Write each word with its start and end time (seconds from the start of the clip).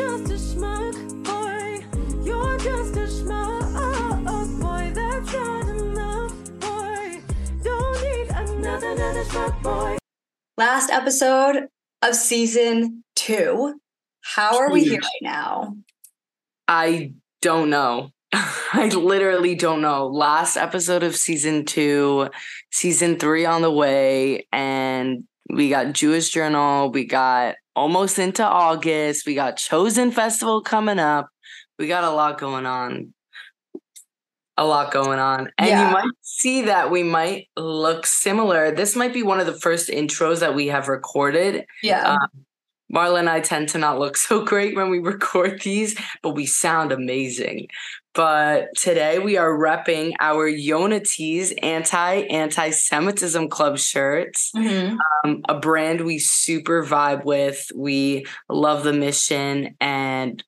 just 0.00 0.30
a 0.30 0.56
schmuck 0.56 1.24
boy. 1.24 1.84
You're 2.24 2.58
just 2.58 2.96
a 2.96 3.06
schmuck 3.06 4.60
boy. 4.60 4.92
That's 4.94 5.32
not 5.32 5.68
enough, 5.68 6.32
boy. 6.58 7.22
Don't 7.62 8.02
need 8.02 8.28
another, 8.30 8.90
another 8.92 9.24
schmuck 9.24 9.62
boy. 9.62 9.98
Last 10.56 10.90
episode 10.90 11.68
of 12.00 12.14
season 12.14 13.04
two. 13.14 13.78
How 14.22 14.58
are 14.58 14.70
we 14.70 14.84
here 14.84 15.00
right 15.00 15.22
now? 15.22 15.76
I 16.66 17.12
don't 17.42 17.68
know. 17.68 18.10
I 18.32 18.90
literally 18.94 19.54
don't 19.54 19.82
know. 19.82 20.06
Last 20.06 20.56
episode 20.56 21.02
of 21.02 21.14
season 21.14 21.66
two, 21.66 22.30
season 22.72 23.18
three 23.18 23.44
on 23.44 23.60
the 23.60 23.70
way, 23.70 24.46
and 24.50 25.24
we 25.50 25.68
got 25.68 25.92
Jewish 25.92 26.30
Journal. 26.30 26.90
We 26.90 27.04
got 27.04 27.56
almost 27.76 28.18
into 28.18 28.44
August. 28.44 29.26
We 29.26 29.34
got 29.34 29.56
Chosen 29.56 30.10
Festival 30.10 30.60
coming 30.60 30.98
up. 30.98 31.28
We 31.78 31.86
got 31.86 32.04
a 32.04 32.10
lot 32.10 32.38
going 32.38 32.66
on. 32.66 33.12
A 34.56 34.66
lot 34.66 34.92
going 34.92 35.18
on. 35.18 35.50
And 35.56 35.68
Yeah. 35.68 35.86
you 35.86 35.92
might 35.92 36.10
see 36.20 36.62
that 36.62 36.90
we 36.90 37.02
might 37.02 37.48
look 37.56 38.04
similar. 38.04 38.70
This 38.70 38.94
might 38.94 39.14
be 39.14 39.22
one 39.22 39.40
of 39.40 39.46
the 39.46 39.58
first 39.58 39.88
intros 39.88 40.40
that 40.40 40.54
we 40.54 40.66
have 40.66 40.88
recorded. 40.88 41.64
Yeah. 41.82 42.12
Um, 42.14 42.44
Marla 42.92 43.20
and 43.20 43.30
I 43.30 43.40
tend 43.40 43.68
to 43.70 43.78
not 43.78 43.98
look 43.98 44.16
so 44.18 44.44
great 44.44 44.76
when 44.76 44.90
we 44.90 44.98
record 44.98 45.62
these, 45.62 45.98
but 46.22 46.30
we 46.34 46.44
sound 46.44 46.92
amazing. 46.92 47.68
But 48.14 48.68
today 48.76 49.18
we 49.20 49.36
are 49.36 49.50
repping 49.56 50.14
our 50.18 50.50
Yonatees 50.50 51.54
anti 51.62 52.22
anti 52.22 52.70
Semitism 52.70 53.48
club 53.48 53.78
shirts, 53.78 54.50
Mhm. 54.56 54.98
um, 55.24 55.42
a 55.48 55.54
brand 55.58 56.00
we 56.00 56.18
super 56.18 56.84
vibe 56.84 57.24
with. 57.24 57.70
We 57.74 58.26
love 58.48 58.82
the 58.82 58.92
mission 58.92 59.76
and 59.80 60.42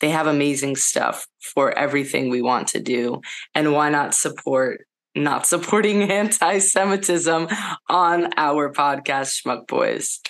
they 0.00 0.10
have 0.10 0.26
amazing 0.28 0.76
stuff 0.76 1.26
for 1.40 1.76
everything 1.76 2.28
we 2.30 2.42
want 2.42 2.68
to 2.68 2.80
do. 2.80 3.20
And 3.54 3.72
why 3.72 3.88
not 3.90 4.14
support 4.14 4.86
not 5.16 5.46
supporting 5.46 6.02
anti 6.10 6.58
Semitism 6.58 7.48
on 7.88 8.28
our 8.36 8.72
podcast, 8.72 9.42
Schmuck 9.42 9.66
Boys? 9.66 10.20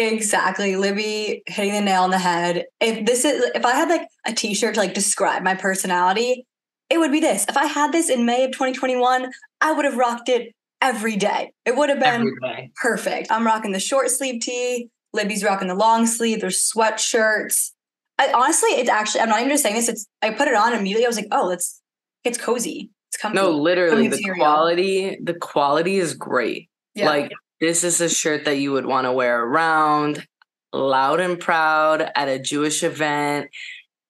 Exactly. 0.00 0.76
Libby 0.76 1.42
hitting 1.46 1.74
the 1.74 1.80
nail 1.82 2.04
on 2.04 2.10
the 2.10 2.18
head. 2.18 2.64
If 2.80 3.04
this 3.04 3.24
is 3.24 3.50
if 3.54 3.66
I 3.66 3.72
had 3.72 3.88
like 3.88 4.08
a 4.26 4.32
t-shirt 4.32 4.74
to 4.74 4.80
like 4.80 4.94
describe 4.94 5.42
my 5.42 5.54
personality, 5.54 6.46
it 6.88 6.98
would 6.98 7.12
be 7.12 7.20
this. 7.20 7.44
If 7.48 7.56
I 7.56 7.66
had 7.66 7.92
this 7.92 8.08
in 8.08 8.24
May 8.24 8.44
of 8.44 8.52
2021, 8.52 9.30
I 9.60 9.72
would 9.72 9.84
have 9.84 9.96
rocked 9.96 10.30
it 10.30 10.54
every 10.80 11.16
day. 11.16 11.52
It 11.66 11.76
would 11.76 11.90
have 11.90 12.00
been 12.00 12.34
perfect. 12.76 13.30
I'm 13.30 13.44
rocking 13.44 13.72
the 13.72 13.80
short 13.80 14.10
sleeve 14.10 14.40
tee. 14.40 14.88
Libby's 15.12 15.44
rocking 15.44 15.68
the 15.68 15.74
long 15.74 16.06
sleeve. 16.06 16.40
There's 16.40 16.70
sweatshirts. 16.74 17.72
I 18.18 18.32
honestly, 18.32 18.70
it's 18.70 18.88
actually, 18.88 19.20
I'm 19.20 19.28
not 19.28 19.40
even 19.40 19.50
just 19.50 19.62
saying 19.62 19.74
this. 19.74 19.88
It's 19.88 20.06
I 20.22 20.30
put 20.30 20.48
it 20.48 20.54
on 20.54 20.72
immediately. 20.72 21.04
I 21.04 21.08
was 21.08 21.16
like, 21.16 21.28
oh, 21.30 21.50
it's 21.50 21.82
it's 22.24 22.38
cozy. 22.38 22.90
It's 23.10 23.20
comfy. 23.20 23.36
No, 23.36 23.50
literally, 23.50 24.08
the 24.08 24.34
quality, 24.34 25.18
the 25.22 25.34
quality 25.34 25.96
is 25.96 26.14
great. 26.14 26.70
Yeah. 26.94 27.06
Like 27.06 27.32
this 27.60 27.84
is 27.84 28.00
a 28.00 28.08
shirt 28.08 28.44
that 28.46 28.58
you 28.58 28.72
would 28.72 28.86
want 28.86 29.06
to 29.06 29.12
wear 29.12 29.42
around, 29.44 30.26
loud 30.72 31.20
and 31.20 31.38
proud 31.38 32.10
at 32.16 32.28
a 32.28 32.38
Jewish 32.38 32.82
event, 32.82 33.50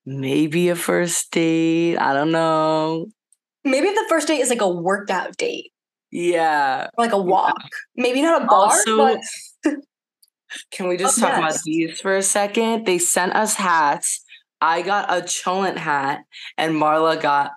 maybe 0.07 0.69
a 0.69 0.77
first 0.77 1.31
date. 1.33 1.97
I 1.97 2.13
don't 2.15 2.33
know. 2.33 3.07
maybe 3.65 3.89
the 3.89 4.07
first 4.09 4.29
date 4.29 4.41
is 4.41 4.49
like 4.51 4.61
a 4.63 4.69
workout 4.71 5.37
date 5.37 5.73
Yeah. 6.11 6.89
or 6.97 7.05
like 7.05 7.13
a 7.13 7.21
walk. 7.21 7.57
Maybe 7.97 8.23
not 8.23 8.43
a 8.43 8.47
bar, 8.47 8.71
Also, 8.73 8.97
but 8.97 9.21
Can 10.73 10.89
we 10.89 10.97
just 10.97 11.19
Oh, 11.19 11.23
talk 11.23 11.39
about 11.39 11.59
these 11.65 12.01
for 12.01 12.17
a 12.17 12.23
second? 12.23 12.85
They 12.87 12.99
sent 12.99 13.35
us 13.37 13.55
hats. 13.55 14.25
I 14.61 14.83
got 14.83 15.09
a 15.11 15.23
Cholent 15.23 15.77
hat, 15.79 16.23
and 16.59 16.75
Marla 16.75 17.21
got 17.21 17.53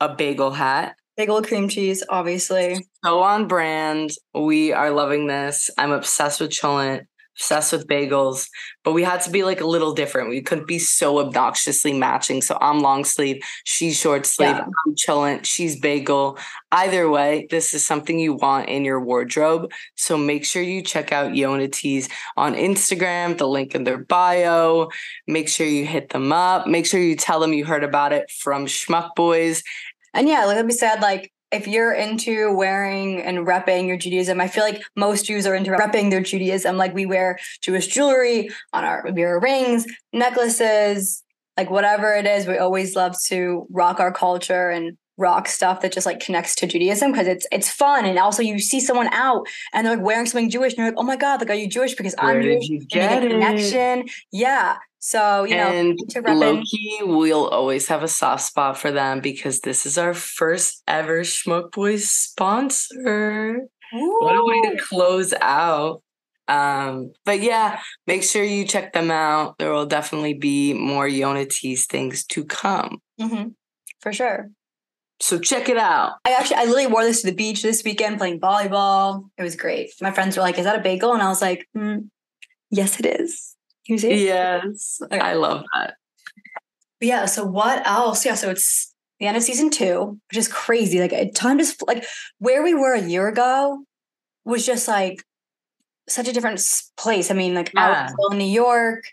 a 0.00 0.08
bagel 0.14 0.52
hat. 0.52 0.96
Big 1.18 1.28
old 1.28 1.48
cream 1.48 1.68
cheese, 1.68 2.02
obviously. 2.08 2.86
So 3.04 3.20
on 3.20 3.48
brand. 3.48 4.12
We 4.34 4.72
are 4.72 4.90
loving 4.90 5.26
this. 5.26 5.68
I'm 5.76 5.90
obsessed 5.90 6.40
with 6.40 6.50
Cholent, 6.50 7.06
obsessed 7.36 7.72
with 7.72 7.88
bagels, 7.88 8.48
but 8.84 8.92
we 8.92 9.02
had 9.02 9.20
to 9.22 9.30
be 9.30 9.42
like 9.42 9.60
a 9.60 9.66
little 9.66 9.92
different. 9.92 10.28
We 10.30 10.42
couldn't 10.42 10.68
be 10.68 10.78
so 10.78 11.18
obnoxiously 11.18 11.92
matching. 11.92 12.40
So 12.40 12.56
I'm 12.60 12.80
long 12.80 13.04
sleeve, 13.04 13.42
she's 13.64 13.98
short 13.98 14.26
sleeve, 14.26 14.50
Yeah. 14.50 14.64
I'm 14.64 14.94
Cholent, 14.94 15.44
she's 15.44 15.80
bagel. 15.80 16.38
Either 16.70 17.10
way, 17.10 17.48
this 17.50 17.74
is 17.74 17.84
something 17.84 18.18
you 18.20 18.34
want 18.34 18.68
in 18.68 18.84
your 18.84 19.00
wardrobe. 19.00 19.72
So 19.96 20.16
make 20.16 20.44
sure 20.44 20.62
you 20.62 20.82
check 20.82 21.10
out 21.10 21.32
Yonatees 21.32 22.08
on 22.36 22.54
Instagram, 22.54 23.38
the 23.38 23.48
link 23.48 23.74
in 23.74 23.82
their 23.82 23.98
bio. 23.98 24.88
Make 25.26 25.48
sure 25.48 25.66
you 25.66 25.84
hit 25.84 26.10
them 26.10 26.32
up. 26.32 26.68
Make 26.68 26.86
sure 26.86 27.00
you 27.00 27.16
tell 27.16 27.40
them 27.40 27.52
you 27.52 27.64
heard 27.64 27.84
about 27.84 28.12
it 28.12 28.30
from 28.30 28.66
Schmuck 28.66 29.16
Boys. 29.16 29.64
And 30.14 30.28
yeah, 30.28 30.44
like 30.44 30.64
we 30.64 30.72
said, 30.72 31.00
like 31.00 31.32
if 31.50 31.66
you're 31.66 31.92
into 31.92 32.52
wearing 32.52 33.22
and 33.22 33.46
repping 33.46 33.86
your 33.86 33.96
Judaism, 33.96 34.40
I 34.40 34.48
feel 34.48 34.64
like 34.64 34.82
most 34.96 35.24
Jews 35.24 35.46
are 35.46 35.54
into 35.54 35.70
repping 35.70 36.10
their 36.10 36.20
Judaism. 36.20 36.76
Like 36.76 36.94
we 36.94 37.06
wear 37.06 37.38
Jewish 37.62 37.86
jewelry 37.86 38.50
on 38.72 38.84
our 38.84 39.02
we 39.04 39.12
wear 39.12 39.40
rings, 39.40 39.86
necklaces, 40.12 41.22
like 41.56 41.70
whatever 41.70 42.14
it 42.14 42.26
is. 42.26 42.46
We 42.46 42.58
always 42.58 42.94
love 42.94 43.16
to 43.26 43.66
rock 43.70 44.00
our 44.00 44.12
culture 44.12 44.70
and 44.70 44.96
rock 45.18 45.48
stuff 45.48 45.80
that 45.82 45.92
just 45.92 46.06
like 46.06 46.20
connects 46.20 46.54
to 46.54 46.66
Judaism 46.66 47.12
because 47.12 47.26
it's 47.26 47.46
it's 47.52 47.68
fun. 47.70 48.06
And 48.06 48.18
also 48.18 48.42
you 48.42 48.58
see 48.58 48.80
someone 48.80 49.08
out 49.12 49.46
and 49.72 49.86
they're 49.86 49.96
like 49.96 50.04
wearing 50.04 50.26
something 50.26 50.48
Jewish 50.48 50.72
and 50.72 50.78
you're 50.78 50.86
like, 50.88 50.98
oh 50.98 51.02
my 51.02 51.16
God, 51.16 51.40
like 51.40 51.50
are 51.50 51.54
you 51.54 51.68
Jewish? 51.68 51.94
Because 51.94 52.14
Where 52.18 52.36
I'm 52.36 52.42
Jewish. 52.42 52.68
you 52.68 52.78
And 52.78 52.88
get 52.88 53.24
it? 53.24 53.30
connection. 53.30 54.06
Yeah. 54.32 54.76
So, 55.00 55.44
you 55.44 55.54
know, 55.56 55.70
and 55.70 55.98
into. 55.98 56.20
Loki, 56.34 56.98
we'll 57.02 57.48
always 57.48 57.86
have 57.88 58.02
a 58.02 58.08
soft 58.08 58.42
spot 58.44 58.76
for 58.78 58.90
them 58.90 59.20
because 59.20 59.60
this 59.60 59.86
is 59.86 59.96
our 59.98 60.14
first 60.14 60.82
ever 60.88 61.20
Schmuck 61.20 61.70
Boys 61.72 62.10
sponsor. 62.10 63.60
What 63.92 64.36
a 64.36 64.44
way 64.44 64.70
to 64.76 64.82
close 64.82 65.32
out. 65.40 66.02
Um, 66.48 67.12
but 67.24 67.40
yeah, 67.42 67.80
make 68.06 68.22
sure 68.22 68.42
you 68.42 68.64
check 68.64 68.92
them 68.92 69.10
out. 69.10 69.58
There 69.58 69.72
will 69.72 69.86
definitely 69.86 70.34
be 70.34 70.72
more 70.74 71.06
Yonatees 71.06 71.84
things 71.86 72.24
to 72.26 72.44
come. 72.44 73.00
hmm 73.20 73.48
For 74.00 74.12
sure. 74.12 74.50
So 75.20 75.38
check 75.38 75.68
it 75.68 75.76
out. 75.76 76.14
I 76.24 76.32
actually, 76.32 76.56
I 76.56 76.64
literally 76.64 76.86
wore 76.86 77.04
this 77.04 77.22
to 77.22 77.30
the 77.30 77.36
beach 77.36 77.62
this 77.62 77.82
weekend 77.84 78.18
playing 78.18 78.40
volleyball. 78.40 79.28
It 79.36 79.42
was 79.42 79.56
great. 79.56 79.90
My 80.00 80.12
friends 80.12 80.36
were 80.36 80.42
like, 80.42 80.58
"Is 80.58 80.64
that 80.64 80.78
a 80.78 80.82
bagel?" 80.82 81.12
And 81.12 81.22
I 81.22 81.28
was 81.28 81.42
like, 81.42 81.68
mm, 81.76 82.08
"Yes, 82.70 83.00
it 83.00 83.06
is." 83.06 83.56
Yes. 84.20 85.00
Okay. 85.02 85.18
I 85.18 85.32
love 85.34 85.64
that. 85.74 85.94
But 87.00 87.08
yeah. 87.08 87.24
So 87.26 87.44
what 87.44 87.84
else? 87.86 88.24
Yeah. 88.24 88.34
So 88.34 88.50
it's 88.50 88.94
the 89.18 89.26
end 89.26 89.36
of 89.36 89.42
season 89.42 89.70
two, 89.70 90.20
which 90.30 90.38
is 90.38 90.46
crazy. 90.46 91.00
Like 91.00 91.34
time 91.34 91.58
just 91.58 91.82
like 91.86 92.04
where 92.38 92.62
we 92.62 92.74
were 92.74 92.94
a 92.94 93.02
year 93.02 93.28
ago 93.28 93.84
was 94.44 94.64
just 94.64 94.86
like 94.86 95.24
such 96.08 96.28
a 96.28 96.32
different 96.32 96.62
place. 96.96 97.30
I 97.30 97.34
mean, 97.34 97.54
like 97.54 97.72
I 97.76 98.02
was 98.02 98.12
still 98.12 98.30
in 98.30 98.38
New 98.38 98.44
York. 98.44 99.04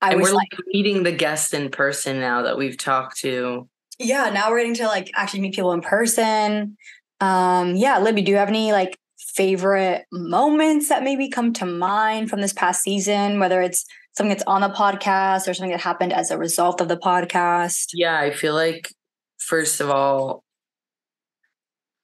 I 0.00 0.10
and 0.10 0.20
was 0.20 0.30
we're 0.30 0.36
like 0.36 0.52
meeting 0.68 1.02
the 1.02 1.12
guests 1.12 1.54
in 1.54 1.70
person 1.70 2.20
now 2.20 2.42
that 2.42 2.56
we've 2.56 2.76
talked 2.76 3.18
to. 3.20 3.68
Yeah. 3.98 4.30
Now 4.30 4.50
we're 4.50 4.58
getting 4.58 4.74
to 4.74 4.86
like 4.86 5.10
actually 5.14 5.40
meet 5.40 5.54
people 5.54 5.72
in 5.72 5.80
person. 5.80 6.76
Um, 7.20 7.76
yeah, 7.76 7.98
Libby, 7.98 8.22
do 8.22 8.30
you 8.30 8.38
have 8.38 8.48
any 8.48 8.72
like 8.72 8.98
favorite 9.34 10.04
moments 10.12 10.88
that 10.88 11.02
maybe 11.02 11.28
come 11.28 11.52
to 11.54 11.66
mind 11.66 12.30
from 12.30 12.40
this 12.40 12.52
past 12.52 12.82
season, 12.82 13.38
whether 13.38 13.60
it's 13.60 13.84
something 14.16 14.30
that's 14.30 14.44
on 14.46 14.60
the 14.60 14.68
podcast 14.68 15.48
or 15.48 15.54
something 15.54 15.70
that 15.70 15.80
happened 15.80 16.12
as 16.12 16.30
a 16.30 16.38
result 16.38 16.80
of 16.80 16.88
the 16.88 16.96
podcast? 16.96 17.88
Yeah, 17.94 18.18
I 18.18 18.30
feel 18.30 18.54
like 18.54 18.92
first 19.38 19.80
of 19.80 19.90
all, 19.90 20.44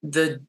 the 0.03 0.45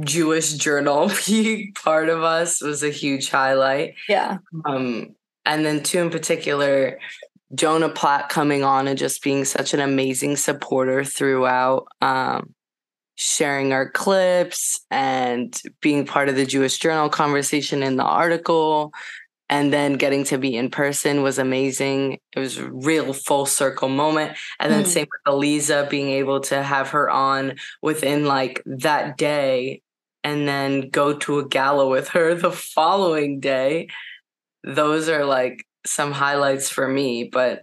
Jewish 0.00 0.52
journal 0.54 1.10
being 1.26 1.72
part 1.74 2.08
of 2.08 2.22
us 2.22 2.62
was 2.62 2.82
a 2.82 2.90
huge 2.90 3.30
highlight. 3.30 3.94
Yeah. 4.08 4.38
Um, 4.64 5.14
and 5.44 5.66
then 5.66 5.82
two 5.82 5.98
in 5.98 6.10
particular, 6.10 6.98
Jonah 7.54 7.88
Platt 7.88 8.28
coming 8.28 8.64
on 8.64 8.88
and 8.88 8.98
just 8.98 9.22
being 9.22 9.44
such 9.44 9.74
an 9.74 9.80
amazing 9.80 10.36
supporter 10.36 11.04
throughout, 11.04 11.86
um, 12.00 12.54
sharing 13.14 13.72
our 13.72 13.90
clips 13.90 14.80
and 14.90 15.60
being 15.80 16.06
part 16.06 16.28
of 16.28 16.36
the 16.36 16.46
Jewish 16.46 16.78
Journal 16.78 17.08
conversation 17.08 17.82
in 17.82 17.96
the 17.96 18.04
article. 18.04 18.92
And 19.50 19.70
then 19.70 19.94
getting 19.94 20.24
to 20.24 20.38
be 20.38 20.56
in 20.56 20.70
person 20.70 21.22
was 21.22 21.38
amazing. 21.38 22.18
It 22.34 22.38
was 22.38 22.56
a 22.56 22.70
real 22.70 23.12
full 23.12 23.44
circle 23.44 23.90
moment. 23.90 24.38
And 24.58 24.72
then 24.72 24.84
Mm. 24.84 24.86
same 24.88 25.06
with 25.12 25.34
Eliza 25.34 25.86
being 25.90 26.08
able 26.08 26.40
to 26.40 26.62
have 26.62 26.88
her 26.90 27.10
on 27.10 27.56
within 27.82 28.24
like 28.24 28.62
that 28.64 29.18
day 29.18 29.82
and 30.24 30.48
then 30.48 30.88
go 30.88 31.12
to 31.18 31.38
a 31.38 31.46
gala 31.46 31.86
with 31.86 32.08
her 32.10 32.34
the 32.34 32.50
following 32.52 33.40
day. 33.40 33.88
Those 34.64 35.10
are 35.10 35.26
like 35.26 35.66
some 35.86 36.12
highlights 36.12 36.68
for 36.68 36.86
me, 36.88 37.24
but 37.24 37.62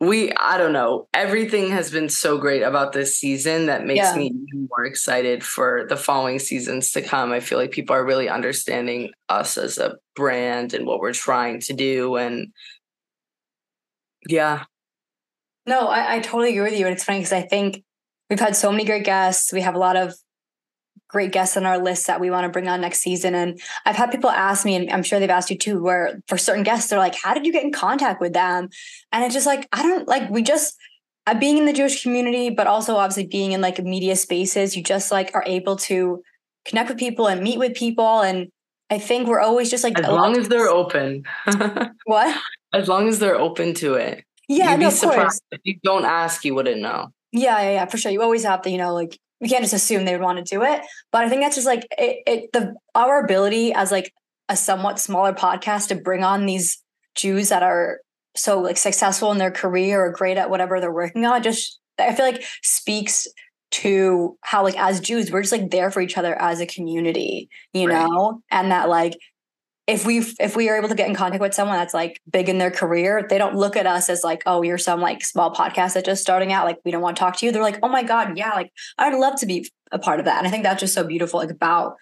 we 0.00 0.30
I 0.32 0.58
don't 0.58 0.72
know. 0.74 1.08
Everything 1.14 1.70
has 1.70 1.90
been 1.90 2.08
so 2.10 2.36
great 2.38 2.62
about 2.62 2.92
this 2.92 3.16
season 3.16 3.66
that 3.66 3.86
makes 3.86 4.14
Yeah. 4.14 4.18
me 4.18 4.26
even 4.26 4.68
more 4.68 4.84
excited 4.84 5.42
for 5.42 5.86
the 5.88 5.96
following 5.96 6.38
seasons 6.38 6.92
to 6.92 7.02
come. 7.02 7.32
I 7.32 7.40
feel 7.40 7.58
like 7.58 7.70
people 7.70 7.96
are 7.96 8.04
really 8.04 8.28
understanding 8.28 9.10
us 9.30 9.56
as 9.56 9.78
a 9.78 9.96
brand 10.14 10.74
and 10.74 10.86
what 10.86 11.00
we're 11.00 11.14
trying 11.14 11.60
to 11.60 11.72
do 11.72 12.16
and 12.16 12.52
yeah, 14.28 14.64
No, 15.66 15.88
I, 15.88 16.16
I 16.16 16.20
totally 16.20 16.50
agree 16.50 16.70
with 16.70 16.78
you. 16.78 16.86
And 16.86 16.94
it's 16.94 17.04
funny 17.04 17.18
because 17.20 17.32
I 17.32 17.42
think 17.42 17.82
we've 18.30 18.40
had 18.40 18.56
so 18.56 18.70
many 18.70 18.84
great 18.84 19.04
guests. 19.04 19.52
We 19.52 19.62
have 19.62 19.74
a 19.74 19.78
lot 19.78 19.96
of 19.96 20.14
great 21.08 21.32
guests 21.32 21.56
on 21.56 21.64
our 21.64 21.78
list 21.78 22.06
that 22.06 22.20
we 22.20 22.30
want 22.30 22.44
to 22.44 22.48
bring 22.48 22.68
on 22.68 22.80
next 22.80 23.00
season. 23.00 23.34
And 23.34 23.60
I've 23.84 23.96
had 23.96 24.10
people 24.10 24.30
ask 24.30 24.64
me, 24.64 24.74
and 24.74 24.90
I'm 24.90 25.02
sure 25.02 25.20
they've 25.20 25.30
asked 25.30 25.50
you 25.50 25.58
too, 25.58 25.82
where 25.82 26.20
for 26.28 26.36
certain 26.36 26.64
guests, 26.64 26.90
they're 26.90 26.98
like, 26.98 27.14
how 27.14 27.34
did 27.34 27.46
you 27.46 27.52
get 27.52 27.64
in 27.64 27.72
contact 27.72 28.20
with 28.20 28.32
them? 28.32 28.68
And 29.12 29.24
it's 29.24 29.34
just 29.34 29.46
like, 29.46 29.68
I 29.72 29.82
don't 29.82 30.08
like, 30.08 30.28
we 30.30 30.42
just, 30.42 30.76
uh, 31.26 31.38
being 31.38 31.58
in 31.58 31.66
the 31.66 31.72
Jewish 31.72 32.02
community, 32.02 32.50
but 32.50 32.66
also 32.66 32.96
obviously 32.96 33.26
being 33.26 33.52
in 33.52 33.60
like 33.60 33.82
media 33.82 34.16
spaces, 34.16 34.76
you 34.76 34.82
just 34.82 35.10
like 35.10 35.32
are 35.34 35.44
able 35.46 35.76
to 35.76 36.22
connect 36.64 36.88
with 36.88 36.98
people 36.98 37.28
and 37.28 37.42
meet 37.42 37.58
with 37.58 37.74
people. 37.74 38.20
And 38.20 38.48
I 38.90 38.98
think 38.98 39.28
we're 39.28 39.40
always 39.40 39.70
just 39.70 39.84
like, 39.84 39.98
as 39.98 40.06
long 40.06 40.36
as 40.36 40.48
they're 40.48 40.68
open. 40.68 41.24
what? 42.04 42.40
as 42.72 42.88
long 42.88 43.08
as 43.08 43.18
they're 43.18 43.38
open 43.38 43.74
to 43.74 43.94
it. 43.94 44.24
Yeah, 44.48 44.72
You'd 44.72 44.80
no, 44.80 44.88
be 44.88 44.94
surprised. 44.94 45.42
If 45.50 45.60
you 45.64 45.78
don't 45.82 46.04
ask, 46.04 46.44
you 46.44 46.54
wouldn't 46.54 46.80
know. 46.80 47.08
Yeah, 47.32 47.60
yeah, 47.62 47.70
yeah, 47.72 47.86
for 47.86 47.96
sure. 47.96 48.12
You 48.12 48.22
always 48.22 48.44
have 48.44 48.62
to, 48.62 48.70
you 48.70 48.78
know, 48.78 48.94
like 48.94 49.18
you 49.40 49.48
can't 49.48 49.62
just 49.62 49.74
assume 49.74 50.04
they 50.04 50.12
would 50.12 50.22
want 50.24 50.38
to 50.38 50.54
do 50.54 50.62
it. 50.62 50.80
But 51.12 51.24
I 51.24 51.28
think 51.28 51.42
that's 51.42 51.56
just 51.56 51.66
like 51.66 51.86
it, 51.98 52.22
it 52.26 52.52
the 52.52 52.74
our 52.94 53.24
ability 53.24 53.72
as 53.72 53.90
like 53.92 54.12
a 54.48 54.56
somewhat 54.56 54.98
smaller 55.00 55.32
podcast 55.32 55.88
to 55.88 55.94
bring 55.96 56.24
on 56.24 56.46
these 56.46 56.82
Jews 57.14 57.48
that 57.48 57.62
are 57.62 58.00
so 58.34 58.60
like 58.60 58.76
successful 58.76 59.32
in 59.32 59.38
their 59.38 59.50
career 59.50 60.04
or 60.04 60.12
great 60.12 60.36
at 60.36 60.50
whatever 60.50 60.80
they're 60.80 60.92
working 60.92 61.24
on. 61.24 61.42
Just 61.42 61.78
I 61.98 62.14
feel 62.14 62.26
like 62.26 62.44
speaks 62.62 63.26
to 63.72 64.38
how 64.42 64.62
like 64.62 64.78
as 64.78 65.00
Jews 65.00 65.30
we're 65.32 65.42
just 65.42 65.52
like 65.52 65.70
there 65.70 65.90
for 65.90 66.00
each 66.00 66.16
other 66.16 66.40
as 66.40 66.60
a 66.60 66.66
community, 66.66 67.48
you 67.72 67.88
Right. 67.88 68.06
know, 68.06 68.42
and 68.50 68.70
that 68.70 68.88
like 68.88 69.14
if 69.86 70.04
we 70.04 70.18
if 70.40 70.56
we 70.56 70.68
are 70.68 70.76
able 70.76 70.88
to 70.88 70.94
get 70.94 71.08
in 71.08 71.14
contact 71.14 71.40
with 71.40 71.54
someone 71.54 71.76
that's 71.76 71.94
like 71.94 72.20
big 72.30 72.48
in 72.48 72.58
their 72.58 72.70
career, 72.70 73.26
they 73.28 73.38
don't 73.38 73.54
look 73.54 73.76
at 73.76 73.86
us 73.86 74.10
as 74.10 74.24
like, 74.24 74.42
oh, 74.46 74.62
you're 74.62 74.78
some 74.78 75.00
like 75.00 75.24
small 75.24 75.54
podcast 75.54 75.94
that's 75.94 76.06
just 76.06 76.22
starting 76.22 76.52
out. 76.52 76.64
Like 76.64 76.78
we 76.84 76.90
don't 76.90 77.02
want 77.02 77.16
to 77.16 77.20
talk 77.20 77.36
to 77.36 77.46
you. 77.46 77.52
They're 77.52 77.62
like, 77.62 77.78
oh 77.82 77.88
my 77.88 78.02
god, 78.02 78.36
yeah, 78.36 78.50
like 78.50 78.72
I'd 78.98 79.16
love 79.16 79.38
to 79.40 79.46
be 79.46 79.70
a 79.92 79.98
part 79.98 80.18
of 80.18 80.24
that. 80.24 80.38
And 80.38 80.46
I 80.46 80.50
think 80.50 80.64
that's 80.64 80.80
just 80.80 80.94
so 80.94 81.04
beautiful, 81.04 81.38
like 81.38 81.50
about 81.50 81.96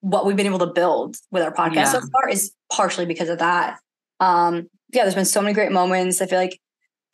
what 0.00 0.24
we've 0.24 0.36
been 0.36 0.46
able 0.46 0.60
to 0.60 0.66
build 0.66 1.16
with 1.30 1.42
our 1.42 1.52
podcast 1.52 1.88
so 1.88 2.00
far 2.12 2.28
is 2.28 2.52
partially 2.72 3.06
because 3.06 3.28
of 3.28 3.38
that. 3.38 3.78
Um, 4.20 4.68
yeah, 4.92 5.02
there's 5.02 5.14
been 5.14 5.24
so 5.24 5.42
many 5.42 5.52
great 5.52 5.72
moments. 5.72 6.22
I 6.22 6.26
feel 6.26 6.38
like 6.38 6.58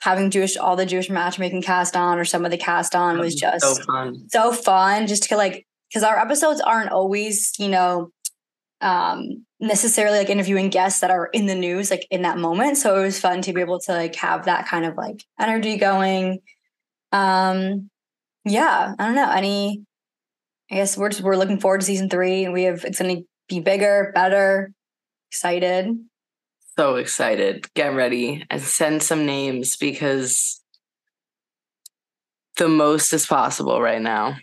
having 0.02 0.30
Jewish 0.30 0.56
all 0.56 0.76
the 0.76 0.86
Jewish 0.86 1.08
matchmaking 1.08 1.62
cast 1.62 1.96
on 1.96 2.18
or 2.18 2.24
some 2.24 2.44
of 2.44 2.50
the 2.50 2.58
cast 2.58 2.94
on 2.94 3.18
was 3.18 3.34
just 3.34 3.64
so 3.64 3.82
fun. 3.84 4.28
so 4.30 4.52
fun 4.52 5.06
just 5.06 5.24
to 5.24 5.36
like 5.36 5.66
because 5.88 6.02
our 6.02 6.18
episodes 6.18 6.60
aren't 6.60 6.90
always 6.90 7.52
you 7.58 7.68
know 7.68 8.10
um 8.80 9.46
necessarily 9.62 10.18
like 10.18 10.28
interviewing 10.28 10.68
guests 10.68 11.00
that 11.00 11.10
are 11.10 11.26
in 11.26 11.46
the 11.46 11.54
news 11.54 11.90
like 11.90 12.06
in 12.10 12.22
that 12.22 12.36
moment. 12.36 12.76
So 12.76 12.98
it 12.98 13.02
was 13.02 13.20
fun 13.20 13.42
to 13.42 13.52
be 13.52 13.60
able 13.60 13.78
to 13.80 13.92
like 13.92 14.16
have 14.16 14.44
that 14.46 14.66
kind 14.66 14.84
of 14.84 14.96
like 14.96 15.24
energy 15.40 15.78
going. 15.78 16.40
Um 17.12 17.88
yeah 18.44 18.94
i 18.98 19.06
don't 19.06 19.14
know. 19.14 19.30
Any 19.30 19.84
i 20.70 20.74
guess 20.74 20.98
we're 20.98 21.10
just 21.10 21.22
we're 21.22 21.36
looking 21.36 21.60
forward 21.60 21.80
to 21.80 21.86
season 21.86 22.10
three. 22.10 22.48
We 22.48 22.64
have 22.64 22.84
it's 22.84 23.00
gonna 23.00 23.22
be 23.48 23.60
bigger 23.60 24.10
better 24.14 24.72
excited. 25.30 25.96
So 26.76 26.96
excited. 26.96 27.72
Get 27.74 27.94
ready 27.94 28.44
and 28.50 28.60
send 28.60 29.02
some 29.02 29.26
names 29.26 29.76
because 29.76 30.60
the 32.56 32.68
most 32.68 33.12
is 33.12 33.26
possible 33.26 33.80
right 33.80 34.02
now. 34.02 34.36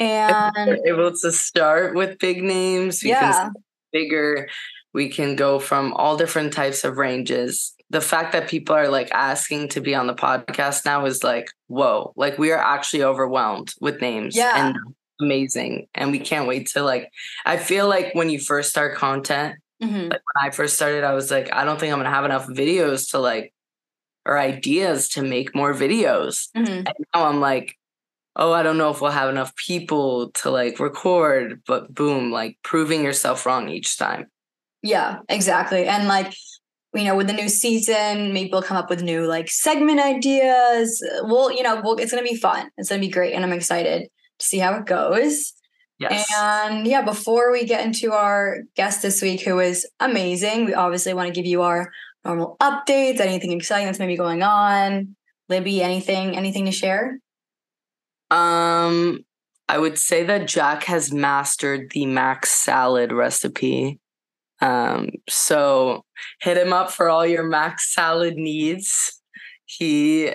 And 0.00 0.52
we're 0.66 0.86
able 0.94 1.12
to 1.16 1.32
start 1.32 1.94
with 1.94 2.18
big 2.18 2.42
names, 2.42 3.02
we 3.02 3.10
can 3.10 3.22
yeah 3.22 3.50
bigger. 3.92 4.48
We 4.92 5.08
can 5.08 5.36
go 5.36 5.58
from 5.58 5.92
all 5.94 6.16
different 6.16 6.52
types 6.52 6.84
of 6.84 6.96
ranges. 6.98 7.74
The 7.90 8.00
fact 8.00 8.32
that 8.32 8.48
people 8.48 8.74
are 8.74 8.88
like 8.88 9.10
asking 9.12 9.68
to 9.70 9.80
be 9.80 9.94
on 9.94 10.06
the 10.08 10.14
podcast 10.14 10.84
now 10.84 11.04
is 11.04 11.22
like, 11.24 11.48
whoa, 11.68 12.12
like 12.16 12.38
we 12.38 12.50
are 12.52 12.58
actually 12.58 13.02
overwhelmed 13.04 13.72
with 13.80 14.00
names. 14.00 14.36
Yeah. 14.36 14.68
And 14.68 14.76
amazing. 15.20 15.86
And 15.94 16.10
we 16.10 16.18
can't 16.18 16.46
wait 16.48 16.68
to 16.70 16.82
like, 16.82 17.10
I 17.46 17.56
feel 17.56 17.88
like 17.88 18.14
when 18.14 18.30
you 18.30 18.38
first 18.40 18.70
start 18.70 18.96
content, 18.96 19.56
Mhm. 19.82 20.10
like 20.10 20.22
when 20.34 20.44
I 20.46 20.50
first 20.50 20.74
started, 20.76 21.04
I 21.04 21.12
was 21.14 21.30
like, 21.30 21.52
I 21.52 21.64
don't 21.64 21.78
think 21.78 21.92
I'm 21.92 21.98
gonna 21.98 22.10
have 22.10 22.24
enough 22.24 22.46
videos 22.48 23.10
to 23.10 23.18
like 23.18 23.52
or 24.26 24.38
ideas 24.38 25.08
to 25.10 25.22
make 25.22 25.54
more 25.54 25.72
videos. 25.74 26.48
Mhm. 26.56 26.68
And 26.86 26.94
now 27.14 27.26
I'm 27.26 27.40
like, 27.40 27.76
oh, 28.36 28.52
I 28.52 28.62
don't 28.62 28.78
know 28.78 28.90
if 28.90 29.00
we'll 29.00 29.10
have 29.10 29.30
enough 29.30 29.54
people 29.56 30.30
to 30.32 30.50
like 30.50 30.80
record, 30.80 31.62
but 31.66 31.94
boom, 31.94 32.30
like 32.30 32.58
proving 32.62 33.04
yourself 33.04 33.46
wrong 33.46 33.68
each 33.68 33.96
time. 33.96 34.26
Yeah, 34.82 35.18
exactly. 35.28 35.86
And 35.86 36.08
like, 36.08 36.34
you 36.94 37.04
know, 37.04 37.16
with 37.16 37.26
the 37.26 37.32
new 37.32 37.48
season, 37.48 38.32
maybe 38.32 38.50
we'll 38.52 38.62
come 38.62 38.76
up 38.76 38.90
with 38.90 39.02
new 39.02 39.26
like 39.26 39.48
segment 39.48 40.00
ideas. 40.00 41.02
Well, 41.24 41.50
you 41.52 41.62
know, 41.62 41.80
we'll, 41.82 41.96
it's 41.96 42.12
going 42.12 42.24
to 42.24 42.30
be 42.30 42.36
fun. 42.36 42.70
It's 42.76 42.88
going 42.88 43.00
to 43.00 43.06
be 43.06 43.12
great. 43.12 43.34
And 43.34 43.44
I'm 43.44 43.52
excited 43.52 44.08
to 44.38 44.46
see 44.46 44.58
how 44.58 44.74
it 44.74 44.86
goes. 44.86 45.52
Yes. 45.98 46.30
And 46.36 46.86
yeah, 46.86 47.02
before 47.02 47.52
we 47.52 47.64
get 47.64 47.84
into 47.84 48.12
our 48.12 48.58
guest 48.74 49.02
this 49.02 49.22
week, 49.22 49.42
who 49.42 49.60
is 49.60 49.88
amazing, 50.00 50.64
we 50.64 50.74
obviously 50.74 51.14
want 51.14 51.28
to 51.28 51.32
give 51.32 51.46
you 51.46 51.62
our 51.62 51.90
normal 52.24 52.56
updates, 52.60 53.20
anything 53.20 53.52
exciting 53.52 53.86
that's 53.86 53.98
maybe 53.98 54.16
going 54.16 54.42
on. 54.42 55.14
Libby, 55.48 55.82
anything, 55.82 56.36
anything 56.36 56.64
to 56.64 56.72
share? 56.72 57.18
Um, 58.34 59.24
I 59.68 59.78
would 59.78 59.96
say 59.96 60.24
that 60.24 60.48
Jack 60.48 60.84
has 60.84 61.12
mastered 61.12 61.90
the 61.92 62.04
max 62.06 62.50
salad 62.50 63.12
recipe. 63.12 64.00
Um, 64.60 65.10
so 65.28 66.04
hit 66.40 66.56
him 66.56 66.72
up 66.72 66.90
for 66.90 67.08
all 67.08 67.24
your 67.24 67.44
max 67.44 67.94
salad 67.94 68.34
needs. 68.34 69.20
He 69.66 70.32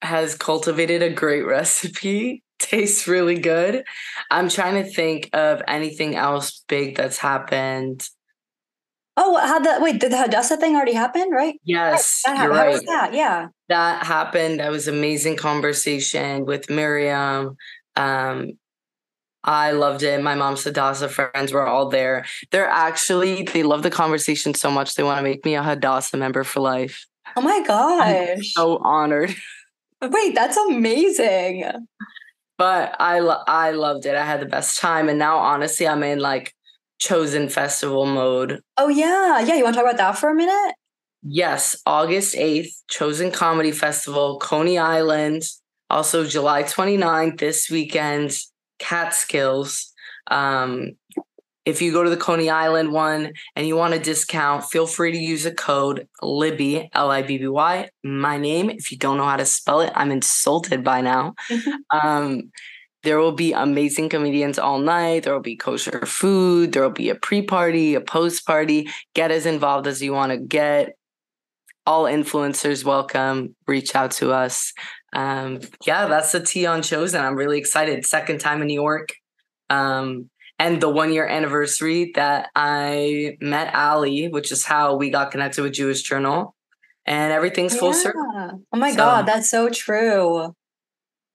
has 0.00 0.34
cultivated 0.34 1.02
a 1.02 1.10
great 1.10 1.46
recipe. 1.46 2.42
Tastes 2.58 3.06
really 3.06 3.38
good. 3.38 3.84
I'm 4.30 4.48
trying 4.48 4.82
to 4.82 4.90
think 4.90 5.28
of 5.34 5.62
anything 5.68 6.16
else 6.16 6.64
big 6.66 6.96
that's 6.96 7.18
happened. 7.18 8.08
Oh, 9.20 9.36
how 9.38 9.58
the 9.58 9.78
wait, 9.80 9.98
did 10.00 10.12
the 10.12 10.16
Hadassah 10.16 10.56
thing 10.58 10.76
already 10.76 10.92
happen? 10.94 11.30
Right? 11.30 11.60
Yes, 11.64 12.22
That 12.24 12.36
happened. 12.36 12.56
How 12.56 12.62
right. 12.64 12.72
was 12.72 12.82
that? 12.84 13.12
Yeah. 13.12 13.48
that 13.68 14.06
happened. 14.06 14.60
That 14.60 14.70
was 14.70 14.86
amazing 14.86 15.36
conversation 15.36 16.44
with 16.46 16.70
Miriam. 16.70 17.56
Um, 17.96 18.52
I 19.42 19.72
loved 19.72 20.02
it. 20.04 20.22
My 20.22 20.34
mom's 20.36 20.62
Hadassah 20.64 21.08
friends 21.08 21.52
were 21.52 21.66
all 21.66 21.88
there. 21.88 22.26
They're 22.52 22.68
actually 22.68 23.42
they 23.42 23.62
love 23.64 23.82
the 23.82 23.90
conversation 23.90 24.54
so 24.54 24.70
much 24.70 24.94
they 24.94 25.02
want 25.02 25.18
to 25.18 25.22
make 25.22 25.44
me 25.44 25.54
a 25.56 25.62
Hadassah 25.62 26.16
member 26.16 26.44
for 26.44 26.60
life. 26.60 27.04
Oh 27.36 27.40
my 27.40 27.60
gosh. 27.66 28.52
So 28.52 28.78
honored. 28.78 29.34
Wait, 30.02 30.34
that's 30.34 30.56
amazing. 30.56 31.64
But 32.56 32.94
I 33.00 33.18
lo- 33.20 33.42
I 33.46 33.70
loved 33.72 34.06
it. 34.06 34.14
I 34.14 34.24
had 34.24 34.40
the 34.40 34.46
best 34.46 34.78
time, 34.80 35.08
and 35.08 35.18
now 35.18 35.38
honestly, 35.38 35.86
I'm 35.86 36.02
in 36.02 36.18
like 36.18 36.54
chosen 36.98 37.48
festival 37.48 38.06
mode. 38.06 38.60
Oh 38.76 38.88
yeah, 38.88 39.40
yeah. 39.40 39.54
You 39.54 39.64
want 39.64 39.74
to 39.74 39.82
talk 39.82 39.90
about 39.90 39.98
that 39.98 40.18
for 40.18 40.30
a 40.30 40.34
minute? 40.34 40.74
Yes, 41.22 41.80
August 41.84 42.34
8th, 42.36 42.70
Chosen 42.88 43.32
Comedy 43.32 43.72
Festival, 43.72 44.38
Coney 44.38 44.78
Island. 44.78 45.42
Also, 45.90 46.24
July 46.24 46.62
29th, 46.62 47.38
this 47.38 47.68
weekend, 47.70 48.36
Catskills. 48.78 49.92
Um, 50.30 50.92
if 51.64 51.82
you 51.82 51.92
go 51.92 52.02
to 52.02 52.10
the 52.10 52.16
Coney 52.16 52.48
Island 52.48 52.92
one 52.92 53.32
and 53.54 53.66
you 53.66 53.76
want 53.76 53.94
a 53.94 53.98
discount, 53.98 54.64
feel 54.64 54.86
free 54.86 55.12
to 55.12 55.18
use 55.18 55.44
a 55.44 55.52
code 55.52 56.08
Libby, 56.22 56.88
L 56.94 57.10
I 57.10 57.22
B 57.22 57.36
B 57.36 57.46
Y, 57.46 57.90
my 58.02 58.38
name. 58.38 58.70
If 58.70 58.90
you 58.90 58.96
don't 58.96 59.18
know 59.18 59.26
how 59.26 59.36
to 59.36 59.44
spell 59.44 59.80
it, 59.82 59.92
I'm 59.94 60.10
insulted 60.10 60.82
by 60.82 61.00
now. 61.00 61.34
Um, 61.90 62.52
there 63.04 63.18
will 63.18 63.32
be 63.32 63.52
amazing 63.52 64.08
comedians 64.08 64.58
all 64.58 64.78
night. 64.78 65.22
There 65.24 65.32
will 65.32 65.40
be 65.40 65.56
kosher 65.56 66.04
food. 66.06 66.72
There 66.72 66.82
will 66.82 66.90
be 66.90 67.10
a 67.10 67.14
pre 67.14 67.42
party, 67.42 67.94
a 67.94 68.00
post 68.00 68.46
party. 68.46 68.88
Get 69.14 69.30
as 69.30 69.46
involved 69.46 69.86
as 69.86 70.02
you 70.02 70.12
want 70.12 70.32
to 70.32 70.38
get. 70.38 70.94
All 71.86 72.04
influencers 72.04 72.84
welcome. 72.84 73.54
Reach 73.66 73.94
out 73.94 74.10
to 74.12 74.32
us. 74.32 74.72
Um, 75.14 75.60
yeah, 75.86 76.06
that's 76.06 76.32
the 76.32 76.40
tea 76.42 76.66
on 76.66 76.82
Chosen. 76.82 77.24
I'm 77.24 77.34
really 77.36 77.58
excited. 77.58 78.04
Second 78.04 78.40
time 78.40 78.60
in 78.60 78.66
New 78.68 78.74
York. 78.74 79.08
Um, 79.70 80.28
and 80.58 80.80
the 80.80 80.88
one 80.88 81.12
year 81.12 81.26
anniversary 81.26 82.10
that 82.16 82.50
I 82.54 83.36
met 83.40 83.74
Ali, 83.74 84.28
which 84.28 84.50
is 84.50 84.64
how 84.64 84.96
we 84.96 85.08
got 85.10 85.30
connected 85.30 85.62
with 85.62 85.72
Jewish 85.72 86.02
Journal. 86.02 86.54
And 87.06 87.32
everything's 87.32 87.76
full 87.78 87.94
circle. 87.94 88.26
Oh 88.72 88.76
my 88.76 88.90
So- 88.90 88.96
god, 88.96 89.26
that's 89.26 89.48
so 89.48 89.70
true. 89.70 90.54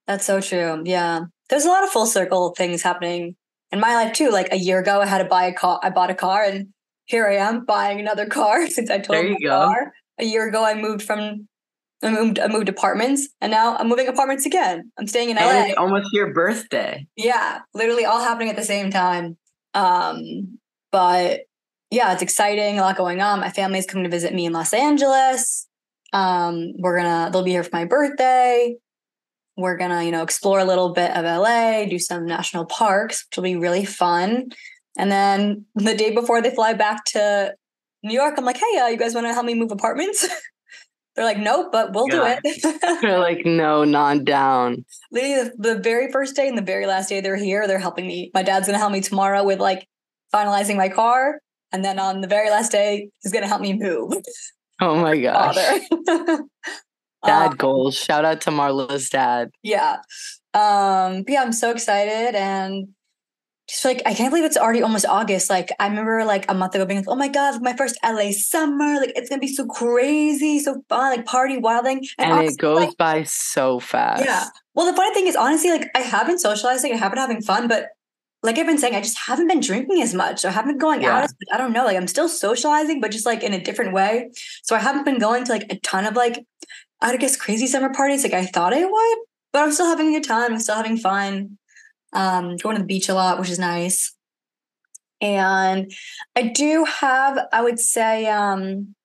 That's 0.05 0.25
so 0.25 0.39
true. 0.41 0.83
Yeah. 0.85 1.21
There's 1.53 1.65
a 1.65 1.69
lot 1.69 1.83
of 1.83 1.91
full 1.91 2.07
circle 2.07 2.55
things 2.57 2.81
happening 2.81 3.35
in 3.71 3.79
my 3.79 3.93
life 3.93 4.13
too. 4.13 4.31
Like 4.31 4.51
a 4.51 4.57
year 4.57 4.79
ago 4.79 5.01
I 5.01 5.05
had 5.05 5.19
to 5.19 5.25
buy 5.25 5.43
a 5.43 5.53
car. 5.53 5.79
I 5.83 5.91
bought 5.91 6.09
a 6.09 6.15
car 6.15 6.43
and 6.43 6.69
here 7.05 7.27
I 7.27 7.35
am 7.35 7.63
buying 7.63 7.99
another 7.99 8.25
car 8.25 8.65
since 8.71 8.89
I 8.89 8.97
told 8.97 9.17
There 9.17 9.23
my 9.23 9.37
you 9.37 9.49
go. 9.49 9.65
car. 9.65 9.93
A 10.19 10.25
year 10.25 10.47
ago 10.47 10.65
I 10.65 10.73
moved 10.73 11.03
from 11.03 11.47
I 12.01 12.09
moved, 12.09 12.39
I 12.39 12.47
moved 12.47 12.69
apartments 12.69 13.29
and 13.39 13.51
now 13.51 13.77
I'm 13.77 13.87
moving 13.87 14.07
apartments 14.07 14.47
again. 14.47 14.91
I'm 14.97 15.05
staying 15.05 15.29
in 15.29 15.35
LA. 15.35 15.43
And 15.43 15.69
it's 15.69 15.77
almost 15.77 16.09
your 16.11 16.33
birthday. 16.33 17.05
Yeah, 17.15 17.59
literally 17.75 18.05
all 18.05 18.19
happening 18.19 18.49
at 18.49 18.55
the 18.55 18.63
same 18.63 18.89
time. 18.89 19.37
Um, 19.75 20.57
but 20.91 21.41
yeah, 21.91 22.13
it's 22.13 22.23
exciting, 22.23 22.79
a 22.79 22.81
lot 22.81 22.97
going 22.97 23.21
on. 23.21 23.41
My 23.41 23.51
family's 23.51 23.85
coming 23.85 24.05
to 24.05 24.09
visit 24.09 24.33
me 24.33 24.47
in 24.47 24.53
Los 24.53 24.73
Angeles. 24.73 25.67
Um, 26.13 26.73
we're 26.79 26.97
gonna 26.97 27.29
they'll 27.31 27.43
be 27.43 27.51
here 27.51 27.63
for 27.63 27.69
my 27.73 27.85
birthday. 27.85 28.75
We're 29.55 29.77
gonna, 29.77 30.03
you 30.03 30.11
know, 30.11 30.23
explore 30.23 30.59
a 30.59 30.65
little 30.65 30.93
bit 30.93 31.11
of 31.11 31.23
LA, 31.25 31.85
do 31.85 31.99
some 31.99 32.25
national 32.25 32.65
parks, 32.65 33.25
which 33.29 33.37
will 33.37 33.43
be 33.43 33.55
really 33.55 33.85
fun. 33.85 34.49
And 34.97 35.11
then 35.11 35.65
the 35.75 35.95
day 35.95 36.11
before 36.13 36.41
they 36.41 36.53
fly 36.53 36.73
back 36.73 37.05
to 37.05 37.53
New 38.03 38.13
York, 38.13 38.35
I'm 38.37 38.45
like, 38.45 38.57
hey, 38.57 38.79
uh, 38.79 38.87
you 38.87 38.97
guys 38.97 39.13
want 39.15 39.27
to 39.27 39.33
help 39.33 39.45
me 39.45 39.53
move 39.55 39.71
apartments? 39.71 40.27
They're 41.15 41.25
like, 41.25 41.37
nope, 41.37 41.71
but 41.71 41.93
we'll 41.93 42.07
Yeah. 42.09 42.39
do 42.43 42.49
it. 42.49 43.01
They're 43.01 43.19
like, 43.19 43.45
no, 43.45 43.83
not 43.83 44.25
down. 44.25 44.83
Literally, 45.11 45.49
the, 45.49 45.75
the 45.75 45.79
very 45.79 46.11
first 46.11 46.35
day 46.35 46.47
and 46.47 46.57
the 46.57 46.63
very 46.63 46.87
last 46.87 47.09
day 47.09 47.21
they're 47.21 47.35
here, 47.35 47.67
they're 47.67 47.77
helping 47.77 48.07
me. 48.07 48.31
My 48.33 48.41
dad's 48.41 48.65
gonna 48.65 48.79
help 48.79 48.91
me 48.91 49.01
tomorrow 49.01 49.43
with 49.43 49.59
like 49.59 49.87
finalizing 50.33 50.75
my 50.75 50.89
car, 50.89 51.39
and 51.71 51.85
then 51.85 51.99
on 51.99 52.21
the 52.21 52.27
very 52.27 52.49
last 52.49 52.71
day, 52.71 53.09
he's 53.21 53.31
gonna 53.31 53.47
help 53.47 53.61
me 53.61 53.73
move. 53.73 54.13
Oh 54.81 54.95
my 54.95 55.15
gosh. 55.21 55.55
Dad 57.25 57.51
Um, 57.51 57.55
goals. 57.57 57.95
Shout 57.95 58.25
out 58.25 58.41
to 58.41 58.51
Marla's 58.51 59.09
dad. 59.09 59.51
yeah. 59.63 59.97
Um, 60.53 61.23
but 61.23 61.29
yeah, 61.33 61.41
I'm 61.41 61.53
so 61.53 61.71
excited 61.71 62.35
and 62.35 62.89
just 63.67 63.85
like 63.85 64.01
I 64.05 64.13
can't 64.13 64.29
believe 64.29 64.43
it's 64.45 64.57
already 64.57 64.83
almost 64.83 65.05
August. 65.05 65.49
Like 65.49 65.71
I 65.79 65.87
remember 65.87 66.25
like 66.25 66.45
a 66.51 66.53
month 66.53 66.75
ago 66.75 66.85
being 66.85 66.99
like, 66.99 67.07
oh 67.09 67.15
my 67.15 67.27
god, 67.29 67.61
my 67.63 67.73
first 67.75 67.97
LA 68.03 68.31
summer. 68.31 68.97
Like 68.99 69.13
it's 69.15 69.29
gonna 69.29 69.39
be 69.39 69.47
so 69.47 69.65
crazy, 69.65 70.59
so 70.59 70.83
fun, 70.89 71.15
like 71.15 71.25
party 71.25 71.57
wilding. 71.57 72.05
And, 72.19 72.33
honestly, 72.33 72.53
it 72.53 72.57
goes 72.59 72.77
like, 72.77 72.97
by 72.97 73.23
so 73.23 73.79
fast. 73.79 74.23
Yeah. 74.25 74.45
Well, 74.75 74.85
the 74.85 74.93
funny 74.95 75.13
thing 75.13 75.27
is, 75.27 75.35
honestly, 75.35 75.71
like 75.71 75.89
I 75.95 76.01
have 76.01 76.27
been 76.27 76.37
socializing, 76.39 76.93
I 76.93 76.97
have 76.97 77.11
been 77.11 77.19
having 77.19 77.41
fun, 77.41 77.67
but 77.67 77.87
like 78.43 78.57
I've 78.59 78.65
been 78.67 78.77
saying, 78.77 78.93
I 78.95 79.01
just 79.01 79.17
haven't 79.17 79.47
been 79.47 79.61
drinking 79.61 80.01
as 80.01 80.13
much. 80.13 80.43
I 80.43 80.51
haven't 80.51 80.73
been 80.73 80.77
going 80.79 81.01
Yeah. 81.01 81.17
out 81.17 81.23
as 81.23 81.31
much. 81.31 81.47
I 81.55 81.57
don't 81.57 81.71
know. 81.71 81.85
Like 81.85 81.95
I'm 81.95 82.07
still 82.07 82.27
socializing, 82.27 82.99
but 82.99 83.11
just 83.11 83.25
like 83.25 83.41
in 83.41 83.53
a 83.53 83.63
different 83.63 83.93
way. 83.93 84.29
So 84.63 84.75
I 84.75 84.79
haven't 84.79 85.05
been 85.05 85.17
going 85.19 85.45
to 85.45 85.51
like 85.53 85.65
a 85.71 85.79
ton 85.79 86.05
of 86.05 86.15
like, 86.15 86.45
I 87.03 87.17
guess 87.17 87.35
crazy 87.35 87.67
summer 87.67 87.93
parties 87.93 88.23
like 88.23 88.33
I 88.33 88.45
thought 88.45 88.73
I 88.73 88.85
would, 88.85 89.17
but 89.51 89.61
I'm 89.61 89.71
still 89.71 89.87
having 89.87 90.07
a 90.07 90.19
good 90.19 90.27
time. 90.27 90.53
I'm 90.53 90.59
still 90.59 90.75
having 90.75 90.97
fun. 90.97 91.57
Um, 92.13 92.55
going 92.57 92.75
to 92.77 92.81
the 92.81 92.87
beach 92.87 93.09
a 93.09 93.13
lot, 93.13 93.39
which 93.39 93.49
is 93.49 93.59
nice. 93.59 94.15
And 95.19 95.91
I 96.35 96.43
do 96.43 96.85
have, 96.85 97.39
I 97.51 97.61
would 97.61 97.79
say, 97.79 98.27
um, 98.27 98.95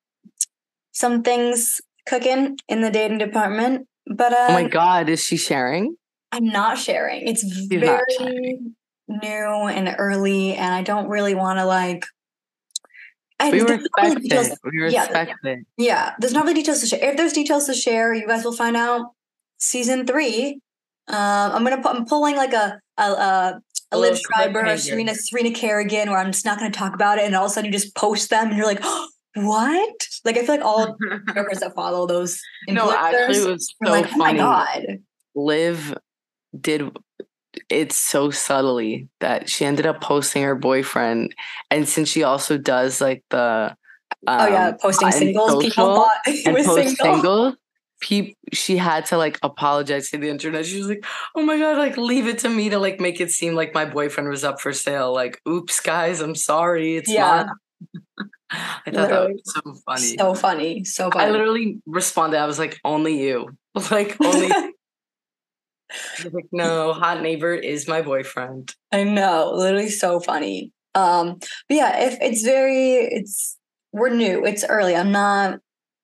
some 0.93 1.23
things 1.23 1.81
cooking 2.07 2.59
in 2.69 2.81
the 2.81 2.90
dating 2.90 3.19
department. 3.19 3.87
But 4.07 4.33
um, 4.33 4.50
Oh 4.50 4.55
my 4.55 4.69
God. 4.69 5.09
Is 5.09 5.23
she 5.23 5.37
sharing? 5.37 5.97
I'm 6.33 6.47
not 6.47 6.78
sharing. 6.78 7.26
It's 7.26 7.45
not 7.45 8.02
very 8.19 8.59
new 9.09 9.69
and 9.69 9.95
early, 9.99 10.55
and 10.55 10.75
I 10.75 10.83
don't 10.83 11.09
really 11.09 11.35
want 11.35 11.59
to 11.59 11.64
like. 11.64 12.05
I, 13.40 13.50
We 13.50 13.61
respect 13.61 14.21
details- 14.23 14.49
it. 14.49 14.59
We 14.64 14.92
yeah, 14.92 15.26
it. 15.45 15.66
Yeah, 15.76 16.14
there's 16.18 16.33
not 16.33 16.42
really 16.45 16.54
details 16.54 16.80
to 16.80 16.87
share. 16.87 17.11
If 17.11 17.16
there's 17.16 17.33
details 17.33 17.66
to 17.66 17.75
share, 17.75 18.12
you 18.12 18.26
guys 18.26 18.45
will 18.45 18.52
find 18.52 18.76
out 18.76 19.12
season 19.59 20.07
three. 20.07 20.61
Um, 21.09 21.16
I'm 21.52 21.64
gonna 21.64 21.80
put, 21.80 21.95
I'm 21.95 22.04
pulling 22.04 22.37
like 22.37 22.52
a 22.52 22.80
a, 22.99 23.02
a, 23.02 23.61
a 23.92 23.99
Liv 23.99 24.18
Schreiber, 24.18 24.62
cliffhanger. 24.64 24.78
Serena 24.78 25.14
Serena 25.14 25.50
Kerrigan, 25.52 26.11
where 26.11 26.18
I'm 26.18 26.33
just 26.33 26.45
not 26.45 26.59
gonna 26.59 26.71
talk 26.73 26.95
about 26.95 27.18
it, 27.18 27.25
and 27.25 27.35
all 27.37 27.45
of 27.47 27.50
a 27.50 27.54
sudden 27.54 27.66
you 27.73 27.78
just 27.78 27.95
post 27.95 28.28
them, 28.30 28.49
and 28.49 28.57
you're 28.57 28.66
like, 28.66 28.83
what? 29.35 30.09
Like 30.25 30.37
I 30.37 30.40
feel 30.45 30.57
like 30.57 30.64
all 30.64 30.97
workers 31.35 31.61
that 31.61 31.75
follow 31.75 32.07
those 32.07 32.40
no, 32.68 32.90
actually, 32.92 33.38
it 33.38 33.49
was 33.52 33.75
so 33.83 33.90
like, 33.90 34.07
oh 34.12 34.16
my 34.16 34.26
funny. 34.28 34.38
god, 34.38 34.87
Liv 35.35 35.97
did 36.61 36.90
it 37.70 37.92
so 37.92 38.30
subtly 38.30 39.08
that 39.20 39.48
she 39.48 39.64
ended 39.64 39.87
up 39.87 40.00
posting 40.00 40.42
her 40.42 40.54
boyfriend, 40.54 41.34
and 41.70 41.88
since 41.88 42.08
she 42.08 42.22
also 42.22 42.58
does 42.58 43.00
like 43.00 43.22
the 43.30 43.76
oh 44.26 44.46
yeah, 44.46 44.68
um, 44.68 44.78
posting 44.80 45.10
singles. 45.12 45.64
People 45.64 45.84
social 45.84 45.96
thought 45.96 46.16
it 46.26 46.46
and 46.46 46.54
was 46.54 46.66
post 46.66 46.96
single. 46.96 47.54
she 48.52 48.76
had 48.76 49.06
to 49.06 49.16
like 49.18 49.38
apologize 49.42 50.10
to 50.10 50.18
the 50.18 50.28
internet. 50.28 50.66
She 50.66 50.78
was 50.78 50.88
like, 50.88 51.04
"Oh 51.37 51.42
my 51.42 51.58
god, 51.58 51.78
like 51.78 51.96
leave 51.96 52.26
it 52.26 52.38
to 52.40 52.48
me 52.48 52.68
to 52.70 52.78
like 52.78 53.00
make 53.00 53.20
it 53.20 53.30
seem 53.30 53.54
like 53.54 53.75
my 53.75 53.84
boyfriend 53.84 54.28
was 54.28 54.44
up 54.44 54.60
for 54.60 54.72
sale." 54.72 55.12
Like, 55.12 55.40
"Oops, 55.48 55.78
guys, 55.80 56.20
I'm 56.20 56.34
sorry, 56.34 56.96
it's 56.96 57.10
Yeah. 57.10 57.46
not." 57.46 57.46
I 58.50 58.90
thought 58.90 59.10
that 59.10 59.28
was 59.28 59.42
so 59.44 59.75
funny. 59.84 60.16
So 60.16 60.34
funny, 60.34 60.84
so 60.84 61.10
funny. 61.10 61.25
I 61.26 61.30
literally 61.30 61.82
responded. 61.87 62.38
I 62.38 62.46
was 62.46 62.58
like, 62.58 62.78
"Only 62.84 63.20
you." 63.22 63.56
Like, 63.92 64.16
only. 64.20 64.50
I 65.90 66.25
was 66.25 66.35
like, 66.35 66.49
no, 66.52 66.92
hot 66.92 67.23
neighbor 67.23 67.54
is 67.54 67.88
my 67.88 68.02
boyfriend. 68.02 68.75
I 68.92 69.04
know, 69.04 69.52
literally 69.54 69.88
so 69.88 70.21
funny. 70.21 70.73
Um, 70.95 71.38
but 71.68 71.76
yeah, 71.76 72.00
if 72.07 72.18
it's 72.21 72.42
very, 72.42 72.95
it's 72.95 73.57
we're 73.92 74.11
new, 74.11 74.45
it's 74.45 74.64
early. 74.68 74.95
I'm 74.97 75.12
not 75.12 75.61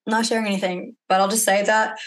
not 0.07 0.27
sharing 0.27 0.47
anything, 0.47 0.97
but 1.09 1.21
I'll 1.21 1.29
just 1.29 1.45
say 1.45 1.63
that 1.65 1.99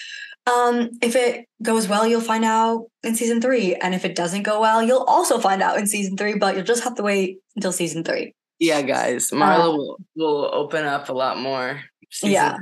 um, 0.47 0.91
if 1.01 1.15
it 1.15 1.45
goes 1.61 1.87
well, 1.87 2.07
you'll 2.07 2.21
find 2.21 2.45
out 2.45 2.85
in 3.03 3.15
season 3.15 3.41
three, 3.41 3.75
and 3.75 3.93
if 3.93 4.05
it 4.05 4.15
doesn't 4.15 4.43
go 4.43 4.61
well, 4.61 4.81
you'll 4.81 5.03
also 5.03 5.39
find 5.39 5.61
out 5.61 5.77
in 5.77 5.87
season 5.87 6.15
three. 6.15 6.35
But 6.35 6.55
you'll 6.55 6.63
just 6.63 6.83
have 6.83 6.95
to 6.95 7.03
wait 7.03 7.39
until 7.55 7.71
season 7.71 8.03
three. 8.03 8.33
Yeah, 8.59 8.81
guys, 8.81 9.29
Marla 9.29 9.77
will, 9.77 9.97
will 10.15 10.49
open 10.53 10.85
up 10.85 11.09
a 11.09 11.13
lot 11.13 11.37
more. 11.37 11.81
season 12.09 12.33
Yeah. 12.33 12.57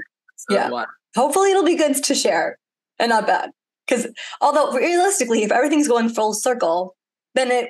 Yeah. 0.49 0.69
one. 0.69 0.87
Hopefully, 1.15 1.51
it'll 1.51 1.63
be 1.63 1.75
good 1.75 2.03
to 2.03 2.15
share 2.15 2.57
and 2.99 3.09
not 3.09 3.27
bad. 3.27 3.51
Because 3.87 4.07
although 4.41 4.71
realistically, 4.71 5.43
if 5.43 5.51
everything's 5.51 5.87
going 5.87 6.09
full 6.09 6.33
circle, 6.33 6.95
then 7.35 7.51
it 7.51 7.69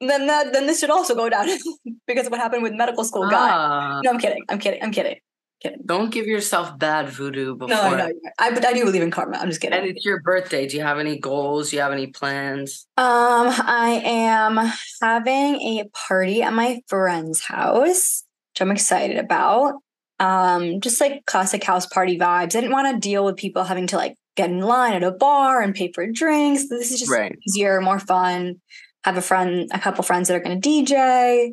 then 0.00 0.26
that 0.26 0.52
then 0.52 0.66
this 0.66 0.80
should 0.80 0.90
also 0.90 1.14
go 1.14 1.28
down 1.28 1.48
because 2.06 2.26
of 2.26 2.32
what 2.32 2.40
happened 2.40 2.62
with 2.62 2.72
medical 2.74 3.04
school 3.04 3.28
guy. 3.30 3.50
Ah, 3.50 4.00
No, 4.02 4.10
I'm 4.10 4.18
kidding. 4.18 4.44
I'm 4.48 4.58
kidding. 4.58 4.82
I'm 4.82 4.90
kidding. 4.92 5.16
Kidding. 5.62 5.80
don't 5.86 6.10
give 6.10 6.26
yourself 6.26 6.78
bad 6.78 7.08
voodoo 7.08 7.54
before. 7.54 7.68
No, 7.74 7.80
I 7.80 7.96
know. 7.96 8.12
I, 8.38 8.48
I 8.48 8.72
do 8.74 8.84
believe 8.84 9.00
in 9.00 9.10
karma. 9.10 9.38
I'm 9.38 9.48
just 9.48 9.60
kidding. 9.62 9.78
And 9.78 9.88
it's 9.88 10.04
your 10.04 10.20
birthday. 10.20 10.66
Do 10.66 10.76
you 10.76 10.82
have 10.82 10.98
any 10.98 11.18
goals? 11.18 11.70
Do 11.70 11.76
you 11.76 11.82
have 11.82 11.92
any 11.92 12.08
plans? 12.08 12.86
Um, 12.98 13.48
I 13.48 14.02
am 14.04 14.60
having 15.00 15.54
a 15.62 15.84
party 15.94 16.42
at 16.42 16.52
my 16.52 16.80
friend's 16.88 17.44
house, 17.44 18.24
which 18.52 18.60
I'm 18.60 18.72
excited 18.72 19.16
about. 19.16 19.74
Um, 20.20 20.80
just 20.80 21.00
like 21.00 21.24
classic 21.24 21.64
house 21.64 21.86
party 21.86 22.18
vibes. 22.18 22.42
I 22.42 22.46
didn't 22.46 22.72
want 22.72 22.92
to 22.94 23.00
deal 23.00 23.24
with 23.24 23.36
people 23.36 23.64
having 23.64 23.86
to 23.88 23.96
like 23.96 24.16
get 24.36 24.50
in 24.50 24.60
line 24.60 24.92
at 24.94 25.02
a 25.02 25.10
bar 25.12 25.60
and 25.62 25.74
pay 25.74 25.92
for 25.92 26.06
drinks. 26.10 26.68
This 26.68 26.90
is 26.90 27.00
just 27.00 27.10
Right. 27.12 27.36
easier, 27.46 27.80
more 27.80 27.98
fun. 27.98 28.60
Have 29.04 29.16
a 29.16 29.22
friend, 29.22 29.68
a 29.72 29.78
couple 29.78 30.02
friends 30.02 30.28
that 30.28 30.34
are 30.36 30.40
going 30.40 30.60
to 30.60 30.68
DJ, 30.68 31.52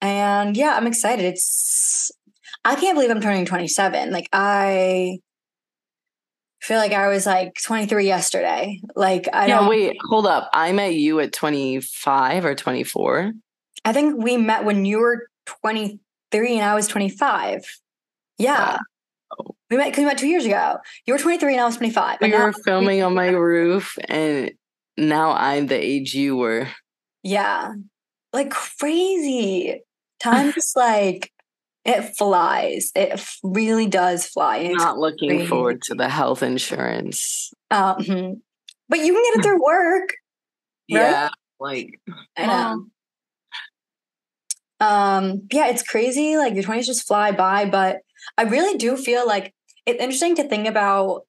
and 0.00 0.56
yeah, 0.56 0.74
I'm 0.76 0.86
excited. 0.86 1.24
It's 1.24 2.10
I 2.64 2.74
can't 2.74 2.96
believe 2.96 3.10
I'm 3.10 3.20
turning 3.20 3.44
27. 3.44 4.10
Like 4.10 4.28
I 4.32 5.18
feel 6.60 6.78
like 6.78 6.92
I 6.92 7.08
was 7.08 7.26
like 7.26 7.52
23 7.62 8.06
yesterday. 8.06 8.80
Like 8.96 9.28
I 9.32 9.46
yeah, 9.46 9.58
don't. 9.60 9.68
wait, 9.68 9.96
hold 10.08 10.26
up. 10.26 10.48
I 10.52 10.72
met 10.72 10.94
you 10.94 11.20
at 11.20 11.32
25 11.32 12.44
or 12.44 12.54
24. 12.54 13.32
I 13.84 13.92
think 13.92 14.22
we 14.22 14.36
met 14.36 14.64
when 14.64 14.84
you 14.84 14.98
were 14.98 15.28
23 15.62 16.54
and 16.56 16.64
I 16.64 16.74
was 16.74 16.88
25. 16.88 17.62
Yeah. 18.38 18.72
Wow. 18.72 18.78
We 19.70 19.76
met 19.76 19.86
because 19.86 19.98
we 20.02 20.04
met 20.06 20.18
two 20.18 20.28
years 20.28 20.44
ago. 20.46 20.76
You 21.06 21.14
were 21.14 21.18
23 21.18 21.52
and 21.54 21.60
I 21.60 21.64
was 21.66 21.76
25. 21.76 22.18
We 22.20 22.32
And 22.32 22.42
were 22.42 22.52
filming 22.52 23.02
on 23.02 23.14
my 23.14 23.28
roof, 23.28 23.98
and 24.08 24.52
now 24.96 25.32
I'm 25.32 25.66
the 25.66 25.76
age 25.82 26.14
you 26.14 26.36
were. 26.36 26.68
yeah. 27.22 27.72
Like 28.32 28.50
crazy. 28.50 29.82
Time 30.20 30.52
just 30.52 30.76
like 30.76 31.32
it 31.84 32.02
flies. 32.16 32.90
It 32.94 33.24
really 33.42 33.86
does 33.86 34.26
fly. 34.26 34.58
It's 34.58 34.76
Not 34.82 34.98
looking 34.98 35.30
crazy. 35.30 35.46
forward 35.46 35.82
to 35.82 35.94
the 35.94 36.08
health 36.08 36.42
insurance. 36.42 37.52
um, 37.70 37.96
but 38.88 38.98
you 39.00 39.12
can 39.12 39.22
get 39.22 39.36
it 39.38 39.42
through 39.42 39.62
work. 39.64 40.10
Right? 40.92 41.00
Yeah, 41.00 41.28
like 41.58 42.00
I 42.36 42.46
know. 42.46 42.86
Um, 44.78 45.48
yeah, 45.52 45.68
it's 45.68 45.82
crazy. 45.82 46.36
Like 46.36 46.54
your 46.54 46.64
20s 46.64 46.84
just 46.84 47.06
fly 47.06 47.32
by, 47.32 47.64
but 47.64 47.98
I 48.36 48.42
really 48.42 48.76
do 48.78 48.96
feel 48.96 49.26
like 49.26 49.54
it's 49.86 50.00
interesting 50.00 50.36
to 50.36 50.48
think 50.48 50.66
about 50.66 51.22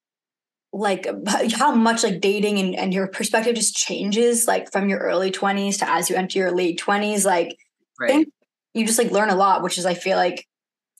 like 0.73 1.07
how 1.53 1.73
much 1.73 2.03
like 2.03 2.19
dating 2.19 2.59
and, 2.59 2.75
and 2.75 2.93
your 2.93 3.07
perspective 3.07 3.55
just 3.55 3.75
changes 3.75 4.47
like 4.47 4.71
from 4.71 4.89
your 4.89 4.99
early 4.99 5.31
20s 5.31 5.79
to 5.79 5.89
as 5.89 6.09
you 6.09 6.15
enter 6.15 6.39
your 6.39 6.51
late 6.51 6.79
20s. 6.79 7.25
Like 7.25 7.57
right. 7.99 8.09
think 8.09 8.33
you 8.73 8.85
just 8.85 8.99
like 8.99 9.11
learn 9.11 9.29
a 9.29 9.35
lot, 9.35 9.63
which 9.63 9.77
is 9.77 9.85
I 9.85 9.93
feel 9.93 10.17
like 10.17 10.47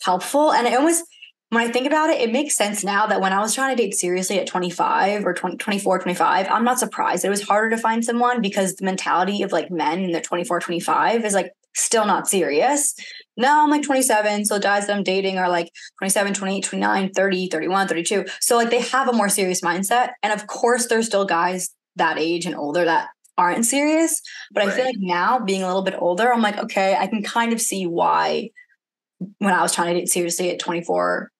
helpful. 0.01 0.53
And 0.53 0.67
it 0.67 0.73
almost 0.73 1.03
when 1.49 1.63
I 1.63 1.71
think 1.71 1.87
about 1.87 2.09
it, 2.09 2.19
it 2.19 2.31
makes 2.31 2.55
sense 2.55 2.83
now 2.83 3.07
that 3.07 3.21
when 3.21 3.31
I 3.31 3.39
was 3.39 3.55
trying 3.55 3.75
to 3.75 3.81
date 3.81 3.95
seriously 3.95 4.37
at 4.37 4.47
25 4.47 5.25
or 5.25 5.33
20, 5.33 5.57
24, 5.57 5.99
25, 5.99 6.47
I'm 6.49 6.65
not 6.65 6.77
surprised. 6.77 7.23
It 7.23 7.29
was 7.29 7.47
harder 7.47 7.69
to 7.73 7.81
find 7.81 8.03
someone 8.03 8.41
because 8.41 8.75
the 8.75 8.85
mentality 8.85 9.43
of 9.43 9.53
like 9.53 9.71
men 9.71 10.03
in 10.03 10.11
their 10.11 10.21
24, 10.21 10.59
25 10.59 11.23
is 11.23 11.33
like 11.33 11.53
still 11.77 12.05
not 12.05 12.27
serious. 12.27 12.95
Now 13.37 13.63
I'm 13.63 13.69
like 13.69 13.83
27. 13.83 14.45
So 14.45 14.59
guys 14.59 14.87
that 14.87 14.95
I'm 14.95 15.03
dating 15.03 15.37
are 15.37 15.49
like 15.49 15.71
27, 15.99 16.33
28, 16.33 16.63
29, 16.63 17.11
30, 17.13 17.49
31, 17.49 17.87
32. 17.87 18.25
So 18.41 18.57
like 18.57 18.69
they 18.69 18.81
have 18.81 19.07
a 19.07 19.13
more 19.13 19.29
serious 19.29 19.61
mindset. 19.61 20.11
And 20.23 20.33
of 20.33 20.47
course, 20.47 20.87
there's 20.87 21.05
still 21.05 21.25
guys 21.25 21.69
that 21.95 22.17
age 22.17 22.45
and 22.45 22.55
older 22.55 22.85
that 22.85 23.09
aren't 23.37 23.65
serious. 23.65 24.21
But 24.51 24.63
I 24.63 24.71
feel 24.71 24.85
like 24.85 24.95
now 24.97 25.39
being 25.39 25.61
a 25.61 25.67
little 25.67 25.83
bit 25.83 25.95
older, 25.97 26.33
I'm 26.33 26.41
like, 26.41 26.57
okay, 26.57 26.95
I 26.95 27.07
can 27.07 27.21
kind 27.21 27.53
of 27.53 27.61
see 27.61 27.85
why 27.85 28.49
when 29.39 29.53
I 29.53 29.61
was 29.61 29.73
trying 29.73 29.93
to 29.93 29.99
date 29.99 30.09
seriously 30.09 30.51
at 30.51 30.59
24, 30.59 31.31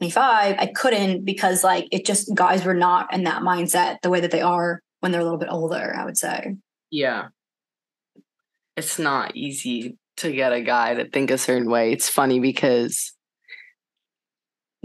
25, 0.00 0.56
I 0.58 0.66
couldn't 0.66 1.24
because 1.24 1.62
like 1.62 1.86
it 1.92 2.04
just 2.04 2.34
guys 2.34 2.64
were 2.64 2.74
not 2.74 3.12
in 3.14 3.24
that 3.24 3.42
mindset 3.42 3.98
the 4.02 4.10
way 4.10 4.20
that 4.20 4.30
they 4.30 4.40
are 4.40 4.80
when 5.00 5.12
they're 5.12 5.20
a 5.20 5.24
little 5.24 5.38
bit 5.38 5.50
older, 5.50 5.94
I 5.96 6.04
would 6.04 6.16
say. 6.16 6.56
Yeah. 6.90 7.28
It's 8.76 8.98
not 8.98 9.36
easy 9.36 9.96
to 10.18 10.32
get 10.32 10.52
a 10.52 10.60
guy 10.60 10.94
to 10.94 11.08
think 11.08 11.30
a 11.30 11.38
certain 11.38 11.70
way. 11.70 11.92
It's 11.92 12.08
funny 12.08 12.40
because 12.40 13.12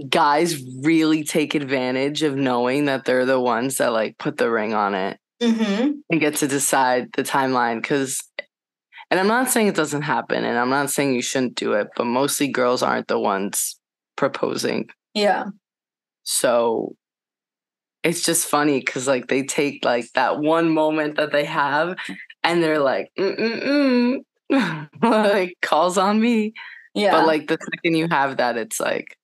guys 0.10 0.64
really 0.82 1.24
take 1.24 1.56
advantage 1.56 2.24
of 2.24 2.36
knowing 2.36 2.86
that 2.86 3.06
they're 3.06 3.26
the 3.26 3.40
ones 3.40 3.78
that 3.78 3.92
like 3.92 4.18
put 4.18 4.38
the 4.38 4.50
ring 4.50 4.74
on 4.74 4.96
it 4.96 5.18
Mm-hmm. 5.42 5.92
and 6.10 6.20
get 6.20 6.36
to 6.38 6.50
decide 6.50 7.14
the 7.14 7.24
timeline 7.24 7.82
because 7.82 8.22
and 9.10 9.22
I'm 9.22 9.28
not 9.28 9.50
saying 9.50 9.68
it 9.68 9.76
doesn't 9.76 10.02
happen 10.02 10.44
and 10.44 10.58
I'm 10.58 10.70
not 10.70 10.90
saying 10.92 11.14
you 11.14 11.22
shouldn't 11.22 11.56
do 11.56 11.74
it, 11.74 11.88
but 11.96 12.04
mostly 12.04 12.50
girls 12.50 12.84
aren't 12.84 13.08
the 13.08 13.18
ones 13.18 13.80
proposing. 14.18 14.90
Yeah. 15.14 15.46
So 16.24 16.98
it's 18.04 18.22
just 18.22 18.48
funny 18.50 18.80
because 18.82 19.08
like 19.08 19.30
they 19.30 19.44
take 19.44 19.86
like 19.86 20.12
that 20.14 20.40
one 20.40 20.70
moment 20.72 21.16
that 21.16 21.32
they 21.32 21.46
have 21.46 21.96
and 22.50 22.64
they're 22.64 22.80
like, 22.80 23.12
mm 23.18 24.24
mm 24.50 24.90
like 25.04 25.54
calls 25.62 25.98
on 25.98 26.20
me. 26.20 26.54
Yeah. 26.96 27.12
But 27.12 27.28
like 27.28 27.48
the 27.48 27.58
second 27.62 27.96
you 27.96 28.08
have 28.10 28.38
that, 28.38 28.58
it's 28.58 28.80
like, 28.80 29.16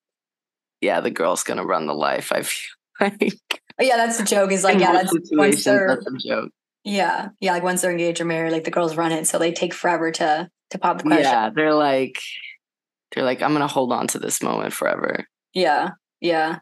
yeah, 0.82 1.02
the 1.02 1.10
girl's 1.10 1.44
gonna 1.44 1.66
run 1.66 1.88
the 1.88 1.96
life. 1.96 2.32
I 2.32 2.44
feel 2.44 2.70
like 3.02 3.62
yeah, 3.80 3.98
that's 3.98 4.20
the 4.20 4.24
joke. 4.24 4.52
Is 4.52 4.64
like, 4.64 4.80
yeah, 4.80 4.94
that's 4.94 5.12
once 5.32 5.64
they're 5.64 5.88
that's 5.88 6.06
a 6.06 6.28
joke. 6.28 6.52
yeah, 6.84 7.30
yeah, 7.40 7.54
like 7.54 7.64
once 7.64 7.82
they're 7.82 7.92
engaged 7.92 8.22
or 8.22 8.26
married, 8.26 8.52
like 8.52 8.64
the 8.64 8.72
girls 8.72 8.96
run 8.96 9.12
it, 9.12 9.28
so 9.28 9.40
they 9.40 9.52
take 9.52 9.74
forever 9.74 10.12
to 10.12 10.50
to 10.70 10.78
pop 10.78 11.00
the 11.00 11.04
question. 11.06 11.24
Yeah, 11.24 11.50
they're 11.54 11.74
like, 11.74 12.20
they're 13.14 13.26
like, 13.26 13.42
I'm 13.42 13.54
gonna 13.54 13.68
hold 13.68 13.92
on 13.92 14.08
to 14.08 14.20
this 14.20 14.44
moment 14.44 14.74
forever. 14.74 15.26
Yeah, 15.54 15.92
yeah, 16.22 16.60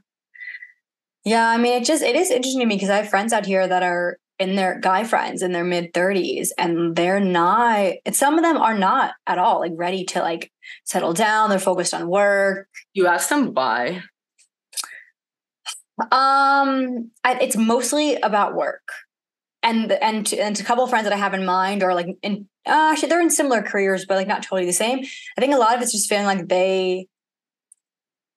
yeah. 1.26 1.50
I 1.50 1.58
mean, 1.58 1.82
it 1.82 1.86
just 1.86 2.02
it 2.02 2.16
is 2.16 2.32
interesting 2.32 2.62
to 2.62 2.66
me 2.66 2.76
because 2.76 2.90
I 2.90 2.98
have 2.98 3.10
friends 3.10 3.34
out 3.34 3.46
here 3.46 3.68
that 3.68 3.84
are 3.84 4.18
in 4.44 4.56
their 4.56 4.80
guy 4.80 5.04
friends 5.06 5.42
in 5.42 5.54
their 5.54 5.64
mid 5.64 5.94
thirties, 5.94 6.54
and 6.58 6.96
they're 6.96 7.20
not. 7.20 7.94
And 8.06 8.16
some 8.16 8.38
of 8.38 8.44
them 8.44 8.58
are 8.58 8.78
not 8.78 9.14
at 9.26 9.38
all 9.38 9.60
like 9.60 9.72
ready 9.76 10.04
to 10.06 10.20
like 10.20 10.52
settle 10.84 11.14
down. 11.14 11.50
They're 11.50 11.60
focused 11.60 11.94
on 11.94 12.08
work. 12.08 12.68
You 12.94 13.08
ask 13.08 13.30
them 13.30 13.54
why. 13.54 14.04
Um, 16.12 17.12
I, 17.24 17.38
it's 17.40 17.56
mostly 17.56 18.16
about 18.16 18.56
work, 18.56 18.88
and 19.62 19.92
and 19.92 20.26
to, 20.28 20.38
and 20.38 20.56
to 20.56 20.64
a 20.64 20.66
couple 20.66 20.84
of 20.84 20.90
friends 20.90 21.06
that 21.06 21.14
I 21.14 21.18
have 21.18 21.34
in 21.34 21.46
mind 21.46 21.84
are 21.84 21.94
like 21.94 22.08
in 22.22 22.48
uh, 22.66 22.92
actually 22.92 23.10
they're 23.10 23.22
in 23.22 23.30
similar 23.30 23.62
careers, 23.62 24.06
but 24.06 24.16
like 24.16 24.28
not 24.28 24.44
totally 24.44 24.66
the 24.66 24.74
same. 24.74 25.00
I 25.38 25.42
think 25.42 25.54
a 25.54 25.58
lot 25.58 25.76
of 25.76 25.82
it's 25.82 25.92
just 25.92 26.10
feeling 26.10 26.26
like 26.26 26.48
they, 26.48 27.08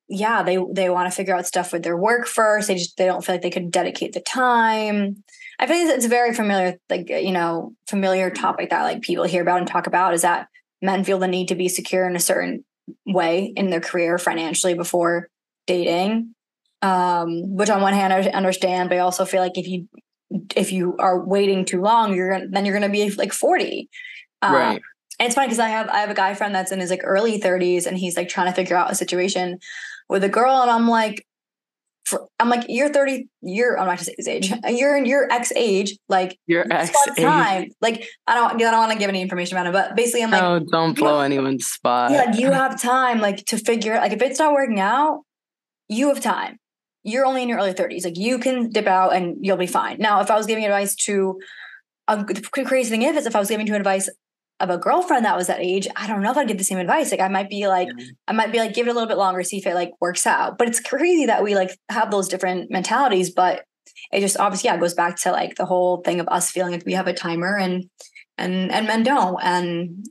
yeah, 0.09 0.43
they 0.43 0.59
they 0.73 0.91
want 0.91 1.11
to 1.11 1.17
figure 1.17 1.35
out 1.35 1.47
stuff 1.47 1.73
with 1.73 1.83
their 1.83 1.97
work 1.97 2.27
first. 2.27 2.69
They 2.69 2.75
just 2.75 2.97
they 2.97 3.07
don't 3.07 3.25
feel 3.25 3.35
like 3.37 3.43
they 3.43 3.51
could 3.51 3.71
dedicate 3.71 4.13
the 4.13 4.21
time. 4.21 5.25
I 5.59 5.67
think 5.67 5.91
it's 5.91 6.05
a 6.05 6.09
very 6.09 6.35
familiar, 6.35 6.79
like 6.91 7.09
you 7.09 7.33
know, 7.33 7.75
familiar 7.89 8.31
topic 8.31 8.71
that 8.71 8.83
like 8.83 9.03
people 9.03 9.25
hear 9.25 9.43
about 9.43 9.59
and 9.59 9.67
talk 9.67 9.87
about 9.87 10.15
is 10.15 10.23
that 10.23 10.49
men 10.83 11.05
feel 11.05 11.19
the 11.19 11.29
need 11.29 11.49
to 11.49 11.55
be 11.55 11.69
secure 11.69 12.07
in 12.07 12.17
a 12.17 12.21
certain 12.21 12.65
way 13.07 13.53
in 13.57 13.71
their 13.71 13.81
career 13.81 14.19
financially 14.19 14.75
before 14.75 15.29
dating 15.67 16.35
um, 16.83 17.57
which 17.57 17.71
on 17.71 17.81
one 17.81 17.95
hand 17.95 18.13
I 18.13 18.21
understand, 18.31 18.89
but 18.89 18.97
I 18.97 19.01
also 19.01 19.25
feel 19.25 19.41
like 19.41 19.59
if 19.59 19.67
you 19.67 19.89
if 20.57 20.73
you 20.73 20.97
are 20.99 21.25
waiting 21.25 21.65
too 21.65 21.81
long, 21.81 22.15
you're 22.15 22.31
gonna 22.31 22.47
then 22.51 22.65
you're 22.65 22.75
gonna 22.75 22.93
be 22.93 23.11
like 23.11 23.33
40. 23.33 23.89
Um, 24.43 24.55
right. 24.55 24.83
And 25.19 25.27
it's 25.27 25.35
funny 25.35 25.47
because 25.47 25.59
I 25.59 25.69
have 25.69 25.89
I 25.89 25.99
have 25.99 26.11
a 26.11 26.15
guy 26.15 26.35
friend 26.35 26.55
that's 26.55 26.73
in 26.73 26.81
his 26.81 26.91
like 26.91 27.01
early 27.03 27.41
30s 27.41 27.87
and 27.87 27.97
he's 27.97 28.17
like 28.17 28.29
trying 28.29 28.49
to 28.49 28.55
figure 28.55 28.77
out 28.77 28.91
a 28.91 28.95
situation 28.95 29.59
with 30.09 30.23
a 30.23 30.29
girl, 30.29 30.63
and 30.63 30.71
I'm 30.71 30.89
like, 30.89 31.27
for, 32.07 32.29
I'm 32.39 32.49
like, 32.49 32.67
you're 32.69 32.89
30, 32.89 33.29
you're 33.43 33.79
I'm 33.79 33.87
not 33.87 33.97
gonna 33.97 34.05
say 34.05 34.15
his 34.17 34.29
age, 34.29 34.51
mm-hmm. 34.51 34.77
you're 34.77 34.97
in 34.97 35.07
your 35.07 35.31
ex 35.31 35.53
age, 35.57 35.99
like 36.09 36.39
Your 36.47 36.65
you 36.65 36.71
ex. 36.71 36.93
time. 37.19 37.71
Like 37.81 38.07
I 38.27 38.35
don't 38.35 38.55
I 38.55 38.59
don't 38.59 38.79
want 38.79 38.93
to 38.93 38.99
give 38.99 39.09
any 39.09 39.21
information 39.21 39.57
about 39.57 39.67
it, 39.67 39.73
but 39.73 39.97
basically 39.97 40.23
I'm 40.23 40.31
like, 40.31 40.41
no, 40.41 40.61
don't 40.61 40.97
blow 40.97 41.21
anyone's 41.21 41.67
spot. 41.67 42.13
yeah, 42.13 42.25
like 42.25 42.39
you 42.39 42.53
have 42.53 42.81
time 42.81 43.21
like 43.21 43.45
to 43.47 43.59
figure 43.59 43.97
like 43.97 44.13
if 44.13 44.23
it's 44.23 44.39
not 44.39 44.53
working 44.53 44.79
out, 44.79 45.23
you 45.89 46.09
have 46.09 46.21
time. 46.21 46.59
You're 47.03 47.27
only 47.27 47.43
in 47.43 47.49
your 47.49 47.59
early 47.59 47.75
30s. 47.75 48.05
Like 48.05 48.17
you 48.17 48.39
can 48.39 48.71
dip 48.71 48.87
out 48.87 49.15
and 49.15 49.37
you'll 49.41 49.57
be 49.57 49.67
fine. 49.67 49.99
Now, 49.99 50.21
if 50.21 50.31
I 50.31 50.37
was 50.37 50.47
giving 50.47 50.65
advice 50.65 50.95
to 51.07 51.39
a 52.09 52.25
the 52.25 52.41
crazy 52.41 52.91
thing 52.91 53.03
is 53.03 53.27
if 53.27 53.35
I 53.35 53.41
was 53.41 53.49
giving 53.49 53.67
to 53.67 53.75
advice 53.75 54.09
of 54.61 54.71
a 54.71 54.79
girlfriend 54.79 55.25
that 55.25 55.37
was 55.37 55.49
that 55.49 55.61
age, 55.61 55.87
I 55.97 56.07
don't 56.07 56.23
know 56.23 56.31
if 56.31 56.37
I'd 56.37 56.49
give 56.49 56.59
the 56.59 56.65
same 56.65 56.79
advice. 56.79 57.11
Like 57.11 57.21
I 57.21 57.29
might 57.29 57.51
be 57.51 57.67
like, 57.69 57.89
I 58.27 58.33
might 58.33 58.53
be 58.53 58.59
like, 58.59 58.73
give 58.75 58.87
it 58.87 58.91
a 58.91 58.95
little 58.95 59.09
bit 59.09 59.19
longer, 59.19 59.43
see 59.43 59.59
if 59.59 59.67
it 59.67 59.75
like 59.75 59.91
works 60.01 60.27
out. 60.27 60.57
But 60.59 60.69
it's 60.69 60.81
crazy 60.81 61.27
that 61.27 61.43
we 61.45 61.55
like 61.55 61.77
have 61.91 62.11
those 62.11 62.29
different 62.29 62.71
mentalities, 62.71 63.31
but 63.31 63.65
it 64.13 64.21
just 64.21 64.39
obviously 64.39 64.69
yeah, 64.69 64.77
it 64.77 64.81
goes 64.81 64.95
back 64.95 65.17
to 65.19 65.33
like 65.33 65.57
the 65.57 65.67
whole 65.67 65.99
thing 66.03 66.21
of 66.21 66.29
us 66.29 66.51
feeling 66.51 66.73
like 66.73 66.87
we 66.87 66.95
have 66.95 67.07
a 67.07 67.13
timer 67.13 67.57
and 67.59 67.85
and 68.39 68.71
and 68.73 68.87
men 68.87 69.03
don't. 69.03 69.39
And 69.43 70.07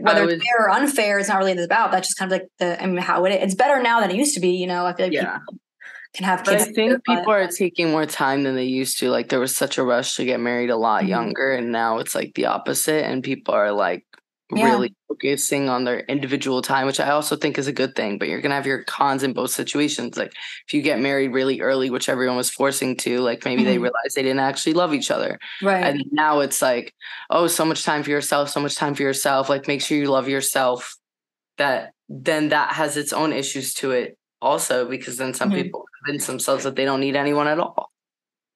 whether 0.00 0.24
was- 0.24 0.34
it's 0.34 0.44
fair 0.44 0.66
or 0.66 0.70
unfair, 0.70 1.18
it's 1.18 1.28
not 1.28 1.38
really 1.38 1.62
about. 1.62 1.90
That's 1.92 2.08
just 2.08 2.18
kind 2.18 2.32
of 2.32 2.38
like 2.40 2.48
the 2.58 2.82
I 2.82 2.86
mean 2.86 2.96
how 2.98 3.24
it 3.26 3.32
it's 3.32 3.54
better 3.54 3.82
now 3.82 4.00
than 4.00 4.10
it 4.10 4.16
used 4.16 4.34
to 4.34 4.40
be. 4.40 4.50
You 4.52 4.66
know, 4.66 4.86
I 4.86 4.94
feel 4.94 5.06
like 5.06 5.12
Yeah. 5.12 5.38
people 5.38 5.60
can 6.14 6.24
have 6.24 6.44
But. 6.44 6.54
I 6.54 6.64
think 6.64 7.00
but- 7.06 7.16
people 7.16 7.32
are 7.32 7.46
taking 7.48 7.90
more 7.90 8.06
time 8.06 8.42
than 8.42 8.56
they 8.56 8.64
used 8.64 8.98
to. 9.00 9.10
Like 9.10 9.28
there 9.28 9.40
was 9.40 9.56
such 9.56 9.78
a 9.78 9.82
rush 9.82 10.16
to 10.16 10.24
get 10.24 10.40
married 10.40 10.70
a 10.70 10.76
lot 10.76 11.04
Mhm. 11.04 11.08
younger, 11.08 11.52
and 11.52 11.70
now 11.72 11.98
it's 11.98 12.14
like 12.14 12.34
the 12.34 12.46
opposite, 12.46 13.04
and 13.04 13.22
people 13.22 13.54
are 13.54 13.72
like 13.72 14.04
Yeah. 14.52 14.64
really 14.64 14.92
focusing 15.06 15.68
on 15.68 15.84
their 15.84 16.00
individual 16.00 16.60
time, 16.60 16.86
which 16.88 16.98
I 16.98 17.10
also 17.10 17.36
think 17.36 17.56
is 17.56 17.68
a 17.68 17.72
good 17.72 17.94
thing. 17.94 18.18
But 18.18 18.26
you're 18.28 18.40
gonna 18.40 18.56
have 18.56 18.66
your 18.66 18.82
cons 18.82 19.22
in 19.22 19.32
both 19.32 19.52
situations. 19.52 20.16
Like 20.16 20.32
if 20.66 20.74
you 20.74 20.82
get 20.82 20.98
married 20.98 21.28
really 21.32 21.60
early, 21.60 21.88
which 21.90 22.08
everyone 22.08 22.36
was 22.36 22.50
forcing 22.50 22.96
to, 22.98 23.20
like 23.20 23.44
maybe 23.44 23.62
they 23.62 23.76
Mhm. 23.76 23.82
realized 23.82 24.16
they 24.16 24.22
didn't 24.24 24.40
actually 24.40 24.72
love 24.74 24.92
each 24.92 25.10
other, 25.12 25.38
right. 25.62 25.84
and 25.84 26.02
now 26.10 26.40
it's 26.40 26.60
like, 26.60 26.92
oh, 27.30 27.46
so 27.46 27.64
much 27.64 27.84
time 27.84 28.02
for 28.02 28.10
yourself, 28.10 28.50
so 28.50 28.58
much 28.60 28.74
time 28.74 28.96
for 28.96 29.02
yourself. 29.04 29.48
Like 29.48 29.68
make 29.68 29.80
sure 29.82 29.96
you 29.96 30.10
love 30.10 30.28
yourself. 30.28 30.96
That 31.58 31.92
then 32.08 32.48
that 32.48 32.72
has 32.72 32.96
its 32.96 33.12
own 33.12 33.32
issues 33.32 33.72
to 33.74 33.92
it 33.92 34.16
also 34.42 34.84
because 34.88 35.16
then 35.18 35.32
some 35.34 35.50
Mhm. 35.52 35.62
people 35.62 35.84
convince 36.04 36.26
themselves 36.26 36.64
that 36.64 36.76
they 36.76 36.84
don't 36.84 37.00
need 37.00 37.16
anyone 37.16 37.48
at 37.48 37.58
all. 37.58 37.90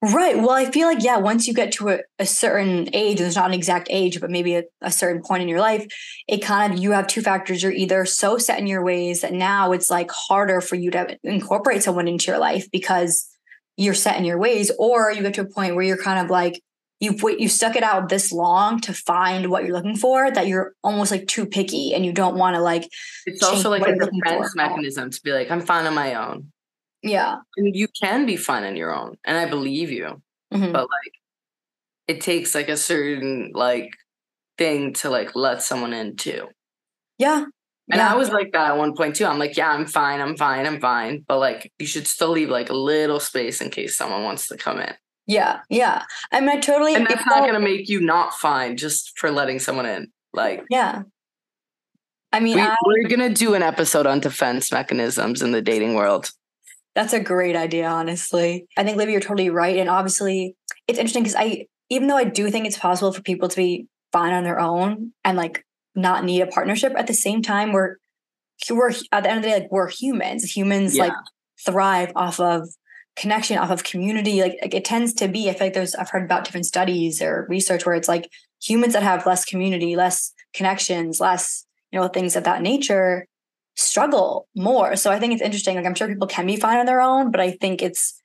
Right. 0.02 0.36
Well, 0.36 0.50
I 0.50 0.70
feel 0.70 0.86
like, 0.86 1.02
yeah, 1.02 1.16
once 1.16 1.46
you 1.46 1.54
get 1.54 1.72
to 1.72 1.88
a, 1.88 1.98
a 2.18 2.26
certain 2.26 2.90
age, 2.92 3.18
there's 3.18 3.36
not 3.36 3.46
an 3.46 3.54
exact 3.54 3.88
age, 3.90 4.20
but 4.20 4.30
maybe 4.30 4.56
a, 4.56 4.64
a 4.82 4.90
certain 4.90 5.22
point 5.22 5.42
in 5.42 5.48
your 5.48 5.60
life, 5.60 5.86
it 6.28 6.38
kind 6.38 6.74
of, 6.74 6.78
you 6.78 6.90
have 6.90 7.06
two 7.06 7.22
factors. 7.22 7.62
You're 7.62 7.72
either 7.72 8.04
so 8.04 8.36
set 8.36 8.58
in 8.58 8.66
your 8.66 8.84
ways 8.84 9.22
that 9.22 9.32
now 9.32 9.72
it's 9.72 9.90
like 9.90 10.10
harder 10.10 10.60
for 10.60 10.76
you 10.76 10.90
to 10.90 11.18
incorporate 11.22 11.82
someone 11.82 12.06
into 12.06 12.30
your 12.30 12.38
life 12.38 12.70
because 12.70 13.26
you're 13.78 13.94
set 13.94 14.18
in 14.18 14.26
your 14.26 14.38
ways, 14.38 14.70
or 14.78 15.10
you 15.10 15.22
get 15.22 15.34
to 15.34 15.40
a 15.40 15.46
point 15.46 15.74
where 15.74 15.84
you're 15.84 15.96
kind 15.96 16.22
of 16.22 16.30
like, 16.30 16.62
you've 17.00 17.22
you've 17.38 17.50
stuck 17.50 17.74
it 17.74 17.82
out 17.82 18.08
this 18.08 18.30
long 18.30 18.80
to 18.80 18.92
find 18.92 19.50
what 19.50 19.64
you're 19.64 19.74
looking 19.74 19.96
for 19.96 20.30
that 20.30 20.46
you're 20.46 20.74
almost 20.84 21.10
like 21.10 21.26
too 21.26 21.44
picky 21.46 21.92
and 21.94 22.04
you 22.04 22.12
don't 22.12 22.36
want 22.36 22.56
to 22.56 22.60
like, 22.60 22.88
It's 23.26 23.42
also 23.42 23.70
like 23.70 23.82
a 23.82 23.86
you're 23.86 23.96
looking 23.96 24.20
for. 24.22 24.32
defense 24.32 24.54
mechanism 24.54 25.10
to 25.10 25.20
be 25.24 25.32
like, 25.32 25.50
I'm 25.50 25.60
fine 25.60 25.86
on 25.86 25.94
my 25.94 26.14
own. 26.14 26.52
Yeah. 27.04 27.36
And 27.56 27.76
you 27.76 27.86
can 28.02 28.26
be 28.26 28.36
fine 28.36 28.64
on 28.64 28.76
your 28.76 28.94
own. 28.94 29.16
And 29.24 29.36
I 29.38 29.46
believe 29.46 29.90
you. 29.92 30.22
Mhm. 30.52 30.72
But 30.72 30.82
like 30.82 31.14
it 32.08 32.20
takes 32.20 32.54
like 32.54 32.68
a 32.68 32.76
certain 32.76 33.52
like 33.54 33.90
thing 34.58 34.92
to 34.94 35.10
like 35.10 35.34
let 35.36 35.62
someone 35.62 35.92
in 35.92 36.16
too. 36.16 36.48
Yeah. 37.18 37.44
And 37.90 37.98
yeah. 37.98 38.12
I 38.12 38.16
was 38.16 38.30
like 38.30 38.52
that 38.52 38.70
at 38.72 38.78
one 38.78 38.94
point 38.96 39.16
too. 39.16 39.26
I'm 39.26 39.38
like, 39.38 39.56
yeah, 39.56 39.68
I'm 39.70 39.86
fine, 39.86 40.20
I'm 40.20 40.36
fine, 40.36 40.66
I'm 40.66 40.80
fine. 40.80 41.24
But 41.28 41.38
like 41.38 41.70
you 41.78 41.86
should 41.86 42.06
still 42.06 42.30
leave 42.30 42.48
like 42.48 42.70
a 42.70 42.74
little 42.74 43.20
space 43.20 43.60
in 43.60 43.70
case 43.70 43.96
someone 43.96 44.22
wants 44.24 44.48
to 44.48 44.56
come 44.56 44.80
in. 44.80 44.94
yeah. 45.26 45.60
Yeah. 45.68 46.02
I 46.32 46.40
mean, 46.40 46.50
I 46.50 46.60
totally, 46.60 46.94
And 46.94 47.06
that's 47.06 47.20
it's 47.20 47.26
not 47.26 47.46
gonna 47.46 47.60
make 47.60 47.88
you 47.88 48.00
not 48.00 48.34
fine 48.34 48.76
just 48.76 49.12
for 49.18 49.30
letting 49.30 49.58
someone 49.58 49.86
in. 49.86 50.08
Like 50.32 50.64
yeah. 50.70 51.02
I 52.32 52.40
mean, 52.40 52.56
we, 52.56 52.62
I, 52.62 52.74
we're 52.84 53.08
gonna 53.08 53.30
do 53.34 53.54
an 53.54 53.62
episode 53.62 54.06
on 54.06 54.20
defense 54.20 54.72
mechanisms 54.72 55.40
in 55.42 55.52
the 55.52 55.62
dating 55.62 55.94
world. 55.94 56.30
That's 56.94 57.12
a 57.12 57.20
great 57.20 57.56
idea, 57.56 57.88
honestly. 57.88 58.66
I 58.76 58.84
think, 58.84 58.96
Libby, 58.96 59.12
you're 59.12 59.20
totally 59.20 59.50
right. 59.50 59.78
And 59.78 59.88
obviously, 59.88 60.56
it's 60.86 60.98
interesting 60.98 61.22
because 61.22 61.36
I, 61.36 61.66
even 61.90 62.08
though 62.08 62.16
I 62.16 62.24
do 62.24 62.50
think 62.50 62.66
it's 62.66 62.78
possible 62.78 63.12
for 63.12 63.22
people 63.22 63.48
to 63.48 63.56
be 63.56 63.88
fine 64.12 64.32
on 64.32 64.44
their 64.44 64.60
own 64.60 65.12
and 65.24 65.36
like 65.36 65.64
not 65.94 66.24
need 66.24 66.40
a 66.40 66.46
partnership, 66.46 66.92
at 66.96 67.06
the 67.06 67.14
same 67.14 67.42
time, 67.42 67.72
we're, 67.72 67.96
we're 68.70 68.90
at 69.12 69.22
the 69.24 69.30
end 69.30 69.38
of 69.38 69.42
the 69.42 69.48
day, 69.48 69.60
like 69.60 69.72
we're 69.72 69.90
humans. 69.90 70.44
Humans 70.56 70.96
like 70.96 71.12
thrive 71.64 72.12
off 72.14 72.38
of 72.38 72.68
connection, 73.16 73.58
off 73.58 73.70
of 73.70 73.84
community. 73.84 74.40
Like, 74.40 74.56
like 74.62 74.74
it 74.74 74.84
tends 74.84 75.14
to 75.14 75.28
be, 75.28 75.50
I 75.50 75.54
feel 75.54 75.66
like 75.66 75.74
there's, 75.74 75.94
I've 75.94 76.10
heard 76.10 76.24
about 76.24 76.44
different 76.44 76.66
studies 76.66 77.20
or 77.20 77.46
research 77.48 77.84
where 77.84 77.96
it's 77.96 78.08
like 78.08 78.30
humans 78.62 78.92
that 78.92 79.02
have 79.02 79.26
less 79.26 79.44
community, 79.44 79.96
less 79.96 80.32
connections, 80.54 81.20
less 81.20 81.66
you 81.90 82.00
know, 82.00 82.08
things 82.08 82.34
of 82.34 82.42
that 82.44 82.60
nature 82.60 83.26
struggle 83.76 84.48
more. 84.54 84.96
So 84.96 85.10
I 85.10 85.18
think 85.18 85.32
it's 85.32 85.42
interesting. 85.42 85.76
Like 85.76 85.86
I'm 85.86 85.94
sure 85.94 86.08
people 86.08 86.26
can 86.28 86.46
be 86.46 86.56
fine 86.56 86.78
on 86.78 86.86
their 86.86 87.00
own, 87.00 87.30
but 87.30 87.40
I 87.40 87.52
think 87.52 87.82
it's 87.82 88.20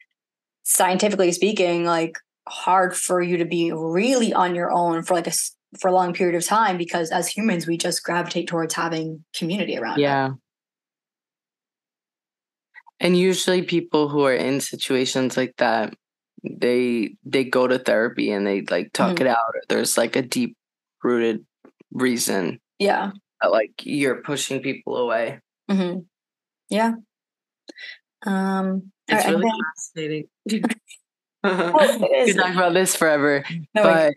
scientifically 0.64 1.32
speaking, 1.32 1.86
like 1.86 2.18
hard 2.48 2.96
for 2.96 3.22
you 3.22 3.38
to 3.38 3.46
be 3.46 3.72
really 3.72 4.34
on 4.34 4.56
your 4.56 4.72
own 4.72 5.04
for 5.04 5.14
like 5.14 5.28
a 5.28 5.34
for 5.80 5.88
a 5.88 5.94
long 5.94 6.14
period 6.14 6.36
of 6.36 6.44
time 6.44 6.78
because 6.78 7.12
as 7.12 7.28
humans 7.28 7.68
we 7.68 7.78
just 7.78 8.04
gravitate 8.04 8.48
towards 8.48 8.74
having 8.74 9.24
community 9.36 9.78
around. 9.78 10.00
Yeah. 10.00 10.32
And 13.00 13.18
usually 13.18 13.62
people 13.62 14.10
who 14.10 14.24
are 14.24 14.34
in 14.34 14.60
situations 14.60 15.38
like 15.38 15.54
that, 15.58 15.94
they 16.44 17.16
they 17.24 17.44
go 17.44 17.68
to 17.68 17.80
therapy 17.80 18.32
and 18.32 18.46
they 18.46 18.62
like 18.62 18.92
talk 18.94 19.18
Mhm. 19.18 19.22
it 19.22 19.28
out. 19.28 19.38
There's 19.70 19.98
like 19.98 20.16
a 20.16 20.22
deep 20.22 20.58
rooted 21.04 21.46
reason 21.92 22.60
Yeah. 22.78 23.12
Like 23.48 23.86
you're 23.86 24.22
pushing 24.22 24.62
people 24.62 24.98
away. 24.98 25.40
hmm 25.70 26.00
Yeah. 26.70 26.94
Um. 28.26 28.92
It's 29.08 29.26
right, 29.26 29.36
really 29.36 29.52
fascinating. 29.76 30.28
Oh, 31.42 31.74
it 31.80 32.26
We 32.28 32.34
could 32.34 32.42
talk 32.42 32.54
about 32.54 32.74
this 32.74 32.98
forever. 32.98 33.46
No, 33.74 33.84
but 33.84 34.14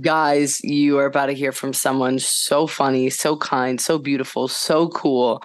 guys, 0.00 0.60
you 0.62 0.98
are 0.98 1.06
about 1.06 1.26
to 1.26 1.32
hear 1.32 1.52
from 1.52 1.72
someone 1.72 2.18
so 2.18 2.66
funny, 2.66 3.08
so 3.08 3.36
kind, 3.36 3.80
so 3.80 3.98
beautiful, 3.98 4.46
so 4.46 4.88
cool. 4.90 5.42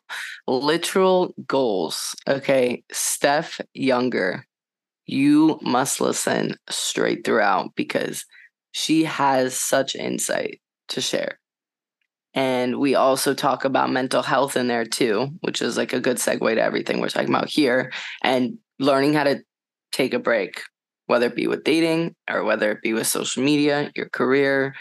Literal 0.48 1.34
goals. 1.48 2.16
Okay. 2.28 2.84
Steph 2.92 3.62
Yunger. 3.78 4.44
You 5.06 5.58
must 5.62 6.02
listen 6.02 6.56
straight 6.70 7.26
throughout 7.26 7.76
because 7.76 8.26
she 8.72 9.06
has 9.06 9.56
such 9.56 9.96
insight 9.96 10.62
to 10.90 11.02
share. 11.02 11.40
And 12.34 12.80
we 12.80 12.96
also 12.96 13.34
talk 13.34 13.66
about 13.66 13.92
mental 13.92 14.22
health 14.22 14.56
in 14.56 14.68
there 14.68 14.86
too, 14.86 15.30
which 15.42 15.62
is 15.62 15.76
like 15.78 15.94
a 15.94 16.00
good 16.00 16.18
segue 16.18 16.56
to 16.56 16.62
everything 16.62 17.00
we're 17.02 17.10
talking 17.10 17.30
about 17.30 17.50
here 17.50 17.92
and 18.24 18.58
learning 18.80 19.14
how 19.14 19.26
to 19.26 19.42
take 19.92 20.14
a 20.14 20.20
break 20.20 20.62
whether 21.12 21.26
it 21.26 21.36
be 21.36 21.46
with 21.46 21.66
dating 21.66 22.16
or 22.30 22.46
whether 22.46 22.72
it 22.72 22.82
be 22.82 22.94
with 22.94 23.06
social 23.06 23.44
media, 23.44 23.92
your 23.96 24.08
career. 24.08 24.74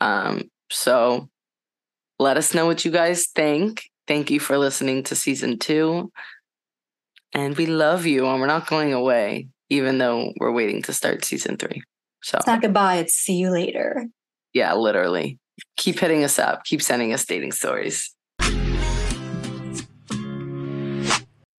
Um, 0.00 0.50
so 0.68 1.28
let 2.18 2.36
us 2.36 2.54
know 2.54 2.66
what 2.66 2.84
you 2.84 2.90
guys 2.90 3.28
think. 3.28 3.84
Thank 4.08 4.30
you 4.32 4.40
for 4.40 4.58
listening 4.58 5.04
to 5.04 5.14
season 5.14 5.60
two. 5.60 6.10
And 7.32 7.56
we 7.56 7.66
love 7.66 8.04
you, 8.04 8.26
and 8.26 8.40
we're 8.40 8.48
not 8.48 8.66
going 8.66 8.92
away, 8.92 9.48
even 9.70 9.98
though 9.98 10.32
we're 10.40 10.50
waiting 10.50 10.82
to 10.82 10.92
start 10.92 11.24
season 11.24 11.56
three. 11.56 11.82
So, 12.22 12.38
It's 12.38 12.46
not 12.48 12.62
goodbye. 12.62 12.96
It's 12.96 13.14
see 13.14 13.36
you 13.36 13.50
later. 13.50 14.06
yeah, 14.52 14.74
literally. 14.74 15.38
Keep 15.76 15.98
hitting 15.98 16.24
us 16.24 16.38
up, 16.38 16.64
keep 16.64 16.82
sending 16.82 17.12
us 17.12 17.24
dating 17.24 17.52
stories. 17.52 18.14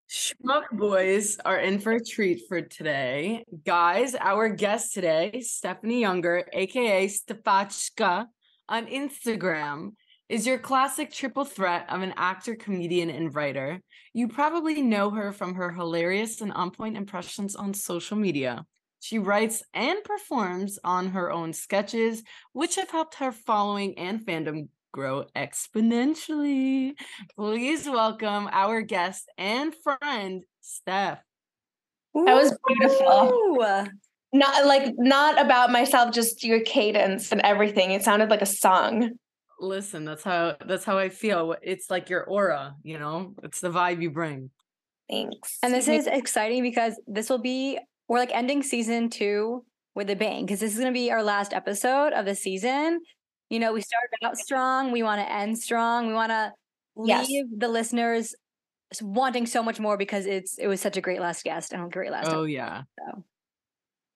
Schmuck 0.09 0.71
boys 0.73 1.39
are 1.45 1.59
in 1.59 1.79
for 1.79 1.93
a 1.93 2.05
treat 2.05 2.43
for 2.49 2.61
today. 2.61 3.45
Guys, 3.65 4.15
our 4.15 4.49
guest 4.49 4.95
today, 4.95 5.31
Stefanie 5.37 6.01
Yunger, 6.01 6.45
aka 6.53 7.07
Stefachka, 7.07 8.27
on 8.69 8.87
Instagram, 8.87 9.93
is 10.29 10.47
your 10.47 10.59
classic 10.59 11.13
triple 11.13 11.45
threat 11.45 11.87
of 11.89 12.03
an 12.03 12.13
actor, 12.17 12.57
comedian, 12.57 13.11
and 13.11 13.35
writer. 13.35 13.81
You 14.13 14.29
probably 14.29 14.83
know 14.83 15.11
her 15.11 15.33
from 15.33 15.55
her 15.55 15.71
hilarious 15.71 16.41
and 16.41 16.53
on 16.53 16.71
point 16.71 16.97
impressions 16.97 17.55
on 17.55 17.75
social 17.75 18.17
media. 18.17 18.65
She 19.07 19.19
writes 19.21 19.62
and 19.73 20.03
performs 20.03 20.81
on 20.83 21.11
her 21.11 21.31
own 21.31 21.53
sketches, 21.53 22.25
which 22.53 22.75
have 22.75 22.90
helped 22.90 23.14
her 23.14 23.31
following 23.31 23.97
and 24.01 24.19
fandom 24.19 24.66
grow 24.90 25.27
exponentially. 25.37 26.95
Please 27.37 27.87
welcome 27.87 28.49
our 28.51 28.81
guest 28.81 29.31
and 29.38 29.73
friend, 29.77 30.42
Steph. 30.61 31.23
That 32.14 32.35
was 32.35 32.59
beautiful. 32.66 33.33
Ooh. 33.33 33.87
Not 34.33 34.66
like 34.66 34.95
not 34.99 35.40
about 35.40 35.71
myself, 35.71 36.12
just 36.12 36.42
your 36.42 36.59
cadence 36.62 37.31
and 37.31 37.40
everything. 37.42 37.92
It 37.92 38.03
sounded 38.03 38.29
like 38.29 38.42
a 38.42 38.47
song. 38.47 39.11
Listen, 39.61 40.05
that's 40.05 40.25
how 40.25 40.57
that's 40.66 40.85
how 40.85 40.99
I 40.99 41.11
feel. 41.11 41.55
It's 41.62 41.92
like 41.92 42.11
your 42.11 42.25
aura, 42.25 42.75
you 42.83 42.99
know? 42.99 43.37
It's 43.45 43.61
the 43.61 43.71
vibe 43.71 44.03
you 44.03 44.11
bring. 44.11 44.51
Thanks. 45.09 45.59
And 45.62 45.73
this 45.73 45.87
is 45.87 46.09
exciting 46.09 46.64
because 46.64 47.01
this 47.07 47.31
will 47.31 47.38
be 47.38 47.79
we're 48.09 48.19
like 48.19 48.31
ending 48.35 48.62
season 48.62 49.11
two 49.11 49.64
with 49.95 50.11
a 50.11 50.14
bang 50.16 50.45
because 50.47 50.61
this 50.61 50.73
is 50.73 50.79
going 50.79 50.92
to 50.92 50.99
be 50.99 51.11
our 51.11 51.23
last 51.23 51.53
episode 51.53 52.12
of 52.12 52.25
the 52.27 52.35
season. 52.35 53.01
You 53.51 53.59
know, 53.61 53.73
we 53.73 53.81
started 53.81 54.09
out 54.25 54.37
strong. 54.37 54.92
We 54.92 55.03
want 55.03 55.21
to 55.21 55.31
end 55.33 55.59
strong. 55.59 56.07
We 56.09 56.12
want 56.14 56.31
to 56.31 56.53
Yes. 57.05 57.29
leave 57.29 57.45
the 57.59 57.69
listeners 57.69 58.35
wanting 59.03 59.45
so 59.47 59.62
much 59.62 59.79
more 59.79 59.97
because 59.99 60.25
it's 60.27 60.57
it 60.59 60.66
was 60.66 60.81
such 60.81 60.97
a 60.97 61.01
great 61.01 61.21
last 61.21 61.45
guest 61.45 61.73
and 61.73 61.83
a 61.85 61.88
great 61.88 62.11
last. 62.11 62.27
Oh 62.29 62.45
episode. 62.45 62.45
yeah. 62.45 62.83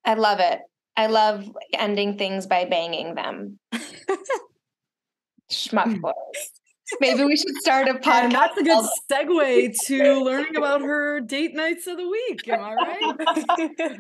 I 0.05 0.15
love 0.15 0.41
it. 0.41 0.61
I 0.97 1.07
love 1.07 1.51
ending 1.75 2.17
things 2.17 2.47
by 2.47 2.65
banging 2.65 3.15
them. 3.15 3.59
Schmuck 5.51 6.01
boys. 6.01 6.60
Maybe 7.01 7.25
we 7.25 7.37
should 7.37 7.55
start 7.61 7.89
a 7.89 7.95
podcast. 7.95 8.25
And 8.25 8.33
that's 8.33 8.59
a 8.59 8.63
good 8.63 8.85
segue 9.11 9.75
to 9.87 10.21
learning 10.25 10.57
about 10.57 10.81
her 10.83 11.21
date 11.21 11.55
nights 11.55 11.87
of 11.87 11.97
the 11.97 12.09
week. 12.09 12.49
Am 12.49 12.61
I 12.61 12.75
right? 12.75 13.99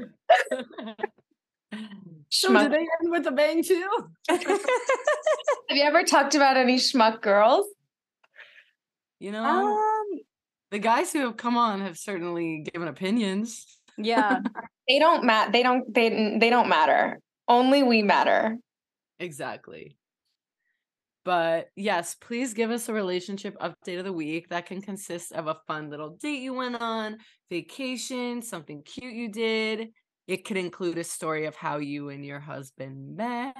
so 2.30 2.52
did 2.52 2.72
they 2.72 2.78
end 2.78 3.10
with 3.10 3.26
a 3.26 3.30
bang 3.30 3.62
too? 3.62 3.86
Have 4.28 4.40
you 5.70 5.82
ever 5.82 6.02
talked 6.02 6.34
about 6.34 6.56
any 6.56 6.76
schmuck 6.76 7.20
girls? 7.20 7.66
You 9.18 9.32
know, 9.32 9.44
um, 9.44 10.06
the 10.70 10.78
guys 10.78 11.12
who 11.12 11.20
have 11.20 11.36
come 11.36 11.56
on 11.56 11.80
have 11.82 11.98
certainly 11.98 12.64
given 12.72 12.88
opinions. 12.88 13.66
yeah. 13.96 14.40
They 14.88 14.98
don't 14.98 15.22
matter. 15.24 15.52
They 15.52 15.62
don't. 15.62 15.94
They 15.94 16.36
they 16.40 16.50
don't 16.50 16.68
matter. 16.68 17.20
Only 17.46 17.84
we 17.84 18.02
matter. 18.02 18.56
Exactly. 19.20 19.96
But 21.24 21.68
yes, 21.76 22.14
please 22.14 22.54
give 22.54 22.70
us 22.70 22.88
a 22.88 22.94
relationship 22.94 23.56
update 23.60 23.98
of 23.98 24.04
the 24.04 24.12
week 24.12 24.48
that 24.48 24.66
can 24.66 24.80
consist 24.80 25.32
of 25.32 25.46
a 25.46 25.58
fun 25.66 25.90
little 25.90 26.16
date 26.20 26.40
you 26.40 26.54
went 26.54 26.80
on, 26.80 27.18
vacation, 27.50 28.40
something 28.40 28.82
cute 28.82 29.14
you 29.14 29.30
did. 29.30 29.88
It 30.26 30.44
could 30.44 30.56
include 30.56 30.96
a 30.96 31.04
story 31.04 31.46
of 31.46 31.56
how 31.56 31.78
you 31.78 32.08
and 32.08 32.24
your 32.24 32.40
husband 32.40 33.16
met. 33.16 33.54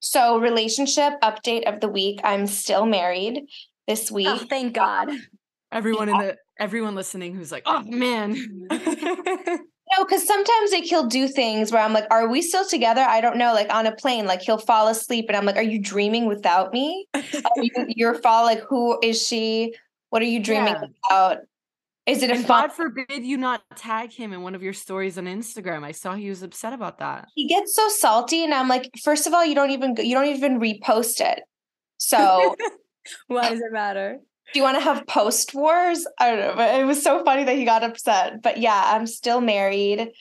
So, 0.00 0.38
relationship 0.38 1.12
update 1.22 1.72
of 1.72 1.80
the 1.80 1.88
week. 1.88 2.20
I'm 2.24 2.46
still 2.48 2.86
married 2.86 3.42
this 3.86 4.10
oh, 4.10 4.16
week. 4.16 4.28
Oh, 4.28 4.46
thank 4.48 4.74
God. 4.74 5.10
Everyone 5.72 6.08
in 6.08 6.18
the 6.18 6.36
everyone 6.58 6.94
listening 6.94 7.34
who's 7.34 7.50
like, 7.50 7.62
oh 7.64 7.82
man. 7.82 8.36
No, 9.96 10.04
because 10.04 10.26
sometimes 10.26 10.72
like 10.72 10.84
he'll 10.84 11.06
do 11.06 11.28
things 11.28 11.70
where 11.72 11.82
I'm 11.82 11.92
like, 11.92 12.06
"Are 12.10 12.28
we 12.28 12.40
still 12.42 12.64
together?" 12.64 13.02
I 13.02 13.20
don't 13.20 13.36
know. 13.36 13.52
Like 13.52 13.72
on 13.72 13.86
a 13.86 13.92
plane, 13.94 14.26
like 14.26 14.42
he'll 14.42 14.58
fall 14.58 14.88
asleep, 14.88 15.26
and 15.28 15.36
I'm 15.36 15.44
like, 15.44 15.56
"Are 15.56 15.62
you 15.62 15.78
dreaming 15.78 16.26
without 16.26 16.72
me? 16.72 17.06
Are 17.14 17.22
you, 17.56 17.70
you're 17.88 18.14
fall 18.14 18.44
like, 18.44 18.60
who 18.60 18.98
is 19.02 19.20
she? 19.20 19.74
What 20.10 20.22
are 20.22 20.26
you 20.26 20.40
dreaming 20.40 20.74
Yeah. 20.74 20.88
about? 21.10 21.38
Is 22.06 22.22
it 22.22 22.30
a 22.30 22.34
and 22.34 22.46
fun?" 22.46 22.62
God 22.62 22.72
forbid 22.72 23.24
you 23.24 23.36
not 23.36 23.62
tag 23.76 24.12
him 24.12 24.32
in 24.32 24.42
one 24.42 24.54
of 24.54 24.62
your 24.62 24.72
stories 24.72 25.18
on 25.18 25.24
Instagram. 25.24 25.84
I 25.84 25.92
saw 25.92 26.14
he 26.14 26.28
was 26.28 26.42
upset 26.42 26.72
about 26.72 26.98
that. 26.98 27.28
He 27.34 27.46
gets 27.46 27.74
so 27.74 27.88
salty, 27.88 28.44
and 28.44 28.54
I'm 28.54 28.68
like, 28.68 28.90
first 29.02 29.26
of 29.26 29.34
all, 29.34 29.44
you 29.44 29.54
don't 29.54 29.70
even 29.70 29.94
you 29.98 30.14
don't 30.14 30.26
even 30.26 30.58
repost 30.58 31.20
it. 31.20 31.42
So, 31.98 32.56
Why 33.26 33.50
does 33.50 33.60
it 33.60 33.72
matter? 33.72 34.18
Do 34.52 34.58
you 34.58 34.62
want 34.62 34.76
to 34.78 34.84
have 34.84 35.06
post 35.06 35.54
wars? 35.54 36.06
I 36.18 36.30
don't 36.30 36.40
know, 36.40 36.54
but 36.54 36.78
it 36.80 36.84
was 36.84 37.02
so 37.02 37.24
funny 37.24 37.44
that 37.44 37.56
he 37.56 37.64
got 37.64 37.84
upset. 37.84 38.42
But 38.42 38.58
yeah, 38.58 38.82
I'm 38.94 39.06
still 39.06 39.40
married. 39.40 40.12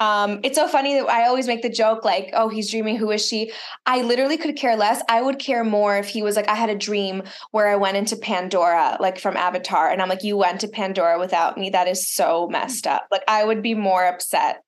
Um, 0.00 0.40
it's 0.44 0.56
so 0.56 0.68
funny 0.68 0.94
that 0.94 1.08
I 1.08 1.26
always 1.26 1.48
make 1.48 1.62
the 1.62 1.68
joke 1.68 2.04
like, 2.04 2.30
oh, 2.32 2.48
he's 2.48 2.70
dreaming. 2.70 2.96
Who 2.96 3.10
is 3.10 3.26
she? 3.26 3.50
I 3.84 4.02
literally 4.02 4.36
could 4.36 4.54
care 4.56 4.76
less. 4.76 5.02
I 5.08 5.20
would 5.20 5.40
care 5.40 5.64
more 5.64 5.96
if 5.96 6.08
he 6.08 6.22
was 6.22 6.36
like, 6.36 6.48
I 6.48 6.54
had 6.54 6.70
a 6.70 6.76
dream 6.76 7.24
where 7.50 7.66
I 7.66 7.74
went 7.76 7.96
into 7.96 8.14
Pandora, 8.14 8.96
like 9.00 9.18
from 9.18 9.36
Avatar. 9.36 9.90
And 9.90 10.00
I'm 10.00 10.08
like, 10.08 10.22
you 10.22 10.36
went 10.36 10.60
to 10.60 10.68
Pandora 10.68 11.18
without 11.18 11.58
me. 11.58 11.70
That 11.70 11.88
is 11.88 12.08
so 12.08 12.46
messed 12.48 12.86
up. 12.86 13.08
Like, 13.10 13.24
I 13.26 13.42
would 13.42 13.60
be 13.60 13.74
more 13.74 14.06
upset 14.06 14.62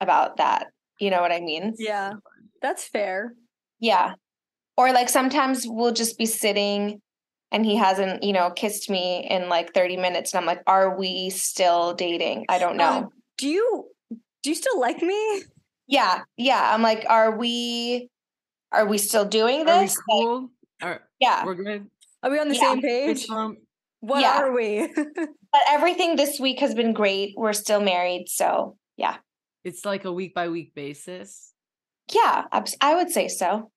about 0.00 0.38
that. 0.38 0.66
You 0.98 1.10
know 1.10 1.20
what 1.20 1.32
I 1.32 1.40
mean? 1.40 1.74
Yeah. 1.78 2.14
That's 2.60 2.84
fair. 2.84 3.34
Yeah. 3.78 4.14
Or 4.76 4.92
like 4.92 5.08
sometimes 5.08 5.64
we'll 5.66 5.92
just 5.92 6.18
be 6.18 6.26
sitting 6.26 7.00
and 7.52 7.64
he 7.64 7.76
hasn't, 7.76 8.22
you 8.22 8.32
know, 8.32 8.50
kissed 8.50 8.90
me 8.90 9.26
in 9.28 9.48
like 9.48 9.74
30 9.74 9.98
minutes. 9.98 10.32
And 10.32 10.40
I'm 10.40 10.46
like, 10.46 10.62
are 10.66 10.96
we 10.98 11.30
still 11.30 11.94
dating? 11.94 12.46
I 12.48 12.58
don't 12.58 12.76
know. 12.76 12.90
Um, 12.90 13.08
do 13.38 13.46
you 13.48 13.86
do 14.42 14.50
you 14.50 14.56
still 14.56 14.80
like 14.80 15.00
me? 15.02 15.42
yeah. 15.86 16.22
Yeah. 16.36 16.74
I'm 16.74 16.82
like, 16.82 17.04
are 17.08 17.36
we 17.36 18.08
are 18.72 18.86
we 18.86 18.98
still 18.98 19.26
doing 19.26 19.68
Are 19.68 19.78
we 19.80 19.84
this? 19.84 19.96
Like, 19.96 20.04
cool? 20.10 20.50
Or 20.82 21.02
yeah. 21.20 21.44
we're 21.44 21.54
good. 21.54 21.86
Are 22.22 22.30
we 22.30 22.38
on 22.40 22.48
the 22.48 22.54
Yeah. 22.56 22.60
same 22.72 22.80
page? 22.82 23.28
Um, 23.28 23.58
What 24.00 24.22
Yeah. 24.22 24.42
are 24.42 24.52
we? 24.52 24.88
But 25.52 25.60
everything 25.68 26.16
this 26.16 26.40
week 26.40 26.60
has 26.60 26.74
been 26.74 26.94
great. 26.94 27.34
We're 27.36 27.52
still 27.52 27.80
married. 27.80 28.24
So 28.28 28.78
yeah. 28.96 29.18
it's 29.64 29.84
like 29.84 30.06
a 30.06 30.12
week 30.12 30.34
by 30.34 30.48
week 30.48 30.74
basis. 30.74 31.52
Yeah. 32.10 32.46
I 32.80 32.94
would 32.94 33.10
say 33.10 33.28
so. 33.28 33.70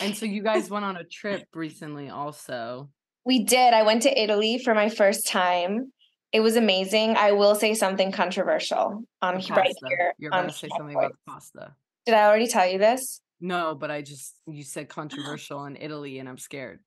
And 0.00 0.16
so 0.16 0.24
you 0.24 0.42
guys 0.42 0.70
went 0.70 0.86
on 0.86 0.96
a 0.96 1.04
trip 1.04 1.44
recently 1.54 2.08
also. 2.08 2.88
We 3.24 3.44
did. 3.44 3.74
I 3.74 3.82
went 3.82 4.02
to 4.02 4.20
Italy 4.22 4.58
for 4.58 4.74
my 4.74 4.88
first 4.88 5.26
time. 5.26 5.92
It 6.32 6.40
was 6.40 6.56
amazing. 6.56 7.16
I 7.16 7.32
will 7.32 7.54
say 7.54 7.74
something 7.74 8.10
controversial 8.10 9.04
on 9.20 9.34
The 9.34 9.54
right 9.54 9.74
here. 9.86 10.14
You're 10.18 10.30
going 10.30 10.48
to 10.48 10.52
say 10.52 10.68
something 10.76 10.96
about 10.96 11.12
the 11.12 11.30
pasta. 11.32 11.74
Did 12.06 12.14
I 12.14 12.26
already 12.26 12.48
tell 12.48 12.66
you 12.66 12.78
this? 12.78 13.20
No, 13.40 13.74
but 13.74 13.90
I 13.90 14.02
just 14.02 14.36
you 14.46 14.62
said 14.62 14.88
controversial 14.88 15.64
in 15.66 15.76
Italy, 15.76 16.18
and 16.18 16.28
I'm 16.28 16.38
scared. 16.38 16.80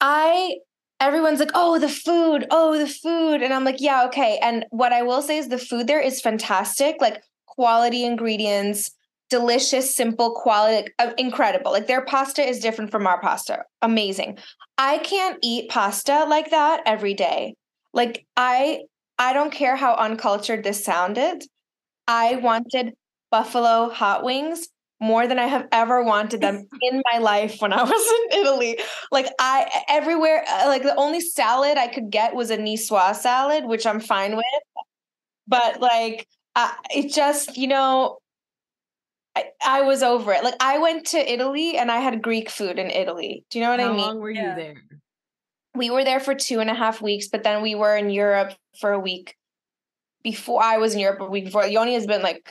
I 0.00 0.56
everyone's 1.00 1.38
like, 1.38 1.52
"Oh, 1.54 1.78
the 1.78 1.88
food. 1.88 2.46
Oh, 2.50 2.76
the 2.76 2.88
food." 2.88 3.42
And 3.42 3.54
I'm 3.54 3.64
like, 3.64 3.80
"Yeah, 3.80 4.04
okay." 4.06 4.38
And 4.42 4.66
what 4.70 4.92
I 4.92 5.02
will 5.02 5.22
say 5.22 5.38
is 5.38 5.48
the 5.48 5.58
food 5.58 5.86
there 5.86 6.00
is 6.00 6.20
fantastic. 6.20 6.96
Like 7.00 7.22
quality 7.46 8.04
ingredients, 8.04 8.90
delicious, 9.34 9.96
simple 9.96 10.32
quality, 10.32 10.76
like, 10.76 10.94
uh, 11.00 11.12
incredible. 11.18 11.72
Like 11.72 11.88
their 11.88 12.04
pasta 12.04 12.40
is 12.40 12.60
different 12.60 12.92
from 12.92 13.04
our 13.04 13.20
pasta. 13.20 13.64
Amazing. 13.82 14.38
I 14.78 14.98
can't 14.98 15.40
eat 15.42 15.68
pasta 15.68 16.24
like 16.28 16.52
that 16.52 16.82
every 16.86 17.14
day. 17.14 17.56
Like 17.92 18.24
I 18.36 18.82
I 19.18 19.32
don't 19.32 19.50
care 19.52 19.74
how 19.74 19.96
uncultured 19.96 20.62
this 20.62 20.84
sounded. 20.84 21.42
I 22.06 22.36
wanted 22.36 22.94
buffalo 23.32 23.88
hot 23.88 24.22
wings 24.22 24.68
more 25.00 25.26
than 25.26 25.40
I 25.40 25.46
have 25.46 25.66
ever 25.72 26.04
wanted 26.04 26.40
them 26.40 26.68
in 26.82 27.02
my 27.12 27.18
life 27.18 27.56
when 27.58 27.72
I 27.72 27.82
was 27.82 28.12
in 28.32 28.40
Italy. 28.40 28.78
Like 29.10 29.26
I 29.40 29.68
everywhere 29.88 30.44
uh, 30.48 30.68
like 30.68 30.84
the 30.84 30.94
only 30.94 31.20
salad 31.20 31.76
I 31.76 31.88
could 31.88 32.10
get 32.10 32.36
was 32.36 32.50
a 32.50 32.56
niçoise 32.56 33.16
salad, 33.16 33.64
which 33.64 33.84
I'm 33.84 33.98
fine 33.98 34.36
with. 34.36 34.62
But 35.48 35.80
like 35.80 36.28
uh, 36.54 36.70
it 36.94 37.12
just, 37.12 37.56
you 37.56 37.66
know, 37.66 38.18
I, 39.36 39.44
I 39.64 39.80
was 39.82 40.02
over 40.02 40.32
it. 40.32 40.44
Like 40.44 40.54
I 40.60 40.78
went 40.78 41.06
to 41.08 41.18
Italy 41.32 41.76
and 41.76 41.90
I 41.90 41.98
had 41.98 42.22
Greek 42.22 42.50
food 42.50 42.78
in 42.78 42.90
Italy. 42.90 43.44
Do 43.50 43.58
you 43.58 43.64
know 43.64 43.70
what 43.72 43.80
How 43.80 43.88
I 43.88 43.90
mean? 43.92 44.00
How 44.00 44.06
long 44.08 44.20
were 44.20 44.30
Yeah. 44.30 44.50
you 44.56 44.62
there? 44.62 44.74
we 45.76 45.90
were 45.90 46.04
there 46.04 46.20
for 46.20 46.36
two 46.36 46.60
and 46.60 46.70
a 46.70 46.74
half 46.74 47.02
weeks, 47.02 47.26
but 47.26 47.42
then 47.42 47.60
we 47.60 47.74
were 47.74 47.96
in 47.96 48.08
Europe 48.10 48.52
for 48.80 48.92
a 48.92 48.98
week 48.98 49.34
before 50.22 50.62
I 50.62 50.76
was 50.78 50.94
in 50.94 51.00
Europe 51.00 51.20
a 51.20 51.24
week 51.24 51.46
before. 51.46 51.66
Yoni 51.66 51.94
has 51.94 52.06
been 52.06 52.22
like 52.22 52.48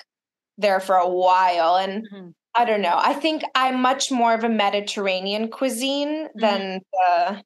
there 0.57 0.81
for 0.81 0.95
a 0.97 1.07
while. 1.07 1.77
And 1.77 2.05
Mhm. 2.11 2.33
I 2.53 2.65
don't 2.65 2.81
know. 2.81 2.95
I 2.97 3.13
think 3.13 3.43
I'm 3.55 3.81
much 3.81 4.11
more 4.11 4.33
of 4.33 4.43
a 4.43 4.49
Mediterranean 4.49 5.49
cuisine 5.49 6.27
than 6.35 6.81
the 6.91 7.43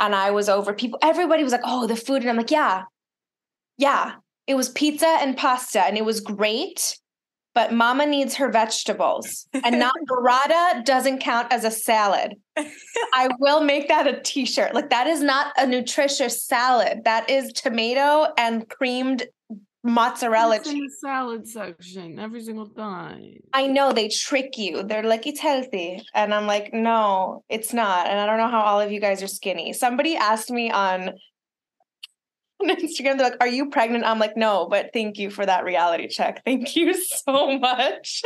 and 0.00 0.14
I 0.14 0.30
was 0.30 0.48
over 0.48 0.72
people 0.74 0.98
everybody 1.02 1.42
was 1.42 1.52
like, 1.52 1.60
oh, 1.64 1.86
the 1.86 1.94
food. 1.96 2.22
And 2.22 2.30
I'm 2.30 2.36
like, 2.36 2.50
yeah, 2.50 2.84
yeah. 3.76 4.14
It 4.46 4.54
was 4.54 4.70
pizza 4.70 5.06
and 5.06 5.36
pasta 5.36 5.82
and 5.82 5.98
it 5.98 6.04
was 6.04 6.20
great. 6.20 6.98
But 7.56 7.72
mama 7.72 8.04
needs 8.04 8.34
her 8.34 8.50
vegetables. 8.50 9.48
And 9.64 9.78
not 9.86 9.94
burrata 10.06 10.84
doesn't 10.84 11.20
count 11.20 11.50
as 11.50 11.64
a 11.64 11.70
salad. 11.70 12.34
I 13.14 13.30
will 13.38 13.62
make 13.62 13.88
that 13.88 14.06
a 14.06 14.20
t-shirt. 14.20 14.74
Like 14.74 14.90
that 14.90 15.06
is 15.06 15.22
not 15.22 15.54
a 15.56 15.66
nutritious 15.66 16.44
salad. 16.44 17.04
That 17.04 17.30
is 17.30 17.54
tomato 17.54 18.26
and 18.36 18.68
creamed 18.68 19.26
mozzarella 19.82 20.56
It's 20.56 20.68
in 20.68 20.80
the 20.80 20.90
salad 21.00 21.48
section 21.48 22.18
every 22.18 22.42
single 22.42 22.68
time. 22.68 23.38
I 23.54 23.68
know 23.68 23.90
they 23.90 24.08
trick 24.08 24.58
you. 24.58 24.82
They're 24.82 25.02
like, 25.02 25.26
it's 25.26 25.40
healthy. 25.40 26.02
And 26.12 26.34
I'm 26.34 26.46
like, 26.46 26.74
no, 26.74 27.42
it's 27.48 27.72
not. 27.72 28.06
And 28.06 28.20
I 28.20 28.26
don't 28.26 28.36
know 28.36 28.50
how 28.50 28.60
all 28.60 28.80
of 28.82 28.92
you 28.92 29.00
guys 29.00 29.22
are 29.22 29.28
skinny. 29.28 29.72
Somebody 29.72 30.14
asked 30.14 30.50
me 30.50 30.70
on, 30.70 31.12
on 32.60 32.68
Instagram, 32.68 33.18
they're 33.18 33.30
like, 33.30 33.36
are 33.40 33.48
you 33.48 33.70
pregnant? 33.70 34.04
I'm 34.04 34.18
like, 34.18 34.36
no, 34.36 34.66
but 34.68 34.90
thank 34.92 35.18
you 35.18 35.30
for 35.30 35.44
that 35.44 35.64
reality 35.64 36.08
check. 36.08 36.42
Thank 36.44 36.76
you 36.76 36.94
so 36.94 37.58
much. 37.58 38.22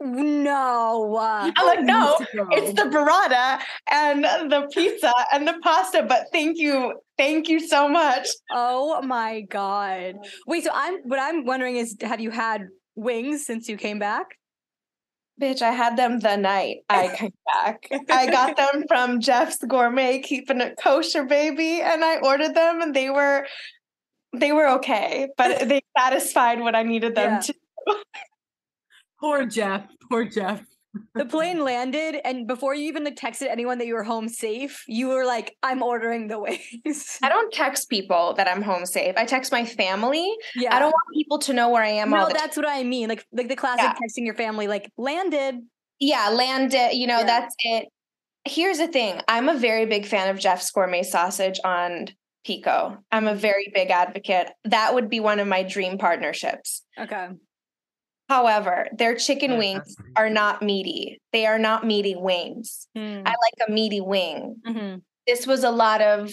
No. 0.00 1.14
uh, 1.14 1.50
I'm 1.56 1.66
like, 1.66 1.82
no, 1.82 2.16
it's 2.50 2.74
the 2.74 2.88
burrata 2.88 3.60
and 3.90 4.24
the 4.50 4.68
pizza 4.72 5.12
and 5.32 5.48
the 5.48 5.54
pasta, 5.62 6.04
but 6.06 6.26
thank 6.32 6.58
you. 6.58 7.00
Thank 7.16 7.48
you 7.48 7.60
so 7.60 7.88
much. 7.88 8.28
Oh 8.50 9.00
my 9.02 9.42
god. 9.42 10.16
Wait, 10.46 10.64
so 10.64 10.70
I'm 10.74 10.98
what 11.04 11.20
I'm 11.20 11.46
wondering 11.46 11.76
is 11.76 11.96
have 12.02 12.20
you 12.20 12.30
had 12.30 12.68
wings 12.96 13.46
since 13.46 13.68
you 13.68 13.76
came 13.76 13.98
back? 13.98 14.26
Bitch, 15.40 15.62
I 15.62 15.72
had 15.72 15.96
them 15.96 16.20
the 16.20 16.36
night 16.36 16.78
I 16.88 17.08
came 17.16 17.32
back. 17.52 17.88
I 18.10 18.30
got 18.30 18.56
them 18.56 18.84
from 18.86 19.20
Jeff's 19.20 19.58
Gourmet, 19.58 20.20
keeping 20.20 20.60
it 20.60 20.76
kosher, 20.80 21.24
baby, 21.24 21.80
and 21.80 22.04
I 22.04 22.18
ordered 22.18 22.54
them, 22.54 22.80
and 22.82 22.94
they 22.94 23.10
were 23.10 23.46
they 24.36 24.52
were 24.52 24.68
okay, 24.76 25.28
but 25.36 25.68
they 25.68 25.80
satisfied 25.98 26.60
what 26.60 26.74
I 26.74 26.82
needed 26.82 27.14
them 27.14 27.32
Yeah. 27.32 27.40
to. 27.40 27.54
Poor 29.20 29.44
Jeff. 29.46 29.86
Poor 30.10 30.24
Jeff. 30.24 30.62
The 31.14 31.24
plane 31.24 31.64
landed 31.64 32.20
and 32.24 32.46
before 32.46 32.74
you 32.74 32.84
even 32.88 33.04
like 33.04 33.16
texted 33.16 33.48
anyone 33.48 33.78
that 33.78 33.86
you 33.86 33.94
were 33.94 34.02
home 34.04 34.28
safe, 34.28 34.84
you 34.86 35.08
were 35.08 35.24
like, 35.24 35.56
I'm 35.62 35.82
ordering 35.82 36.28
the 36.28 36.38
wings. 36.38 37.18
I 37.22 37.28
don't 37.28 37.52
text 37.52 37.88
people 37.90 38.34
that 38.34 38.48
I'm 38.48 38.62
home 38.62 38.86
safe. 38.86 39.14
I 39.16 39.24
text 39.24 39.50
my 39.52 39.64
family. 39.64 40.28
yeah. 40.54 40.74
I 40.74 40.78
don't 40.78 40.90
want 40.92 41.04
people 41.14 41.38
to 41.40 41.52
know 41.52 41.68
where 41.70 41.82
I 41.82 41.88
am 41.88 42.10
No, 42.10 42.24
time. 42.24 42.32
that's 42.34 42.56
what 42.56 42.68
I 42.68 42.82
mean. 42.84 43.08
Like 43.08 43.24
like 43.32 43.48
the 43.48 43.56
classic 43.56 43.84
Yeah. 43.84 43.94
texting 43.94 44.24
your 44.24 44.34
family, 44.34 44.66
like 44.68 44.90
landed. 44.96 45.60
Yeah, 46.00 46.28
landed. 46.30 46.90
You 46.94 47.06
know, 47.06 47.18
Yeah. 47.20 47.24
that's 47.26 47.54
it. 47.64 47.88
Here's 48.44 48.78
the 48.78 48.88
thing. 48.88 49.20
I'm 49.26 49.48
a 49.48 49.56
very 49.56 49.86
big 49.86 50.06
fan 50.06 50.28
of 50.28 50.38
Jeff's 50.38 50.70
gourmet 50.70 51.02
sausage 51.02 51.58
on 51.64 52.08
Pico. 52.44 52.98
I'm 53.10 53.26
a 53.26 53.34
very 53.34 53.72
big 53.74 53.90
advocate. 53.90 54.50
That 54.64 54.92
would 54.94 55.08
be 55.08 55.18
one 55.20 55.38
of 55.40 55.48
my 55.48 55.62
dream 55.62 55.96
partnerships. 55.96 56.82
Okay. 56.98 57.28
However, 58.28 58.88
their 58.96 59.14
chicken 59.16 59.52
Yeah, 59.52 59.58
wings 59.58 59.96
are 60.16 60.30
not 60.30 60.62
meaty. 60.62 61.20
They 61.32 61.46
are 61.46 61.58
not 61.58 61.84
meaty 61.86 62.14
wings. 62.16 62.88
Mm. 62.96 63.22
I 63.26 63.30
like 63.30 63.68
a 63.68 63.70
meaty 63.70 64.00
wing. 64.00 64.62
Mhm, 64.66 65.02
This 65.26 65.46
was 65.46 65.62
a 65.64 65.70
lot 65.70 66.00
of 66.00 66.32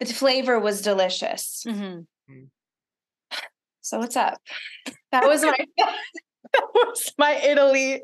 the 0.00 0.06
flavor 0.06 0.58
was 0.58 0.82
delicious. 0.82 1.64
mhm. 1.66 2.06
So 3.80 3.98
what's 3.98 4.16
up? 4.16 4.38
That 5.12 5.24
was 5.26 5.42
my 5.42 5.56
that 5.78 6.66
was 6.74 7.12
my 7.18 7.32
Italy. 7.36 8.02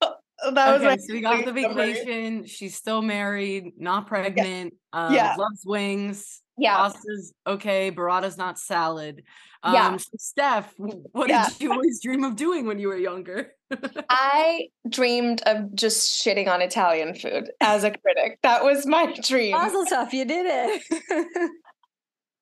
That 0.00 0.72
was 0.72 0.82
okay, 0.82 0.84
my 0.84 0.96
so 0.96 1.12
we 1.14 1.20
got 1.20 1.44
the 1.44 1.52
vacation. 1.52 2.46
She's 2.46 2.74
still 2.74 3.00
married, 3.00 3.74
not 3.78 4.06
pregnant. 4.08 4.74
Um, 4.92 5.14
Yeah. 5.14 5.36
Loves 5.38 5.62
wings. 5.64 6.42
Yeah. 6.56 6.76
Pasta's 6.76 7.32
okay. 7.46 7.90
Burrata's 7.90 8.36
not 8.38 8.58
salad. 8.58 9.22
Um, 9.62 9.74
Yeah. 9.74 9.96
so 9.96 10.10
Steph, 10.18 10.74
what 10.76 11.28
Yeah. 11.28 11.48
did 11.48 11.60
you 11.60 11.72
always 11.72 12.00
dream 12.02 12.22
of 12.24 12.36
doing 12.36 12.66
when 12.66 12.78
you 12.78 12.88
were 12.88 12.96
younger? 12.96 13.52
I 14.08 14.68
dreamed 14.88 15.42
of 15.46 15.74
just 15.74 16.22
shitting 16.24 16.48
on 16.48 16.62
Italian 16.62 17.14
food 17.14 17.50
as 17.60 17.82
a 17.82 17.90
critic. 17.90 18.38
That 18.42 18.62
was 18.62 18.86
my 18.86 19.12
dream. 19.22 19.52
Mazel 19.52 19.84
tov, 19.86 20.12
you 20.12 20.24
did 20.24 20.46
it. 20.46 21.50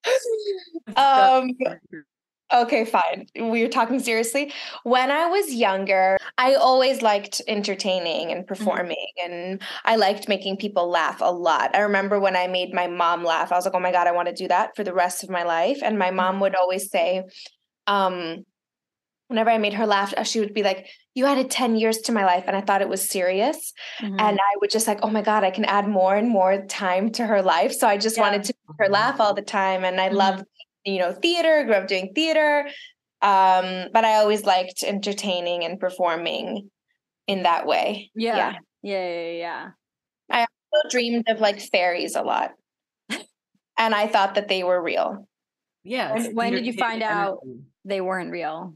Um, 0.96 1.50
okay, 2.52 2.84
fine. 2.84 3.26
We 3.34 3.62
were 3.62 3.68
talking 3.68 3.98
seriously. 4.00 4.52
When 4.84 5.10
I 5.10 5.26
was 5.26 5.52
younger, 5.54 6.16
I 6.38 6.54
always 6.54 7.02
liked 7.02 7.40
entertaining 7.48 8.30
and 8.32 8.46
performing, 8.46 9.06
and 9.22 9.62
I 9.84 9.96
liked 9.96 10.28
making 10.28 10.56
people 10.58 10.88
laugh 10.88 11.20
a 11.20 11.32
lot. 11.32 11.74
I 11.74 11.80
remember 11.80 12.20
when 12.20 12.36
I 12.36 12.46
made 12.46 12.72
my 12.72 12.86
mom 12.86 13.24
laugh, 13.24 13.52
I 13.52 13.56
was 13.56 13.64
like, 13.64 13.74
oh 13.74 13.80
my 13.80 13.92
God, 13.92 14.06
I 14.06 14.12
want 14.12 14.28
to 14.28 14.34
do 14.34 14.48
that 14.48 14.76
for 14.76 14.84
the 14.84 14.94
rest 14.94 15.22
of 15.24 15.30
my 15.30 15.42
life. 15.42 15.78
And 15.82 15.98
my 15.98 16.10
mom 16.10 16.40
would 16.40 16.54
always 16.54 16.90
say, 16.90 17.22
um, 17.86 18.44
whenever 19.28 19.50
I 19.50 19.56
made 19.58 19.72
her 19.74 19.86
laugh, 19.86 20.12
uh, 20.16 20.24
she 20.24 20.40
would 20.40 20.52
be 20.52 20.62
like, 20.62 20.88
you 21.14 21.24
added 21.26 21.50
10 21.50 21.76
years 21.76 21.98
to 22.02 22.12
my 22.12 22.24
life. 22.24 22.44
And 22.46 22.54
I 22.56 22.60
thought 22.60 22.82
it 22.82 22.88
was 22.88 23.08
serious. 23.08 23.72
Mhm. 24.02 24.20
And 24.20 24.38
I 24.38 24.56
would 24.60 24.70
just 24.70 24.86
like, 24.86 24.98
oh 25.02 25.08
my 25.10 25.22
God, 25.22 25.42
I 25.42 25.50
can 25.50 25.64
add 25.64 25.88
more 25.88 26.14
and 26.14 26.28
more 26.28 26.66
time 26.66 27.10
to 27.12 27.26
her 27.26 27.40
life. 27.42 27.72
So 27.72 27.86
I 27.88 27.96
just 27.96 28.16
Yeah. 28.16 28.24
wanted 28.24 28.44
to 28.44 28.54
make 28.68 28.86
her 28.86 28.92
laugh 28.92 29.20
all 29.20 29.32
the 29.32 29.42
time. 29.42 29.84
And 29.84 29.98
I 30.00 30.10
Mhm. 30.10 30.16
loved, 30.16 30.44
you 30.84 30.98
know, 30.98 31.12
theater, 31.12 31.64
grew 31.64 31.74
up 31.74 31.86
doing 31.88 32.12
theater. 32.14 32.66
Um, 33.20 33.88
but 33.92 34.04
I 34.04 34.14
always 34.16 34.44
liked 34.44 34.82
entertaining 34.82 35.64
and 35.64 35.78
performing 35.78 36.70
in 37.28 37.44
that 37.44 37.66
way. 37.66 38.10
yeah. 38.14 38.36
Yeah. 38.36 38.52
Yeah. 38.82 39.20
Yeah. 39.20 39.30
Yeah. 39.38 39.70
I 40.30 40.46
dreamed 40.90 41.28
of 41.28 41.40
like 41.40 41.60
fairies 41.60 42.16
a 42.16 42.22
lot. 42.22 42.52
and 43.78 43.94
I 43.94 44.08
thought 44.08 44.34
that 44.34 44.48
they 44.48 44.64
were 44.64 44.82
real. 44.82 45.28
yeah. 45.84 46.12
When- 46.14 46.34
when 46.34 46.52
did 46.52 46.66
you 46.66 46.72
find 46.72 47.02
out? 47.02 47.38
energy. 47.44 47.60
They 47.84 48.00
weren't 48.00 48.30
real. 48.32 48.74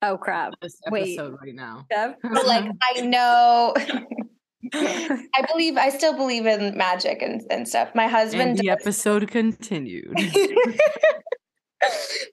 Oh 0.00 0.16
crap. 0.16 0.54
This 0.62 0.80
Wait. 0.90 1.18
right 1.18 1.54
now. 1.54 1.84
Dev? 1.90 2.14
But 2.22 2.46
like 2.46 2.64
I 2.96 3.00
know 3.02 3.74
I 4.74 5.44
believe 5.52 5.76
I 5.76 5.88
still 5.90 6.14
believe 6.16 6.46
in 6.46 6.76
magic 6.76 7.22
and, 7.22 7.42
and 7.50 7.66
stuff. 7.68 7.94
My 7.94 8.04
and 8.04 8.12
husband 8.12 8.58
the 8.58 8.70
episode 8.70 9.28
continued. 9.30 10.14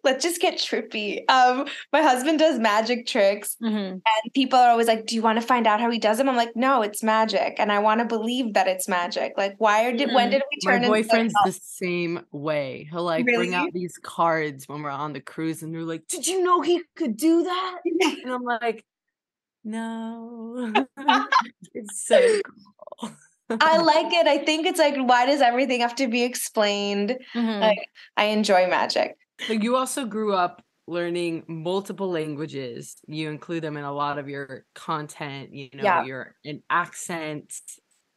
Let's 0.03 0.23
just 0.23 0.41
get 0.41 0.55
trippy. 0.57 1.23
Um, 1.29 1.67
my 1.93 2.01
husband 2.01 2.39
does 2.39 2.57
magic 2.59 3.05
tricks, 3.05 3.55
Mhm. 3.61 3.91
and 3.91 4.33
people 4.33 4.57
are 4.57 4.69
always 4.71 4.87
like, 4.87 5.05
"Do 5.05 5.13
you 5.13 5.21
want 5.21 5.39
to 5.39 5.45
find 5.45 5.67
out 5.67 5.79
how 5.79 5.89
he 5.91 5.99
does 5.99 6.17
them?" 6.17 6.27
I'm 6.27 6.35
like, 6.35 6.55
"No, 6.55 6.81
it's 6.81 7.03
magic, 7.03 7.55
and 7.59 7.71
I 7.71 7.77
want 7.77 7.99
to 7.99 8.05
believe 8.05 8.53
that 8.55 8.67
it's 8.67 8.87
magic." 8.87 9.33
Like, 9.37 9.53
why 9.59 9.91
did 9.91 10.11
when 10.13 10.29
Mhm. 10.29 10.31
did 10.31 10.41
we 10.51 10.57
My 10.63 10.71
turn? 10.71 10.77
into 10.83 10.87
boyfriend's 10.89 11.33
the 11.45 11.51
same 11.51 12.25
way. 12.31 12.87
He'll 12.91 13.03
like 13.03 13.25
bring 13.25 13.53
out 13.53 13.71
these 13.71 13.97
cards 14.01 14.67
when 14.67 14.81
we're 14.81 14.89
on 14.89 15.13
the 15.13 15.21
cruise, 15.21 15.61
and 15.61 15.73
they're 15.73 15.83
like, 15.83 16.07
"Did 16.07 16.25
you 16.25 16.43
know 16.43 16.61
he 16.61 16.81
could 16.95 17.15
do 17.15 17.43
that?" 17.43 17.79
And 18.25 18.31
I'm 18.33 18.43
like, 18.43 18.83
"No, 19.65 20.71
it's 21.73 22.07
so 22.07 22.41
cool." 22.99 23.11
I 23.49 23.77
like 23.81 24.13
it. 24.13 24.27
I 24.27 24.39
think 24.39 24.65
it's 24.65 24.79
like, 24.79 24.95
why 24.97 25.25
does 25.25 25.41
everything 25.41 25.81
have 25.81 25.95
to 25.95 26.07
be 26.07 26.23
explained? 26.23 27.17
Mhm. 27.35 27.59
Like, 27.61 27.89
I 28.17 28.25
enjoy 28.25 28.67
magic. 28.67 29.17
Like 29.49 29.61
you 29.63 29.75
also 29.75 30.05
grew 30.05 30.33
up 30.33 30.63
learning 30.87 31.43
multiple 31.47 32.09
languages. 32.09 32.95
You 33.07 33.29
include 33.29 33.63
them 33.63 33.77
in 33.77 33.83
a 33.83 33.91
lot 33.91 34.17
of 34.17 34.29
your 34.29 34.65
content. 34.75 35.53
You 35.53 35.69
know, 35.73 35.83
Yeah. 35.83 36.05
you're 36.05 36.35
an 36.45 36.63
accent 36.69 37.53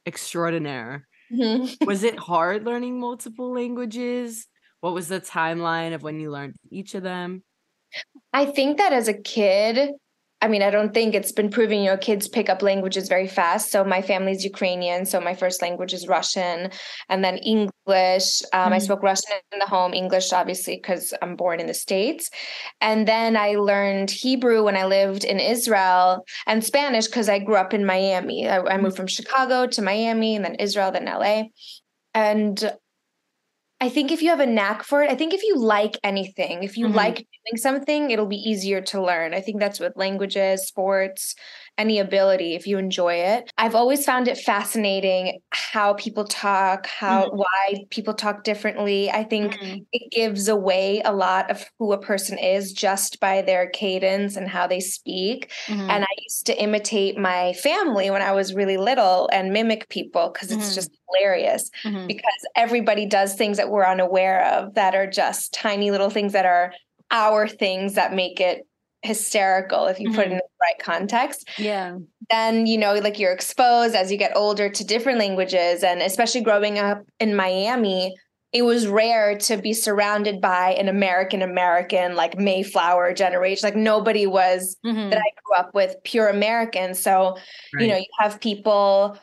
extraordinaire. 0.06 1.06
Mhm. 1.32 1.86
Was 1.86 2.04
it 2.04 2.18
hard 2.18 2.64
learning 2.64 2.98
multiple 3.00 3.52
languages? 3.52 4.46
What 4.80 4.94
was 4.94 5.08
the 5.08 5.20
timeline 5.20 5.94
of 5.94 6.02
when 6.02 6.20
you 6.20 6.30
learned 6.30 6.56
each 6.70 6.94
of 6.94 7.02
them? 7.02 7.42
I 8.32 8.46
think 8.46 8.78
that 8.78 8.92
as 8.92 9.08
a 9.08 9.14
kid, 9.14 9.90
I 10.40 10.46
mean, 10.46 10.62
I 10.62 10.70
don't 10.70 10.94
think 10.94 11.14
it's 11.14 11.32
been 11.32 11.50
proven, 11.50 11.80
you 11.80 11.86
know, 11.86 11.96
kids 11.96 12.28
pick 12.28 12.48
up 12.48 12.62
languages 12.62 13.08
very 13.08 13.26
fast. 13.26 13.72
So 13.72 13.82
my 13.84 14.00
family's 14.02 14.44
Ukrainian. 14.44 15.04
So 15.04 15.20
my 15.20 15.34
first 15.34 15.60
language 15.62 15.92
is 15.92 16.06
Russian 16.06 16.70
and 17.08 17.24
then 17.24 17.38
English. 17.38 18.42
Um, 18.52 18.72
I 18.72 18.78
Mhm. 18.78 18.82
spoke 18.82 19.02
Russian 19.02 19.36
in 19.52 19.58
the 19.58 19.66
home, 19.66 19.94
English, 19.94 20.32
obviously, 20.32 20.76
because 20.76 21.12
I'm 21.22 21.34
born 21.34 21.58
in 21.58 21.66
the 21.66 21.74
States. 21.74 22.30
And 22.80 23.08
then 23.08 23.36
I 23.36 23.56
learned 23.56 24.12
Hebrew 24.12 24.62
when 24.62 24.76
I 24.76 24.84
lived 24.84 25.24
in 25.24 25.40
Israel 25.40 26.24
and 26.46 26.62
Spanish 26.62 27.06
because 27.06 27.28
I 27.28 27.40
grew 27.40 27.56
up 27.56 27.74
in 27.74 27.84
Miami. 27.84 28.48
I, 28.48 28.60
I 28.60 28.76
moved 28.78 28.96
from 28.96 29.08
Chicago 29.08 29.66
to 29.66 29.82
Miami 29.82 30.36
and 30.36 30.44
then 30.44 30.54
Israel, 30.56 30.92
then 30.92 31.06
LA. 31.08 31.50
And 32.14 32.72
I 33.80 33.88
think 33.88 34.10
if 34.10 34.22
you 34.22 34.30
have 34.30 34.40
a 34.40 34.46
knack 34.46 34.82
for 34.82 35.02
it, 35.02 35.10
I 35.10 35.14
think 35.14 35.32
if 35.32 35.42
you 35.44 35.56
like 35.56 35.96
anything, 36.02 36.64
if 36.64 36.76
you 36.76 36.88
Mhm. 36.88 36.88
like 36.88 37.16
doing 37.46 37.56
something, 37.56 38.10
it'll 38.10 38.26
be 38.26 38.36
easier 38.36 38.80
to 38.82 39.00
learn. 39.02 39.34
I 39.34 39.40
think 39.40 39.60
that's 39.60 39.78
with 39.78 39.96
languages, 39.96 40.66
sports, 40.66 41.36
any 41.78 41.98
ability 41.98 42.54
if 42.54 42.66
you 42.66 42.76
enjoy 42.76 43.14
it. 43.14 43.50
I've 43.56 43.74
always 43.74 44.04
found 44.04 44.28
it 44.28 44.36
fascinating 44.36 45.40
how 45.50 45.94
people 45.94 46.24
talk, 46.24 46.86
how 46.86 47.30
why 47.30 47.86
people 47.90 48.14
talk 48.14 48.44
differently. 48.44 49.10
I 49.10 49.24
think 49.24 49.58
Mhm. 49.62 49.86
it 49.92 50.10
gives 50.10 50.48
away 50.48 51.00
a 51.04 51.12
lot 51.12 51.50
of 51.50 51.64
who 51.78 51.92
a 51.92 52.00
person 52.00 52.36
is 52.38 52.72
just 52.72 53.20
by 53.20 53.42
their 53.42 53.70
cadence 53.70 54.36
and 54.36 54.48
how 54.48 54.66
they 54.66 54.80
speak. 54.80 55.50
Mhm. 55.68 55.88
And 55.88 56.04
I 56.04 56.14
used 56.22 56.46
to 56.46 56.60
imitate 56.62 57.16
my 57.16 57.52
family 57.54 58.10
when 58.10 58.22
I 58.22 58.32
was 58.32 58.54
really 58.54 58.76
little 58.76 59.28
and 59.32 59.52
mimic 59.52 59.88
people 59.88 60.30
because 60.32 60.50
it's 60.50 60.72
Mhm. 60.72 60.74
just 60.74 60.90
hilarious 61.08 61.70
Mhm. 61.84 62.06
because 62.08 62.46
everybody 62.56 63.06
does 63.06 63.34
things 63.34 63.56
that 63.56 63.70
we're 63.70 63.86
unaware 63.86 64.44
of 64.46 64.74
that 64.74 64.94
are 64.94 65.06
just 65.06 65.54
tiny 65.54 65.90
little 65.90 66.10
things 66.10 66.32
that 66.32 66.44
are 66.46 66.72
our 67.10 67.48
things 67.48 67.94
that 67.94 68.12
make 68.12 68.40
it 68.40 68.66
hysterical 69.02 69.86
if 69.86 69.98
you 70.00 70.10
put 70.12 70.26
it 70.26 70.32
in 70.32 70.38
the 70.38 70.42
right 70.60 70.78
context. 70.80 71.48
Yeah. 71.58 71.98
then 72.30 72.66
you 72.66 72.76
know 72.78 72.94
like 72.94 73.18
you're 73.18 73.32
exposed 73.32 73.94
as 73.94 74.10
you 74.10 74.18
get 74.18 74.36
older 74.36 74.68
to 74.68 74.84
different 74.84 75.18
languages 75.18 75.82
and 75.84 76.02
especially 76.02 76.40
growing 76.42 76.78
up 76.78 77.04
in 77.20 77.34
Miami 77.36 78.14
it 78.52 78.62
was 78.62 78.86
rare 78.86 79.36
to 79.36 79.58
be 79.58 79.74
surrounded 79.74 80.40
by 80.40 80.70
an 80.72 80.88
American 80.88 81.42
American 81.42 82.16
like 82.16 82.38
Mayflower 82.38 83.12
generation. 83.12 83.66
Like 83.66 83.76
nobody 83.76 84.26
was 84.26 84.74
Mhm. 84.86 85.10
that 85.10 85.18
I 85.18 85.30
grew 85.44 85.54
up 85.58 85.74
with 85.74 85.96
pure 86.04 86.28
American. 86.28 86.94
So 86.94 87.36
you 87.78 87.86
know 87.88 87.96
you 87.96 88.06
have 88.18 88.40
people 88.40 89.18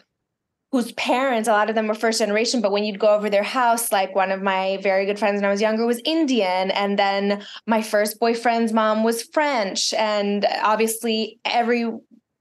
whose 0.75 0.91
parents 0.93 1.47
a 1.47 1.51
lot 1.53 1.69
of 1.69 1.75
them 1.75 1.87
were 1.87 1.93
first 1.93 2.19
generation 2.19 2.59
but 2.59 2.69
when 2.73 2.83
you'd 2.83 2.99
go 2.99 3.07
over 3.15 3.29
their 3.29 3.43
house 3.43 3.93
like 3.93 4.13
one 4.13 4.29
of 4.29 4.41
my 4.41 4.77
very 4.83 5.05
good 5.05 5.17
friends 5.17 5.35
when 5.37 5.45
i 5.45 5.49
was 5.49 5.61
younger 5.61 5.85
was 5.85 6.01
indian 6.03 6.69
and 6.71 6.99
then 6.99 7.41
my 7.65 7.81
first 7.81 8.19
boyfriend's 8.19 8.73
mom 8.73 9.01
was 9.01 9.23
french 9.35 9.93
and 9.93 10.45
obviously 10.61 11.39
every 11.45 11.89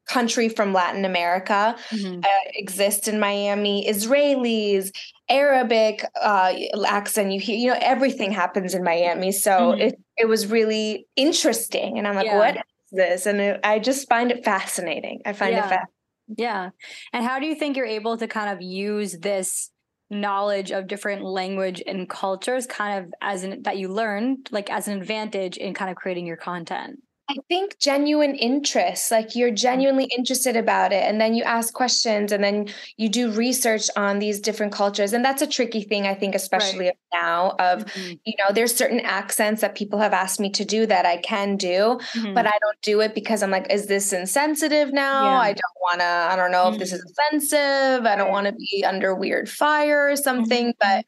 country 0.09 0.49
from 0.49 0.73
latin 0.73 1.05
america 1.05 1.77
Mhm. 1.93 2.25
uh, 2.25 2.45
exists 2.55 3.07
in 3.07 3.21
miami 3.21 3.87
israelis 3.89 4.91
arabic 5.29 6.05
uh, 6.21 6.53
accent 6.89 7.31
you 7.31 7.39
hear 7.39 7.57
you 7.57 7.69
know 7.71 7.79
everything 7.81 8.33
happens 8.33 8.75
in 8.75 8.83
miami 8.83 9.31
so 9.31 9.53
Mhm. 9.53 9.81
it, 9.81 9.95
it 10.17 10.27
was 10.27 10.49
really 10.49 11.07
interesting 11.15 11.99
and 11.99 12.09
i'm 12.09 12.17
like 12.17 12.27
Yeah. 12.27 12.39
what 12.39 12.57
is 12.57 12.63
this 12.91 13.27
and 13.27 13.41
it, 13.41 13.61
i 13.63 13.79
just 13.79 14.09
find 14.09 14.33
it 14.33 14.45
fascinating 14.45 15.21
i 15.25 15.33
find 15.33 15.53
Yeah. 15.53 15.61
it 15.67 15.69
fascinating 15.69 15.94
Yeah. 16.29 16.71
And 17.13 17.25
how 17.25 17.39
do 17.39 17.47
you 17.47 17.55
think 17.55 17.77
you're 17.77 17.87
able 17.87 18.17
to 18.17 18.27
kind 18.27 18.51
of 18.51 18.63
use 18.63 19.13
this 19.19 19.71
knowledge 20.11 20.71
of 20.71 20.87
different 20.87 21.25
language 21.25 21.83
and 21.87 22.09
cultures 22.09 22.67
kind 22.67 23.05
of 23.05 23.13
as 23.21 23.43
an 23.45 23.63
that 23.63 23.79
you 23.79 23.89
learned 23.89 24.49
like 24.53 24.71
as 24.71 24.87
an 24.89 24.99
advantage 25.01 25.57
in 25.57 25.75
kind 25.75 25.91
of 25.91 25.97
creating 25.97 26.27
your 26.27 26.37
content? 26.37 27.01
I 27.27 27.37
think 27.49 27.79
genuine 27.79 28.35
interest, 28.35 29.11
like 29.11 29.35
you're 29.35 29.51
genuinely 29.51 30.05
interested 30.17 30.57
about 30.57 30.93
it. 30.93 31.05
And 31.05 31.19
then 31.19 31.33
you 31.33 31.43
ask 31.43 31.73
questions 31.73 32.33
and 32.33 32.45
then 32.45 32.69
you 32.99 33.09
do 33.09 33.31
research 33.31 33.89
on 33.97 34.19
these 34.19 34.41
different 34.41 34.73
cultures. 34.75 35.15
And 35.15 35.25
that's 35.25 35.41
a 35.41 35.47
tricky 35.47 35.83
thing, 35.83 36.07
I 36.07 36.15
think, 36.15 36.35
especially 36.35 36.93
now 37.15 37.57
of, 37.59 37.87
Mhm. 37.87 38.21
you 38.27 38.35
know, 38.39 38.53
there's 38.53 38.77
certain 38.77 39.01
accents 39.01 39.63
that 39.63 39.75
people 39.75 39.99
have 40.01 40.13
asked 40.13 40.39
me 40.39 40.51
to 40.51 40.67
do 40.67 40.85
that 40.85 41.07
I 41.07 41.17
can 41.17 41.57
do, 41.57 41.99
Mhm. 42.13 42.35
but 42.35 42.47
I 42.47 42.59
don't 42.61 42.81
do 42.83 43.01
it 43.01 43.15
because 43.15 43.43
I'm 43.43 43.51
like, 43.51 43.73
is 43.73 43.87
this 43.87 44.13
insensitive 44.13 44.93
now? 44.93 45.25
Yeah. 45.25 45.39
I 45.39 45.53
don't 45.55 45.81
want 45.81 46.01
to, 46.01 46.05
I 46.05 46.37
don't 46.37 46.51
know 46.51 46.69
if 46.69 46.79
this 46.79 46.93
is 46.93 47.03
offensive. 47.11 48.05
I 48.05 48.17
don't 48.17 48.31
want 48.31 48.49
to 48.49 48.53
be 48.53 48.85
under 48.87 49.15
weird 49.15 49.49
fire 49.49 50.11
or 50.11 50.17
something. 50.17 50.75
But 50.79 51.07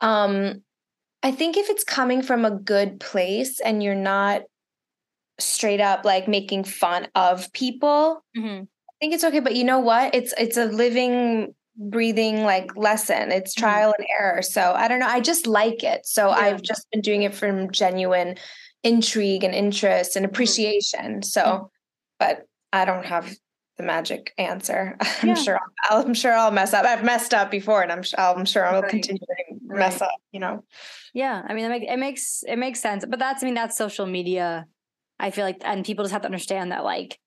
um, 0.00 0.62
I 1.22 1.32
think 1.32 1.58
if 1.58 1.68
it's 1.68 1.84
coming 1.84 2.22
from 2.22 2.46
a 2.46 2.50
good 2.50 2.98
place 2.98 3.60
and 3.60 3.82
you're 3.82 3.94
not 3.94 4.44
straight 5.40 5.80
up 5.80 6.04
like 6.04 6.28
making 6.28 6.64
fun 6.64 7.08
of 7.14 7.52
people, 7.52 8.24
Mhm. 8.36 8.62
I 8.62 8.92
think 9.00 9.14
it's 9.14 9.24
okay. 9.24 9.40
But 9.40 9.56
you 9.56 9.64
know 9.64 9.78
what? 9.80 10.14
It's 10.14 10.34
it's 10.38 10.56
a 10.56 10.66
living, 10.66 11.54
breathing 11.76 12.42
like 12.44 12.76
lesson. 12.76 13.32
It's 13.32 13.54
Mhm. 13.54 13.60
trial 13.60 13.94
and 13.98 14.06
error. 14.18 14.42
So 14.42 14.72
I 14.76 14.88
don't 14.88 14.98
know. 15.00 15.06
I 15.08 15.20
just 15.20 15.46
like 15.46 15.82
it. 15.82 16.04
So 16.06 16.28
Yeah. 16.28 16.34
I've 16.36 16.62
just 16.62 16.86
been 16.90 17.00
doing 17.00 17.22
it 17.22 17.34
from 17.34 17.70
genuine 17.72 18.36
intrigue 18.82 19.44
and 19.44 19.54
interest 19.54 20.10
Mm-hmm. 20.10 20.24
and 20.24 20.26
appreciation. 20.26 21.22
So, 21.22 21.70
but 22.18 22.46
I 22.72 22.84
don't 22.84 23.06
have 23.06 23.34
the 23.78 23.82
magic 23.84 24.34
answer. 24.36 24.96
I'm 25.22 25.28
Yeah. 25.28 25.34
sure 25.34 25.58
I'll, 25.88 26.02
I'm 26.02 26.12
sure 26.14 26.32
I'll 26.34 26.50
mess 26.50 26.74
up. 26.74 26.84
I've 26.84 27.02
messed 27.04 27.32
up 27.32 27.50
before, 27.50 27.82
and 27.82 27.90
I'm 27.90 28.02
I'm 28.18 28.44
sure 28.44 28.66
I'll 28.66 28.82
Right. 28.82 28.90
continue 28.90 29.20
to 29.20 29.54
mess 29.62 30.00
Right. 30.02 30.08
up. 30.10 30.20
You 30.32 30.40
know. 30.40 30.64
Yeah, 31.14 31.42
I 31.48 31.54
mean, 31.54 31.64
it, 31.64 31.68
make, 31.70 31.82
it 31.84 31.98
makes 31.98 32.44
it 32.46 32.56
makes 32.56 32.80
sense, 32.80 33.04
but 33.08 33.18
that's 33.18 33.42
I 33.42 33.46
mean 33.46 33.54
that's 33.54 33.76
social 33.78 34.04
media. 34.06 34.66
I 35.20 35.30
feel 35.30 35.44
like, 35.44 35.58
and 35.64 35.84
people 35.84 36.04
just 36.04 36.12
have 36.12 36.22
to 36.22 36.26
understand 36.28 36.72
that 36.72 36.84
like 36.84 37.18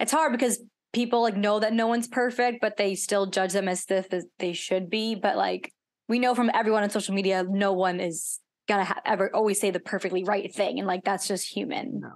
it's 0.00 0.12
hard 0.12 0.32
because 0.32 0.62
people 0.92 1.22
like 1.22 1.36
know 1.36 1.60
that 1.60 1.72
no 1.72 1.86
one's 1.86 2.08
perfect, 2.08 2.58
but 2.60 2.76
they 2.76 2.94
still 2.94 3.26
judge 3.26 3.52
them 3.52 3.68
as 3.68 3.84
if 3.90 4.12
as 4.12 4.26
they 4.38 4.52
should 4.52 4.90
be. 4.90 5.14
But 5.14 5.36
like 5.36 5.72
we 6.08 6.18
know 6.18 6.34
from 6.34 6.50
everyone 6.54 6.82
on 6.82 6.90
social 6.90 7.14
media, 7.14 7.44
no 7.48 7.72
one 7.72 8.00
is 8.00 8.38
gonna 8.68 8.84
ha- 8.84 9.00
ever 9.04 9.34
always 9.34 9.60
say 9.60 9.70
the 9.70 9.80
perfectly 9.80 10.24
right 10.24 10.52
thing, 10.54 10.78
and 10.78 10.86
like 10.86 11.04
that's 11.04 11.26
just 11.28 11.48
human. 11.48 12.00
No. 12.00 12.10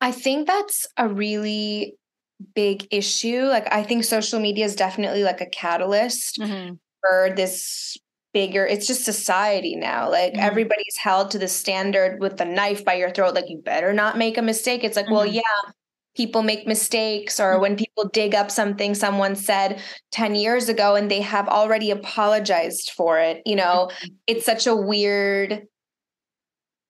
I 0.00 0.12
think 0.12 0.46
that's 0.46 0.86
a 0.96 1.08
really 1.08 1.96
big 2.54 2.86
issue. 2.90 3.42
Like 3.44 3.72
I 3.72 3.82
think 3.82 4.04
social 4.04 4.40
media 4.40 4.64
is 4.64 4.76
definitely 4.76 5.22
like 5.22 5.40
a 5.40 5.46
catalyst 5.50 6.38
Mhm. 6.38 6.78
for 7.00 7.32
this 7.34 7.96
bigger 8.36 8.66
it's 8.66 8.86
just 8.86 9.02
society 9.04 9.74
now. 9.76 10.10
Like 10.10 10.34
Mhm. 10.34 10.40
everybody's 10.50 10.96
held 10.98 11.30
to 11.30 11.38
the 11.38 11.48
standard 11.48 12.20
with 12.20 12.36
the 12.36 12.44
knife 12.44 12.84
by 12.84 12.94
your 13.02 13.10
throat 13.10 13.34
like 13.34 13.48
you 13.48 13.58
better 13.72 13.94
not 13.94 14.18
make 14.18 14.36
a 14.36 14.42
mistake. 14.42 14.84
It's 14.84 14.96
like, 15.00 15.08
well, 15.10 15.26
Mhm. 15.26 15.34
yeah, 15.40 15.62
people 16.14 16.42
make 16.42 16.66
mistakes 16.66 17.40
or 17.40 17.54
Mhm. 17.54 17.60
when 17.62 17.76
people 17.76 18.04
dig 18.20 18.34
up 18.34 18.50
something 18.50 18.94
someone 18.94 19.36
said 19.36 19.80
10 20.10 20.34
years 20.34 20.68
ago 20.68 20.96
and 20.96 21.10
they 21.10 21.22
have 21.22 21.48
already 21.48 21.90
apologized 21.90 22.90
for 22.90 23.18
it. 23.18 23.40
You 23.46 23.56
know, 23.56 23.90
it's 24.26 24.44
such 24.44 24.66
a 24.66 24.76
weird 24.76 25.66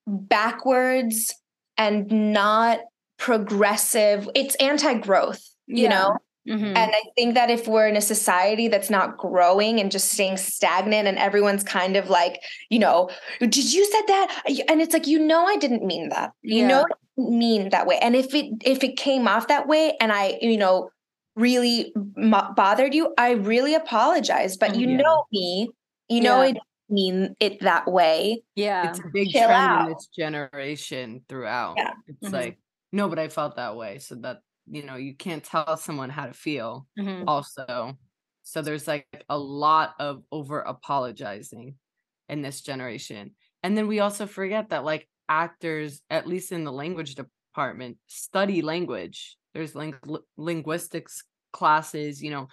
backwards 0.09 1.33
and 1.79 2.11
not 2.33 2.81
progressive. 3.19 4.29
It's 4.35 4.55
anti-growth, 4.57 5.43
you 5.67 5.85
Yeah. 5.85 5.91
know. 5.91 6.17
Mhm. 6.49 6.77
And 6.77 6.93
I 6.93 7.03
think 7.17 7.35
that 7.35 7.51
if 7.51 7.67
we're 7.67 7.89
in 7.89 7.97
a 7.97 8.01
society 8.01 8.69
that's 8.69 8.91
not 8.91 9.17
growing 9.19 9.81
and 9.81 9.91
just 9.91 10.11
staying 10.13 10.37
stagnant 10.37 11.09
and 11.09 11.19
everyone's 11.19 11.63
kind 11.65 11.97
of 11.97 12.09
like, 12.09 12.41
you 12.71 12.79
know, 12.79 13.11
did 13.41 13.73
you 13.73 13.85
said 13.85 14.03
that? 14.09 14.43
And 14.69 14.81
it's 14.81 14.93
like, 14.93 15.07
you 15.07 15.19
know, 15.19 15.45
I 15.47 15.57
didn't 15.57 15.85
mean 15.85 16.09
that. 16.11 16.33
You 16.43 16.61
Yeah. 16.63 16.69
know, 16.69 16.81
I 16.83 16.95
didn't 17.17 17.39
mean 17.39 17.69
that 17.71 17.87
way. 17.87 17.99
And 18.01 18.15
if 18.15 18.35
it 18.35 18.47
if 18.65 18.85
it 18.85 18.97
came 18.97 19.27
off 19.29 19.49
that 19.49 19.67
way 19.67 19.97
and 20.01 20.13
I, 20.13 20.39
you 20.41 20.57
know, 20.57 20.91
really 21.35 21.93
mo- 22.17 22.53
bothered 22.57 22.95
you, 22.95 23.13
I 23.19 23.33
really 23.33 23.75
apologize. 23.75 24.57
But 24.57 24.77
you 24.77 24.89
Yeah. 24.89 24.97
know 24.99 25.25
me, 25.33 25.69
you 26.09 26.21
know, 26.21 26.37
Yeah. 26.37 26.49
I 26.49 26.53
didn't 26.53 26.63
mean 26.89 27.37
it 27.41 27.61
that 27.61 27.91
way. 27.91 28.43
yeah, 28.55 28.89
It's 28.91 29.01
a 29.01 29.09
big 29.13 29.29
Chill 29.31 29.43
trend 29.47 29.53
out. 29.53 29.87
in 29.89 29.93
this 29.95 30.07
generation 30.17 31.23
throughout. 31.29 31.75
Yeah. 31.77 31.93
It's 32.07 32.29
Mhm. 32.29 32.33
like, 32.33 32.59
no, 32.93 33.09
but 33.09 33.19
I 33.19 33.29
felt 33.29 33.57
that 33.57 33.77
way. 33.77 33.99
So 33.99 34.15
that, 34.17 34.39
you 34.67 34.83
know, 34.85 34.97
you 34.97 35.15
can't 35.17 35.45
tell 35.45 35.77
someone 35.77 36.11
how 36.11 36.27
to 36.27 36.33
feel 36.35 36.89
Mhm. 36.97 37.27
also. 37.27 37.95
So 38.43 38.63
there's 38.63 38.87
like 38.87 39.25
a 39.29 39.39
lot 39.39 39.95
of 39.99 40.23
over 40.31 40.61
apologizing 40.61 41.79
in 42.29 42.43
this 42.43 42.63
generation. 42.63 43.35
And 43.63 43.77
then 43.77 43.89
we 43.89 44.01
also 44.01 44.27
forget 44.27 44.71
that 44.71 44.85
like 44.85 45.09
actors, 45.29 46.03
at 46.11 46.27
least 46.27 46.53
in 46.53 46.65
the 46.65 46.73
language 46.73 47.15
department, 47.17 47.99
study 48.07 48.63
language. 48.63 49.37
There's 49.55 49.75
ling- 49.75 49.99
linguistics 50.37 51.23
classes, 51.53 52.23
you 52.23 52.31
know, 52.31 52.49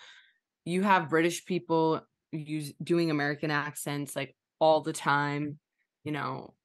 you 0.65 0.81
have 0.83 1.09
British 1.09 1.45
people 1.45 2.01
use 2.31 2.73
doing 2.83 3.11
American 3.11 3.51
accents 3.51 4.15
like 4.15 4.35
all 4.59 4.81
the 4.81 4.93
time. 4.93 5.59
You 6.03 6.11
know, 6.11 6.55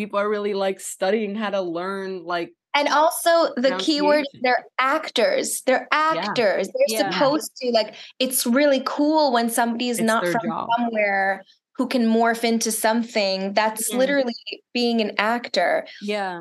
people 0.00 0.18
are 0.18 0.30
really 0.30 0.54
like 0.54 0.80
studying 0.80 1.34
how 1.34 1.50
to 1.50 1.60
learn 1.60 2.24
like 2.24 2.50
And 2.74 2.88
also 2.88 3.30
the 3.56 3.76
keyword, 3.84 4.24
they're 4.42 4.64
actors. 4.78 5.60
They're 5.66 5.86
actors. 5.92 6.68
They're 6.68 6.86
Yeah. 6.96 7.10
supposed 7.10 7.50
to 7.60 7.66
like 7.78 7.90
it's 8.18 8.46
really 8.46 8.82
cool 8.86 9.32
when 9.36 9.50
somebody's 9.50 9.98
It's 9.98 10.06
not 10.12 10.22
from 10.24 10.40
job. 10.48 10.68
somewhere 10.78 11.44
who 11.76 11.86
can 11.94 12.04
morph 12.16 12.44
into 12.44 12.70
something. 12.72 13.52
That's 13.60 13.92
Mhm. 13.92 13.98
literally 13.98 14.34
being 14.72 15.00
an 15.02 15.12
actor. 15.18 15.86
Yeah. 16.00 16.40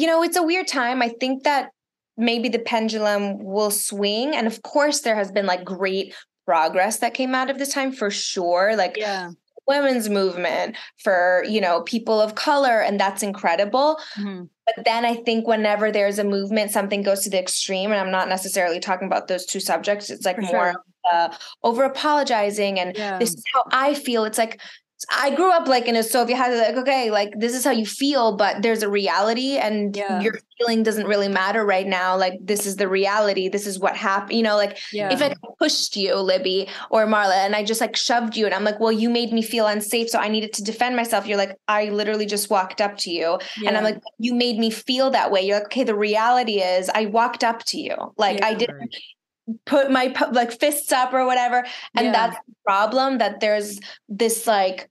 you 0.00 0.06
know, 0.06 0.22
it's 0.22 0.36
a 0.36 0.42
weird 0.50 0.68
time. 0.68 1.02
I 1.02 1.10
think 1.20 1.42
that 1.42 1.70
maybe 2.16 2.48
the 2.48 2.60
pendulum 2.60 3.22
will 3.54 3.72
swing. 3.72 4.26
And 4.36 4.46
of 4.46 4.62
course, 4.62 5.00
there 5.00 5.16
has 5.16 5.30
been 5.32 5.46
like 5.52 5.64
great 5.64 6.14
progress 6.46 6.98
that 7.00 7.12
came 7.12 7.34
out 7.34 7.50
of 7.50 7.58
this 7.58 7.72
time 7.74 7.90
for 8.00 8.08
sure. 8.10 8.76
Like 8.76 8.96
Yeah. 8.96 9.30
Women's 9.66 10.08
movement 10.08 10.76
for, 10.98 11.44
you 11.48 11.60
know, 11.60 11.82
people 11.82 12.20
of 12.20 12.34
color. 12.34 12.80
And 12.80 12.98
that's 13.00 13.22
incredible. 13.22 13.98
Mhm. 14.18 14.48
But 14.66 14.84
then 14.84 15.04
I 15.04 15.14
think 15.14 15.46
whenever 15.46 15.90
there's 15.90 16.18
a 16.18 16.24
movement, 16.24 16.70
something 16.70 17.02
goes 17.02 17.20
to 17.24 17.30
the 17.30 17.38
extreme. 17.38 17.90
And 17.92 18.00
I'm 18.00 18.10
not 18.10 18.28
necessarily 18.28 18.80
talking 18.80 19.06
about 19.06 19.28
those 19.28 19.44
two 19.46 19.60
subjects. 19.60 20.10
It's 20.10 20.24
like 20.24 20.36
For 20.36 20.42
more 20.42 20.72
sure. 20.72 20.84
uh, 21.12 21.28
over 21.62 21.84
apologizing 21.84 22.78
and 22.80 22.96
Yeah. 22.96 23.18
this 23.18 23.30
is 23.34 23.42
how 23.54 23.64
I 23.72 23.94
feel. 23.94 24.24
It's 24.24 24.38
like 24.38 24.60
I 25.10 25.34
grew 25.34 25.50
up 25.50 25.66
like 25.68 25.86
in 25.86 25.96
a 25.96 26.02
Soviet 26.02 26.36
house, 26.36 26.56
like, 26.56 26.76
okay, 26.76 27.10
like 27.10 27.30
this 27.36 27.54
is 27.54 27.64
how 27.64 27.72
you 27.72 27.84
feel, 27.84 28.36
but 28.36 28.62
there's 28.62 28.82
a 28.82 28.88
reality 28.88 29.56
and 29.56 29.94
Yeah. 29.94 30.20
your 30.20 30.38
feeling 30.56 30.82
doesn't 30.82 31.06
really 31.06 31.28
matter 31.28 31.64
right 31.66 31.86
now. 31.86 32.16
Like 32.16 32.34
this 32.40 32.64
is 32.64 32.76
the 32.76 32.88
reality. 32.88 33.48
This 33.48 33.66
is 33.66 33.78
what 33.78 33.96
happened. 33.96 34.36
You 34.36 34.44
know, 34.44 34.56
like 34.56 34.78
Yeah. 34.92 35.12
if 35.12 35.20
I 35.20 35.34
pushed 35.58 35.96
you, 35.96 36.14
Libby 36.16 36.68
or 36.90 37.06
Marla, 37.06 37.36
and 37.44 37.54
I 37.56 37.64
just 37.64 37.80
like 37.80 37.96
shoved 37.96 38.36
you 38.36 38.46
and 38.46 38.54
I'm 38.54 38.64
like, 38.64 38.80
well, 38.80 38.92
you 38.92 39.10
made 39.10 39.32
me 39.32 39.42
feel 39.42 39.66
unsafe. 39.66 40.08
So 40.10 40.18
I 40.18 40.28
needed 40.28 40.52
to 40.54 40.64
defend 40.64 40.96
myself. 40.96 41.26
You're 41.26 41.38
like, 41.38 41.56
I 41.68 41.90
literally 41.90 42.26
just 42.26 42.48
walked 42.48 42.80
up 42.80 42.96
to 42.98 43.10
you. 43.10 43.38
And 43.66 43.76
I'm 43.76 43.84
like, 43.84 43.98
you 44.18 44.34
made 44.34 44.58
me 44.58 44.70
feel 44.70 45.10
that 45.10 45.30
way. 45.30 45.42
You're 45.42 45.56
like, 45.56 45.66
okay, 45.66 45.84
the 45.84 45.94
reality 45.96 46.60
is 46.62 46.88
I 46.94 47.06
walked 47.06 47.42
up 47.44 47.64
to 47.66 47.78
you. 47.78 47.96
Like 48.16 48.42
I 48.42 48.54
didn't 48.54 48.94
put 49.66 49.90
my 49.90 50.14
like 50.32 50.58
fists 50.58 50.90
up 50.92 51.12
or 51.12 51.26
whatever 51.26 51.58
and 51.96 52.06
Yeah. 52.06 52.12
that's 52.12 52.36
the 52.46 52.54
problem 52.64 53.18
that 53.18 53.40
there's 53.40 53.78
this 54.08 54.46
like 54.46 54.88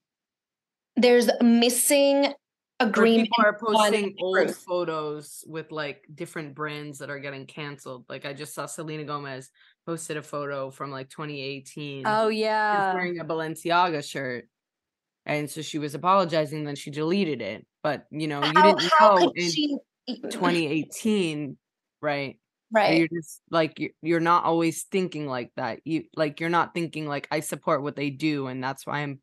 there's 0.95 1.29
missing 1.41 2.33
agreement 2.79 3.29
people 3.29 3.45
are 3.45 3.57
posting 3.57 4.15
old 4.21 4.35
truth. 4.37 4.57
photos 4.67 5.43
with 5.47 5.71
like 5.71 6.03
different 6.13 6.53
brands 6.53 6.99
that 6.99 7.09
are 7.09 7.19
getting 7.19 7.45
canceled. 7.45 8.05
Like 8.09 8.25
I 8.25 8.33
just 8.33 8.53
saw 8.53 8.65
Selena 8.65 9.03
Gomez 9.05 9.49
posted 9.85 10.17
a 10.17 10.21
photo 10.21 10.69
from 10.69 10.91
like 10.91 11.09
2018. 11.09 12.03
Oh 12.05 12.29
She's 12.29 12.39
yeah. 12.39 12.93
wearing 12.93 13.19
a 13.19 13.25
Balenciaga 13.25 14.03
shirt. 14.07 14.47
And 15.25 15.49
so 15.49 15.61
she 15.61 15.79
was 15.79 15.95
apologizing, 15.95 16.65
then 16.65 16.75
she 16.75 16.91
deleted 16.91 17.41
it. 17.41 17.65
But 17.81 18.05
you 18.11 18.27
know, 18.27 18.43
you 18.43 18.51
how, 18.55 18.73
didn't 18.75 18.91
how 18.99 19.15
know 19.15 19.31
in 19.35 19.49
she 19.49 19.77
2018, 20.07 21.57
right? 22.01 22.37
Or 22.73 22.79
right 22.79 22.97
You're 22.99 23.21
just 23.21 23.41
like 23.49 23.79
you're, 23.79 23.91
you're 24.01 24.19
not 24.19 24.45
always 24.45 24.83
thinking 24.83 25.27
like 25.27 25.51
that. 25.57 25.79
You 25.85 26.03
like 26.15 26.39
you're 26.39 26.49
not 26.49 26.73
thinking 26.73 27.07
like 27.07 27.27
I 27.31 27.39
support 27.41 27.83
what 27.83 27.95
they 27.95 28.09
do, 28.09 28.47
and 28.47 28.63
that's 28.63 28.85
why 28.85 28.99
I'm 28.99 29.19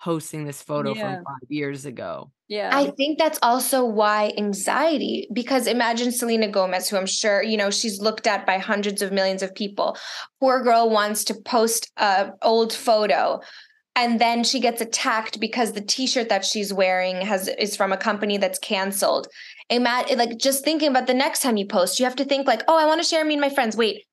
posting 0.00 0.44
this 0.44 0.60
photo 0.62 0.94
Yeah. 0.94 1.16
from 1.16 1.24
five 1.24 1.48
years 1.50 1.86
ago. 1.86 2.30
Yeah. 2.48 2.70
I 2.72 2.90
think 2.90 3.18
that's 3.18 3.38
also 3.42 3.86
why 3.86 4.32
anxiety, 4.36 5.26
because 5.32 5.66
imagine 5.66 6.12
Selena 6.12 6.46
Gomez, 6.48 6.90
who 6.90 6.98
I'm 6.98 7.06
sure, 7.06 7.42
you 7.42 7.56
know, 7.56 7.70
she's 7.70 8.00
looked 8.00 8.26
at 8.26 8.44
by 8.44 8.58
hundreds 8.58 9.00
of 9.00 9.12
millions 9.12 9.42
of 9.42 9.54
people. 9.54 9.96
Poor 10.40 10.62
girl 10.62 10.90
wants 10.90 11.24
to 11.24 11.34
post 11.34 11.90
a 11.96 12.32
old 12.42 12.72
photo 12.72 13.40
and 13.96 14.20
then 14.20 14.42
she 14.42 14.60
gets 14.60 14.80
attacked 14.80 15.38
because 15.38 15.72
the 15.72 15.80
t-shirt 15.80 16.28
that 16.28 16.44
she's 16.44 16.72
wearing 16.72 17.20
has 17.20 17.48
is 17.48 17.76
from 17.76 17.92
a 17.92 17.96
company 17.96 18.38
that's 18.38 18.58
canceled. 18.58 19.28
Imagine 19.70 20.18
like 20.18 20.36
just 20.38 20.64
thinking 20.64 20.88
about 20.88 21.06
the 21.06 21.14
next 21.14 21.40
time 21.40 21.56
you 21.56 21.66
post, 21.66 21.98
you 21.98 22.04
have 22.04 22.16
to 22.16 22.24
think 22.24 22.46
like, 22.46 22.62
oh, 22.68 22.78
I 22.78 22.86
want 22.86 23.00
to 23.02 23.06
share 23.06 23.24
me 23.24 23.34
and 23.34 23.40
my 23.40 23.48
friends. 23.48 23.76
Wait, 23.76 24.04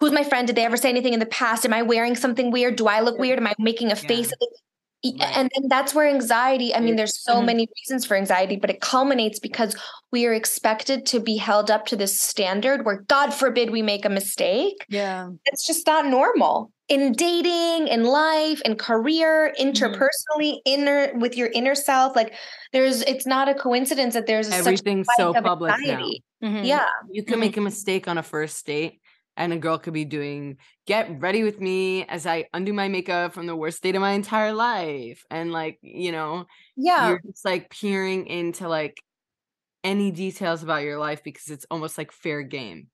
who's 0.00 0.12
my 0.12 0.24
friend? 0.24 0.46
Did 0.46 0.56
they 0.56 0.64
ever 0.64 0.76
say 0.76 0.88
anything 0.88 1.12
in 1.12 1.20
the 1.20 1.26
past? 1.26 1.64
Am 1.64 1.72
I 1.72 1.82
wearing 1.82 2.16
something 2.16 2.50
weird? 2.50 2.76
Do 2.76 2.88
I 2.88 3.00
look 3.00 3.18
weird? 3.18 3.38
Am 3.38 3.46
I 3.46 3.54
making 3.58 3.92
a 3.92 3.96
face? 3.96 4.32
Right. 4.40 5.36
And 5.36 5.48
then 5.54 5.68
that's 5.68 5.94
where 5.94 6.08
anxiety, 6.08 6.74
I 6.74 6.80
mean, 6.80 6.96
there's 6.96 7.22
so 7.22 7.34
Mhm. 7.36 7.44
many 7.46 7.68
reasons 7.78 8.04
for 8.04 8.16
anxiety, 8.16 8.56
but 8.56 8.68
it 8.68 8.80
culminates 8.80 9.38
because 9.38 9.76
we 10.10 10.26
are 10.26 10.32
expected 10.34 11.06
to 11.06 11.20
be 11.20 11.36
held 11.36 11.70
up 11.70 11.86
to 11.86 11.96
this 11.96 12.20
standard 12.20 12.84
where, 12.84 13.02
God 13.06 13.32
forbid, 13.32 13.70
we 13.70 13.80
make 13.80 14.04
a 14.04 14.08
mistake. 14.08 14.84
yeah. 14.88 15.28
It's 15.46 15.64
just 15.64 15.86
not 15.86 16.06
normal 16.06 16.72
in 16.88 17.12
dating, 17.12 17.88
in 17.88 18.04
life, 18.04 18.60
in 18.62 18.76
career, 18.76 19.54
interpersonally, 19.60 20.58
inner 20.66 21.12
with 21.18 21.36
your 21.36 21.48
inner 21.48 21.74
self. 21.74 22.16
Like, 22.16 22.34
there's, 22.72 23.02
it's 23.02 23.26
not 23.26 23.48
a 23.48 23.54
coincidence 23.54 24.14
that 24.14 24.26
there's 24.26 24.48
Everything's 24.50 25.12
so 25.12 25.34
public 25.34 25.84
now. 25.84 26.14
Mhm. 26.42 26.82
Yeah. 26.82 26.88
You 27.10 27.22
can 27.24 27.38
Mhm. 27.38 27.40
make 27.40 27.56
a 27.56 27.60
mistake 27.60 28.08
on 28.08 28.18
a 28.18 28.22
first 28.22 28.64
date, 28.66 29.00
and 29.36 29.52
a 29.52 29.58
girl 29.58 29.78
could 29.78 29.92
be 29.94 30.04
doing 30.04 30.58
"Get 30.86 31.20
ready 31.20 31.42
with 31.44 31.60
me" 31.60 32.04
as 32.06 32.26
I 32.26 32.46
undo 32.54 32.72
my 32.72 32.88
makeup 32.88 33.32
from 33.34 33.46
the 33.46 33.56
worst 33.56 33.82
date 33.82 33.94
of 33.94 34.00
my 34.00 34.12
entire 34.12 34.52
life, 34.54 35.24
and 35.30 35.52
like 35.52 35.78
you 35.82 36.12
know, 36.12 36.46
Yeah. 36.76 37.10
you're 37.10 37.20
just 37.26 37.44
like 37.44 37.70
peering 37.70 38.26
into 38.26 38.68
like 38.68 39.02
any 39.84 40.10
details 40.12 40.62
about 40.64 40.82
your 40.84 40.98
life 40.98 41.22
because 41.24 41.50
it's 41.50 41.66
almost 41.70 41.98
like 41.98 42.12
fair 42.12 42.42
game. 42.42 42.90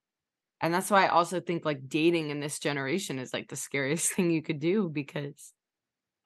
And 0.60 0.72
that's 0.72 0.90
why 0.90 1.04
I 1.04 1.08
also 1.08 1.40
think 1.40 1.64
like 1.64 1.88
dating 1.88 2.30
in 2.30 2.40
this 2.40 2.58
generation 2.58 3.18
is 3.18 3.32
like 3.34 3.48
the 3.48 3.56
scariest 3.56 4.12
thing 4.14 4.30
you 4.30 4.42
could 4.42 4.60
do 4.60 4.88
because 4.88 5.52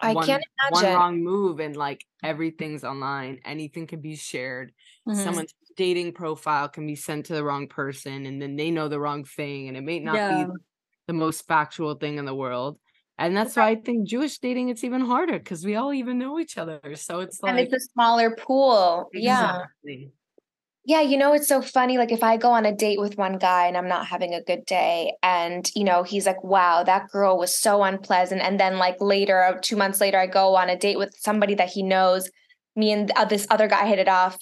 I 0.01 0.15
one, 0.15 0.17
can't 0.17 0.43
one 0.69 0.87
imagine. 0.87 0.93
wrong 0.93 1.23
move 1.23 1.61
and 1.61 1.77
like 1.77 2.05
everything's 2.23 2.85
online, 2.85 3.41
anything 3.45 3.87
can 3.87 4.01
be 4.01 4.17
shared. 4.17 4.73
Mhm. 5.07 5.41
Someone's 5.41 5.55
dating 5.77 6.13
profile 6.15 6.69
can 6.69 6.87
be 6.87 6.97
sent 6.97 7.27
to 7.27 7.35
the 7.35 7.45
wrong 7.45 7.69
person 7.69 8.27
and 8.27 8.41
then 8.43 8.57
they 8.57 8.71
know 8.71 8.89
the 8.89 9.01
wrong 9.01 9.25
thing 9.25 9.69
and 9.69 9.77
it 9.77 9.83
may 9.83 10.01
not 10.01 10.27
Yeah. 10.27 10.29
be 10.29 10.53
the 11.07 11.13
most 11.15 11.47
factual 11.47 11.95
thing 11.97 12.19
in 12.19 12.25
the 12.27 12.35
world. 12.35 12.79
And 13.19 13.37
that's 13.37 13.57
why 13.57 13.69
I 13.71 13.77
think 13.77 14.09
Jewish 14.09 14.39
dating 14.39 14.69
it's 14.71 14.85
even 14.85 15.03
harder 15.03 15.39
because 15.39 15.65
we 15.65 15.77
all 15.77 15.93
even 15.93 16.19
know 16.19 16.39
each 16.41 16.59
other. 16.59 16.81
So 16.97 17.21
it's 17.21 17.43
like 17.43 17.57
and 17.57 17.59
it's 17.59 17.73
a 17.73 17.81
smaller 17.93 18.37
pool. 18.37 19.09
Exactly. 19.13 19.59
Yeah, 19.83 20.18
you 20.89 21.19
know, 21.19 21.35
it's 21.35 21.47
so 21.49 21.61
funny. 21.61 21.99
Like, 21.99 22.13
if 22.13 22.23
I 22.23 22.39
go 22.39 22.51
on 22.51 22.65
a 22.65 22.75
date 22.75 22.99
with 22.99 23.19
one 23.19 23.37
guy 23.37 23.67
and 23.67 23.77
I'm 23.77 23.89
not 23.89 24.07
having 24.07 24.33
a 24.33 24.43
good 24.43 24.65
day, 24.65 25.13
and, 25.23 25.71
you 25.75 25.85
know, 25.85 26.03
he's 26.03 26.25
like, 26.25 26.43
wow, 26.43 26.83
that 26.83 27.11
girl 27.11 27.37
was 27.37 27.55
so 27.55 27.83
unpleasant. 27.83 28.41
And 28.41 28.59
then, 28.59 28.79
like, 28.79 28.97
later, 29.01 29.59
two 29.63 29.77
months 29.77 30.01
later, 30.01 30.19
I 30.19 30.27
go 30.27 30.57
on 30.57 30.71
a 30.71 30.77
date 30.77 30.97
with 30.97 31.15
somebody 31.19 31.55
that 31.57 31.69
he 31.69 31.83
knows. 31.83 32.31
Me 32.75 32.91
and 32.93 33.13
this 33.29 33.47
other 33.51 33.69
guy 33.69 33.87
hit 33.87 33.99
it 33.99 34.09
off. 34.09 34.39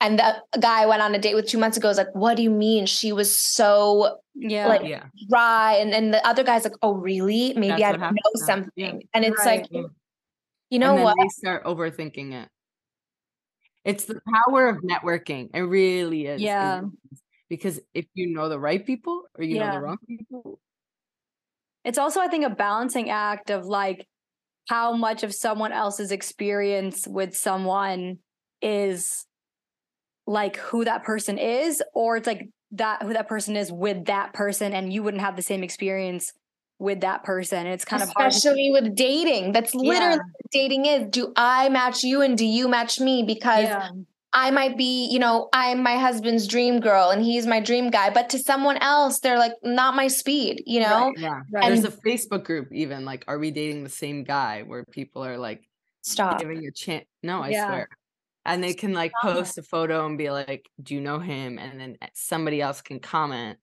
And 0.00 0.18
the 0.18 0.42
guy 0.58 0.82
I 0.82 0.86
went 0.86 1.02
on 1.02 1.14
a 1.14 1.18
date 1.18 1.34
with 1.34 1.46
two 1.46 1.58
months 1.58 1.76
ago 1.76 1.88
is 1.90 1.98
like, 1.98 2.14
what 2.14 2.36
do 2.36 2.42
you 2.42 2.50
mean? 2.50 2.86
She 2.86 3.12
was 3.12 3.36
so 3.36 4.18
Yeah. 4.34 4.68
like 4.68 4.82
Yeah. 4.84 5.04
dry. 5.28 5.74
And, 5.74 5.92
then 5.92 6.10
the 6.10 6.26
other 6.26 6.42
guy's 6.42 6.64
like, 6.64 6.72
oh, 6.82 6.94
really? 6.94 7.52
Maybe 7.54 7.68
That's 7.68 7.82
I 7.82 7.92
don't 7.92 8.00
know 8.00 8.46
something. 8.46 8.72
Yeah. 8.76 8.94
And 9.14 9.24
it's 9.24 9.44
Right. 9.44 9.68
like, 9.70 9.84
you 10.70 10.78
know 10.78 10.94
what? 10.94 11.16
they 11.20 11.28
start 11.28 11.64
overthinking 11.64 12.32
it. 12.32 12.48
It's 13.84 14.04
the 14.04 14.20
power 14.46 14.68
of 14.68 14.82
networking. 14.82 15.50
It 15.54 15.60
really 15.60 16.26
is. 16.26 16.40
Yeah. 16.40 16.80
really 16.80 16.90
is. 17.12 17.22
Because 17.48 17.80
if 17.92 18.06
you 18.14 18.28
know 18.32 18.48
the 18.48 18.58
right 18.58 18.84
people 18.84 19.24
or 19.36 19.44
you 19.44 19.58
know 19.58 19.72
the 19.72 19.80
wrong 19.80 19.98
people, 20.06 20.58
it's 21.84 21.98
also 21.98 22.20
i 22.20 22.28
think 22.28 22.44
a 22.44 22.50
balancing 22.50 23.10
act 23.10 23.50
of 23.50 23.66
like 23.66 24.06
how 24.68 24.94
much 24.94 25.22
of 25.22 25.34
someone 25.34 25.72
else's 25.72 26.12
experience 26.12 27.06
with 27.06 27.36
someone 27.36 28.18
is 28.60 29.26
like 30.26 30.56
who 30.56 30.84
that 30.84 31.02
person 31.02 31.36
is 31.38 31.82
or 31.94 32.16
it's 32.16 32.26
like 32.26 32.48
that 32.70 33.02
who 33.02 33.12
that 33.12 33.28
person 33.28 33.56
is 33.56 33.72
with 33.72 34.06
that 34.06 34.32
person 34.32 34.72
and 34.72 34.92
you 34.92 35.02
wouldn't 35.02 35.22
have 35.22 35.36
the 35.36 35.42
same 35.42 35.62
experience 35.62 36.32
with 36.82 37.00
that 37.00 37.22
person 37.24 37.66
it's 37.66 37.84
kind 37.84 38.02
of 38.02 38.10
hard 38.16 38.32
especially 38.32 38.70
with 38.72 38.94
dating. 38.94 39.52
That's 39.52 39.74
literally 39.74 40.16
Yeah. 40.16 40.16
what 40.16 40.50
dating 40.50 40.86
is. 40.86 41.08
Do 41.10 41.32
I 41.36 41.68
match 41.68 42.02
you 42.02 42.20
and 42.22 42.36
do 42.36 42.44
you 42.44 42.68
match 42.68 43.00
me? 43.00 43.22
Because 43.22 43.64
yeah. 43.64 43.88
I 44.34 44.50
might 44.50 44.76
be, 44.78 45.08
you 45.10 45.18
know, 45.18 45.48
I'm 45.52 45.82
my 45.82 45.96
husband's 45.96 46.46
dream 46.48 46.80
girl 46.80 47.10
and 47.10 47.22
he's 47.22 47.46
my 47.46 47.60
dream 47.60 47.90
guy, 47.90 48.10
but 48.10 48.30
to 48.30 48.38
someone 48.38 48.78
else, 48.78 49.20
they're 49.20 49.38
like 49.38 49.52
not 49.62 49.94
my 49.94 50.08
speed, 50.08 50.62
you 50.66 50.80
know? 50.80 51.12
yeah. 51.16 51.40
Right. 51.52 51.68
There's 51.68 51.84
a 51.84 51.90
Facebook 51.90 52.44
group 52.44 52.72
even 52.72 53.04
like, 53.04 53.24
are 53.28 53.38
we 53.38 53.50
dating 53.50 53.84
the 53.84 53.90
same 53.90 54.24
guy? 54.24 54.62
Where 54.62 54.84
people 54.84 55.24
are 55.24 55.36
like 55.38 55.68
Stop. 56.02 56.40
giving 56.40 56.66
a 56.66 56.70
chance. 56.72 57.04
No, 57.22 57.42
I 57.42 57.50
Yeah. 57.50 57.66
swear. 57.68 57.88
And 58.44 58.64
they 58.64 58.74
can 58.74 58.92
like 58.92 59.12
Stop. 59.20 59.34
post 59.34 59.58
a 59.58 59.62
photo 59.62 60.04
and 60.06 60.18
be 60.18 60.30
like, 60.30 60.68
"Do 60.82 60.94
you 60.96 61.00
know 61.00 61.20
him?" 61.20 61.58
And 61.60 61.78
then 61.78 61.96
somebody 62.14 62.60
else 62.60 62.80
can 62.80 62.98
comment. 62.98 63.58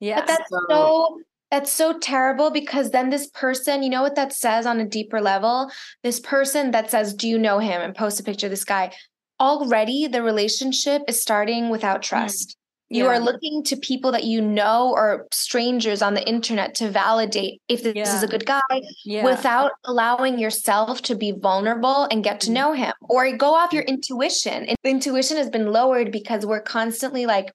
yeah 0.00 0.20
But 0.20 0.26
that's 0.28 0.48
So- 0.50 0.66
so 0.68 1.20
that's 1.50 1.72
so 1.72 1.98
terrible 1.98 2.50
because 2.50 2.90
then 2.90 3.10
this 3.10 3.28
person, 3.28 3.82
you 3.82 3.90
know 3.90 4.02
what 4.02 4.16
that 4.16 4.32
says 4.32 4.66
on 4.66 4.80
a 4.80 4.86
deeper 4.86 5.20
level? 5.20 5.70
This 6.02 6.20
person 6.20 6.70
that 6.72 6.90
says, 6.90 7.14
Do 7.14 7.28
you 7.28 7.38
know 7.38 7.58
him? 7.58 7.80
and 7.80 7.94
post 7.94 8.20
a 8.20 8.22
picture 8.22 8.46
of 8.46 8.50
this 8.50 8.64
guy. 8.64 8.92
Already 9.40 10.06
the 10.08 10.22
relationship 10.22 11.02
is 11.08 11.20
starting 11.22 11.68
without 11.70 12.02
trust. 12.02 12.56
You 12.90 13.06
are 13.06 13.20
looking 13.20 13.62
to 13.64 13.76
people 13.76 14.12
that 14.12 14.24
you 14.24 14.40
know 14.40 14.92
or 14.96 15.26
strangers 15.30 16.00
on 16.00 16.14
the 16.14 16.26
internet 16.26 16.74
to 16.76 16.90
validate 16.90 17.60
if 17.68 17.82
this 17.82 18.08
is 18.14 18.22
a 18.22 18.26
good 18.26 18.46
guy 18.46 18.60
Yeah. 19.04 19.24
without 19.24 19.72
allowing 19.84 20.38
yourself 20.38 21.02
to 21.02 21.14
be 21.14 21.32
vulnerable 21.32 22.04
and 22.10 22.24
get 22.24 22.40
to 22.40 22.50
Mhm. 22.50 22.54
know 22.54 22.72
him 22.72 22.94
or 23.02 23.30
go 23.36 23.54
off 23.54 23.74
your 23.74 23.82
intuition. 23.82 24.64
And 24.64 24.76
intuition 24.84 25.36
has 25.36 25.50
been 25.50 25.70
lowered 25.70 26.10
because 26.10 26.46
we're 26.46 26.62
constantly 26.62 27.26
like 27.26 27.52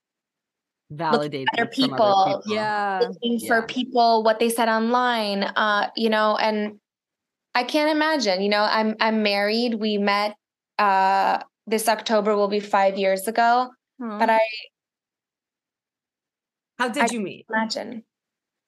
Validated 0.95 1.49
better 1.51 1.65
from 1.65 1.71
people. 1.73 2.01
other 2.01 2.39
people. 2.39 2.53
yeah. 2.53 2.99
looking 3.09 3.39
for 3.47 3.61
people 3.67 4.23
what 4.23 4.39
they 4.39 4.49
said 4.49 4.69
online 4.69 5.43
uh 5.43 5.89
you 5.95 6.09
know 6.09 6.35
and 6.37 6.79
i 7.55 7.63
can't 7.63 7.89
imagine 7.91 8.41
you 8.41 8.49
know 8.49 8.61
i'm 8.61 8.95
i'm 8.99 9.23
married 9.23 9.73
we 9.75 9.97
met 9.97 10.35
uh 10.79 11.39
this 11.67 11.87
october 11.89 12.35
will 12.35 12.47
be 12.47 12.59
five 12.59 12.97
years 12.97 13.27
ago 13.27 13.69
but 14.19 14.29
i 14.29 14.39
How 16.77 16.89
did 16.89 17.03
I- 17.03 17.13
you 17.13 17.19
meet? 17.19 17.45
imagine 17.49 18.03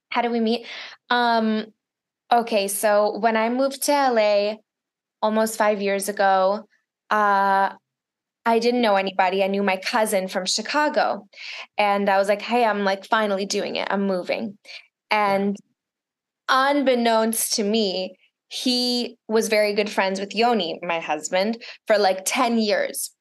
how 0.10 0.22
did 0.22 0.32
we 0.32 0.40
meet 0.40 0.66
um 1.10 1.66
okay 2.32 2.68
so 2.68 3.18
when 3.20 3.36
i 3.38 3.50
moved 3.50 3.84
to 3.84 3.92
la 4.12 4.56
almost 5.22 5.58
five 5.58 5.82
years 5.82 6.10
ago 6.10 6.66
uh 7.10 7.74
i 8.46 8.60
didn't 8.60 8.82
know 8.82 8.96
anybody 8.96 9.44
i 9.44 9.48
knew 9.48 9.64
my 9.64 9.78
cousin 9.78 10.28
from 10.28 10.46
chicago 10.46 11.28
and 11.78 12.10
i 12.10 12.18
was 12.18 12.28
like 12.28 12.42
hey 12.42 12.64
i'm 12.66 12.84
like 12.84 13.06
finally 13.06 13.46
doing 13.46 13.76
it 13.76 13.88
i'm 13.92 14.06
moving 14.08 14.58
and 15.12 15.56
unbeknownst 16.50 17.54
to 17.54 17.64
me 17.64 18.16
he 18.48 19.18
was 19.28 19.48
very 19.48 19.74
good 19.74 19.90
friends 19.90 20.20
with 20.20 20.36
yoni 20.36 20.80
my 20.84 21.00
husband 21.00 21.58
for 21.88 21.98
like 21.98 22.22
10 22.26 22.58
years 22.58 23.12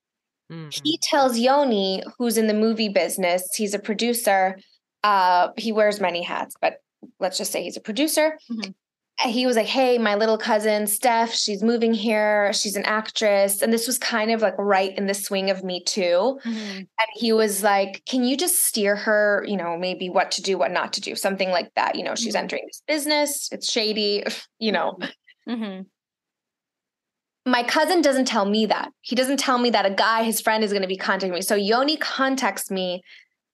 Mm. 0.52 0.78
he 0.84 0.98
tells 1.02 1.38
Yoni, 1.38 2.02
who's 2.18 2.36
in 2.36 2.48
the 2.48 2.52
movie 2.54 2.90
business, 2.90 3.48
he's 3.56 3.72
a 3.72 3.78
producer. 3.78 4.58
Uh, 5.02 5.48
he 5.56 5.72
wears 5.72 6.02
many 6.02 6.22
hats, 6.22 6.54
but 6.60 6.82
let's 7.18 7.38
just 7.38 7.50
say 7.50 7.62
he's 7.62 7.78
a 7.78 7.80
producer. 7.80 8.38
Mhm. 8.52 8.74
He 9.20 9.46
was 9.46 9.56
like, 9.56 9.66
"Hey, 9.66 9.96
my 9.96 10.16
little 10.16 10.36
cousin 10.36 10.86
Steph, 10.88 11.32
she's 11.32 11.62
moving 11.62 11.94
here. 11.94 12.52
She's 12.52 12.74
an 12.76 12.84
actress." 12.84 13.62
And 13.62 13.72
this 13.72 13.86
was 13.86 13.96
kind 13.98 14.30
of 14.32 14.42
like 14.42 14.54
right 14.58 14.96
in 14.98 15.06
the 15.06 15.14
swing 15.14 15.50
of 15.50 15.62
Me 15.62 15.82
Too. 15.82 16.38
Mhm. 16.44 16.76
And 16.78 17.08
he 17.14 17.32
was 17.32 17.62
like, 17.62 18.02
"Can 18.06 18.24
you 18.24 18.36
just 18.36 18.64
steer 18.64 18.96
her? 18.96 19.44
You 19.46 19.56
know, 19.56 19.78
maybe 19.78 20.08
what 20.10 20.32
to 20.32 20.42
do, 20.42 20.58
what 20.58 20.72
not 20.72 20.92
to 20.94 21.00
do, 21.00 21.14
something 21.14 21.50
like 21.50 21.72
that. 21.76 21.94
You 21.94 22.02
know, 22.02 22.14
she's 22.16 22.34
Mhm. 22.34 22.40
entering 22.40 22.64
this 22.66 22.82
business. 22.86 23.48
It's 23.52 23.70
shady. 23.70 24.24
You 24.58 24.72
know." 24.72 24.98
Mhm. 25.48 25.86
my 27.46 27.62
cousin 27.62 28.00
doesn't 28.00 28.24
tell 28.24 28.46
me 28.46 28.64
that. 28.66 28.90
He 29.02 29.14
doesn't 29.14 29.36
tell 29.38 29.58
me 29.58 29.68
that 29.70 29.84
a 29.84 29.90
guy, 29.90 30.22
his 30.22 30.40
friend, 30.40 30.64
is 30.64 30.70
going 30.72 30.82
to 30.82 30.88
be 30.88 30.96
contacting 30.96 31.32
me. 31.34 31.42
So 31.42 31.54
Yoni 31.54 31.98
contacts 31.98 32.70
me 32.70 33.02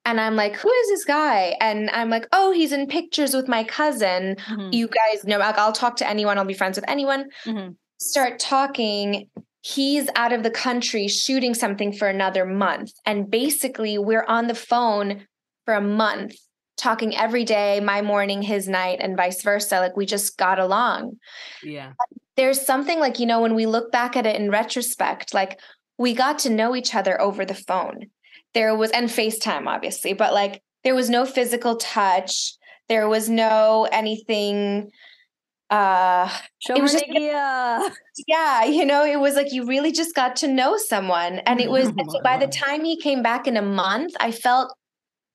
and 0.05 0.21
I'm 0.21 0.37
like, 0.37 0.57
who 0.57 0.71
is 0.71 0.89
this 0.89 1.05
guy? 1.05 1.57
And 1.61 1.91
I'm 1.91 2.09
like, 2.11 2.27
oh, 2.33 2.53
he's 2.53 2.73
in 2.73 2.87
pictures 2.87 3.35
with 3.35 3.49
my 3.49 3.65
cousin. 3.65 4.37
Mhm. 4.49 4.73
You 4.73 4.89
guys 4.89 5.25
know, 5.25 5.39
like, 5.39 5.59
I'll 5.59 5.73
talk 5.73 5.97
to 5.97 6.09
anyone, 6.09 6.39
I'll 6.39 6.45
be 6.45 6.55
friends 6.55 6.77
with 6.77 6.89
anyone. 6.89 7.27
Mhm. 7.45 7.77
Start 8.01 8.39
talking. 8.39 9.29
He's 9.63 10.09
out 10.17 10.33
of 10.33 10.43
the 10.43 10.51
country 10.51 11.07
shooting 11.07 11.53
something 11.53 11.93
for 11.93 12.09
another 12.09 12.47
month. 12.47 12.93
And 13.05 13.31
basically, 13.31 13.99
we're 13.99 14.25
on 14.25 14.47
the 14.47 14.55
phone 14.55 15.27
for 15.67 15.75
a 15.75 15.83
month, 15.83 16.35
talking 16.79 17.15
every 17.15 17.45
day, 17.45 17.79
my 17.81 18.01
morning, 18.01 18.41
his 18.41 18.67
night, 18.69 19.01
and 19.03 19.17
vice 19.19 19.43
versa. 19.43 19.79
Like, 19.81 19.97
we 19.99 20.07
just 20.07 20.39
got 20.39 20.59
along 20.59 21.19
Yeah. 21.63 21.93
there's 22.37 22.65
something 22.65 22.99
like 23.01 23.19
you 23.19 23.27
know 23.27 23.41
when 23.43 23.55
we 23.55 23.67
look 23.67 23.93
back 23.93 24.17
at 24.17 24.25
it 24.25 24.35
in 24.37 24.51
retrospect 24.51 25.35
like 25.35 25.61
we 25.99 26.15
got 26.15 26.39
to 26.39 26.49
know 26.49 26.75
each 26.75 26.95
other 26.95 27.21
over 27.21 27.45
the 27.45 27.55
phone 27.55 28.07
there 28.55 28.75
was 28.77 28.91
and 28.91 29.09
facetime 29.09 29.67
obviously 29.67 30.13
but 30.13 30.33
like 30.35 30.63
there 30.85 30.95
was 30.95 31.09
no 31.11 31.25
physical 31.27 31.77
touch 31.77 32.55
there 32.89 33.09
was 33.09 33.29
no 33.29 33.87
anything 33.93 34.91
uh 35.71 36.29
Show 36.59 36.75
It 36.75 36.83
was 36.83 36.93
just- 36.93 37.05
yeah 38.27 38.65
you 38.65 38.85
know 38.85 39.05
it 39.05 39.21
was 39.21 39.35
like 39.37 39.53
you 39.53 39.67
really 39.67 39.93
just 39.93 40.15
got 40.15 40.37
to 40.37 40.49
know 40.49 40.77
someone 40.77 41.39
and 41.41 41.61
it 41.61 41.71
was 41.71 41.89
and 41.89 42.11
so 42.11 42.21
by 42.23 42.37
the 42.37 42.49
time 42.49 42.85
he 42.85 43.01
came 43.01 43.23
back 43.23 43.47
in 43.47 43.57
a 43.57 43.63
month 43.63 44.13
i 44.21 44.33
felt 44.33 44.75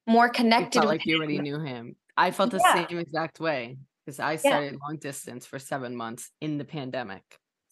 more 0.08 0.30
connected 0.30 0.80
felt 0.80 0.86
with 0.86 1.00
like 1.00 1.06
you 1.06 1.18
already 1.18 1.40
knew 1.40 1.60
him. 1.60 1.96
I 2.16 2.32
felt 2.32 2.52
the 2.52 2.62
Yeah. 2.64 2.88
same 2.88 3.00
exact 3.00 3.40
way 3.40 3.78
because 4.06 4.20
I 4.20 4.36
started 4.36 4.78
long 4.80 4.98
distance 4.98 5.46
for 5.48 5.58
seven 5.58 5.96
months 5.96 6.30
in 6.42 6.58
the 6.60 6.64
pandemic. 6.64 7.24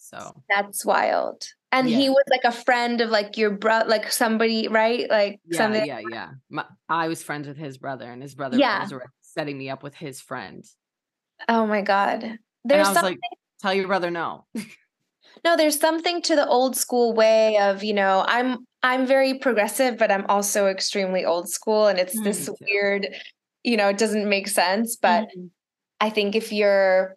So 0.04 0.44
that's 0.50 0.86
wild 0.86 1.44
and 1.72 1.88
he 1.90 2.10
was 2.10 2.24
like 2.30 2.44
a 2.44 2.52
friend 2.52 3.02
of 3.02 3.10
like 3.10 3.38
your 3.38 3.52
brother 3.52 3.90
like 3.90 4.12
somebody 4.12 4.68
right 4.68 5.10
like 5.10 5.40
yeah, 5.50 5.58
something 5.58 5.86
yeah, 5.86 6.00
yeah. 6.00 6.30
My, 6.50 6.66
I 6.90 7.08
was 7.08 7.24
friends 7.24 7.48
with 7.48 7.58
his 7.58 7.78
brother, 7.78 8.10
and 8.12 8.22
his 8.22 8.36
brother 8.36 8.58
Yeah. 8.58 8.82
was 8.82 8.94
setting 9.22 9.58
me 9.58 9.70
up 9.70 9.82
with 9.84 9.96
his 9.96 10.22
friend. 10.22 10.64
oh 11.50 11.66
my 11.66 11.82
god 11.82 12.38
there's 12.64 12.88
I 12.88 12.90
was 12.92 13.00
some, 13.00 13.06
like, 13.06 13.20
"Tell 13.62 13.74
your 13.74 13.88
brother 13.88 14.12
no." 14.12 14.46
no 15.46 15.58
there's 15.58 15.80
something 15.80 16.22
to 16.24 16.36
the 16.36 16.48
old 16.48 16.76
school 16.76 17.14
way 17.14 17.58
of 17.58 17.84
you 17.84 17.94
know 17.94 18.24
i'm 18.28 18.66
i'm 18.84 19.06
very 19.06 19.40
progressive 19.40 19.98
but 19.98 20.12
i'm 20.12 20.26
also 20.30 20.68
extremely 20.68 21.26
old 21.26 21.50
school 21.50 21.88
and 21.88 21.98
it's 21.98 22.20
this 22.22 22.50
weird 22.62 23.08
you 23.64 23.76
know 23.78 23.88
it 23.90 23.98
doesn't 23.98 24.30
make 24.30 24.48
sense 24.48 24.96
but 24.96 25.28
Mhm. 25.36 25.50
i 26.00 26.10
think 26.10 26.36
if 26.36 26.52
you're 26.52 27.16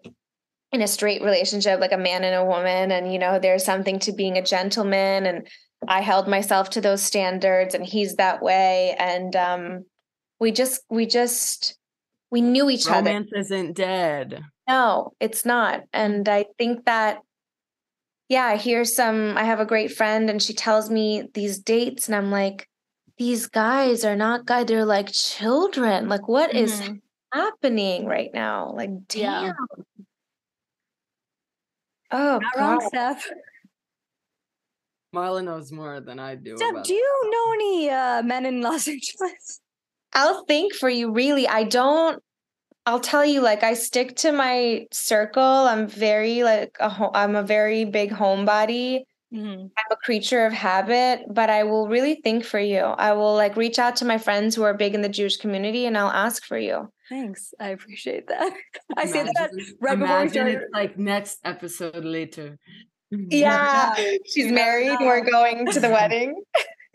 in 0.73 0.83
a 0.83 0.87
straight 0.89 1.23
relationship 1.23 1.81
like 1.81 1.93
a 1.93 1.97
man 1.99 2.25
and 2.25 2.35
a 2.35 2.45
woman 2.45 2.91
and 2.93 3.13
you 3.13 3.19
know 3.19 3.39
there's 3.39 3.65
something 3.65 3.99
to 4.01 4.13
being 4.13 4.37
a 4.37 4.43
gentleman 4.43 5.25
and 5.27 5.47
i 5.89 6.01
held 6.01 6.27
myself 6.29 6.71
to 6.71 6.81
those 6.81 7.03
standards 7.03 7.75
and 7.75 7.85
he's 7.87 8.17
that 8.17 8.43
way 8.43 8.95
and 8.99 9.37
um 9.37 9.85
we 10.41 10.51
just 10.51 10.83
we 10.91 11.07
just 11.07 11.79
we 12.31 12.41
knew 12.41 12.69
each 12.69 12.87
other 12.89 12.97
Romance 13.11 13.31
isn't 13.35 13.75
dead. 13.77 14.43
no, 14.69 15.13
it's 15.21 15.45
not. 15.45 15.85
And 15.93 16.29
I 16.29 16.47
think 16.59 16.85
that, 16.87 17.19
yeah, 18.29 18.45
I 18.45 18.57
hear 18.57 18.85
some, 18.85 19.39
I 19.39 19.45
have 19.45 19.61
a 19.61 19.65
great 19.65 19.93
friend 19.93 20.29
and 20.29 20.43
she 20.43 20.53
tells 20.53 20.91
me 20.91 21.29
these 21.35 21.59
dates, 21.61 22.09
and 22.09 22.17
I'm 22.17 22.33
like, 22.33 22.69
these 23.17 23.47
guys 23.47 24.05
are 24.05 24.17
not 24.17 24.45
guys, 24.45 24.67
they're 24.67 24.85
like 24.85 25.13
children. 25.13 26.09
Like, 26.09 26.27
what 26.27 26.53
is 26.53 26.81
Mhm. 26.81 27.01
happening 27.33 28.07
right 28.07 28.31
now? 28.35 28.73
Like, 28.77 28.91
Yeah. 29.15 29.53
Damn. 32.11 32.21
Oh, 32.21 32.39
Not 32.41 32.55
God. 32.55 32.61
wrong, 32.61 32.89
Steph. 32.89 33.31
Marla 35.15 35.43
knows 35.45 35.73
more 35.73 36.01
than 36.01 36.19
I 36.19 36.35
do. 36.35 36.57
Steph, 36.57 36.71
about 36.71 36.85
do 36.85 36.95
you 36.95 37.31
know 37.31 37.53
any 37.55 37.91
uh, 37.91 38.23
men 38.23 38.45
in 38.47 38.61
Los 38.61 38.87
Angeles? 38.89 39.61
I'll 40.13 40.45
think 40.47 40.75
for 40.75 40.89
you, 40.89 41.13
really. 41.13 41.47
I 41.49 41.65
don't. 41.65 42.23
I'll 42.85 43.01
tell 43.01 43.25
you, 43.25 43.41
like, 43.41 43.63
I 43.65 43.75
stick 43.75 44.15
to 44.17 44.31
my 44.33 44.87
circle. 44.93 45.43
I'm 45.43 45.89
very, 45.89 46.45
like, 46.45 46.71
a 46.79 46.89
ho- 46.89 47.11
I'm 47.15 47.35
a 47.35 47.43
very 47.43 47.85
big 47.85 48.11
homebody. 48.13 49.01
Mhm. 49.35 49.71
I'm 49.77 49.91
a 49.91 49.97
creature 49.97 50.47
of 50.47 50.53
habit, 50.53 51.25
but 51.29 51.51
I 51.51 51.65
will 51.65 51.89
really 51.89 52.21
think 52.23 52.45
for 52.45 52.61
you. 52.61 52.79
I 52.79 53.13
will 53.13 53.35
like 53.35 53.57
reach 53.57 53.79
out 53.81 53.97
to 53.97 54.05
my 54.05 54.19
friends 54.19 54.55
who 54.55 54.63
are 54.63 54.73
big 54.73 54.95
in 54.95 55.03
the 55.03 55.09
Jewish 55.09 55.37
community 55.37 55.85
and 55.85 55.99
I'll 55.99 56.11
ask 56.11 56.45
for 56.45 56.57
you. 56.57 56.89
Thanks. 57.09 57.55
I 57.61 57.69
appreciate 57.69 58.29
that. 58.29 58.53
I 58.97 59.07
say 59.07 59.23
that 59.25 59.51
right 59.81 59.99
before 59.99 60.23
we 60.23 60.29
started. 60.29 60.55
it's 60.55 60.65
like 60.73 60.99
next 60.99 61.39
episode 61.45 62.05
later. 62.05 62.59
Yeah, 63.11 63.95
she's 64.27 64.47
You 64.47 64.53
never 64.53 64.55
married. 64.55 64.99
We're 65.01 65.25
going 65.31 65.67
to 65.67 65.81
the 65.81 65.91
wedding. 65.91 66.35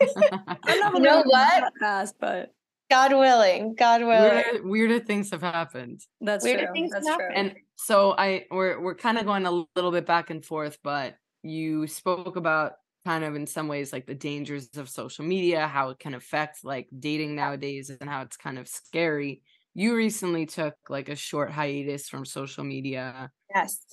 I'm 0.02 0.80
not 0.80 0.94
You 0.94 1.00
know 1.00 1.22
what? 1.22 1.60
that 1.60 1.72
fast, 1.80 2.16
but 2.20 2.52
God 2.90 3.12
willing. 3.12 3.74
God 3.74 4.02
willing. 4.02 4.34
weirder, 4.44 4.68
weirder 4.68 5.00
things 5.00 5.30
have 5.30 5.40
happened. 5.42 6.00
that's 6.20 6.44
Weirder 6.44 6.64
true. 6.66 6.72
things 6.74 6.90
That's 6.92 7.08
happen. 7.08 7.26
true. 7.26 7.34
And 7.36 7.54
so 7.76 8.14
I 8.16 8.44
we're 8.50 8.80
we're 8.80 8.94
kind 8.94 9.16
of 9.18 9.24
going 9.24 9.46
a 9.46 9.64
little 9.74 9.90
bit 9.92 10.04
back 10.06 10.28
and 10.30 10.44
forth, 10.44 10.78
but 10.84 11.16
you 11.42 11.86
spoke 11.86 12.36
about 12.36 12.72
kind 13.06 13.24
of 13.24 13.34
in 13.34 13.46
some 13.46 13.66
ways 13.66 13.92
like 13.92 14.06
the 14.06 14.14
dangers 14.14 14.68
of 14.76 14.88
social 14.88 15.24
media, 15.24 15.66
how 15.66 15.88
it 15.90 15.98
can 15.98 16.14
affect 16.14 16.64
like 16.64 16.88
dating 16.96 17.34
nowadays 17.34 17.90
and 17.90 18.08
how 18.10 18.22
it's 18.22 18.36
kind 18.36 18.58
of 18.58 18.68
scary. 18.68 19.40
You 19.74 19.96
recently 19.96 20.46
took 20.46 20.74
like 20.88 21.08
a 21.08 21.16
short 21.16 21.50
hiatus 21.50 22.08
from 22.08 22.24
social 22.24 22.64
media. 22.64 23.30
Yes. 23.54 23.84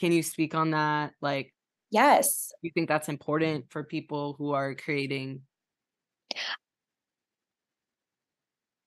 Can 0.00 0.12
you 0.12 0.22
speak 0.22 0.54
on 0.54 0.70
that? 0.70 1.12
Like 1.20 1.52
Yes. 1.90 2.52
you 2.62 2.70
think 2.74 2.88
that's 2.88 3.08
important 3.08 3.66
for 3.70 3.84
people 3.84 4.34
who 4.38 4.52
are 4.52 4.74
creating 4.74 5.42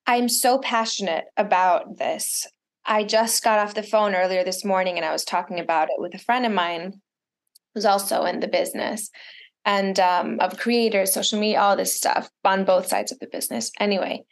I'm 0.05 0.27
so 0.27 0.57
passionate 0.57 1.25
about 1.37 1.99
this. 1.99 2.47
I 2.83 3.03
just 3.03 3.43
got 3.43 3.59
off 3.59 3.75
the 3.75 3.83
phone 3.83 4.15
earlier 4.15 4.43
this 4.43 4.65
morning 4.65 4.97
and 4.97 5.05
I 5.05 5.11
was 5.11 5.23
talking 5.23 5.59
about 5.59 5.89
it 5.89 5.99
with 5.99 6.15
a 6.15 6.17
friend 6.17 6.47
of 6.47 6.51
mine 6.51 6.99
who's 7.73 7.85
also 7.85 8.23
in 8.25 8.39
the 8.39 8.47
business 8.47 9.11
and 9.65 9.99
um, 9.99 10.39
of 10.39 10.57
creators, 10.57 11.13
social 11.13 11.39
media, 11.39 11.61
all 11.61 11.77
this 11.77 11.95
stuff 11.95 12.27
on 12.43 12.65
both 12.65 12.87
sides 12.87 13.11
of 13.11 13.19
the 13.19 13.27
business. 13.27 13.71
Anyway, 13.79 14.23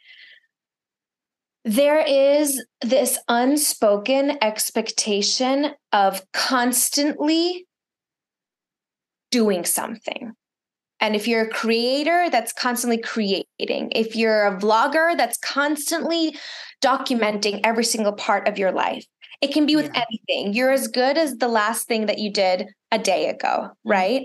there 1.68 2.00
is 2.00 2.64
this 2.80 3.18
unspoken 3.28 4.38
expectation 4.40 5.72
of 5.92 6.22
constantly 6.32 7.66
doing 9.30 9.66
something. 9.66 10.32
And 10.98 11.14
if 11.14 11.28
you're 11.28 11.42
a 11.42 11.50
creator 11.50 12.30
that's 12.30 12.54
constantly 12.54 12.96
creating, 12.96 13.92
if 13.92 14.16
you're 14.16 14.46
a 14.46 14.56
vlogger 14.58 15.14
that's 15.14 15.36
constantly 15.36 16.38
documenting 16.82 17.60
every 17.64 17.84
single 17.84 18.14
part 18.14 18.48
of 18.48 18.58
your 18.58 18.72
life, 18.72 19.04
it 19.42 19.52
can 19.52 19.66
be 19.66 19.76
with 19.76 19.90
Yeah. 19.92 20.04
anything. 20.08 20.54
You're 20.54 20.72
as 20.72 20.88
good 20.88 21.18
as 21.18 21.36
the 21.36 21.48
last 21.48 21.86
thing 21.86 22.06
that 22.06 22.18
you 22.18 22.32
did 22.32 22.68
a 22.90 22.98
day 22.98 23.28
ago, 23.28 23.68
mm-hmm. 23.68 23.90
right? 23.90 24.22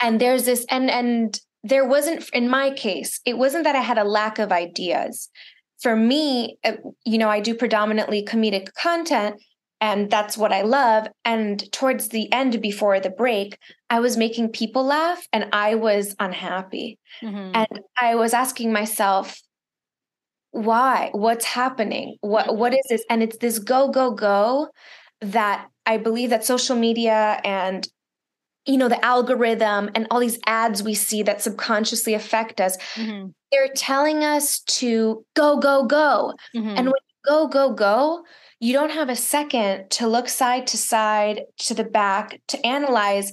And 0.00 0.20
there's 0.20 0.44
this, 0.44 0.66
and 0.70 0.90
and 0.90 1.38
there 1.62 1.86
wasn't 1.86 2.28
in 2.30 2.48
my 2.48 2.72
case, 2.72 3.20
it 3.24 3.38
wasn't 3.38 3.62
that 3.62 3.76
I 3.76 3.80
had 3.80 3.96
a 3.98 4.04
lack 4.04 4.40
of 4.40 4.50
ideas. 4.50 5.30
For 5.82 5.96
me, 5.96 6.58
you 7.04 7.18
know, 7.18 7.28
I 7.30 7.40
do 7.40 7.54
predominantly 7.54 8.24
comedic 8.24 8.72
content, 8.74 9.36
and 9.80 10.10
that's 10.10 10.36
what 10.36 10.52
I 10.52 10.62
love. 10.62 11.06
And 11.24 11.70
towards 11.72 12.08
the 12.08 12.30
end, 12.32 12.60
before 12.60 13.00
the 13.00 13.10
break, 13.10 13.58
I 13.88 14.00
was 14.00 14.16
making 14.16 14.50
people 14.50 14.84
laugh, 14.84 15.26
and 15.32 15.48
I 15.52 15.74
was 15.76 16.14
unhappy. 16.18 16.98
Mhm. 17.22 17.52
And 17.54 17.80
I 18.00 18.14
was 18.14 18.34
asking 18.34 18.72
myself, 18.72 19.40
why? 20.52 21.10
What's 21.12 21.44
happening? 21.44 22.16
What 22.20 22.56
what 22.56 22.72
is 22.74 22.84
this? 22.88 23.04
And 23.08 23.22
it's 23.22 23.36
this 23.38 23.58
go, 23.58 23.88
go, 23.88 24.10
go 24.12 24.68
that 25.20 25.68
I 25.86 25.96
believe 25.98 26.30
that 26.30 26.44
social 26.44 26.76
media 26.76 27.40
and 27.44 27.86
you 28.66 28.78
know 28.78 28.88
the 28.88 29.04
algorithm 29.04 29.90
and 29.94 30.06
all 30.10 30.20
these 30.20 30.38
ads 30.46 30.82
we 30.82 30.94
see 30.94 31.22
that 31.24 31.42
subconsciously 31.42 32.14
affect 32.14 32.60
us, 32.60 32.76
Mhm. 32.96 33.32
They're 33.50 33.68
telling 33.74 34.24
us 34.24 34.60
to 34.60 35.24
go, 35.34 35.58
go, 35.58 35.84
go. 35.84 36.34
Mhm. 36.54 36.74
And 36.76 36.86
when 36.86 36.86
you 36.86 37.20
go, 37.26 37.48
go, 37.48 37.72
go, 37.72 38.24
you 38.60 38.72
don't 38.72 38.90
have 38.92 39.08
a 39.08 39.16
second 39.16 39.90
to 39.90 40.06
look 40.06 40.28
side 40.28 40.66
to 40.68 40.76
side, 40.78 41.42
to 41.58 41.74
the 41.74 41.84
back, 41.84 42.40
to 42.48 42.66
analyze 42.66 43.32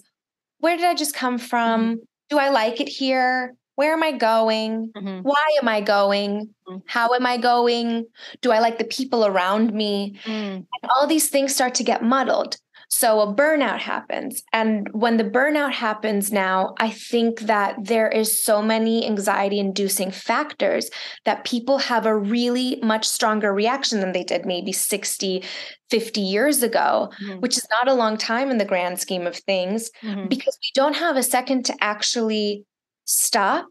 where 0.60 0.76
did 0.76 0.86
I 0.86 0.96
just 0.96 1.14
come 1.14 1.38
from? 1.38 2.02
Do 2.30 2.38
I 2.40 2.50
like 2.50 2.82
it 2.82 2.90
here? 2.90 3.56
Where 3.76 3.94
am 3.94 4.02
I 4.02 4.12
going? 4.12 4.92
Mhm. 4.98 5.22
Why 5.22 5.58
am 5.62 5.68
I 5.68 5.82
going? 5.82 6.50
Mhm. 6.68 6.82
How 6.88 7.14
am 7.14 7.28
I 7.28 7.38
going? 7.38 8.08
Do 8.42 8.52
I 8.52 8.58
like 8.60 8.80
the 8.80 8.86
people 8.86 9.24
around 9.26 9.72
me? 9.72 10.20
Mm. 10.24 10.56
And 10.56 10.92
all 10.96 11.06
these 11.06 11.30
things 11.30 11.54
start 11.54 11.76
to 11.76 11.84
get 11.84 12.02
muddled. 12.04 12.58
So 12.90 13.20
a 13.20 13.34
burnout 13.34 13.80
happens. 13.80 14.44
And 14.54 14.88
when 14.94 15.18
the 15.18 15.24
burnout 15.26 15.74
happens 15.74 16.32
now, 16.32 16.74
I 16.80 16.90
think 16.90 17.42
that 17.42 17.76
there 17.84 18.08
is 18.08 18.42
so 18.42 18.62
many 18.62 19.06
anxiety 19.06 19.60
inducing 19.60 20.10
factors 20.10 20.90
that 21.26 21.44
people 21.44 21.80
have 21.80 22.06
a 22.06 22.16
really 22.18 22.80
much 22.82 23.06
stronger 23.06 23.54
reaction 23.54 24.00
than 24.00 24.14
they 24.14 24.24
did 24.24 24.46
maybe 24.46 24.72
60, 24.72 25.44
50 25.90 26.22
years 26.22 26.64
ago, 26.64 27.12
Mhm. 27.22 27.42
which 27.42 27.58
is 27.58 27.68
not 27.70 27.90
a 27.90 27.94
long 27.94 28.18
time 28.18 28.50
in 28.50 28.58
the 28.58 28.66
grand 28.66 29.00
scheme 29.00 29.28
of 29.28 29.36
things 29.36 29.92
Mhm. 30.02 30.30
because 30.30 30.58
we 30.62 30.72
don't 30.74 30.96
have 30.96 31.18
a 31.18 31.24
second 31.24 31.66
to 31.66 31.76
actually 31.82 32.64
stop 33.06 33.68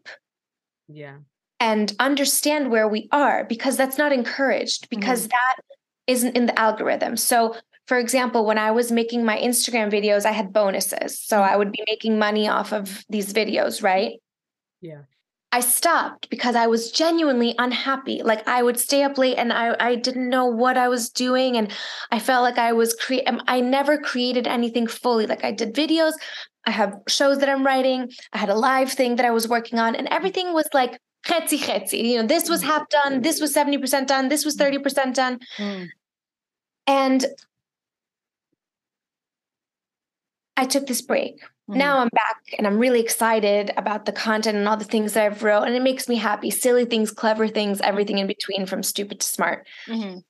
Yeah. 0.89 1.17
and 1.59 1.95
understand 1.99 2.71
where 2.71 2.87
we 2.87 3.09
are 3.13 3.45
because 3.45 3.79
that's 3.79 3.97
not 3.97 4.13
encouraged 4.13 4.91
because 4.91 5.29
that 5.29 5.57
isn't 6.07 6.37
in 6.37 6.47
the 6.47 6.59
algorithm. 6.59 7.17
So, 7.17 7.57
for 7.87 7.99
example, 7.99 8.45
when 8.45 8.59
I 8.59 8.71
was 8.73 8.91
making 8.91 9.25
my 9.25 9.39
Instagram 9.39 9.91
videos, 9.93 10.27
I 10.27 10.33
had 10.33 10.53
bonuses. 10.53 11.21
So 11.21 11.41
I 11.41 11.57
would 11.57 11.71
be 11.71 11.85
making 11.87 12.19
money 12.19 12.49
off 12.49 12.73
of 12.73 13.05
these 13.09 13.33
videos, 13.33 13.83
right? 13.83 14.15
Yeah. 14.81 15.03
I 15.53 15.61
stopped 15.61 16.29
because 16.29 16.57
I 16.57 16.67
was 16.67 16.91
genuinely 16.91 17.55
unhappy. 17.59 18.23
Like 18.23 18.47
I 18.49 18.63
would 18.63 18.79
stay 18.79 19.05
up 19.05 19.17
late 19.17 19.39
and 19.39 19.53
I, 19.53 19.77
I 19.79 19.95
didn't 19.95 20.29
know 20.29 20.47
what 20.47 20.77
I 20.77 20.89
was 20.89 21.09
doing. 21.09 21.57
And 21.57 21.73
I 22.11 22.19
felt 22.19 22.43
like 22.43 22.59
I 22.59 22.73
was 22.73 22.93
cre- 22.95 23.27
um, 23.27 23.41
I 23.47 23.61
never 23.61 23.97
created 23.97 24.47
anything 24.47 24.87
fully. 24.87 25.27
Like 25.27 25.45
I 25.45 25.53
did 25.53 25.75
videos, 25.75 26.13
I 26.67 26.73
have 26.73 26.97
shows 27.09 27.39
that 27.39 27.49
I'm 27.49 27.65
writing, 27.65 28.11
I 28.33 28.39
had 28.39 28.51
a 28.51 28.55
live 28.55 28.93
thing 28.93 29.17
that 29.17 29.25
I 29.25 29.31
was 29.31 29.49
working 29.49 29.79
on, 29.79 29.95
and 29.95 30.09
everything 30.09 30.53
was 30.53 30.69
like 30.75 30.99
chetzi 31.25 31.59
chetzi. 31.59 32.03
You 32.03 32.21
know, 32.21 32.27
this 32.27 32.51
was 32.51 32.63
half 32.63 32.89
done, 32.89 33.23
this 33.23 33.41
was 33.41 33.55
70% 33.55 34.09
done, 34.09 34.29
this 34.29 34.45
was 34.45 34.57
30% 34.57 35.15
done. 35.15 35.39
Mm. 35.59 35.89
And 36.89 37.25
I 40.57 40.65
took 40.67 40.87
this 40.87 41.03
break. 41.03 41.41
Mhm. 41.71 41.77
Now 41.77 41.99
I'm 41.99 42.09
back 42.13 42.41
and 42.57 42.67
I'm 42.67 42.79
really 42.79 43.01
excited 43.01 43.73
about 43.77 44.05
the 44.07 44.13
content 44.13 44.57
and 44.57 44.67
all 44.69 44.77
the 44.77 44.85
things 44.85 45.13
that 45.15 45.25
I've 45.27 45.43
wrote. 45.43 45.65
And 45.65 45.75
it 45.75 45.83
makes 45.83 46.09
me 46.09 46.17
happy. 46.17 46.51
Silly 46.51 46.85
things, 46.85 47.11
clever 47.11 47.49
things, 47.49 47.81
everything 47.81 48.19
in 48.19 48.27
between 48.27 48.67
from 48.67 48.83
stupid 48.83 49.21
to 49.21 49.27
smart. 49.27 49.67
Mhm. 49.89 50.23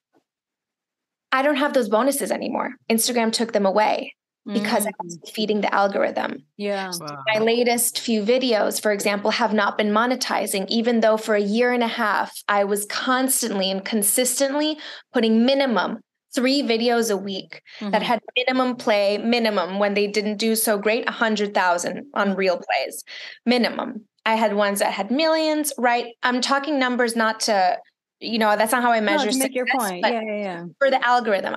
I 1.33 1.43
don't 1.43 1.57
have 1.57 1.75
those 1.75 1.89
bonuses 1.89 2.31
anymore. 2.31 2.71
Instagram 2.89 3.33
took 3.33 3.53
them 3.53 3.67
away 3.67 4.15
because 4.47 4.87
I 4.87 4.91
was 5.03 5.19
feeding 5.35 5.61
the 5.61 5.75
algorithm. 5.75 6.45
yeah. 6.57 6.93
Wow. 7.01 7.19
My 7.35 7.41
latest 7.41 7.99
few 7.99 8.23
videos, 8.23 8.81
for 8.81 8.93
example, 8.93 9.33
have 9.33 9.53
not 9.53 9.77
been 9.77 9.91
monetizing, 9.91 10.67
even 10.69 11.01
though 11.01 11.17
for 11.17 11.35
a 11.35 11.41
year 11.41 11.73
and 11.73 11.83
a 11.83 11.89
half, 11.89 12.33
I 12.49 12.63
was 12.63 12.87
constantly 12.87 13.71
and 13.73 13.85
consistently 13.85 14.79
putting 15.13 15.45
minimum 15.45 15.99
three 16.37 16.63
videos 16.63 17.11
a 17.11 17.17
week 17.17 17.63
that 17.81 18.03
Mhm. 18.03 18.11
had 18.11 18.21
minimum 18.37 18.77
play, 18.77 19.19
minimum 19.19 19.79
when 19.81 19.95
they 19.95 20.07
didn't 20.07 20.37
do 20.37 20.55
so 20.55 20.79
great, 20.79 21.05
100,000 21.09 22.07
on 22.15 22.37
reel 22.37 22.59
plays, 22.67 23.03
minimum. 23.45 24.07
I 24.25 24.35
had 24.37 24.55
ones 24.55 24.79
that 24.81 24.93
had 24.93 25.11
millions, 25.11 25.73
right? 25.79 26.07
I'm 26.23 26.41
talking 26.41 26.79
numbers 26.79 27.17
not 27.17 27.41
to, 27.49 27.79
you 28.21 28.39
know, 28.39 28.55
that's 28.57 28.73
not 28.73 28.83
how 28.83 28.93
I 28.93 29.01
No, 29.01 29.07
measure 29.13 29.33
to 29.33 29.39
make 29.39 29.55
your 29.55 29.67
point. 29.67 30.05
Yeah, 30.05 30.21
yeah, 30.23 30.37
yeah. 30.49 30.65
for 30.79 30.91
the 30.91 31.05
algorithm. 31.05 31.57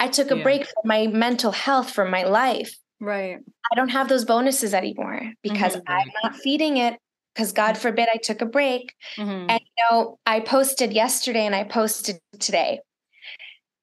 I 0.00 0.08
took 0.08 0.30
a 0.30 0.36
Yeah. 0.36 0.42
break 0.42 0.62
from 0.64 0.84
my 0.94 1.06
mental 1.08 1.52
health, 1.52 1.90
from 1.90 2.10
my 2.10 2.24
life. 2.24 2.72
Right. 3.00 3.38
I 3.72 3.74
don't 3.74 3.88
have 3.98 4.08
those 4.08 4.24
bonuses 4.24 4.72
anymore 4.74 5.20
because 5.42 5.76
Mhm. 5.76 5.82
I'm 5.88 6.10
not 6.22 6.36
feeding 6.36 6.76
it. 6.78 6.94
Because 7.34 7.52
God 7.52 7.76
forbid 7.76 8.08
I 8.14 8.18
took 8.18 8.40
a 8.42 8.46
break. 8.46 8.94
Mhm. 9.18 9.46
And 9.50 9.60
you 9.60 9.84
know, 9.90 10.18
I 10.24 10.38
posted 10.38 10.92
yesterday 10.92 11.44
and 11.46 11.54
I 11.54 11.64
posted 11.64 12.20
today. 12.38 12.78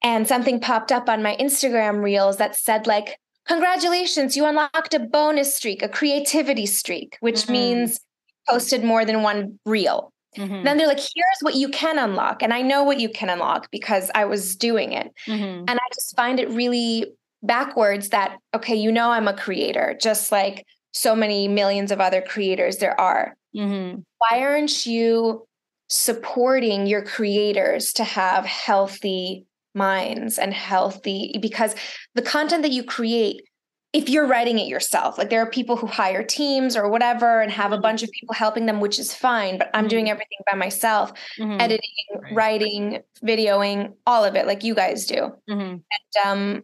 And 0.02 0.26
something 0.26 0.60
popped 0.60 0.90
up 0.92 1.08
on 1.08 1.22
my 1.22 1.36
Instagram 1.36 2.02
reels 2.02 2.36
that 2.38 2.56
said, 2.56 2.86
like, 2.86 3.18
congratulations, 3.46 4.36
you 4.36 4.44
unlocked 4.44 4.94
a 4.94 4.98
bonus 4.98 5.54
streak, 5.54 5.82
a 5.82 5.88
creativity 5.88 6.66
streak, 6.66 7.16
which 7.20 7.42
Mhm. 7.46 7.50
means 7.50 8.00
posted 8.48 8.82
more 8.84 9.04
than 9.04 9.22
one 9.22 9.58
reel. 9.64 10.12
Mhm. 10.36 10.64
Then 10.64 10.78
they're 10.78 10.86
like, 10.86 10.98
here's 10.98 11.40
what 11.40 11.54
you 11.54 11.68
can 11.68 11.98
unlock. 11.98 12.42
And 12.42 12.54
I 12.54 12.62
know 12.62 12.82
what 12.82 12.98
you 13.00 13.08
can 13.08 13.28
unlock 13.28 13.70
because 13.70 14.10
I 14.14 14.24
was 14.24 14.56
doing 14.56 14.92
it. 14.92 15.12
Mhm. 15.26 15.64
And 15.68 15.70
I 15.70 15.86
just 15.94 16.16
find 16.16 16.40
it 16.40 16.48
really 16.50 17.12
backwards 17.42 18.08
that, 18.10 18.38
okay, 18.54 18.74
you 18.74 18.90
know, 18.90 19.10
I'm 19.10 19.28
a 19.28 19.34
creator, 19.36 19.96
just 20.00 20.32
like 20.32 20.64
so 20.92 21.14
many 21.14 21.48
millions 21.48 21.90
of 21.90 22.00
other 22.00 22.22
creators 22.22 22.78
there 22.78 22.98
are. 23.00 23.34
Mhm. 23.54 24.04
Why 24.18 24.40
aren't 24.40 24.86
you 24.86 25.46
supporting 25.88 26.86
your 26.86 27.02
creators 27.02 27.92
to 27.94 28.04
have 28.04 28.46
healthy 28.46 29.44
minds 29.74 30.38
and 30.38 30.52
healthy? 30.52 31.36
Because 31.40 31.74
the 32.14 32.22
content 32.22 32.62
that 32.62 32.72
you 32.72 32.82
create, 32.84 33.42
if 33.92 34.08
you're 34.08 34.26
writing 34.26 34.58
it 34.58 34.68
yourself, 34.68 35.18
like 35.18 35.30
there 35.30 35.42
are 35.42 35.50
people 35.50 35.76
who 35.76 35.86
hire 35.86 36.22
teams 36.24 36.76
or 36.76 36.88
whatever 36.88 37.40
and 37.40 37.52
have 37.52 37.72
a 37.72 37.78
bunch 37.78 38.02
of 38.02 38.10
people 38.10 38.34
helping 38.34 38.66
them, 38.66 38.80
which 38.80 38.98
is 38.98 39.14
fine, 39.14 39.58
but 39.58 39.70
I'm 39.74 39.88
doing 39.88 40.08
everything 40.08 40.38
by 40.50 40.56
myself 40.56 41.12
Mhm. 41.38 41.60
editing, 41.60 41.80
Right. 42.14 42.32
writing, 42.32 43.02
videoing, 43.24 43.94
all 44.06 44.24
of 44.24 44.34
it, 44.36 44.46
like 44.46 44.64
you 44.64 44.74
guys 44.74 45.06
do 45.06 45.32
Mhm. 45.48 45.82
um, 46.24 46.62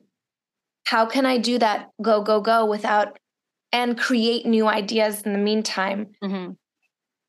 how 0.87 1.05
can 1.07 1.27
I 1.27 1.37
do 1.39 1.59
that 1.59 1.89
go, 2.01 2.23
go, 2.23 2.41
go 2.41 2.65
without 2.65 3.19
and 3.73 3.99
create 3.99 4.47
new 4.47 4.67
ideas 4.67 5.23
in 5.23 5.33
the 5.35 5.39
meantime 5.39 6.13
Mhm. 6.25 6.57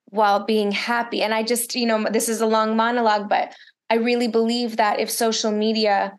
while 0.10 0.46
being 0.46 0.72
happy? 0.72 1.22
And 1.22 1.34
I 1.34 1.44
just, 1.44 1.76
you 1.76 1.86
know, 1.86 2.06
this 2.10 2.30
is 2.30 2.40
a 2.42 2.46
long 2.46 2.78
monologue, 2.78 3.28
but 3.28 3.54
I 3.90 3.96
really 3.96 4.28
believe 4.28 4.78
that 4.78 5.00
if 5.00 5.10
social 5.10 5.52
media 5.52 6.14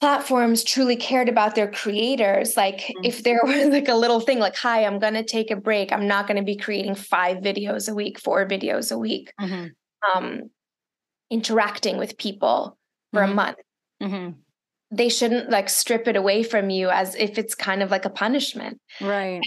platforms 0.00 0.64
truly 0.64 0.96
cared 0.96 1.28
about 1.28 1.54
their 1.54 1.70
creators, 1.70 2.56
like 2.56 2.96
Mhm. 2.96 3.02
if 3.02 3.22
there 3.22 3.40
was 3.44 3.68
like 3.68 3.88
a 3.88 3.94
little 3.94 4.20
thing 4.20 4.38
like, 4.38 4.56
hi, 4.56 4.84
I'm 4.84 4.98
going 4.98 5.14
to 5.14 5.22
take 5.24 5.50
a 5.50 5.56
break, 5.56 5.92
I'm 5.92 6.08
not 6.08 6.26
going 6.26 6.38
to 6.38 6.42
be 6.44 6.56
creating 6.56 6.94
five 6.96 7.38
videos 7.38 7.90
a 7.90 7.94
week, 7.94 8.18
four 8.18 8.46
videos 8.46 8.90
a 8.90 8.98
week, 8.98 9.32
Mhm. 9.40 9.74
um, 10.14 10.50
interacting 11.30 11.98
with 11.98 12.18
people 12.18 12.78
for 13.12 13.22
a 13.22 13.28
Mhm. 13.28 13.34
month 13.34 13.58
Mhm. 14.00 14.44
they 14.90 15.08
shouldn't 15.08 15.50
like 15.50 15.68
strip 15.68 16.06
it 16.06 16.16
away 16.16 16.42
from 16.42 16.70
you 16.70 16.90
as 16.90 17.14
if 17.14 17.38
it's 17.38 17.54
kind 17.54 17.82
of 17.82 17.90
like 17.90 18.04
a 18.04 18.10
punishment. 18.10 18.78
Right. 19.00 19.46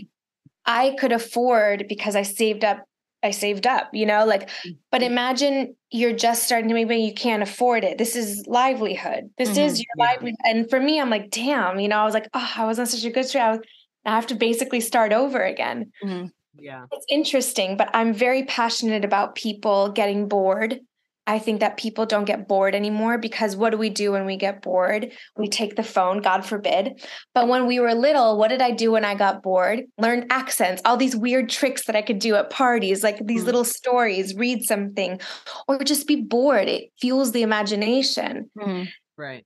I 0.65 0.95
could 0.99 1.11
afford 1.11 1.86
because 1.88 2.15
I 2.15 2.23
saved 2.23 2.63
up, 2.63 2.84
I 3.26 3.32
saved 3.32 3.65
up, 3.65 3.89
you 3.93 4.05
know, 4.05 4.23
like, 4.26 4.49
but 4.91 5.01
imagine 5.01 5.76
you're 5.89 6.13
just 6.15 6.43
starting 6.43 6.69
to 6.69 6.76
maybe 6.76 6.95
you 6.97 7.13
can't 7.13 7.41
afford 7.43 7.84
it. 7.84 7.97
This 7.97 8.15
is 8.15 8.45
livelihood. 8.47 9.32
This 9.38 9.57
is 9.57 9.80
your 9.80 9.88
Yeah. 9.97 10.05
livelihood. 10.05 10.39
And 10.45 10.69
for 10.69 10.80
me, 10.80 11.01
I'm 11.01 11.09
like, 11.09 11.32
damn, 11.32 11.80
you 11.80 11.88
know, 11.88 11.97
I 11.97 12.05
was 12.05 12.13
like, 12.13 12.30
oh, 12.34 12.51
I 12.55 12.65
was 12.65 12.78
on 12.80 12.86
such 12.86 13.03
a 13.03 13.09
good 13.09 13.26
streak. 13.26 13.43
I, 13.43 13.51
was, 13.51 13.59
I 14.05 14.11
have 14.11 14.28
to 14.28 14.36
basically 14.36 14.80
start 14.80 15.11
over 15.11 15.41
again. 15.41 15.91
Mhm. 16.03 16.30
Yeah. 16.57 16.86
It's 16.91 17.05
interesting, 17.09 17.76
but 17.78 17.89
I'm 17.93 18.13
very 18.13 18.43
passionate 18.43 19.03
about 19.03 19.36
people 19.36 19.89
getting 19.89 20.28
bored 20.28 20.80
I 21.28 21.39
think 21.39 21.59
that 21.61 21.78
people 21.78 22.05
don't 22.05 22.26
get 22.26 22.47
bored 22.47 22.76
anymore 22.76 23.17
because 23.17 23.55
what 23.55 23.71
do 23.71 23.78
we 23.78 23.89
do 23.89 24.11
when 24.11 24.26
we 24.26 24.38
get 24.38 24.61
bored? 24.61 25.11
We 25.36 25.47
take 25.47 25.76
the 25.76 25.84
phone, 25.84 26.21
God 26.21 26.45
forbid. 26.45 27.03
But 27.34 27.47
when 27.47 27.65
we 27.65 27.80
were 27.80 27.93
little, 27.95 28.38
what 28.38 28.49
did 28.49 28.61
I 28.61 28.71
do 28.71 28.91
when 28.91 29.03
I 29.05 29.15
got 29.15 29.41
bored? 29.41 29.84
Learned 29.97 30.28
accents, 30.30 30.82
all 30.86 30.97
these 30.97 31.15
weird 31.15 31.49
tricks 31.49 31.86
that 31.86 31.95
I 31.95 32.03
could 32.03 32.19
do 32.19 32.36
at 32.36 32.49
parties, 32.51 33.03
like 33.03 33.26
these 33.26 33.41
Mm. 33.41 33.45
little 33.45 33.65
stories, 33.65 34.36
read 34.36 34.63
something, 34.63 35.19
or 35.67 35.80
just 35.84 36.07
be 36.07 36.17
bored. 36.21 36.67
It 36.67 36.91
fuels 37.01 37.32
the 37.32 37.41
imagination. 37.41 38.51
Mhm. 38.57 38.89
Right. 39.17 39.45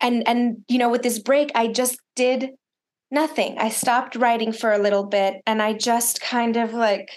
And 0.00 0.26
and 0.28 0.64
you 0.68 0.78
know, 0.78 0.90
with 0.90 1.02
this 1.02 1.18
break, 1.18 1.50
I 1.54 1.68
just 1.68 1.98
did 2.16 2.50
nothing. 3.10 3.58
I 3.58 3.68
stopped 3.70 4.14
writing 4.16 4.52
for 4.52 4.72
a 4.72 4.78
little 4.78 5.04
bit 5.04 5.42
and 5.46 5.60
I 5.62 5.72
just 5.72 6.20
kind 6.20 6.56
of 6.56 6.72
like 6.74 7.08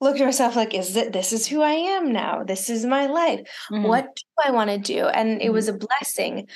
looked 0.00 0.20
at 0.20 0.24
myself 0.24 0.56
like, 0.56 0.74
is 0.74 0.96
it 0.96 1.12
this 1.12 1.32
is 1.32 1.46
who 1.46 1.62
I 1.62 1.72
am 1.72 2.12
now? 2.12 2.44
This 2.44 2.70
is 2.70 2.84
my 2.86 3.06
life 3.06 3.40
Mhm. 3.70 3.82
what 3.88 4.04
do 4.16 4.22
I 4.44 4.50
want 4.52 4.70
to 4.70 4.78
do? 4.78 5.06
And 5.06 5.42
it 5.42 5.50
was 5.52 5.68
a 5.68 5.72
blessing. 5.72 6.48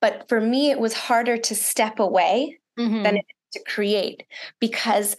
But 0.00 0.28
for 0.28 0.40
me, 0.40 0.70
it 0.70 0.78
was 0.80 0.94
harder 0.94 1.36
to 1.38 1.54
step 1.54 1.98
away 1.98 2.58
Mhm. 2.78 3.02
than 3.04 3.16
it 3.18 3.26
is 3.28 3.62
to 3.62 3.70
create 3.72 4.24
because 4.60 5.16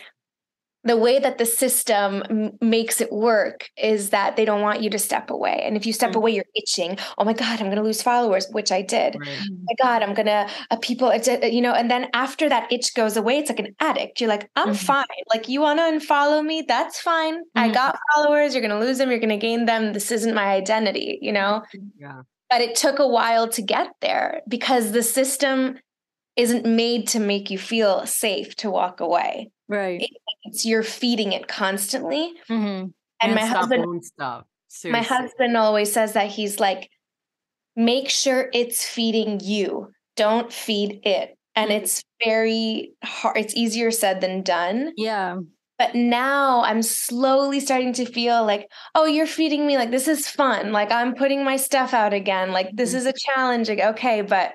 the 0.85 0.95
way 0.95 1.19
that 1.19 1.37
the 1.39 1.45
system 1.45 2.23
m- 2.29 2.51
makes 2.61 3.01
it 3.01 3.11
work 3.11 3.67
is 3.75 4.11
that 4.11 4.35
they 4.35 4.45
don't 4.45 4.61
want 4.61 4.81
you 4.81 4.89
to 4.91 4.99
step 4.99 5.29
away. 5.31 5.61
And 5.65 5.75
if 5.75 5.85
you 5.85 5.91
step 5.91 6.11
Mm. 6.11 6.15
away, 6.15 6.31
you're 6.31 6.45
itching. 6.55 6.97
Oh 7.17 7.25
my 7.25 7.33
God, 7.33 7.59
I'm 7.59 7.65
going 7.67 7.75
to 7.77 7.81
lose 7.83 8.01
followers, 8.03 8.47
which 8.51 8.71
I 8.71 8.81
did. 8.83 9.17
Right. 9.19 9.39
Oh 9.41 9.57
my 9.67 9.73
God, 9.83 10.03
I'm 10.03 10.13
going 10.13 10.27
to, 10.27 10.47
uh, 10.71 10.77
people, 10.77 11.09
it's, 11.09 11.27
uh, 11.27 11.39
you 11.43 11.61
know, 11.61 11.73
and 11.73 11.89
then 11.91 12.07
after 12.13 12.47
that 12.49 12.71
itch 12.71 12.93
goes 12.95 13.17
away, 13.17 13.39
it's 13.39 13.49
like 13.49 13.59
an 13.59 13.75
addict. 13.79 14.21
You're 14.21 14.29
like, 14.29 14.49
I'm 14.55 14.69
Mhm. 14.69 14.77
fine. 14.77 15.05
Like, 15.33 15.49
you 15.49 15.59
want 15.61 15.79
to 15.79 15.83
unfollow 15.83 16.45
me? 16.45 16.63
That's 16.67 16.99
fine. 17.01 17.41
I 17.55 17.69
Mhm. 17.69 17.73
got 17.73 17.99
followers. 18.13 18.53
You're 18.53 18.61
going 18.67 18.79
to 18.79 18.85
lose 18.85 18.97
them. 18.99 19.09
You're 19.09 19.19
going 19.19 19.29
to 19.29 19.37
gain 19.37 19.65
them. 19.65 19.91
This 19.93 20.11
isn't 20.11 20.33
my 20.35 20.45
identity, 20.53 21.19
you 21.21 21.31
know? 21.31 21.63
Yeah. 21.99 22.21
but 22.51 22.61
it 22.61 22.75
took 22.75 22.99
a 22.99 23.07
while 23.07 23.47
to 23.49 23.61
get 23.63 23.87
there 24.01 24.41
because 24.47 24.91
the 24.91 25.01
system 25.01 25.79
isn't 26.35 26.63
made 26.63 27.07
to 27.07 27.19
make 27.19 27.49
you 27.49 27.57
feel 27.57 28.05
safe 28.05 28.55
to 28.57 28.69
walk 28.69 28.99
away. 28.99 29.49
Right. 29.67 30.07
It's 30.45 30.65
you're 30.65 30.83
feeding 30.83 31.33
it 31.33 31.47
constantly. 31.47 32.33
Mhm. 32.49 32.93
And 33.21 33.33
Can't 33.33 33.35
my 33.35 33.45
husband 33.45 34.03
my 34.85 35.01
husband 35.01 35.57
always 35.57 35.91
says 35.91 36.13
that 36.13 36.27
he's 36.27 36.59
like 36.59 36.89
make 37.75 38.09
sure 38.09 38.49
it's 38.53 38.85
feeding 38.85 39.39
you. 39.43 39.91
Don't 40.15 40.51
feed 40.51 41.01
it. 41.03 41.37
And 41.55 41.71
Mhm. 41.71 41.75
it's 41.75 42.03
very 42.23 42.93
hard. 43.03 43.37
It's 43.37 43.55
easier 43.55 43.91
said 43.91 44.21
than 44.21 44.41
done. 44.43 44.93
Yeah. 44.97 45.37
But 45.77 45.95
now 45.95 46.63
I'm 46.63 46.81
slowly 46.81 47.59
starting 47.59 47.93
to 47.93 48.05
feel 48.05 48.45
like, 48.45 48.67
oh, 48.95 49.05
you're 49.05 49.27
feeding 49.27 49.67
me. 49.67 49.77
Like, 49.77 49.91
this 49.91 50.07
is 50.07 50.27
fun. 50.29 50.71
Like, 50.71 50.91
I'm 50.91 51.15
putting 51.15 51.43
my 51.43 51.57
stuff 51.57 51.93
out 51.93 52.13
again. 52.13 52.51
Like, 52.53 52.69
this 52.73 52.93
Mhm. 52.93 52.97
is 52.97 53.05
a 53.07 53.13
challenge. 53.13 53.69
Like, 53.69 53.79
okay. 53.81 54.21
But 54.21 54.53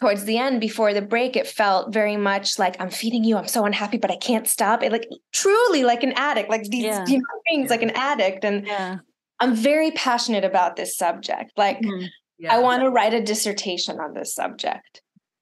towards 0.00 0.24
the 0.24 0.38
end, 0.38 0.60
before 0.60 0.92
the 0.92 1.02
break, 1.02 1.36
it 1.36 1.46
felt 1.46 1.92
very 1.92 2.16
much 2.16 2.58
like 2.58 2.80
I'm 2.80 2.90
feeding 2.90 3.24
you. 3.24 3.36
I'm 3.36 3.46
so 3.48 3.64
unhappy, 3.64 3.98
but 3.98 4.10
I 4.10 4.16
can't 4.16 4.48
stop. 4.48 4.82
It 4.82 4.90
like 4.92 5.08
truly 5.32 5.84
like 5.84 6.02
an 6.02 6.12
addict, 6.16 6.50
like 6.50 6.64
these 6.64 6.84
Yeah. 6.84 7.04
you 7.06 7.18
know, 7.18 7.24
things 7.48 7.70
like 7.70 7.82
an 7.82 7.90
addict. 7.90 8.44
And 8.44 8.66
Yeah. 8.66 8.96
I'm 9.40 9.54
very 9.54 9.90
passionate 9.92 10.44
about 10.44 10.76
this 10.76 10.96
subject. 10.96 11.52
Like, 11.56 11.80
Mhm. 11.80 12.08
Yeah. 12.38 12.54
I 12.54 12.58
want 12.58 12.82
to 12.82 12.90
write 12.90 13.14
a 13.14 13.22
dissertation 13.22 14.00
on 14.00 14.14
this 14.14 14.34
subject 14.34 15.00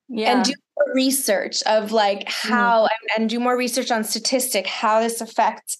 Yeah. 0.08 0.32
and 0.36 0.44
do 0.44 0.52
more 0.76 0.94
research 0.94 1.62
of 1.62 1.90
like 1.92 2.28
how 2.28 2.82
and, 2.84 3.10
and 3.16 3.30
do 3.30 3.40
more 3.40 3.56
research 3.56 3.90
on 3.90 4.04
statistic 4.04 4.66
how 4.66 5.00
this 5.00 5.20
affects 5.20 5.78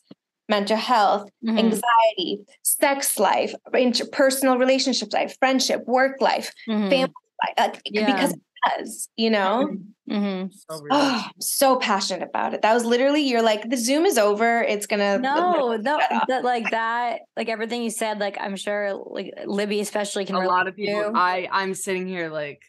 mental 0.49 0.77
health 0.77 1.29
Mhm. 1.45 1.59
anxiety 1.59 2.41
sex 2.63 3.19
life 3.19 3.55
interpersonal 3.75 4.59
relationship 4.59 5.13
life 5.13 5.37
friendship 5.39 5.83
work 5.87 6.21
life 6.21 6.53
Mhm. 6.69 6.91
family 6.91 7.15
life 7.43 7.55
like, 7.59 7.81
Yeah. 7.85 8.07
because 8.07 8.35
does 8.69 9.09
you 9.17 9.31
know? 9.31 9.77
Mhm. 10.11 10.53
So 10.53 10.85
oh 10.91 11.29
so 11.39 11.77
passionate 11.77 12.29
about 12.29 12.55
it. 12.55 12.63
That 12.63 12.75
was 12.75 12.85
literally 12.85 13.23
you're 13.23 13.41
like 13.41 13.71
the 13.71 13.77
zoom 13.77 14.05
is 14.05 14.19
over. 14.19 14.61
It's 14.61 14.87
gonna 14.87 15.17
No, 15.19 15.77
no, 15.77 16.21
that 16.27 16.43
like 16.45 16.71
that, 16.73 17.21
like 17.37 17.49
everything 17.49 17.83
you 17.85 17.91
said, 17.91 18.19
like 18.19 18.37
I'm 18.41 18.57
sure, 18.57 18.93
like 18.95 19.33
Libby 19.47 19.81
especially 19.81 20.25
can 20.25 20.35
a 20.35 20.41
lot 20.47 20.67
of 20.67 20.75
people 20.75 21.05
to. 21.05 21.13
i 21.15 21.49
i'm 21.53 21.73
sitting 21.73 22.07
here 22.09 22.29
like 22.31 22.63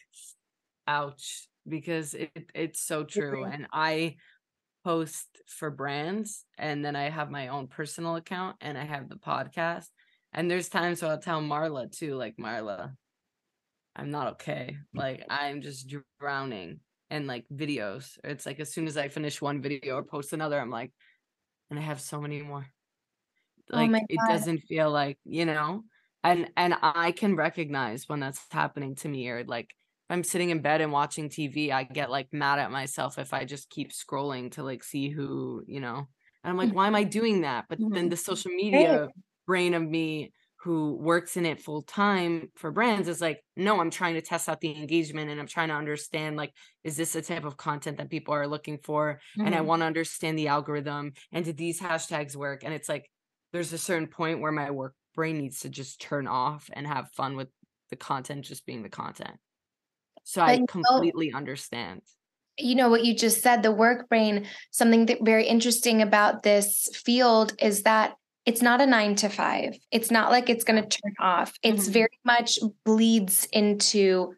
ouch 0.86 1.48
because 1.68 2.14
it 2.14 2.30
it's 2.54 2.80
so 2.80 3.04
true 3.04 3.44
and 3.44 3.66
i 3.72 4.16
post 4.84 5.26
for 5.46 5.70
brands 5.70 6.44
and 6.58 6.84
then 6.84 6.94
i 6.94 7.10
have 7.10 7.30
my 7.30 7.48
own 7.48 7.66
personal 7.66 8.16
account 8.16 8.56
and 8.60 8.76
i 8.78 8.84
have 8.84 9.08
the 9.08 9.16
podcast 9.16 9.86
and 10.32 10.50
there's 10.50 10.68
times 10.68 11.02
where 11.02 11.10
i'll 11.10 11.18
tell 11.18 11.40
marla 11.40 11.90
too 11.90 12.14
like 12.14 12.36
marla 12.36 12.92
i'm 13.96 14.10
not 14.10 14.32
okay. 14.34 14.76
Like 14.94 15.24
i'm 15.28 15.60
just 15.62 15.92
drowning 16.20 16.80
in 17.10 17.26
like 17.26 17.46
videos. 17.52 18.18
It's 18.24 18.46
like 18.46 18.60
as 18.60 18.72
soon 18.72 18.86
as 18.86 18.96
i 18.96 19.08
finish 19.08 19.40
one 19.40 19.62
video 19.62 19.96
or 19.96 20.02
post 20.04 20.32
another 20.32 20.58
i'm 20.58 20.70
like 20.70 20.92
and 21.70 21.78
i 21.78 21.82
have 21.82 22.00
so 22.00 22.20
many 22.20 22.42
more. 22.42 22.66
Oh 23.74 23.86
like 23.86 23.86
my 23.86 24.06
it 24.08 24.24
doesn't 24.24 24.60
feel 24.60 24.90
like 24.90 25.18
you 25.24 25.44
know? 25.46 25.84
And 26.22 26.50
and 26.56 26.74
i 26.82 27.12
can 27.12 27.36
recognize 27.36 28.08
when 28.08 28.20
that's 28.20 28.46
happening 28.50 28.94
to 28.96 29.08
me 29.08 29.28
or 29.28 29.44
like 29.44 29.66
if 29.70 30.10
i'm 30.14 30.24
sitting 30.24 30.50
in 30.50 30.60
bed 30.62 30.80
and 30.80 30.90
watching 30.92 31.28
tv 31.28 31.70
i 31.70 31.84
get 31.84 32.10
like 32.10 32.32
mad 32.32 32.58
at 32.58 32.70
myself 32.70 33.18
if 33.18 33.34
i 33.34 33.44
just 33.44 33.68
keep 33.70 33.92
scrolling 33.92 34.50
to 34.52 34.62
like 34.62 34.82
see 34.84 35.10
who 35.10 35.62
you 35.66 35.80
know? 35.80 35.98
And 35.98 36.50
i'm 36.50 36.56
like 36.56 36.72
why 36.72 36.86
am 36.86 36.94
i 36.94 37.04
doing 37.04 37.42
that? 37.42 37.66
But 37.68 37.80
then 37.94 38.08
Mhm. 38.08 38.10
the 38.10 38.16
social 38.16 38.50
media 38.52 39.10
brain 39.46 39.74
of 39.74 39.82
me 39.82 40.32
who 40.64 40.94
works 40.94 41.36
in 41.36 41.44
it 41.44 41.60
full 41.60 41.82
time 41.82 42.50
for 42.56 42.70
brands 42.70 43.06
is 43.06 43.20
like 43.20 43.40
no 43.56 43.80
i'm 43.80 43.90
trying 43.90 44.14
to 44.14 44.22
test 44.22 44.48
out 44.48 44.60
the 44.60 44.74
engagement 44.76 45.30
and 45.30 45.38
i'm 45.38 45.46
trying 45.46 45.68
to 45.68 45.74
understand 45.74 46.36
like 46.36 46.52
is 46.84 46.96
this 46.96 47.12
the 47.12 47.20
type 47.22 47.44
of 47.44 47.56
content 47.56 47.98
that 47.98 48.08
people 48.10 48.32
are 48.34 48.46
looking 48.46 48.78
for 48.78 49.20
and 49.38 49.54
i 49.54 49.58
Mhm. 49.58 49.66
want 49.66 49.80
to 49.82 49.86
understand 49.86 50.38
the 50.38 50.48
algorithm 50.48 51.12
and 51.32 51.44
did 51.44 51.56
these 51.58 51.80
hashtags 51.80 52.34
work? 52.34 52.64
And 52.64 52.72
it's 52.72 52.88
like 52.88 53.10
there's 53.52 53.72
a 53.72 53.78
certain 53.78 54.08
point 54.08 54.40
where 54.40 54.52
my 54.52 54.70
work 54.70 54.94
brain 55.14 55.38
needs 55.38 55.60
to 55.60 55.68
just 55.68 56.00
turn 56.00 56.26
off 56.26 56.68
and 56.72 56.86
have 56.86 57.10
fun 57.12 57.36
with 57.36 57.48
the 57.90 57.96
content 57.96 58.44
just 58.44 58.66
being 58.66 58.82
the 58.82 58.88
content. 58.88 59.36
So 60.24 60.40
But 60.40 60.48
i 60.48 60.52
you 60.54 60.60
know- 60.60 60.66
completely 60.66 61.32
understand. 61.32 62.00
You 62.56 62.74
know 62.76 62.88
what 62.88 63.04
you 63.04 63.14
just 63.16 63.42
said 63.42 63.62
the 63.62 63.70
work 63.72 64.08
brain 64.08 64.46
something 64.70 65.06
that 65.06 65.18
very 65.22 65.46
interesting 65.46 66.00
about 66.02 66.42
this 66.42 66.88
field 66.94 67.52
is 67.60 67.82
that 67.82 68.14
it's 68.46 68.62
not 68.62 68.80
a 68.80 68.86
9 68.86 69.14
to 69.16 69.28
5 69.28 69.74
it's 69.90 70.10
not 70.10 70.30
like 70.30 70.48
it's 70.50 70.64
going 70.64 70.82
to 70.82 70.88
turn 70.88 71.14
off. 71.20 71.54
It's 71.62 71.88
Mhm. 71.88 71.92
very 71.92 72.18
much 72.24 72.58
bleeds 72.84 73.46
into 73.52 74.34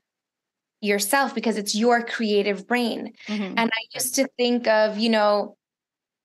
yourself 0.81 1.35
because 1.35 1.57
it's 1.57 1.75
your 1.75 2.03
creative 2.05 2.67
brain. 2.67 3.13
Mhm. 3.29 3.55
and 3.57 3.71
i 3.73 3.83
used 3.95 4.15
to 4.17 4.29
think 4.39 4.67
of 4.69 4.99
you 4.99 5.09
know 5.11 5.57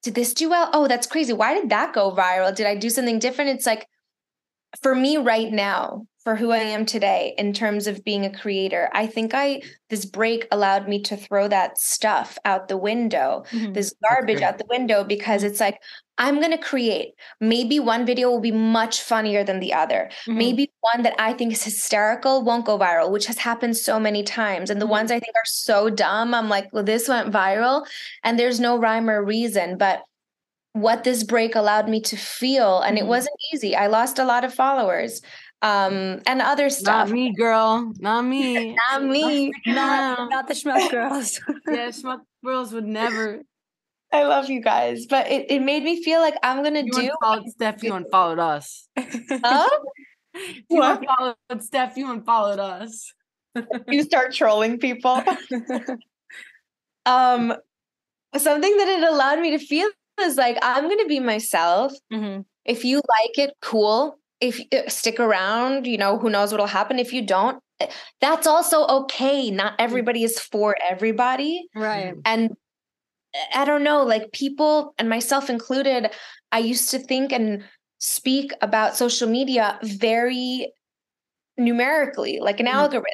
did 0.03 0.15
this 0.15 0.33
do 0.33 0.49
well? 0.49 0.69
Oh 0.73 0.87
that's 0.87 1.05
crazy. 1.07 1.31
Why 1.33 1.53
did 1.53 1.69
that 1.69 1.93
go 1.93 2.11
viral? 2.11 2.55
Did 2.55 2.65
i 2.67 2.75
do 2.75 2.89
something 2.89 3.19
different? 3.19 3.51
It's 3.51 3.67
like 3.67 3.85
for 4.81 4.95
me 4.95 5.17
right 5.17 5.51
now 5.51 6.05
for 6.23 6.35
who 6.35 6.51
i 6.51 6.57
am 6.57 6.85
today 6.85 7.33
in 7.37 7.51
terms 7.51 7.87
of 7.87 8.03
being 8.03 8.25
a 8.25 8.37
creator 8.39 8.89
i 8.93 9.07
think 9.07 9.33
i 9.33 9.61
this 9.89 10.05
break 10.05 10.47
allowed 10.51 10.87
me 10.87 11.01
to 11.01 11.17
throw 11.17 11.47
that 11.47 11.77
stuff 11.77 12.37
out 12.45 12.67
the 12.67 12.77
window 12.77 13.43
Mhm. 13.51 13.73
this 13.73 13.93
garbage 14.07 14.41
out 14.41 14.57
the 14.57 14.65
window 14.69 15.03
because 15.03 15.43
it's 15.43 15.59
like 15.59 15.79
i'm 16.19 16.39
going 16.39 16.51
to 16.51 16.57
create 16.59 17.09
maybe 17.39 17.79
one 17.79 18.05
video 18.05 18.29
will 18.29 18.39
be 18.39 18.51
much 18.51 19.01
funnier 19.01 19.43
than 19.43 19.59
the 19.59 19.73
other 19.73 20.09
Mhm. 20.27 20.35
maybe 20.37 20.71
one 20.81 21.01
that 21.03 21.15
i 21.19 21.33
think 21.33 21.51
is 21.53 21.63
hysterical 21.63 22.43
won't 22.43 22.65
go 22.65 22.77
viral 22.77 23.11
which 23.11 23.25
has 23.25 23.39
happened 23.39 23.75
so 23.75 23.99
many 23.99 24.21
times 24.23 24.69
and 24.69 24.79
the 24.81 24.85
Mhm. 24.85 24.89
ones 24.99 25.11
i 25.11 25.19
think 25.19 25.35
are 25.35 25.45
so 25.45 25.89
dumb 25.89 26.33
i'm 26.35 26.49
like 26.49 26.67
well 26.71 26.83
this 26.83 27.07
went 27.09 27.31
viral 27.33 27.85
and 28.23 28.37
there's 28.37 28.59
no 28.59 28.77
rhyme 28.77 29.09
or 29.09 29.23
reason 29.23 29.77
but 29.77 30.03
what 30.73 31.03
this 31.03 31.23
break 31.23 31.55
allowed 31.55 31.89
me 31.89 31.99
to 32.01 32.15
feel 32.17 32.79
and 32.81 32.97
it 32.97 33.03
Mhm. 33.03 33.07
wasn't 33.07 33.35
easy 33.53 33.75
i 33.75 33.87
lost 33.87 34.19
a 34.19 34.23
lot 34.25 34.43
of 34.43 34.53
followers 34.53 35.21
um 35.61 36.21
and 36.25 36.41
other 36.41 36.69
stuff. 36.69 37.07
not 37.07 37.09
me 37.09 37.33
girl 37.35 37.91
not 37.99 38.23
me 38.23 38.75
not 38.91 39.03
me 39.03 39.51
not, 39.65 40.29
not 40.31 40.47
the 40.47 40.53
schmuck 40.53 40.89
girls. 40.89 41.39
yeah 41.67 41.87
schmuck 41.89 42.21
girls 42.43 42.71
would 42.73 42.85
never 42.85 43.41
i 44.13 44.23
love 44.23 44.49
you 44.49 44.61
guys 44.61 45.05
but 45.07 45.27
it, 45.29 45.49
it 45.51 45.61
made 45.61 45.83
me 45.83 46.01
feel 46.03 46.21
like 46.21 46.35
i'm 46.43 46.63
gonna 46.63 46.83
you 46.83 46.91
do 46.91 46.99
unfollowed 47.21 47.49
steph 47.49 47.83
you 47.83 47.93
unfollowed 47.93 48.39
us 48.39 48.87
huh? 49.43 49.67
you 50.35 50.59
What? 50.69 50.99
unfollowed 50.99 51.35
steph 51.63 51.97
you 51.97 52.09
unfollowed 52.11 52.59
us 52.59 53.13
you 53.89 54.03
start 54.03 54.33
trolling 54.33 54.79
people 54.79 55.23
um 57.05 57.53
something 58.37 58.77
that 58.77 58.87
it 58.87 59.03
allowed 59.09 59.39
me 59.39 59.51
to 59.51 59.59
feel 59.59 59.89
is 60.21 60.37
like 60.37 60.57
i'm 60.61 60.87
gonna 60.89 61.05
be 61.05 61.19
myself. 61.19 61.93
Mhm. 62.13 62.45
if 62.65 62.85
you 62.85 62.97
like 62.97 63.37
it 63.37 63.53
cool. 63.61 64.17
If 64.39 64.57
you 64.59 64.65
uh, 64.73 64.89
stick 64.89 65.19
around 65.19 65.85
you 65.85 65.97
know 65.97 66.17
who 66.17 66.29
knows 66.29 66.51
what'll 66.51 66.65
happen. 66.67 66.97
If 66.99 67.13
you 67.13 67.21
don't 67.21 67.59
eh, 67.79 67.87
that's 68.21 68.47
also 68.47 68.85
okay. 69.01 69.51
Not 69.51 69.73
everybody 69.79 70.23
is 70.23 70.39
for 70.39 70.75
everybody. 70.89 71.67
Right. 71.75 72.15
and 72.25 72.51
eh, 73.35 73.61
i 73.61 73.65
don't 73.65 73.83
know 73.83 74.03
like 74.03 74.31
people 74.33 74.93
and 74.97 75.07
myself 75.09 75.49
included 75.49 76.09
i 76.51 76.59
used 76.59 76.89
to 76.91 76.99
think 76.99 77.31
and 77.31 77.63
speak 77.99 78.51
about 78.61 78.97
social 78.97 79.29
media 79.29 79.77
very 79.83 80.73
numerically, 81.57 82.39
like 82.41 82.59
an 82.59 82.67
Mhm. 82.69 82.73
algorithm. 82.73 83.05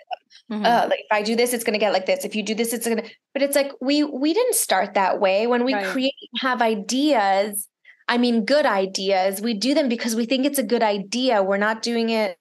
Mhm. 0.51 0.65
Uh, 0.65 0.88
like 0.89 0.99
if 0.99 1.07
I 1.11 1.21
do 1.23 1.35
this, 1.35 1.53
it's 1.53 1.63
gonna 1.63 1.77
get 1.79 1.93
like 1.93 2.05
this. 2.05 2.25
If 2.25 2.35
you 2.35 2.43
do 2.43 2.55
this, 2.55 2.73
it's 2.73 2.88
gonna. 2.88 3.03
But 3.33 3.43
it's 3.43 3.55
like 3.55 3.71
we 3.81 4.03
we 4.03 4.33
didn't 4.33 4.55
start 4.55 4.93
that 4.95 5.19
way. 5.19 5.47
When 5.47 5.65
we 5.65 5.73
Right. 5.73 5.85
create 5.85 6.13
have 6.41 6.61
ideas, 6.61 7.67
I 8.07 8.17
mean, 8.17 8.45
good 8.45 8.65
ideas, 8.65 9.41
we 9.41 9.53
do 9.53 9.73
them 9.73 9.89
because 9.89 10.15
we 10.15 10.25
think 10.25 10.45
it's 10.45 10.59
a 10.59 10.63
good 10.63 10.83
idea. 10.83 11.43
We're 11.43 11.57
not 11.57 11.81
doing 11.81 12.09
it 12.09 12.38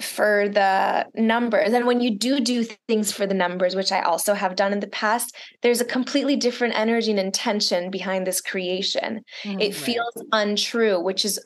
for 0.00 0.48
the 0.48 1.06
numbers. 1.14 1.72
And 1.72 1.86
when 1.86 2.00
you 2.00 2.18
do 2.18 2.40
do 2.40 2.64
things 2.88 3.12
for 3.12 3.26
the 3.26 3.34
numbers, 3.34 3.76
which 3.76 3.92
I 3.92 4.00
also 4.02 4.34
have 4.34 4.56
done 4.56 4.72
in 4.72 4.80
the 4.80 4.88
past, 4.88 5.36
there's 5.62 5.80
a 5.80 5.84
completely 5.84 6.36
different 6.36 6.74
energy 6.78 7.10
and 7.10 7.20
intention 7.20 7.90
behind 7.90 8.26
this 8.26 8.40
creation. 8.40 9.20
Mhm. 9.44 9.60
It 9.60 9.74
feels 9.74 10.14
untrue, 10.32 11.00
which 11.00 11.24
is 11.24 11.38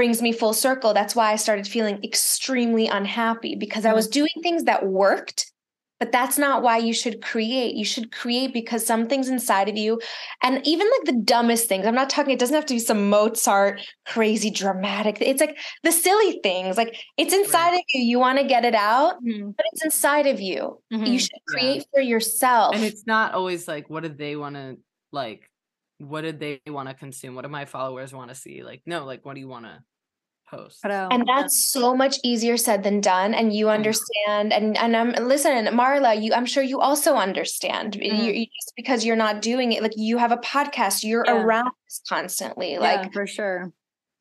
brings 0.00 0.22
me 0.22 0.32
full 0.32 0.54
circle. 0.54 0.94
That's 0.94 1.14
why 1.14 1.30
I 1.30 1.36
started 1.36 1.68
feeling 1.68 2.02
extremely 2.02 2.86
unhappy 2.86 3.54
because 3.54 3.84
I 3.84 3.92
was 3.92 4.08
doing 4.08 4.32
things 4.42 4.64
that 4.64 4.86
worked, 4.86 5.52
but 5.98 6.10
that's 6.10 6.38
not 6.38 6.62
why 6.62 6.78
you 6.78 6.94
should 6.94 7.20
create. 7.20 7.74
You 7.74 7.84
should 7.84 8.10
create 8.10 8.54
because 8.54 8.86
some 8.86 9.08
things 9.08 9.28
inside 9.28 9.68
of 9.68 9.76
you, 9.76 10.00
and 10.42 10.66
even 10.66 10.88
like 10.88 11.04
the 11.04 11.20
dumbest 11.20 11.68
things, 11.68 11.84
I'm 11.84 11.94
not 11.94 12.08
talking, 12.08 12.32
it 12.32 12.38
doesn't 12.38 12.54
have 12.54 12.64
to 12.64 12.72
be 12.72 12.78
some 12.80 13.10
Mozart 13.10 13.82
crazy 14.06 14.50
dramatic. 14.50 15.18
It's 15.20 15.42
like 15.42 15.58
the 15.82 15.92
silly 15.92 16.40
things, 16.42 16.78
like 16.78 16.96
it's 17.18 17.34
inside 17.34 17.74
of 17.74 17.82
you. 17.92 18.00
You 18.00 18.18
want 18.18 18.38
to 18.38 18.44
get 18.46 18.64
it 18.64 18.74
out, 18.74 19.22
Mhm. 19.22 19.54
but 19.54 19.66
it's 19.72 19.84
inside 19.84 20.26
of 20.26 20.40
you. 20.40 20.80
You 20.88 20.98
Mhm. 20.98 21.20
should 21.20 21.30
Yeah. 21.30 21.58
create 21.58 21.84
for 21.92 22.00
yourself. 22.00 22.74
and 22.74 22.84
it's 22.84 23.06
not 23.06 23.34
always 23.34 23.68
like 23.68 23.90
what 23.90 24.02
did 24.02 24.16
they 24.16 24.34
want 24.34 24.56
to 24.56 24.78
like 25.12 25.42
what 25.98 26.22
did 26.22 26.40
they 26.40 26.58
want 26.66 26.88
to 26.88 26.94
consume 26.94 27.34
what 27.34 27.42
do 27.42 27.50
my 27.50 27.66
followers 27.66 28.14
want 28.14 28.30
to 28.30 28.34
see 28.34 28.62
like 28.62 28.80
no 28.86 29.04
like 29.04 29.22
what 29.26 29.34
do 29.34 29.40
you 29.40 29.48
want 29.48 29.66
to 29.66 29.76
post 30.50 30.80
and 30.84 31.24
that's 31.28 31.56
so 31.70 31.94
much 31.94 32.18
easier 32.24 32.56
said 32.56 32.82
than 32.82 33.00
done 33.00 33.34
and 33.34 33.52
you 33.54 33.68
understand 33.70 34.52
and 34.52 34.76
and 34.76 34.96
i'm 34.96 35.10
listen 35.12 35.66
marla 35.66 36.20
you 36.20 36.32
i'm 36.34 36.46
sure 36.46 36.62
you 36.62 36.80
also 36.80 37.14
understand 37.14 37.94
you, 37.94 38.12
Mhm. 38.12 38.24
you- 38.34 38.46
just 38.46 38.72
because 38.76 39.04
you're 39.04 39.16
not 39.26 39.40
doing 39.42 39.72
it 39.72 39.82
like 39.82 39.92
you 39.96 40.18
have 40.18 40.32
a 40.32 40.36
podcast 40.38 41.04
you're 41.04 41.24
Yeah. 41.26 41.40
around 41.42 41.70
this 41.86 42.00
constantly 42.08 42.72
yeah, 42.72 42.80
like 42.80 43.12
for 43.12 43.26
sure. 43.26 43.72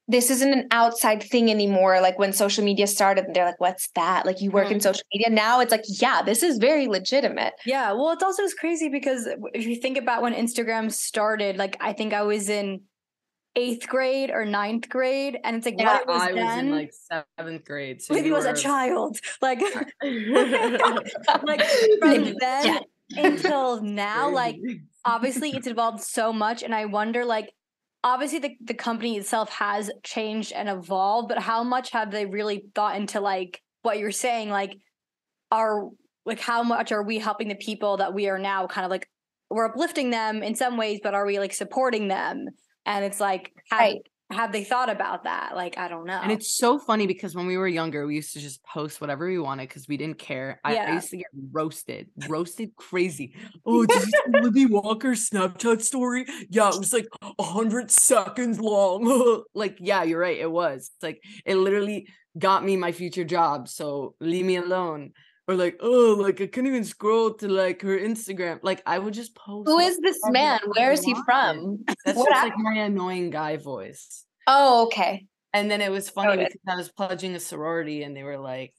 this 0.07 0.31
isn't 0.31 0.53
an 0.59 0.67
outside 0.71 1.21
thing 1.21 1.51
anymore 1.51 2.01
like 2.01 2.17
when 2.17 2.33
social 2.33 2.63
media 2.63 2.87
started 2.87 3.25
they're 3.33 3.45
like 3.45 3.59
what's 3.59 3.89
that 3.95 4.25
like 4.25 4.41
you 4.41 4.49
work 4.51 4.71
in 4.71 4.77
Mhm. 4.79 4.81
social 4.89 5.03
media 5.13 5.29
now 5.29 5.59
it's 5.59 5.71
like 5.71 5.83
yeah 6.05 6.21
this 6.29 6.41
is 6.43 6.57
very 6.57 6.87
legitimate 6.87 7.53
Yeah, 7.65 7.91
well, 7.93 8.09
it's 8.11 8.23
also 8.23 8.41
just 8.43 8.57
crazy 8.57 8.89
because 8.89 9.21
if 9.53 9.65
you 9.67 9.75
think 9.75 9.97
about 9.97 10.21
when 10.23 10.33
Instagram 10.33 10.91
started, 10.91 11.57
like 11.57 11.75
I 11.79 11.93
think 11.93 12.13
I 12.13 12.23
was 12.23 12.49
in 12.49 12.81
eighth 13.59 13.87
grade 13.87 14.31
or 14.31 14.45
ninth 14.45 14.89
grade, 14.89 15.37
and 15.43 15.55
it's 15.55 15.65
like 15.65 15.75
Yeah, 15.77 15.93
what 15.93 16.01
it 16.01 16.07
was 16.07 16.21
i 16.21 16.33
was 16.33 16.57
in 16.57 16.71
like 16.71 16.93
seventh 17.37 17.65
grade 17.65 18.01
so 18.01 18.13
Libby 18.13 18.27
you 18.27 18.33
was 18.33 18.45
a 18.45 18.53
child, 18.53 19.19
like 19.41 19.59
like 21.43 21.63
from 21.99 22.37
then 22.39 22.79
until 23.17 23.81
now, 23.81 24.29
like 24.29 24.57
obviously 25.05 25.51
it's 25.51 25.67
evolved 25.67 26.01
so 26.01 26.31
much 26.33 26.61
and 26.61 26.75
i 26.75 26.85
wonder 26.85 27.23
like 27.25 27.49
obviously 28.03 28.39
the, 28.39 28.55
the 28.63 28.73
company 28.73 29.17
itself 29.17 29.49
has 29.49 29.89
changed 30.03 30.51
and 30.53 30.69
evolved 30.69 31.27
but 31.27 31.39
how 31.39 31.63
much 31.63 31.91
have 31.91 32.11
they 32.11 32.25
really 32.25 32.65
thought 32.75 32.95
into 32.95 33.19
like 33.19 33.61
what 33.81 33.97
you're 33.97 34.11
saying? 34.11 34.49
Like 34.49 34.77
are 35.51 35.89
like 36.25 36.39
how 36.39 36.63
much 36.63 36.91
are 36.91 37.03
we 37.03 37.17
helping 37.17 37.47
the 37.47 37.55
people 37.55 37.97
that 37.97 38.13
we 38.13 38.29
are 38.29 38.39
now 38.39 38.67
kind 38.67 38.85
of 38.85 38.91
like 38.91 39.07
we're 39.49 39.65
uplifting 39.65 40.11
them 40.11 40.43
in 40.43 40.53
some 40.53 40.77
ways 40.77 40.99
but 41.01 41.15
are 41.15 41.25
we 41.25 41.39
like 41.39 41.53
supporting 41.53 42.07
them 42.07 42.45
and 42.89 43.05
it's 43.05 43.19
like 43.19 43.53
have, 43.69 43.79
Right. 43.79 44.01
have 44.31 44.51
they 44.51 44.63
thought 44.63 44.89
about 44.89 45.23
that 45.23 45.55
like 45.55 45.77
i 45.77 45.87
don't 45.87 46.05
know 46.05 46.19
And 46.21 46.31
it's 46.31 46.51
so 46.51 46.77
funny 46.79 47.07
because 47.07 47.33
when 47.35 47.47
we 47.47 47.57
were 47.57 47.67
younger, 47.67 48.05
we 48.05 48.15
used 48.15 48.33
to 48.33 48.39
just 48.39 48.61
post 48.63 48.99
whatever 49.01 49.27
we 49.27 49.39
wanted 49.39 49.69
because 49.69 49.87
we 49.87 49.97
didn't 49.97 50.19
care. 50.19 50.59
I, 50.63 50.75
I 50.77 50.91
used 50.95 51.09
to 51.11 51.17
get 51.17 51.27
roasted, 51.51 52.09
roasted 52.27 52.75
crazy. 52.75 53.35
Oh, 53.65 53.85
did 53.85 53.95
you 53.95 54.11
see 54.11 54.39
Libby 54.43 54.65
Walker's 54.65 55.29
Snapchat 55.29 55.81
story? 55.81 56.25
Yeah, 56.49 56.69
it 56.69 56.77
was 56.79 56.93
like 56.93 57.07
a 57.39 57.43
hundred 57.43 57.89
seconds 57.91 58.59
long. 58.59 59.43
like, 59.55 59.77
yeah, 59.79 60.03
you're 60.03 60.19
right. 60.19 60.37
It 60.39 60.51
was. 60.51 60.91
It's 60.95 61.03
like 61.03 61.19
it 61.45 61.55
literally 61.55 62.07
got 62.37 62.63
me 62.63 62.77
my 62.77 62.91
future 62.91 63.23
job. 63.25 63.67
So 63.67 64.15
leave 64.19 64.45
me 64.45 64.57
alone. 64.57 65.11
Or 65.49 65.55
like, 65.55 65.77
oh, 65.81 66.15
like 66.25 66.39
I 66.41 66.45
couldn't 66.45 66.67
even 66.69 66.85
scroll 66.85 67.33
to 67.41 67.47
like 67.47 67.81
her 67.81 67.97
Instagram. 67.97 68.59
Like 68.61 68.83
I 68.85 68.99
would 68.99 69.15
just 69.15 69.33
post. 69.33 69.67
who 69.67 69.79
is 69.79 69.97
this 69.97 70.19
man 70.29 70.59
where 70.77 70.91
is 70.91 71.01
he 71.03 71.15
from 71.25 71.83
That's 72.05 72.17
What 72.19 72.29
just 72.29 72.43
like 72.43 72.53
my 72.57 72.75
annoying 72.85 73.31
guy 73.31 73.57
voice. 73.57 74.25
oh 74.45 74.85
okay 74.85 75.25
And 75.57 75.65
then 75.71 75.81
it 75.81 75.89
was 75.97 76.05
funny 76.07 76.35
Noted. 76.37 76.53
because 76.53 76.69
I 76.69 76.75
was 76.77 76.89
pledging 76.99 77.33
a 77.33 77.39
sorority 77.39 78.03
and 78.03 78.13
they 78.15 78.21
were 78.29 78.37
like, 78.37 78.73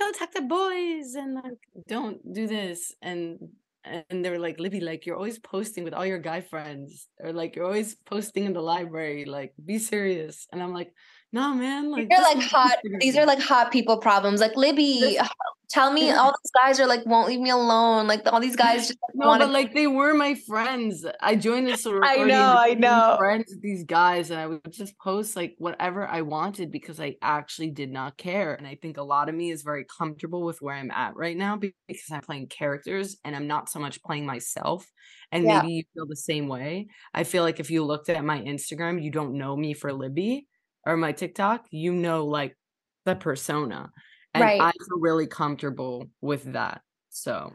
don't 0.00 0.16
talk 0.16 0.30
to 0.32 0.40
boys 0.40 1.08
and 1.20 1.34
like 1.34 1.60
don't 1.86 2.18
do 2.32 2.46
this. 2.46 2.94
And 3.02 3.36
and 3.84 4.24
they 4.24 4.30
were 4.30 4.38
like, 4.46 4.58
Libby, 4.60 4.80
like 4.80 5.04
you're 5.04 5.16
always 5.22 5.38
posting 5.38 5.84
with 5.84 5.94
all 5.94 6.06
your 6.12 6.18
guy 6.30 6.40
friends, 6.40 7.08
or 7.22 7.32
like 7.40 7.56
you're 7.56 7.64
always 7.72 7.94
posting 8.12 8.44
in 8.48 8.54
the 8.54 8.60
library, 8.74 9.24
like 9.24 9.52
be 9.70 9.78
serious. 9.78 10.46
And 10.52 10.62
I'm 10.62 10.72
like, 10.80 10.92
no, 11.32 11.54
man, 11.54 11.90
like 11.90 12.08
They're 12.08 12.20
like 12.22 12.42
hot. 12.42 12.78
These 13.00 13.16
are 13.16 13.26
like 13.26 13.40
hot 13.40 13.70
people 13.72 13.98
problems. 13.98 14.40
Like 14.40 14.56
Libby, 14.56 15.00
This- 15.00 15.28
tell 15.70 15.92
me, 15.92 16.10
all 16.10 16.32
these 16.42 16.50
guys 16.52 16.80
are 16.80 16.86
like 16.88 17.06
won't 17.06 17.28
leave 17.28 17.38
me 17.38 17.50
alone. 17.50 18.08
Like 18.08 18.22
all 18.26 18.40
these 18.40 18.56
guys 18.56 18.88
just 18.88 18.98
No, 19.14 19.28
want 19.28 19.40
but 19.40 19.50
like 19.50 19.72
they 19.72 19.86
were 19.86 20.14
my 20.14 20.34
friends. 20.34 21.06
I 21.20 21.36
joined 21.36 21.68
the 21.68 21.76
sorority. 21.84 22.20
and 22.22 22.28
know, 22.28 22.56
I 22.58 22.74
know. 22.74 23.14
Friends 23.18 23.44
with 23.52 23.62
these 23.62 23.84
guys, 23.84 24.30
and 24.32 24.40
I 24.40 24.48
would 24.48 24.72
just 24.72 24.98
post 24.98 25.36
like 25.36 25.54
whatever 25.58 26.04
I 26.06 26.22
wanted 26.22 26.72
because 26.72 26.98
I 27.00 27.14
actually 27.22 27.70
did 27.70 27.92
not 27.92 28.16
care. 28.16 28.54
And 28.54 28.66
I 28.66 28.74
think 28.82 28.96
a 28.96 29.02
lot 29.04 29.28
of 29.28 29.34
me 29.36 29.52
is 29.52 29.62
very 29.62 29.84
comfortable 29.98 30.42
with 30.44 30.60
where 30.60 30.74
I'm 30.74 30.90
at 30.90 31.14
right 31.14 31.36
now 31.36 31.56
because 31.56 32.10
I'm 32.10 32.22
playing 32.22 32.48
characters 32.48 33.16
and 33.24 33.36
I'm 33.36 33.46
not 33.46 33.68
so 33.68 33.78
much 33.78 34.02
playing 34.02 34.26
myself. 34.26 34.84
And 35.30 35.44
Yeah. 35.44 35.60
maybe 35.62 35.74
you 35.74 35.82
feel 35.94 36.06
the 36.08 36.16
same 36.16 36.48
way. 36.48 36.88
I 37.14 37.22
feel 37.22 37.44
like 37.44 37.60
if 37.60 37.70
you 37.70 37.84
looked 37.84 38.08
at 38.08 38.24
my 38.24 38.40
Instagram, 38.40 39.00
you 39.00 39.12
don't 39.12 39.34
know 39.38 39.56
me 39.56 39.74
for 39.74 39.92
Libby 39.92 40.48
or 40.86 40.96
my 40.96 41.12
TikTok, 41.12 41.66
you 41.70 41.92
know 41.92 42.24
like 42.26 42.56
the 43.04 43.14
persona. 43.14 43.90
And 44.34 44.42
Right. 44.42 44.60
I 44.60 44.72
feel 44.72 45.00
really 45.00 45.26
comfortable 45.26 46.08
with 46.20 46.52
that. 46.52 46.82
So 47.10 47.52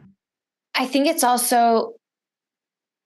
I 0.74 0.86
think 0.86 1.06
it's 1.06 1.24
also 1.24 1.94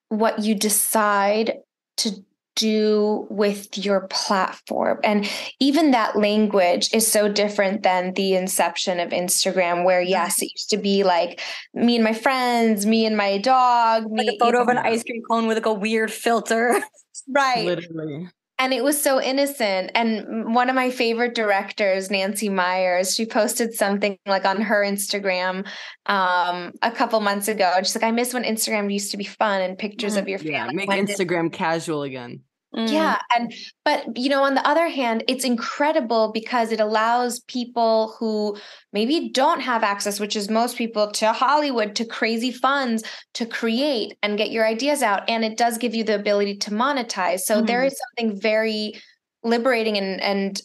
what 0.08 0.40
you 0.40 0.54
decide 0.54 1.58
to 1.98 2.24
do 2.56 3.26
with 3.30 3.78
your 3.78 4.08
platform. 4.08 4.98
And 5.04 5.30
even 5.60 5.92
that 5.92 6.16
language 6.16 6.92
is 6.92 7.06
so 7.06 7.30
different 7.30 7.84
than 7.84 8.12
the 8.14 8.34
inception 8.34 8.98
of 8.98 9.10
Instagram, 9.10 9.84
where, 9.84 10.00
mm-hmm. 10.00 10.10
yes, 10.10 10.42
it 10.42 10.50
used 10.52 10.70
to 10.70 10.76
be 10.76 11.04
like 11.04 11.40
me 11.72 11.94
and 11.94 12.04
my 12.04 12.12
friends, 12.12 12.84
me 12.84 13.06
and 13.06 13.16
my 13.16 13.38
dog, 13.38 14.02
like 14.10 14.26
me, 14.26 14.36
a 14.36 14.38
photo 14.38 14.60
of 14.60 14.68
an 14.68 14.78
ice 14.84 15.04
cream 15.04 15.22
cone 15.30 15.46
with 15.46 15.56
like 15.56 15.66
a 15.66 15.72
weird 15.72 16.12
filter 16.12 16.82
right. 17.28 17.64
literally. 17.64 18.28
And 18.60 18.74
it 18.74 18.84
was 18.84 19.00
so 19.02 19.20
innocent. 19.20 19.90
And 19.94 20.54
one 20.54 20.68
of 20.68 20.76
my 20.76 20.90
favorite 20.90 21.34
directors 21.34 22.10
nancy 22.10 22.48
meyers 22.50 23.14
she 23.14 23.24
posted 23.24 23.72
something 23.74 24.18
like 24.26 24.44
on 24.44 24.60
her 24.60 24.84
instagram 24.84 25.66
um 26.06 26.72
a 26.82 26.90
couple 26.90 27.18
months 27.20 27.48
ago. 27.48 27.72
And 27.74 27.86
she's 27.86 27.96
like 27.96 28.04
i 28.04 28.10
miss 28.10 28.34
when 28.34 28.44
instagram 28.44 28.92
used 28.92 29.10
to 29.12 29.16
be 29.16 29.24
fun 29.24 29.62
and 29.62 29.78
pictures 29.78 30.16
of 30.16 30.28
your 30.28 30.38
family 30.38 30.52
Yeah, 30.52 30.70
make 30.72 30.88
When 30.88 31.04
did- 31.06 31.16
Instagram 31.16 31.50
casual 31.52 32.02
again. 32.02 32.42
Mm. 32.74 32.88
yeah 32.92 33.18
and 33.36 33.52
but 33.84 34.16
you 34.16 34.28
know 34.28 34.44
on 34.44 34.54
the 34.54 34.64
other 34.66 34.86
hand 34.88 35.24
it's 35.26 35.44
incredible 35.44 36.30
because 36.32 36.70
it 36.70 36.78
allows 36.78 37.40
people 37.40 38.14
who 38.16 38.56
maybe 38.92 39.30
don't 39.30 39.58
have 39.60 39.82
access 39.82 40.20
which 40.20 40.36
is 40.36 40.48
most 40.48 40.78
people 40.78 41.10
to 41.10 41.32
hollywood 41.32 41.96
to 41.96 42.04
crazy 42.04 42.52
funds 42.52 43.02
to 43.34 43.44
create 43.44 44.16
and 44.22 44.38
get 44.38 44.52
your 44.52 44.64
ideas 44.64 45.02
out 45.02 45.28
and 45.28 45.44
it 45.44 45.58
does 45.58 45.78
give 45.78 45.96
you 45.96 46.04
the 46.04 46.14
ability 46.14 46.56
to 46.58 46.70
monetize 46.70 47.40
so 47.40 47.60
there 47.60 47.82
Mhm. 47.82 47.86
is 47.88 48.00
something 48.16 48.40
very 48.40 48.94
liberating 49.42 49.98
and 49.98 50.20
and 50.20 50.62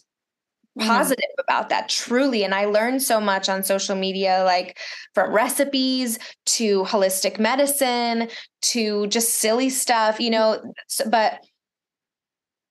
Mhm. 0.78 0.86
positive 0.86 1.30
about 1.40 1.70
that 1.70 1.88
truly 1.88 2.44
and 2.44 2.54
i 2.54 2.66
learned 2.66 3.02
so 3.02 3.18
much 3.20 3.48
on 3.48 3.64
social 3.64 3.96
media 3.96 4.42
like 4.44 4.78
from 5.14 5.32
recipes 5.32 6.18
to 6.44 6.84
holistic 6.84 7.38
medicine 7.40 8.28
to 8.62 9.06
just 9.08 9.34
silly 9.34 9.70
stuff 9.70 10.20
you 10.20 10.30
know 10.30 10.60
but 11.10 11.40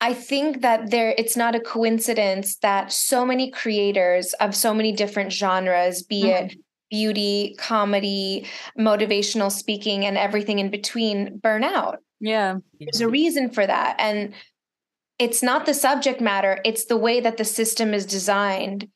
I 0.06 0.14
think 0.14 0.62
that 0.62 0.92
there 0.92 1.16
it's 1.18 1.36
not 1.36 1.56
a 1.56 1.60
coincidence 1.60 2.58
that 2.58 2.94
so 2.94 3.26
many 3.26 3.50
creators 3.50 4.34
of 4.34 4.56
so 4.56 4.72
many 4.72 4.92
different 4.92 5.34
genres, 5.34 6.04
be 6.04 6.30
it 6.30 6.52
mm-hmm. 6.52 6.60
beauty, 6.92 7.56
comedy, 7.58 8.46
motivational 8.78 9.52
speaking, 9.52 10.06
and 10.06 10.16
everything 10.16 10.60
in 10.60 10.70
between, 10.70 11.40
burn 11.40 11.64
out. 11.64 11.98
yeah 12.20 12.58
There's 12.80 13.02
a 13.02 13.10
reason 13.10 13.50
for 13.50 13.66
that. 13.66 13.96
And 13.98 14.36
it's 15.18 15.42
not 15.42 15.66
the 15.66 15.74
subject 15.74 16.22
matter, 16.22 16.60
it's 16.64 16.86
the 16.86 16.98
way 16.98 17.20
that 17.22 17.38
the 17.38 17.46
system 17.46 17.92
is 17.92 18.06
designed 18.06 18.88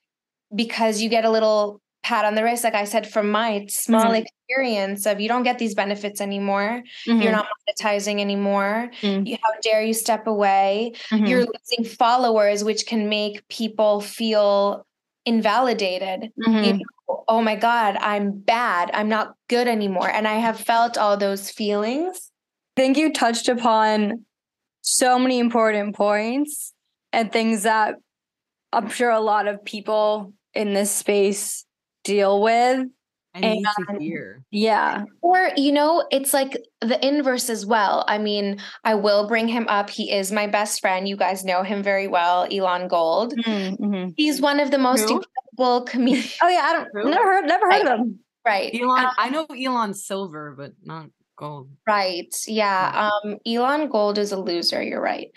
because 0.53 1.01
you 1.01 1.09
get 1.09 1.25
a 1.25 1.31
little 1.31 1.81
pat 2.03 2.25
on 2.25 2.35
the 2.35 2.43
wrist, 2.43 2.63
like 2.63 2.75
I 2.75 2.85
said, 2.85 3.07
from 3.11 3.29
my 3.29 3.65
small 3.67 4.11
Mhm. 4.11 4.25
experience 4.25 5.05
of 5.05 5.19
you 5.19 5.27
don't 5.27 5.43
get 5.43 5.59
these 5.59 5.75
benefits 5.75 6.21
anymore. 6.21 6.83
Mhm. 7.07 7.21
You're 7.21 7.31
not 7.31 7.47
monetizing 7.67 8.19
anymore. 8.19 8.89
Mm. 9.01 9.27
You, 9.27 9.37
how 9.41 9.49
dare 9.61 9.83
you 9.83 9.93
step 9.93 10.25
away? 10.27 10.93
You're 11.11 11.45
losing 11.45 11.83
followers, 11.85 12.63
which 12.63 12.85
can 12.85 13.09
make 13.09 13.47
people 13.49 14.01
feel 14.01 14.85
invalidated. 15.25 16.31
You 16.37 16.73
know, 16.73 17.23
oh 17.27 17.41
my 17.41 17.55
God, 17.55 17.97
I'm 17.99 18.31
bad. 18.31 18.89
I'm 18.93 19.09
not 19.09 19.35
good 19.47 19.67
anymore. 19.67 20.09
And 20.09 20.27
I 20.27 20.35
have 20.35 20.59
felt 20.59 20.97
all 20.97 21.17
those 21.17 21.49
feelings. 21.51 22.31
I 22.77 22.81
think 22.81 22.97
you 22.97 23.11
touched 23.11 23.49
upon 23.49 24.25
so 24.81 25.19
many 25.19 25.37
important 25.39 25.95
points 25.95 26.73
and 27.11 27.31
things 27.31 27.63
that 27.63 27.95
I'm 28.71 28.89
sure 28.89 29.09
a 29.09 29.19
lot 29.19 29.47
of 29.47 29.63
people 29.65 30.33
in 30.53 30.73
this 30.73 30.89
space 30.91 31.65
deal 32.09 32.41
with. 32.41 32.87
I 33.35 33.39
need 33.41 33.63
to 33.63 33.99
hear. 33.99 34.43
Yeah. 34.49 35.03
Or, 35.21 35.51
you 35.55 35.71
know, 35.71 36.03
it's 36.11 36.33
like 36.33 36.57
the 36.81 36.97
inverse 37.07 37.47
as 37.49 37.63
well. 37.63 38.03
I 38.07 38.17
mean, 38.17 38.57
I 38.83 38.95
will 38.95 39.27
bring 39.27 39.47
him 39.47 39.67
up. 39.69 39.89
He 39.89 40.11
is 40.11 40.31
my 40.31 40.47
best 40.47 40.81
friend. 40.81 41.07
You 41.07 41.15
guys 41.15 41.45
know 41.45 41.61
him 41.61 41.83
very 41.83 42.07
well, 42.07 42.47
Elon 42.51 42.87
Gold. 42.87 43.35
Mhm. 43.37 44.13
He's 44.17 44.41
one 44.41 44.59
of 44.59 44.71
the 44.71 44.79
most 44.79 45.07
Who? 45.07 45.21
incredible 45.21 45.85
comedians. 45.85 46.35
Oh 46.41 46.49
yeah, 46.49 46.65
I 46.69 46.73
don't 46.73 46.89
Who? 46.91 47.09
never 47.11 47.23
heard 47.33 47.45
never 47.45 47.71
heard 47.71 47.87
of 47.87 47.99
him. 47.99 48.19
Right. 48.43 48.73
Elon, 48.73 49.05
Um, 49.05 49.11
I 49.17 49.29
know 49.29 49.45
Elon 49.45 49.93
Silver, 49.93 50.55
but 50.57 50.71
not 50.83 51.09
gold. 51.37 51.69
Right. 51.85 52.33
Yeah. 52.47 53.09
Um 53.23 53.37
Elon 53.45 53.89
Gold 53.89 54.17
is 54.17 54.31
a 54.31 54.37
loser, 54.41 54.81
you're 54.81 55.01
right. 55.13 55.29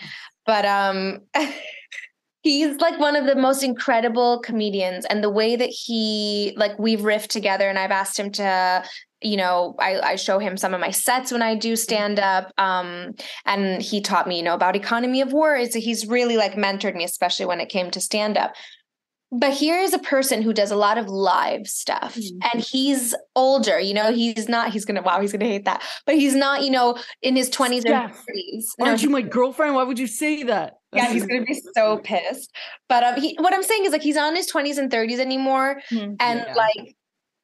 But 0.47 0.65
um 0.65 1.21
he's 2.43 2.77
like 2.79 2.99
one 2.99 3.17
of 3.17 3.27
the 3.27 3.37
most 3.37 3.63
incredible 3.63 4.41
comedians 4.41 5.05
and 5.07 5.23
the 5.23 5.31
way 5.31 5.57
that 5.57 5.69
he 5.71 6.53
like 6.57 6.79
we've 6.79 7.01
riffed 7.01 7.29
together 7.29 7.69
and 7.69 7.79
I've 7.79 7.91
asked 7.91 8.19
him 8.19 8.31
to 8.33 8.85
you 9.21 9.37
know 9.37 9.75
I, 9.79 10.01
I 10.01 10.17
show 10.17 10.39
him 10.39 10.57
some 10.57 10.75
of 10.75 10.81
my 10.81 10.91
sets 10.91 11.31
when 11.33 11.43
I 11.43 11.55
do 11.55 11.77
stand 11.77 12.19
up 12.19 12.53
um 12.59 13.15
and 13.47 13.81
he 13.81 14.01
taught 14.01 14.27
me 14.27 14.37
you 14.39 14.43
know 14.43 14.55
about 14.55 14.77
economy 14.77 15.21
of 15.21 15.33
words. 15.33 15.75
He's 15.75 16.07
really 16.07 16.37
like 16.37 16.55
mentored 16.55 16.95
me 16.97 17.05
especially 17.05 17.47
when 17.47 17.61
it 17.61 17.69
came 17.69 17.91
to 17.93 18.01
stand 18.01 18.37
up 18.37 18.53
but 19.35 19.53
here 19.55 19.79
is 19.81 19.95
a 19.95 19.99
person 19.99 20.43
who 20.43 20.53
does 20.53 20.71
a 20.71 20.77
lot 20.77 20.99
of 20.99 21.07
live 21.09 21.67
stuff 21.67 22.17
Mhm. 22.17 22.39
and 22.53 22.63
he's 22.63 23.15
older 23.35 23.79
you 23.81 23.95
know 23.95 24.13
he's 24.13 24.49
not 24.49 24.73
he's 24.73 24.85
gonna 24.85 25.01
wow 25.03 25.21
he's 25.21 25.33
gonna 25.33 25.47
hate 25.47 25.65
that 25.65 25.83
but 26.05 26.17
he's 26.17 26.35
not 26.35 26.63
you 26.65 26.71
know 26.71 26.99
in 27.23 27.35
his 27.37 27.49
20s 27.49 27.85
or 27.87 27.89
30s 28.11 28.75
Aren't 28.79 29.01
No, 29.01 29.03
you 29.05 29.09
my 29.11 29.23
girlfriend? 29.23 29.75
Why 29.75 29.85
would 29.85 29.99
you 29.99 30.07
say 30.07 30.43
that? 30.43 30.75
Yeah, 30.93 31.09
he's 31.13 31.27
gonna 31.27 31.43
be 31.45 31.61
so 31.75 31.99
pissed. 31.99 32.55
But 32.89 33.03
um, 33.05 33.21
he, 33.21 33.35
what 33.41 33.55
I'm 33.55 33.63
saying 33.63 33.85
is 33.85 33.93
like 33.93 34.03
he's 34.03 34.17
on 34.17 34.37
his 34.37 34.51
20s 34.51 34.79
and 34.79 34.91
30s 34.91 35.19
anymore, 35.21 35.81
Mhm. 35.91 36.17
and 36.21 36.45
Yeah. 36.47 36.55
like 36.55 36.95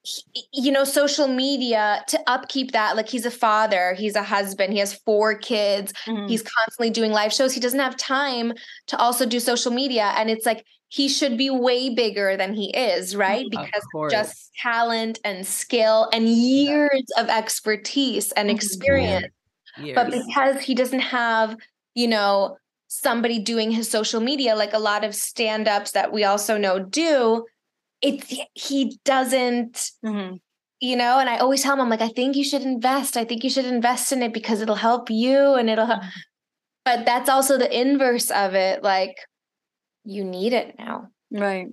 he- 0.03 0.49
you 0.53 0.73
know, 0.73 0.85
social 0.85 1.29
media 1.29 2.03
to 2.09 2.19
upkeep 2.27 2.73
that. 2.73 2.97
Like 2.97 3.09
he's 3.09 3.27
a 3.27 3.31
father, 3.31 3.95
he's 3.99 4.15
a 4.17 4.23
husband, 4.23 4.73
he 4.73 4.79
has 4.79 4.95
four 4.95 5.35
kids, 5.35 5.93
Mhm. 6.07 6.29
he's 6.29 6.43
constantly 6.43 6.91
doing 6.91 7.13
live 7.13 7.33
shows. 7.33 7.53
He 7.53 7.61
doesn't 7.61 7.81
have 7.81 7.97
time 7.97 8.53
to 8.87 8.97
also 8.97 9.27
do 9.27 9.41
social 9.41 9.73
media, 9.73 10.13
and 10.17 10.31
it's 10.31 10.47
like 10.47 10.65
he 10.91 11.09
should 11.09 11.37
be 11.37 11.51
way 11.51 11.91
bigger 11.91 12.37
than 12.39 12.55
he 12.55 12.75
is, 12.75 13.15
right? 13.15 13.45
Of 13.45 13.51
Because 13.51 13.85
just 14.11 14.51
talent 14.63 15.19
and 15.25 15.47
skill 15.47 16.09
and 16.15 16.27
years 16.29 17.05
of 17.19 17.29
expertise 17.29 18.33
and 18.33 18.49
Mhm. 18.49 18.55
experience 18.55 19.27
Years. 19.77 19.95
but 19.95 20.11
because 20.11 20.63
he 20.63 20.75
doesn't 20.75 21.01
have 21.01 21.57
you 21.95 22.09
know 22.09 22.57
somebody 22.89 23.39
doing 23.39 23.71
his 23.71 23.89
social 23.91 24.21
media 24.21 24.57
like 24.57 24.73
a 24.73 24.79
lot 24.79 25.05
of 25.05 25.15
stand-ups 25.15 25.93
that 25.93 26.11
we 26.13 26.25
also 26.25 26.57
know 26.59 26.79
do 26.79 27.45
it's 28.01 28.35
he 28.55 28.99
doesn't 29.05 29.91
Mhm. 30.05 30.41
you 30.81 30.97
know 30.97 31.19
and 31.19 31.29
i 31.29 31.37
always 31.37 31.63
tell 31.63 31.75
him 31.75 31.81
i'm 31.81 31.91
like 31.91 32.01
i 32.01 32.09
think 32.09 32.35
you 32.35 32.45
should 32.45 32.63
invest 32.63 33.17
i 33.17 33.25
think 33.25 33.45
you 33.45 33.51
should 33.51 33.67
invest 33.67 34.11
in 34.13 34.23
it 34.23 34.33
because 34.33 34.61
it'll 34.63 34.75
help 34.75 35.11
you 35.11 35.55
and 35.55 35.69
it'll 35.69 35.87
help 35.87 36.03
but 36.85 37.05
that's 37.05 37.29
also 37.29 37.59
the 37.59 37.81
inverse 37.81 38.31
of 38.31 38.55
it 38.55 38.83
like 38.83 39.17
you 40.05 40.25
need 40.25 40.53
it 40.53 40.75
now 40.79 41.09
Right. 41.31 41.67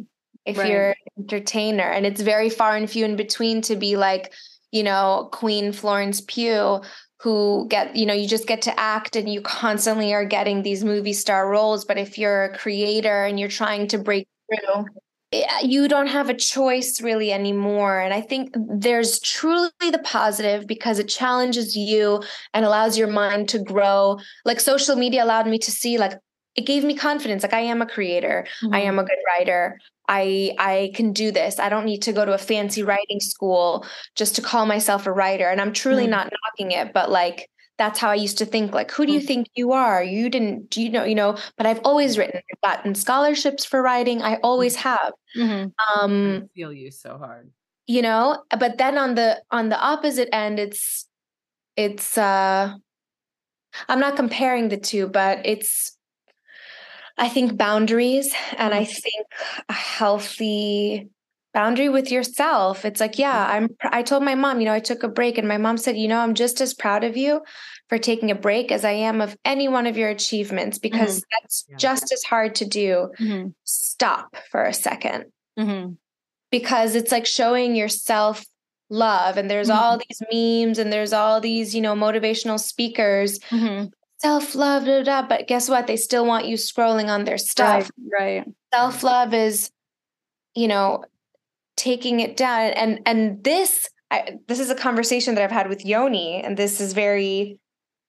if 0.45 0.57
Right. 0.57 0.69
you're 0.69 0.89
an 0.89 0.95
entertainer 1.23 1.83
and 1.89 2.05
it's 2.05 2.21
very 2.21 2.49
far 2.49 2.75
and 2.75 2.89
few 2.89 3.05
in 3.05 3.15
between 3.15 3.61
to 3.63 3.77
be 3.77 3.95
like 3.95 4.33
you 4.71 4.83
know 4.83 5.29
queen 5.31 5.71
florence 5.71 6.19
pugh 6.19 6.81
who 7.25 7.65
get 7.69 7.95
you 7.95 8.05
know 8.05 8.13
you 8.13 8.27
just 8.27 8.45
get 8.45 8.61
to 8.61 8.79
act 8.79 9.15
and 9.15 9.27
you 9.27 9.41
constantly 9.41 10.13
are 10.13 10.23
getting 10.23 10.61
these 10.61 10.83
movie 10.83 11.11
star 11.11 11.49
roles. 11.49 11.83
But 11.83 11.97
if 11.97 12.19
you're 12.19 12.43
a 12.43 12.55
creator 12.55 13.25
and 13.25 13.39
you're 13.39 13.49
trying 13.49 13.87
to 13.87 13.97
break 13.97 14.27
through 14.47 14.85
eh, 15.31 15.43
you 15.63 15.87
don't 15.87 16.05
have 16.05 16.29
a 16.29 16.35
choice 16.35 17.01
really 17.01 17.31
anymore. 17.31 17.99
And 17.99 18.13
i 18.13 18.21
think 18.21 18.53
there's 18.53 19.19
truly 19.21 19.71
the 19.79 20.03
positive 20.03 20.67
because 20.67 20.99
it 20.99 21.07
challenges 21.07 21.75
you 21.75 22.21
and 22.53 22.63
allows 22.63 22.95
your 22.95 23.07
mind 23.07 23.49
to 23.49 23.59
grow. 23.59 24.19
Like 24.45 24.59
social 24.59 24.95
media 24.95 25.23
allowed 25.23 25.47
me 25.47 25.57
to 25.57 25.71
see 25.71 25.97
like 25.97 26.13
it 26.55 26.65
gave 26.65 26.83
me 26.83 26.95
confidence 26.95 27.43
like 27.43 27.53
i 27.53 27.59
am 27.59 27.81
a 27.81 27.85
creator 27.85 28.45
I 28.71 28.81
Mhm. 28.81 28.87
am 28.87 28.99
a 28.99 29.03
good 29.03 29.17
writer. 29.27 29.79
I 30.07 30.53
I 30.59 30.91
can 30.95 31.13
do 31.13 31.31
this. 31.31 31.59
I 31.59 31.67
don't 31.69 31.85
need 31.85 32.03
to 32.03 32.13
go 32.13 32.23
to 32.25 32.33
a 32.33 32.37
fancy 32.37 32.83
writing 32.83 33.19
school 33.19 33.85
just 34.15 34.35
to 34.35 34.41
call 34.41 34.65
myself 34.65 35.07
a 35.07 35.11
writer. 35.11 35.49
And 35.49 35.59
I'm 35.59 35.73
truly 35.73 36.05
Mm. 36.05 36.11
not 36.11 36.31
knocking 36.35 36.71
it, 36.71 36.93
but 36.93 37.09
like 37.11 37.49
that's 37.77 37.99
how 37.99 38.09
I 38.09 38.15
used 38.15 38.37
to 38.37 38.45
think. 38.45 38.73
Like, 38.73 38.91
who 38.91 39.05
do 39.05 39.11
you 39.13 39.19
Mm. 39.19 39.27
think 39.27 39.47
you 39.55 39.71
are? 39.73 40.01
You 40.03 40.29
didn't, 40.29 40.69
do 40.69 40.81
you 40.81 40.89
know, 40.89 41.03
you 41.03 41.15
know, 41.15 41.35
but 41.57 41.65
I've 41.65 41.81
always 41.83 42.17
written, 42.17 42.39
I've 42.51 42.61
gotten 42.69 42.95
scholarships 42.95 43.65
for 43.65 43.81
writing. 43.81 44.21
I 44.21 44.35
always 44.43 44.75
have. 44.77 45.11
Mhm. 45.35 45.73
Um, 45.89 46.43
I 46.43 46.47
feel 46.55 46.71
you 46.71 46.91
so 46.91 47.17
hard. 47.17 47.51
you 47.87 48.01
know, 48.01 48.43
but 48.59 48.77
then 48.77 48.97
on 48.97 49.15
the 49.15 49.41
on 49.51 49.69
the 49.69 49.79
opposite 49.79 50.29
end, 50.33 50.59
it's 50.59 51.07
it's 51.75 52.17
uh 52.17 52.73
I'm 53.89 53.99
not 53.99 54.15
comparing 54.15 54.69
the 54.69 54.77
two, 54.77 55.07
but 55.07 55.45
it's 55.45 55.94
I 57.17 57.29
think 57.29 57.57
boundaries 57.57 58.33
and 58.57 58.73
I 58.73 58.83
mm. 58.83 58.87
think 58.87 59.25
a 59.69 59.73
healthy 59.73 61.09
boundary 61.53 61.87
with 61.87 62.11
yourself. 62.11 62.83
It's 62.83 62.99
like, 62.99 63.17
yeah, 63.17 63.47
mm. 63.47 63.49
I'm 63.49 63.69
I 63.81 64.03
told 64.03 64.23
my 64.23 64.35
mom, 64.35 64.59
you 64.59 64.65
know, 64.65 64.73
I 64.73 64.81
took 64.81 65.03
a 65.03 65.07
break 65.07 65.37
and 65.37 65.47
my 65.47 65.57
mom 65.57 65.77
said, 65.77 65.97
you 65.97 66.07
know, 66.07 66.19
I'm 66.19 66.33
just 66.33 66.59
as 66.61 66.73
proud 66.73 67.03
of 67.03 67.15
you 67.15 67.41
for 67.87 67.97
taking 67.97 68.29
a 68.29 68.35
break 68.35 68.71
as 68.71 68.83
I 68.83 68.91
am 68.91 69.21
of 69.21 69.37
any 69.45 69.67
one 69.67 69.87
of 69.87 69.97
your 69.97 70.09
achievements 70.09 70.77
because 70.77 71.19
mm-hmm. 71.19 71.41
that's 71.41 71.65
Yeah. 71.69 71.77
just 71.77 72.11
as 72.11 72.23
hard 72.23 72.55
to 72.55 72.65
do. 72.65 73.11
Mhm. 73.19 73.53
Stop 73.63 74.35
for 74.51 74.63
a 74.63 74.73
second 74.73 75.25
Mhm. 75.57 75.97
because 76.51 76.95
it's 76.95 77.11
like 77.11 77.25
showing 77.25 77.75
yourself 77.75 78.43
love 78.89 79.37
and 79.37 79.49
there's 79.49 79.69
all 79.69 79.97
mm-hmm. 79.97 80.03
these 80.09 80.67
memes 80.67 80.77
and 80.77 80.93
there's 80.93 81.13
all 81.13 81.41
these 81.41 81.73
you 81.73 81.81
know 81.81 81.95
motivational 81.95 82.59
speakers 82.59 83.39
mm-hmm. 83.39 83.85
Self-love 84.19 84.85
da, 84.85 85.03
da, 85.03 85.21
da, 85.21 85.27
but 85.27 85.47
guess 85.47 85.69
what 85.69 85.87
they 85.87 85.97
still 85.97 86.25
want 86.25 86.45
you 86.47 86.55
scrolling 86.55 87.07
on 87.09 87.25
their 87.25 87.37
stuff 87.37 87.89
Right. 88.19 88.37
Right. 88.45 88.47
self-love 88.73 89.33
is 89.33 89.71
you 90.55 90.67
know 90.67 91.03
taking 91.77 92.19
it 92.21 92.37
down 92.37 92.71
and 92.71 93.01
and 93.05 93.43
this 93.43 93.87
I, 94.11 94.37
this 94.47 94.59
is 94.59 94.69
a 94.69 94.75
conversation 94.75 95.35
that 95.35 95.43
i've 95.43 95.51
had 95.51 95.67
with 95.67 95.85
yoni 95.85 96.41
and 96.41 96.55
this 96.55 96.79
is 96.79 96.93
very 96.93 97.59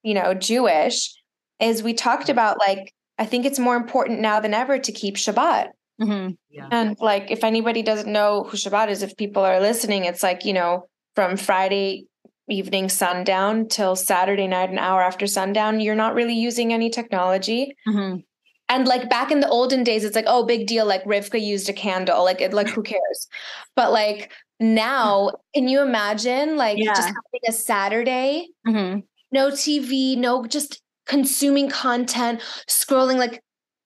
you 0.05 0.15
know 0.15 0.33
jewish 0.35 1.13
is 1.59 1.83
we 1.83 1.93
talked 1.95 2.29
about 2.29 2.59
like 2.59 2.95
i 3.19 3.25
think 3.27 3.45
it's 3.45 3.59
more 3.59 3.75
important 3.75 4.21
now 4.21 4.39
than 4.39 4.55
ever 4.55 4.79
to 4.79 4.93
keep 4.93 5.17
shabbat 5.17 5.71
Mhm. 6.01 6.37
Yeah. 6.51 6.69
and 6.71 6.97
like, 7.01 7.31
if 7.31 7.43
anybody 7.43 7.83
doesn't 7.83 8.13
know 8.13 8.45
who 8.45 8.57
Shabbat 8.59 8.89
is, 8.91 9.03
if 9.03 9.17
people 9.17 9.43
are 9.43 9.61
listening, 9.61 10.05
it's 10.05 10.23
like, 10.23 10.45
you 10.45 10.53
know, 10.53 10.89
from 11.15 11.39
Friday 11.39 12.05
evening 12.49 12.89
sundown 12.89 13.69
till 13.69 13.97
Saturday 13.97 14.47
night, 14.47 14.71
an 14.71 14.79
hour 14.79 15.03
after 15.03 15.27
sundown, 15.27 15.81
you're 15.81 15.95
not 15.95 16.15
really 16.15 16.35
using 16.35 16.73
any 16.73 16.91
technology. 16.91 17.75
Mhm. 17.89 18.25
And 18.69 18.89
like 18.89 19.09
back 19.09 19.31
in 19.31 19.41
the 19.41 19.49
olden 19.49 19.85
days, 19.85 20.05
it's 20.05 20.17
like, 20.17 20.25
oh, 20.29 20.45
big 20.45 20.67
deal. 20.67 20.87
Like 20.87 21.05
Rivka 21.05 21.41
used 21.41 21.69
a 21.69 21.73
candle. 21.73 22.25
Like, 22.25 22.41
it, 22.41 22.53
like 22.53 22.69
who 22.69 22.83
cares? 22.83 23.29
But 23.77 23.93
like 23.93 24.33
now, 24.59 25.31
can 25.55 25.69
you 25.69 25.83
imagine 25.83 26.57
like 26.57 26.79
just 26.79 27.09
having 27.09 27.41
a 27.49 27.53
Saturday, 27.53 28.49
Mhm. 28.67 29.05
no 29.33 29.51
TV, 29.51 30.17
no 30.17 30.45
just 30.47 30.83
consuming 31.07 31.69
content, 31.71 32.41
scrolling 32.69 33.17
like, 33.19 33.41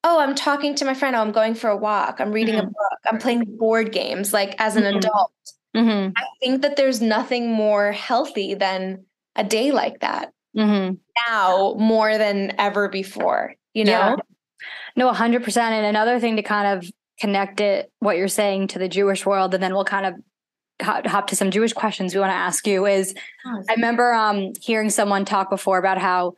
oh, 0.04 0.18
I'm 0.18 0.34
talking 0.34 0.74
to 0.76 0.84
my 0.86 0.94
friend. 0.94 1.14
Oh, 1.14 1.20
I'm 1.20 1.32
going 1.32 1.54
for 1.54 1.68
a 1.68 1.76
walk. 1.76 2.20
I'm 2.20 2.32
reading 2.32 2.58
a 2.58 2.62
Mhm. 2.62 2.66
book. 2.68 2.98
I'm 3.06 3.18
playing 3.18 3.44
board 3.58 3.92
games 3.92 4.32
like 4.32 4.54
as 4.58 4.76
an 4.76 4.84
Mhm. 4.84 4.96
adult. 4.98 5.32
Mhm. 5.76 6.12
I 6.16 6.24
think 6.40 6.62
that 6.62 6.76
there's 6.76 7.00
nothing 7.00 7.52
more 7.52 7.92
healthy 7.92 8.54
than 8.54 9.04
a 9.36 9.44
day 9.44 9.70
like 9.70 10.00
that 10.00 10.32
Mhm. 10.56 10.98
now 11.28 11.74
more 11.78 12.18
than 12.18 12.52
ever 12.58 12.88
before, 12.88 13.54
you 13.74 13.84
know? 13.84 13.90
Yeah. 13.92 14.16
No, 14.96 15.08
100%. 15.08 15.72
And 15.74 15.86
another 15.86 16.18
thing 16.18 16.36
to 16.36 16.42
kind 16.42 16.66
of 16.78 16.90
connect 17.20 17.60
it, 17.60 17.90
what 18.00 18.16
you're 18.16 18.28
saying 18.28 18.68
to 18.68 18.78
the 18.78 18.88
Jewish 18.88 19.24
world, 19.24 19.54
and 19.54 19.62
then 19.62 19.72
we'll 19.74 19.84
kind 19.84 20.06
of 20.06 20.14
hop, 20.82 21.26
to 21.28 21.36
some 21.36 21.50
Jewish 21.50 21.72
questions 21.72 22.14
we 22.14 22.20
want 22.20 22.30
to 22.32 22.36
ask 22.36 22.66
you 22.66 22.86
is 22.86 23.14
I 23.46 23.74
remember 23.74 24.12
um, 24.12 24.52
hearing 24.60 24.90
someone 24.90 25.24
talk 25.24 25.50
before 25.50 25.78
about 25.78 25.98
how, 25.98 26.34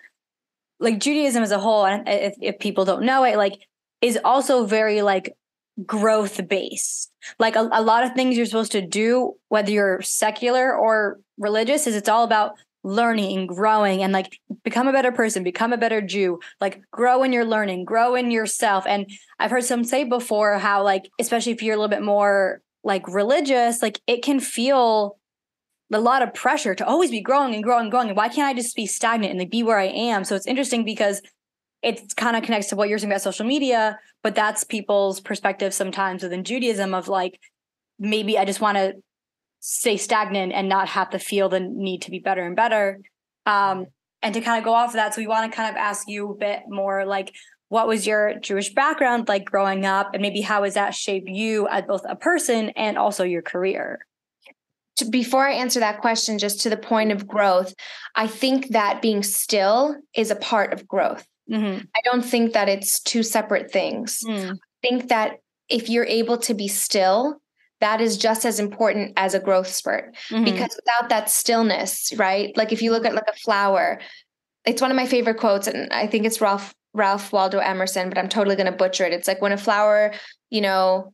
like, 0.81 0.99
Judaism 0.99 1.43
as 1.43 1.53
a 1.53 1.59
whole, 1.59 1.87
and 1.87 2.07
if, 2.09 2.35
if 2.41 2.59
people 2.59 2.85
don't 2.85 3.05
know 3.05 3.25
it, 3.25 3.37
like, 3.37 3.55
is 4.03 4.19
also 4.25 4.67
very 4.67 5.01
like 5.03 5.33
growth 5.87 6.47
based. 6.49 7.11
Like, 7.39 7.57
a, 7.57 7.69
a 7.73 7.83
lot 7.83 8.05
of 8.05 8.13
things 8.13 8.37
you're 8.37 8.47
supposed 8.47 8.73
to 8.73 8.87
do, 8.87 9.35
whether 9.49 9.71
you're 9.71 10.03
secular 10.03 10.75
or 10.75 11.21
religious, 11.39 11.87
is 11.87 11.97
it's 11.97 12.09
all 12.09 12.25
about 12.25 12.55
learning 12.85 13.39
and 13.39 13.49
growing 13.49 14.03
and 14.03 14.13
like 14.13 14.39
become 14.65 14.89
a 14.89 14.93
better 14.93 15.13
person, 15.13 15.43
become 15.43 15.73
a 15.73 15.79
better 15.79 16.01
Jew, 16.01 16.41
like 16.61 16.81
grow 16.91 17.23
in 17.23 17.33
your 17.33 17.45
learning, 17.45 17.85
grow 17.85 18.15
in 18.15 18.31
yourself. 18.31 18.85
And 18.87 19.09
I've 19.39 19.51
heard 19.51 19.65
some 19.65 19.85
say 19.85 20.05
before 20.05 20.59
how 20.59 20.83
like 20.83 21.09
especially 21.21 21.53
if 21.53 21.63
you're 21.63 21.75
a 21.75 21.79
little 21.79 21.89
bit 21.89 22.03
more 22.03 22.61
like 22.83 23.07
religious, 23.07 23.83
like 23.83 24.01
it 24.07 24.23
can 24.23 24.41
feel 24.41 25.19
a 25.93 26.01
lot 26.01 26.23
of 26.23 26.35
pressure 26.35 26.75
to 26.75 26.87
always 26.87 27.11
be 27.11 27.21
growing 27.21 27.55
and 27.55 27.63
growing 27.63 27.83
and 27.83 27.91
growing. 27.91 28.09
And 28.09 28.17
why 28.17 28.29
can't 28.29 28.49
I 28.49 28.55
just 28.59 28.75
be 28.75 28.87
stagnant 28.87 29.31
and 29.31 29.39
like 29.39 29.51
be 29.51 29.63
where 29.63 29.79
I 29.79 29.87
am? 29.87 30.25
So 30.25 30.35
it's 30.35 30.47
interesting 30.47 30.85
because 30.85 31.23
it 31.83 32.15
kind 32.17 32.37
of 32.37 32.43
connects 32.43 32.69
to 32.69 32.77
what 32.77 32.89
you're 32.89 32.99
saying 32.99 33.13
about 33.13 33.23
social 33.23 33.47
media, 33.47 33.99
but 34.23 34.35
that's 34.35 34.65
people's 34.65 35.21
perspective 35.21 35.75
sometimes 35.75 36.23
within 36.23 36.45
Judaism 36.45 36.95
of 36.95 37.09
like, 37.09 37.41
maybe 37.99 38.39
I 38.39 38.45
just 38.45 38.61
want 38.61 38.79
to 38.79 38.95
stay 39.61 39.97
stagnant 39.97 40.53
and 40.53 40.69
not 40.69 40.89
have 40.89 41.11
to 41.11 41.19
feel 41.19 41.49
the 41.49 41.61
need 41.61 42.03
to 42.03 42.11
be 42.11 42.19
better 42.19 42.43
and 42.43 42.57
better. 42.57 43.01
Um, 43.47 43.87
and 44.23 44.35
to 44.35 44.41
kind 44.41 44.59
of 44.59 44.65
go 44.65 44.73
off 44.73 44.91
of 44.91 44.95
that, 44.95 45.15
so 45.15 45.21
we 45.21 45.27
want 45.27 45.51
to 45.51 45.57
kind 45.57 45.71
of 45.71 45.77
ask 45.77 46.09
you 46.09 46.31
a 46.31 46.35
bit 46.35 46.63
more 46.69 47.05
like, 47.05 47.35
what 47.69 47.89
was 47.89 48.07
your 48.07 48.39
Jewish 48.39 48.73
background 48.73 49.29
like 49.29 49.45
growing 49.45 49.87
up, 49.87 50.11
and 50.13 50.23
maybe 50.23 50.43
how 50.43 50.63
has 50.63 50.75
that 50.75 50.95
shaped 50.95 51.29
you 51.29 51.67
as 51.69 51.85
both 51.85 52.03
a 52.09 52.15
person 52.15 52.69
and 52.71 52.99
also 52.99 53.25
your 53.25 53.43
career? 53.43 54.01
before 55.11 55.49
I 55.49 55.55
answer 55.55 55.81
that 55.81 56.01
question, 56.01 56.39
just 56.39 56.61
to 56.61 56.71
the 56.71 56.77
point 56.77 57.13
of 57.13 57.27
growth, 57.27 57.75
I 58.15 58.27
think 58.27 58.69
that 58.69 59.03
being 59.03 59.23
still 59.23 59.97
is 60.15 60.31
a 60.31 60.37
part 60.37 60.73
of 60.73 60.87
growth. 60.87 61.27
Mm-hmm. 61.51 61.85
I 61.95 62.01
don't 62.05 62.23
think 62.25 62.53
that 62.53 62.69
it's 62.69 63.01
two 63.01 63.23
separate 63.23 63.71
things. 63.71 64.21
Mm. 64.27 64.53
I 64.55 64.57
think 64.89 65.09
that 65.09 65.39
if 65.69 65.89
you're 65.89 66.05
able 66.07 66.39
to 66.39 66.55
be 66.55 66.69
still, 66.69 67.41
that 67.81 68.01
is 68.01 68.17
just 68.17 68.45
as 68.45 68.61
important 68.61 69.13
as 69.17 69.35
a 69.35 69.41
growth 69.41 69.67
spurt 69.69 70.15
Mhm. 70.31 70.45
because 70.45 70.77
without 70.77 71.09
that 71.09 71.29
stillness, 71.29 72.13
right? 72.17 72.57
Like 72.57 72.73
if 72.73 72.81
you 72.81 72.93
look 72.93 73.05
at 73.05 73.15
like 73.15 73.29
a 73.29 73.37
flower, 73.39 74.01
it's 74.65 74.81
one 74.81 74.91
of 74.93 74.97
my 74.97 75.07
favorite 75.07 75.39
quotes, 75.39 75.67
and 75.67 75.93
I 75.93 76.07
think 76.07 76.25
it's 76.25 76.41
Ralph 76.41 76.75
Ralph 76.95 77.33
Waldo 77.33 77.59
Emerson, 77.59 78.09
but 78.09 78.19
I'm 78.19 78.29
totally 78.29 78.55
gonna 78.55 78.71
butcher 78.71 79.05
it. 79.05 79.13
It's 79.13 79.27
like 79.27 79.41
when 79.43 79.53
a 79.53 79.57
flower, 79.57 80.13
you 80.51 80.61
know, 80.61 81.13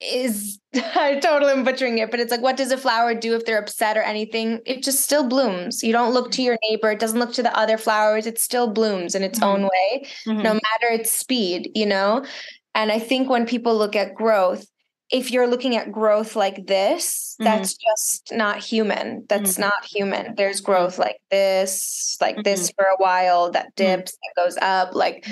is 0.00 0.58
I 0.74 1.18
totally 1.20 1.52
am 1.52 1.64
butchering 1.64 1.98
it, 1.98 2.10
but 2.10 2.20
it's 2.20 2.30
like 2.30 2.42
what 2.42 2.56
does 2.56 2.70
a 2.72 2.78
flower 2.78 3.14
do 3.14 3.34
if 3.34 3.44
they're 3.44 3.58
upset 3.58 3.96
or 3.96 4.02
anything? 4.02 4.60
It 4.66 4.82
just 4.82 5.00
still 5.00 5.28
blooms. 5.28 5.82
You 5.82 5.92
don't 5.92 6.14
look 6.14 6.30
to 6.32 6.42
your 6.42 6.56
neighbor, 6.68 6.90
it 6.90 6.98
doesn't 7.00 7.18
look 7.18 7.32
to 7.34 7.42
the 7.42 7.56
other 7.56 7.76
flowers, 7.78 8.26
it 8.26 8.38
still 8.38 8.72
blooms 8.72 9.14
in 9.14 9.22
its 9.22 9.42
own 9.42 9.62
way 9.62 10.06
Mhm. 10.26 10.42
no 10.42 10.54
matter 10.54 10.92
its 10.92 11.10
speed, 11.12 11.70
you 11.74 11.86
know? 11.86 12.24
And 12.74 12.92
I 12.92 12.98
think 12.98 13.28
when 13.28 13.46
people 13.46 13.76
look 13.76 13.96
at 13.96 14.14
growth, 14.14 14.64
if 15.10 15.32
you're 15.32 15.48
looking 15.48 15.74
at 15.74 15.90
growth 15.90 16.36
like 16.36 16.66
this, 16.68 17.34
Mhm. 17.40 17.44
that's 17.44 17.74
just 17.74 18.32
not 18.32 18.58
human. 18.58 19.26
That's 19.28 19.56
Mhm. 19.56 19.60
not 19.60 19.84
human. 19.84 20.34
There's 20.36 20.60
growth 20.60 20.98
like 20.98 21.20
this, 21.32 22.16
like 22.20 22.44
this 22.44 22.70
for 22.76 22.84
a 22.84 22.96
while, 23.02 23.50
that 23.50 23.74
dips, 23.74 24.12
that 24.12 24.42
goes 24.44 24.56
up. 24.62 24.94
Like 24.94 25.26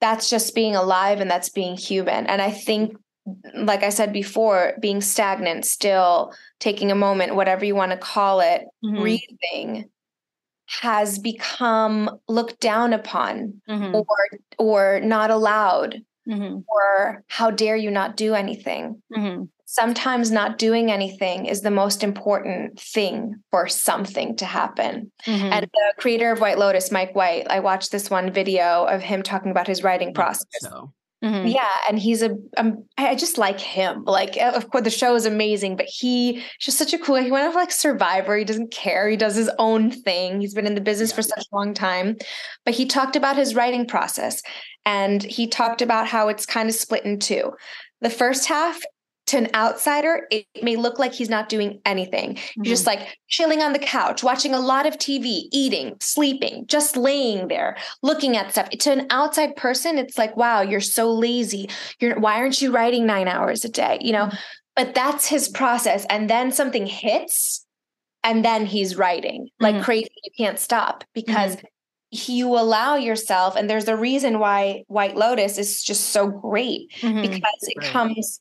that's 0.00 0.30
just 0.30 0.54
being 0.54 0.74
alive 0.74 1.20
and 1.20 1.30
that's 1.30 1.50
being 1.50 1.76
human. 1.76 2.26
And 2.26 2.40
I 2.40 2.50
think, 2.50 2.96
like 3.54 3.82
I 3.82 3.90
said 3.90 4.12
before, 4.12 4.74
being 4.80 5.00
stagnant, 5.00 5.64
still 5.64 6.32
taking 6.58 6.90
a 6.90 6.94
moment, 6.94 7.34
whatever 7.36 7.64
you 7.64 7.74
want 7.74 7.92
to 7.92 7.98
call 7.98 8.40
it, 8.40 8.64
Mhm. 8.84 9.00
breathing 9.00 9.90
has 10.80 11.18
become 11.18 12.20
looked 12.28 12.60
down 12.60 12.92
upon 12.92 13.60
Mhm. 13.68 13.94
or 13.94 14.06
or 14.58 15.00
not 15.00 15.30
allowed 15.30 16.02
Mhm. 16.28 16.64
or 16.68 17.24
how 17.28 17.50
dare 17.50 17.76
you 17.76 17.90
not 17.90 18.16
do 18.16 18.34
anything 18.34 19.02
Mhm. 19.12 19.48
sometimes 19.64 20.30
not 20.30 20.58
doing 20.58 20.92
anything 20.92 21.46
is 21.46 21.62
the 21.62 21.70
most 21.72 22.04
important 22.04 22.78
thing 22.78 23.34
for 23.50 23.66
something 23.66 24.36
to 24.36 24.44
happen 24.44 25.10
Mhm. 25.26 25.50
and 25.52 25.66
the 25.72 25.92
creator 25.98 26.30
of 26.30 26.40
white 26.40 26.58
lotus 26.58 26.92
mike 26.92 27.14
white 27.16 27.46
i 27.50 27.58
watched 27.58 27.90
this 27.90 28.08
one 28.10 28.30
video 28.30 28.84
of 28.84 29.02
him 29.02 29.22
talking 29.22 29.50
about 29.50 29.66
his 29.66 29.82
writing 29.82 30.14
process 30.14 30.46
So 30.60 30.92
Mhm. 31.22 31.52
yeah 31.52 31.68
and 31.86 31.98
he's 31.98 32.22
a 32.22 32.34
um, 32.56 32.82
i 32.96 33.14
just 33.14 33.36
like 33.36 33.60
him 33.60 34.04
like 34.04 34.38
uh, 34.38 34.52
of 34.54 34.70
course 34.70 34.84
the 34.84 34.90
show 34.90 35.14
is 35.14 35.26
amazing 35.26 35.76
but 35.76 35.84
he's 35.84 36.42
just 36.58 36.78
such 36.78 36.94
a 36.94 36.98
cool 36.98 37.16
he 37.16 37.30
went 37.30 37.46
off 37.46 37.54
like 37.54 37.70
survivor 37.70 38.38
he 38.38 38.44
doesn't 38.44 38.70
care 38.72 39.06
he 39.06 39.18
does 39.18 39.34
his 39.34 39.50
own 39.58 39.90
thing 39.90 40.40
he's 40.40 40.54
been 40.54 40.66
in 40.66 40.74
the 40.74 40.80
business 40.80 41.12
for 41.12 41.20
such 41.20 41.44
a 41.52 41.54
long 41.54 41.74
time 41.74 42.16
but 42.64 42.72
he 42.72 42.86
talked 42.86 43.16
about 43.16 43.36
his 43.36 43.54
writing 43.54 43.84
process 43.86 44.40
and 44.86 45.22
he 45.22 45.46
talked 45.46 45.82
about 45.82 46.06
how 46.06 46.28
it's 46.28 46.46
kind 46.46 46.70
of 46.70 46.74
split 46.74 47.04
in 47.04 47.18
two 47.18 47.52
the 48.00 48.08
first 48.08 48.46
half 48.46 48.80
to 49.30 49.36
an 49.38 49.48
outsider 49.54 50.26
it 50.30 50.44
may 50.62 50.76
look 50.76 50.98
like 50.98 51.12
he's 51.12 51.28
not 51.30 51.48
doing 51.48 51.80
anything 51.84 52.34
Mm-hmm. 52.34 52.64
You're 52.64 52.74
just 52.76 52.86
like 52.86 53.16
chilling 53.28 53.62
on 53.62 53.72
the 53.72 53.78
couch, 53.78 54.22
watching 54.22 54.54
a 54.54 54.60
lot 54.60 54.86
of 54.86 54.94
TV, 54.98 55.48
eating, 55.52 55.96
sleeping, 56.00 56.66
just 56.66 56.96
laying 56.96 57.48
there, 57.48 57.76
looking 58.02 58.36
at 58.36 58.50
stuff. 58.52 58.68
To 58.70 58.92
an 58.92 59.06
outside 59.10 59.56
person, 59.56 59.98
it's 59.98 60.18
like, 60.18 60.36
wow, 60.36 60.60
you're 60.62 60.80
so 60.80 61.10
lazy. 61.12 61.68
You're 62.00 62.18
why 62.18 62.34
aren't 62.36 62.60
you 62.60 62.72
writing 62.72 63.06
nine 63.06 63.28
hours 63.28 63.64
a 63.64 63.68
day? 63.68 63.98
You 64.00 64.12
know, 64.12 64.30
but 64.76 64.94
that's 64.94 65.26
his 65.26 65.48
process. 65.48 66.04
And 66.10 66.28
then 66.28 66.50
something 66.52 66.86
hits, 66.86 67.64
and 68.24 68.44
then 68.44 68.66
he's 68.66 68.96
writing 68.96 69.48
like 69.60 69.76
Mhm. 69.76 69.82
crazy. 69.84 70.08
You 70.24 70.32
can't 70.36 70.58
stop 70.58 71.04
because 71.14 71.56
you 72.10 72.48
allow 72.58 72.96
yourself, 72.96 73.54
and 73.56 73.68
there's 73.70 73.88
a 73.88 73.96
reason 73.96 74.38
why 74.40 74.82
White 74.88 75.16
Lotus 75.16 75.58
is 75.58 75.82
just 75.82 76.08
so 76.10 76.26
great 76.26 76.90
Mhm. 77.00 77.22
because 77.22 77.60
it 77.62 77.78
Right. 77.78 77.92
comes 77.92 78.40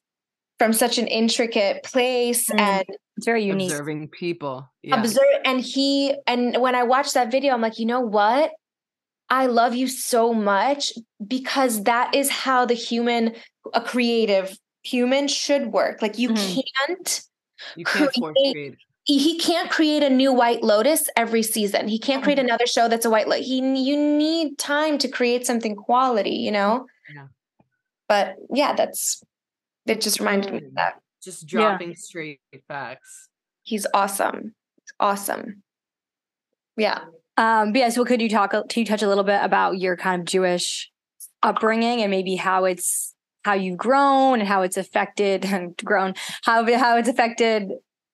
from 0.60 0.74
such 0.74 0.98
an 0.98 1.08
intricate 1.08 1.84
place 1.84 2.50
Mm. 2.50 2.60
and 2.60 2.86
It's 3.18 3.26
very 3.26 3.44
unique. 3.44 3.72
observing 3.72 4.10
people. 4.10 4.70
Yeah. 4.84 5.00
observe 5.00 5.24
and 5.46 5.60
he 5.62 6.16
and 6.28 6.58
when 6.62 6.74
i 6.76 6.84
watched 6.84 7.14
that 7.16 7.30
video 7.32 7.54
i'm 7.54 7.62
like 7.62 7.80
you 7.80 7.86
know 7.86 8.00
what 8.00 8.52
i 9.30 9.46
love 9.46 9.76
you 9.76 9.88
so 9.88 10.34
much 10.34 10.94
because 11.26 11.84
that 11.84 12.16
is 12.16 12.30
how 12.30 12.66
the 12.66 12.74
human 12.76 13.36
a 13.74 13.82
creative 13.82 14.58
human 14.84 15.28
should 15.28 15.68
work 15.74 16.02
like 16.02 16.18
you 16.18 16.30
Mhm. 16.30 16.64
can't 16.88 17.22
you 17.76 17.84
can't 17.86 18.14
force 18.16 18.34
create- 18.34 18.54
create. 18.54 18.76
he 19.04 19.18
he 19.20 19.38
can't 19.38 19.70
create 19.70 20.02
a 20.02 20.10
new 20.10 20.32
white 20.32 20.64
lotus 20.64 21.02
every 21.18 21.44
season 21.44 21.88
he 21.90 22.00
can't 22.00 22.24
create 22.24 22.40
another 22.40 22.66
show 22.66 22.88
that's 22.88 23.06
a 23.06 23.10
white 23.10 23.28
lotus 23.28 23.46
he 23.46 23.58
you 23.90 23.98
need 23.98 24.58
time 24.58 24.98
to 24.98 25.08
create 25.10 25.46
something 25.46 25.76
quality 25.76 26.36
you 26.46 26.52
know 26.52 26.86
Yeah. 27.14 27.28
but 28.08 28.36
yeah 28.54 28.74
that's 28.74 29.22
it 29.90 30.02
just 30.02 30.20
reminded 30.20 30.52
me 30.54 30.58
of 30.68 30.74
that 30.76 31.00
Just 31.24 31.44
Yeah. 31.52 31.60
dropping 31.70 31.96
straight 31.96 32.40
facts. 32.68 33.30
he's 33.64 33.86
awesome 33.94 34.54
awesome 35.00 35.64
yeah 36.78 37.00
Um, 37.38 37.72
but 37.72 37.80
yeah, 37.80 37.90
so 37.90 38.04
could 38.04 38.22
you 38.22 38.28
talk, 38.30 38.52
can 38.52 38.64
you 38.76 38.86
touch 38.86 39.02
a 39.02 39.08
little 39.08 39.24
bit 39.24 39.40
about 39.42 39.78
your 39.80 39.96
kind 39.96 40.20
of 40.22 40.26
Jewish 40.28 40.92
upbringing 41.42 42.02
and 42.02 42.12
maybe 42.12 42.36
how 42.36 42.66
it's, 42.66 43.16
how 43.46 43.54
you've 43.54 43.78
grown 43.78 44.40
and 44.42 44.48
how 44.48 44.62
it's 44.64 44.76
affected 44.76 45.46
and 45.46 45.76
grown, 45.86 46.16
how, 46.44 46.66
how 46.78 46.98
it's 46.98 47.08
affected 47.08 47.70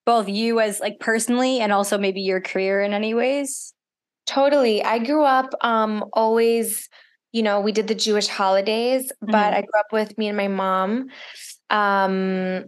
both 0.05 0.29
you 0.29 0.59
as 0.59 0.79
like 0.79 0.99
personally 0.99 1.59
and 1.59 1.71
also 1.71 1.97
maybe 1.97 2.21
your 2.21 2.39
career 2.39 2.83
in 2.83 2.93
any 2.93 3.15
ways? 3.15 3.73
Totally. 4.27 4.83
I 4.83 4.99
grew 4.99 5.23
up 5.23 5.49
um 5.61 6.05
always, 6.13 6.87
you 7.31 7.41
know, 7.41 7.61
we 7.61 7.71
did 7.71 7.87
the 7.87 7.95
Jewish 7.95 8.27
holidays, 8.27 9.11
but 9.21 9.53
Mhm. 9.53 9.57
I 9.57 9.61
grew 9.61 9.79
up 9.79 9.91
with 9.91 10.15
me 10.19 10.27
and 10.27 10.37
my 10.37 10.47
mom. 10.47 11.07
Um 11.69 12.65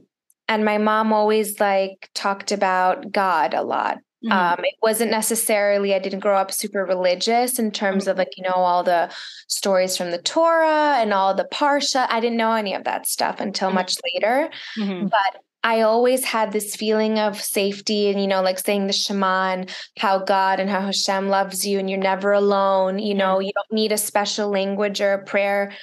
and 0.50 0.64
my 0.64 0.78
mom 0.78 1.12
always 1.14 1.60
like 1.60 2.10
talked 2.14 2.52
about 2.52 3.12
God 3.12 3.54
a 3.54 3.62
lot. 3.64 3.98
Mhm. 4.24 4.32
Um 4.32 4.66
it 4.66 4.76
wasn't 4.82 5.12
necessarily 5.12 5.94
I 5.94 6.00
didn't 6.00 6.20
grow 6.22 6.38
up 6.38 6.52
super 6.52 6.84
religious 6.86 7.60
in 7.60 7.72
terms 7.72 8.08
of 8.08 8.18
like, 8.18 8.30
you 8.38 8.44
know, 8.44 8.56
all 8.56 8.84
the 8.84 9.10
stories 9.48 9.96
from 9.98 10.12
the 10.12 10.22
Torah 10.22 10.96
and 10.98 11.14
all 11.14 11.34
the 11.34 11.48
Parsha. 11.52 12.08
I 12.10 12.20
didn't 12.20 12.38
know 12.38 12.54
any 12.54 12.74
of 12.74 12.84
that 12.86 13.08
stuff 13.08 13.40
until 13.40 13.70
Mhm. 13.70 13.76
much 13.76 13.96
later 14.04 14.50
Mhm. 14.78 15.10
but 15.10 15.42
I 15.64 15.82
always 15.82 16.24
had 16.24 16.54
this 16.54 16.76
feeling 16.78 17.20
of 17.20 17.42
safety 17.42 18.10
and, 18.10 18.22
you 18.22 18.28
know, 18.28 18.42
like 18.42 18.58
saying 18.60 18.88
the 18.88 18.94
Shema 18.94 19.50
and 19.52 19.70
how 20.00 20.20
God 20.20 20.62
and 20.62 20.70
how 20.70 20.80
Hashem 20.82 21.28
loves 21.28 21.68
you 21.68 21.78
and 21.78 21.90
you're 21.90 22.00
never 22.00 22.32
alone. 22.32 23.00
You 23.00 23.16
know, 23.16 23.40
you 23.40 23.52
don't 23.54 23.72
need 23.74 23.92
a 23.92 23.98
special 23.98 24.50
language 24.50 25.02
or 25.02 25.14
a 25.14 25.26
prayer 25.26 25.74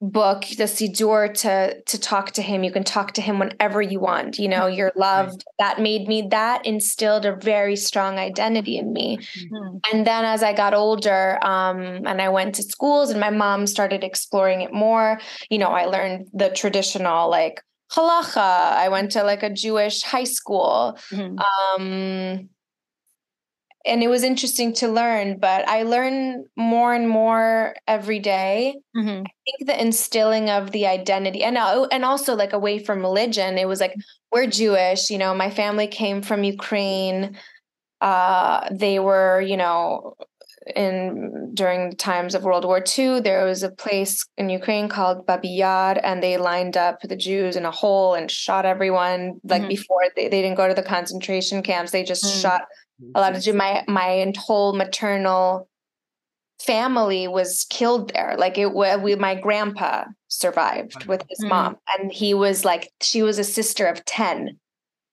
book, 0.00 0.42
the 0.58 0.64
Siddur 0.64 1.32
to 1.42 1.80
to 1.80 2.00
talk 2.00 2.32
to 2.32 2.42
him. 2.42 2.62
You 2.62 2.70
can 2.70 2.84
talk 2.84 3.12
to 3.12 3.22
him 3.22 3.38
whenever 3.38 3.80
you 3.80 4.00
want. 4.00 4.38
You 4.38 4.48
know, 4.48 4.66
you're 4.66 4.92
loved. 4.96 5.44
That 5.58 5.80
made 5.80 6.06
me 6.06 6.28
that 6.30 6.66
instilled 6.66 7.24
a 7.24 7.34
very 7.36 7.76
strong 7.76 8.18
identity 8.18 8.76
in 8.76 8.92
me. 8.92 9.18
Mhm. 9.18 9.80
And 9.92 10.06
then 10.06 10.24
as 10.24 10.42
I 10.42 10.52
got 10.52 10.74
older, 10.74 11.38
um, 11.42 12.06
and 12.06 12.20
I 12.20 12.28
went 12.28 12.54
to 12.56 12.62
schools 12.62 13.10
and 13.10 13.20
my 13.20 13.30
mom 13.30 13.66
started 13.66 14.04
exploring 14.04 14.60
it 14.60 14.72
more, 14.72 15.18
you 15.50 15.58
know, 15.58 15.68
I 15.68 15.86
learned 15.86 16.26
the 16.32 16.50
traditional 16.50 17.30
like 17.30 17.62
halacha. 17.92 18.36
I 18.84 18.88
went 18.88 19.12
to 19.12 19.22
like 19.22 19.42
a 19.42 19.50
Jewish 19.50 20.02
high 20.02 20.24
school. 20.24 20.98
Mhm. 21.12 21.38
Um, 21.78 22.48
and 23.86 24.02
it 24.02 24.08
was 24.08 24.22
interesting 24.22 24.72
to 24.74 24.88
learn, 24.88 25.38
but 25.38 25.66
I 25.68 25.82
learn 25.84 26.44
more 26.56 26.94
and 26.94 27.08
more 27.08 27.74
every 27.86 28.18
day. 28.18 28.74
Mhm. 28.96 29.20
I 29.26 29.30
think 29.44 29.66
the 29.68 29.80
instilling 29.80 30.50
of 30.50 30.72
the 30.72 30.86
identity 30.86 31.42
and 31.44 31.56
uh, 31.58 31.86
and 31.92 32.04
also 32.04 32.34
like 32.34 32.52
away 32.52 32.78
from 32.78 33.00
religion, 33.00 33.58
it 33.58 33.68
was 33.68 33.80
like 33.80 33.94
we're 34.32 34.46
Jewish, 34.46 35.10
you 35.10 35.18
know, 35.18 35.34
my 35.34 35.50
family 35.50 35.86
came 35.88 36.22
from 36.22 36.44
Ukraine. 36.44 37.36
uh, 38.02 38.68
they 38.70 38.98
were, 38.98 39.40
you 39.40 39.56
know, 39.56 40.14
in 40.76 41.50
during 41.54 41.90
the 41.90 41.96
times 41.96 42.34
of 42.34 42.44
World 42.44 42.64
War 42.64 42.80
II, 42.98 43.20
there 43.20 43.44
was 43.46 43.62
a 43.62 43.70
place 43.70 44.24
in 44.36 44.48
Ukraine 44.50 44.88
called 44.88 45.26
Babi 45.26 45.48
Yar, 45.62 45.98
and 46.02 46.22
they 46.22 46.36
lined 46.36 46.76
up 46.76 46.96
the 47.02 47.16
Jews 47.16 47.56
in 47.56 47.64
a 47.64 47.70
hole 47.70 48.14
and 48.14 48.30
shot 48.30 48.66
everyone. 48.66 49.40
Like 49.44 49.62
Mhm. 49.62 49.68
before, 49.68 50.04
they, 50.16 50.28
they 50.28 50.42
didn't 50.42 50.56
go 50.62 50.68
to 50.68 50.74
the 50.74 50.82
concentration 50.96 51.62
camps; 51.62 51.90
they 51.92 52.04
just 52.04 52.24
Mm. 52.24 52.40
shot 52.42 52.62
a 53.14 53.20
lot 53.20 53.36
of 53.36 53.54
My 53.54 53.84
my 53.86 54.32
whole 54.36 54.72
maternal 54.72 55.68
family 56.60 57.28
was 57.28 57.66
killed 57.68 58.12
there. 58.12 58.34
Like 58.38 58.58
it 58.58 58.72
was, 58.72 59.00
we, 59.00 59.14
my 59.14 59.34
grandpa 59.34 60.04
survived 60.28 61.04
with 61.06 61.22
his 61.28 61.44
Mm. 61.44 61.48
mom, 61.48 61.76
and 61.98 62.12
he 62.12 62.34
was 62.34 62.64
like, 62.64 62.90
she 63.00 63.22
was 63.22 63.38
a 63.38 63.44
sister 63.44 63.86
of 63.86 64.04
ten, 64.04 64.58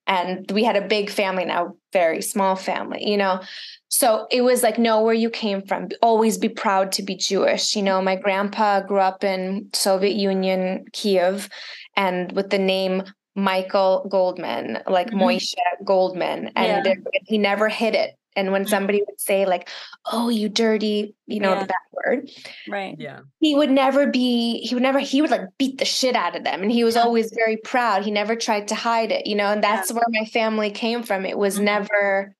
and 0.08 0.50
we 0.52 0.64
had 0.64 0.76
a 0.76 0.88
big 0.88 1.10
family 1.10 1.46
now, 1.46 1.76
very 1.92 2.22
small 2.22 2.56
family, 2.56 3.08
you 3.10 3.18
know. 3.18 3.42
So 3.90 4.28
it 4.32 4.42
was 4.42 4.64
like, 4.64 4.80
know 4.80 5.02
where 5.02 5.14
you 5.14 5.30
came 5.30 5.62
from. 5.62 5.90
Always 6.02 6.38
be 6.38 6.50
proud 6.50 6.92
to 6.94 7.04
be 7.04 7.16
Jewish. 7.16 7.76
You 7.76 7.84
know, 7.84 8.02
my 8.02 8.16
grandpa 8.16 8.82
grew 8.82 9.00
up 9.00 9.24
in 9.24 9.70
Soviet 9.74 10.16
Union, 10.16 10.86
Kiev, 10.94 11.50
and 11.96 12.32
with 12.32 12.50
the 12.50 12.58
name 12.58 13.04
Michael 13.36 14.06
Goldman, 14.10 14.80
like 14.88 15.10
Mhm. 15.10 15.22
Moishe 15.22 15.56
Goldman, 15.84 16.52
and 16.56 16.86
Yeah. 16.86 16.94
he 17.26 17.38
never 17.38 17.68
hid 17.70 17.96
it. 17.96 18.16
And 18.36 18.52
when 18.52 18.66
Mhm. 18.66 18.70
somebody 18.70 19.04
would 19.08 19.20
say 19.22 19.46
like, 19.46 19.70
"Oh, 20.12 20.30
you 20.30 20.50
dirty," 20.50 21.14
you 21.28 21.40
know, 21.40 21.54
Yeah. 21.54 21.60
the 21.62 21.66
bad 21.68 21.76
word, 22.06 22.30
Right. 22.68 22.96
Yeah. 23.00 23.20
he 23.40 23.54
would 23.56 23.70
never 23.72 24.08
be 24.08 24.60
he 24.66 24.74
would 24.76 24.82
never 24.84 25.00
he 25.00 25.22
would 25.22 25.30
like 25.32 25.48
beat 25.60 25.78
the 25.78 25.86
shit 25.86 26.16
out 26.16 26.36
of 26.36 26.44
them 26.44 26.62
and 26.64 26.72
he 26.72 26.84
was 26.84 26.96
Yeah. 26.96 27.04
always 27.04 27.32
very 27.34 27.58
proud 27.58 28.04
he 28.04 28.12
never 28.12 28.36
tried 28.36 28.68
to 28.70 28.76
hide 28.76 29.12
it 29.12 29.28
you 29.28 29.36
know 29.36 29.52
and 29.52 29.64
Yeah. 29.64 29.76
that's 29.78 29.92
where 29.94 30.04
my 30.10 30.26
family 30.26 30.72
came 30.72 31.04
from 31.04 31.26
it 31.26 31.38
was 31.38 31.60
Mhm. 31.60 31.64
never 31.64 32.36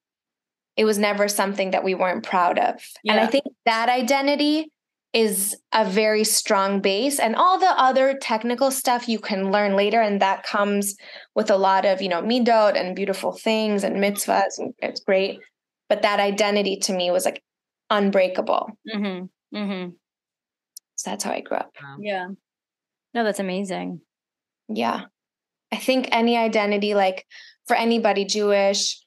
it 0.76 0.86
was 0.86 0.98
never 0.98 1.28
something 1.28 1.72
that 1.72 1.84
we 1.84 1.94
weren't 1.96 2.24
proud 2.24 2.58
of 2.60 2.76
and 3.08 3.20
i 3.20 3.28
think 3.28 3.46
that 3.66 3.90
identity 3.90 4.72
is 5.14 5.56
a 5.74 5.86
very 5.88 6.24
strong 6.24 6.82
base 6.82 7.20
and 7.20 7.36
all 7.36 7.60
the 7.60 7.80
other 7.80 8.18
technical 8.20 8.72
stuff 8.72 9.08
you 9.08 9.20
can 9.20 9.52
learn 9.52 9.76
later 9.76 10.02
and 10.02 10.22
that 10.22 10.44
comes 10.44 10.96
with 11.36 11.52
a 11.52 11.56
lot 11.58 11.86
of 11.86 12.02
you 12.02 12.10
know 12.10 12.22
midot 12.22 12.76
and 12.80 12.96
beautiful 12.96 13.32
things 13.32 13.84
and 13.84 13.98
mitzvahs 13.98 14.58
and 14.58 14.74
it's 14.80 15.02
great 15.02 15.40
but 15.90 16.02
that 16.02 16.20
identity 16.20 16.78
to 16.78 16.94
me 16.94 17.12
was 17.12 17.26
like 17.26 17.44
unbreakable 17.92 18.70
Mm-hmm. 18.94 19.58
Mm-hmm. 19.58 19.90
so 20.96 21.10
that's 21.12 21.24
how 21.24 21.32
i 21.32 21.42
grew 21.42 21.58
up 21.58 21.72
Yeah. 22.00 22.28
No, 23.14 23.24
that's 23.24 23.40
amazing. 23.40 24.02
Yeah. 24.68 25.02
I 25.72 25.76
think 25.78 26.08
any 26.12 26.36
identity, 26.36 26.96
like 26.96 27.28
for 27.68 27.76
anybody 27.76 28.26
Jewish, 28.26 29.03